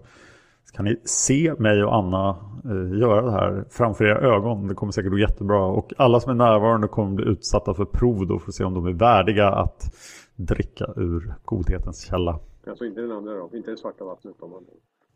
kan 0.73 0.85
ni 0.85 1.01
se 1.03 1.53
mig 1.57 1.83
och 1.83 1.95
Anna 1.95 2.29
eh, 2.65 2.99
göra 2.99 3.21
det 3.21 3.31
här 3.31 3.65
framför 3.69 4.05
era 4.05 4.19
ögon. 4.19 4.67
Det 4.67 4.75
kommer 4.75 4.91
säkert 4.91 5.11
gå 5.11 5.17
jättebra. 5.17 5.65
Och 5.65 5.93
alla 5.97 6.19
som 6.19 6.31
är 6.31 6.35
närvarande 6.35 6.87
kommer 6.87 7.15
bli 7.15 7.25
utsatta 7.25 7.73
för 7.73 7.85
prov 7.85 8.27
då 8.27 8.39
för 8.39 8.49
att 8.49 8.55
se 8.55 8.63
om 8.63 8.73
de 8.73 8.85
är 8.85 8.93
värdiga 8.93 9.49
att 9.49 9.93
dricka 10.35 10.85
ur 10.95 11.33
godhetens 11.45 12.05
källa. 12.05 12.39
Alltså 12.67 12.85
inte 12.85 13.01
den 13.01 13.11
andra 13.11 13.33
då, 13.33 13.49
inte 13.53 13.71
det 13.71 13.77
svarta 13.77 14.05
vattnet 14.05 14.35
om 14.39 14.49
man... 14.49 14.65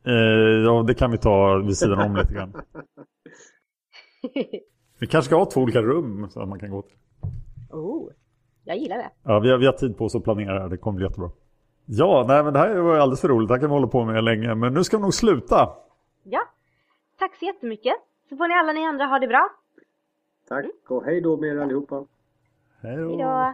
Eh, 0.06 0.14
ja, 0.66 0.84
det 0.88 0.94
kan 0.94 1.12
vi 1.12 1.18
ta 1.18 1.58
vid 1.58 1.78
sidan 1.78 2.00
om 2.00 2.16
lite 2.16 2.34
grann. 2.34 2.54
Vi 5.00 5.08
kanske 5.08 5.26
ska 5.26 5.36
ha 5.36 5.46
två 5.46 5.62
olika 5.62 5.82
rum 5.82 6.28
så 6.30 6.42
att 6.42 6.50
man 6.50 6.60
kan 6.60 6.70
gå 6.72 6.82
till. 6.82 6.98
Oh, 7.70 8.10
jag 8.64 8.78
gillar 8.78 8.98
det. 8.98 9.10
Ja, 9.24 9.40
vi 9.40 9.50
har, 9.50 9.58
vi 9.58 9.66
har 9.66 9.74
tid 9.74 9.98
på 9.98 10.06
oss 10.06 10.16
att 10.16 10.24
planera 10.24 10.54
det 10.54 10.60
här. 10.60 10.70
Det 10.70 10.78
kommer 10.78 10.96
bli 10.96 11.06
jättebra. 11.06 11.30
Ja, 11.86 12.26
nej 12.28 12.44
men 12.44 12.54
det 12.54 12.60
här 12.60 12.76
var 12.76 12.98
alldeles 12.98 13.22
för 13.22 13.28
roligt. 13.28 13.48
Det 13.48 13.54
här 13.54 13.60
kan 13.60 13.70
vi 13.70 13.74
hålla 13.74 13.88
på 13.88 14.06
med 14.06 14.24
länge. 14.24 14.56
Men 14.56 14.74
nu 14.74 14.84
ska 14.84 14.98
vi 14.98 15.04
nog 15.04 15.14
sluta. 15.14 15.70
Ja, 16.24 16.42
tack 17.20 17.36
så 17.36 17.46
jättemycket. 17.46 17.94
Så 18.30 18.38
får 18.38 18.48
ni 18.48 18.54
alla 18.54 18.72
ni 18.74 18.86
andra 18.86 19.06
ha 19.06 19.20
det 19.20 19.28
bra. 19.28 19.50
Tack 20.48 20.66
och 20.88 21.06
hej 21.06 21.22
då 21.22 21.38
med 21.38 21.50
er 21.50 21.62
allihopa. 21.62 22.06
Hej 22.82 22.98
då. 22.98 23.54